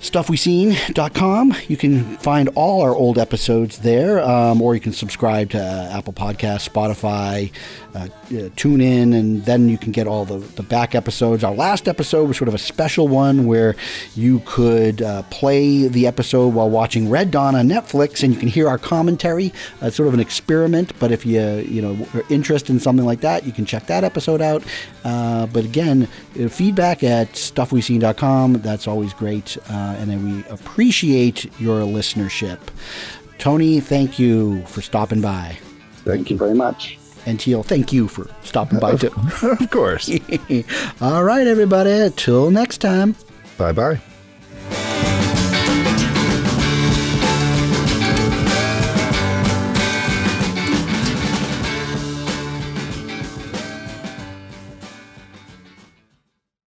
stuffweseen.com. 0.00 1.54
You 1.68 1.76
can 1.76 2.16
find 2.16 2.48
all 2.54 2.82
our 2.82 2.94
old 2.94 3.18
episodes 3.18 3.78
there, 3.78 4.20
um, 4.20 4.60
or 4.60 4.74
you 4.74 4.80
can 4.80 4.92
subscribe 4.92 5.50
to 5.50 5.62
uh, 5.62 5.96
Apple 5.96 6.12
Podcasts, 6.12 6.68
Spotify, 6.68 7.52
uh, 7.94 8.08
tune 8.56 8.80
in, 8.80 9.12
and 9.12 9.44
then 9.44 9.68
you 9.68 9.78
can 9.78 9.92
get 9.92 10.06
all 10.06 10.24
the, 10.24 10.38
the 10.38 10.62
back 10.62 10.94
episodes. 10.94 11.44
Our 11.44 11.54
last 11.54 11.88
episode 11.88 12.28
was 12.28 12.36
sort 12.36 12.48
of 12.48 12.54
a 12.54 12.58
special 12.58 13.08
one 13.08 13.46
where 13.46 13.76
you 14.14 14.42
could 14.44 15.02
uh, 15.02 15.22
play 15.24 15.88
the 15.88 16.06
episode 16.06 16.54
while 16.54 16.70
watching 16.70 17.10
Red 17.10 17.30
Dawn 17.30 17.54
on 17.54 17.68
Netflix, 17.68 18.22
and 18.22 18.32
you 18.32 18.38
can 18.38 18.48
hear 18.48 18.68
our 18.68 18.78
commentary. 18.78 19.52
Uh, 19.82 19.86
it's 19.86 19.96
sort 19.96 20.08
of 20.08 20.14
an 20.14 20.20
experiment, 20.20 20.92
but 20.98 21.10
if 21.10 21.26
you 21.26 21.40
you 21.40 21.82
know 21.82 22.06
are 22.14 22.24
interested 22.30 22.72
in 22.72 22.80
something 22.80 23.06
like 23.06 23.20
that, 23.20 23.44
you 23.44 23.52
can 23.52 23.64
check 23.64 23.86
that 23.86 24.04
episode 24.04 24.40
out. 24.40 24.62
Uh, 25.04 25.46
but 25.46 25.64
again, 25.64 26.08
uh, 26.40 26.48
feedback 26.48 27.02
at 27.02 27.32
stuffweseen.com. 27.32 28.54
That's 28.54 28.86
always 28.86 29.12
great, 29.12 29.56
uh, 29.68 29.96
and 29.98 30.10
then 30.10 30.24
we 30.24 30.44
appreciate 30.48 31.50
your 31.60 31.80
listenership. 31.80 32.58
Tony, 33.38 33.80
thank 33.80 34.18
you 34.18 34.62
for 34.66 34.82
stopping 34.82 35.22
by. 35.22 35.58
Thank 36.04 36.30
you 36.30 36.36
very 36.36 36.54
much. 36.54 36.99
And 37.26 37.38
Teal, 37.38 37.62
thank 37.62 37.92
you 37.92 38.08
for 38.08 38.28
stopping 38.42 38.78
by 38.78 38.96
too. 38.96 39.12
of 39.42 39.70
course. 39.70 40.10
All 41.00 41.24
right, 41.24 41.46
everybody. 41.46 42.10
Till 42.16 42.50
next 42.50 42.78
time. 42.78 43.14
Bye 43.58 43.72
bye. 43.72 44.00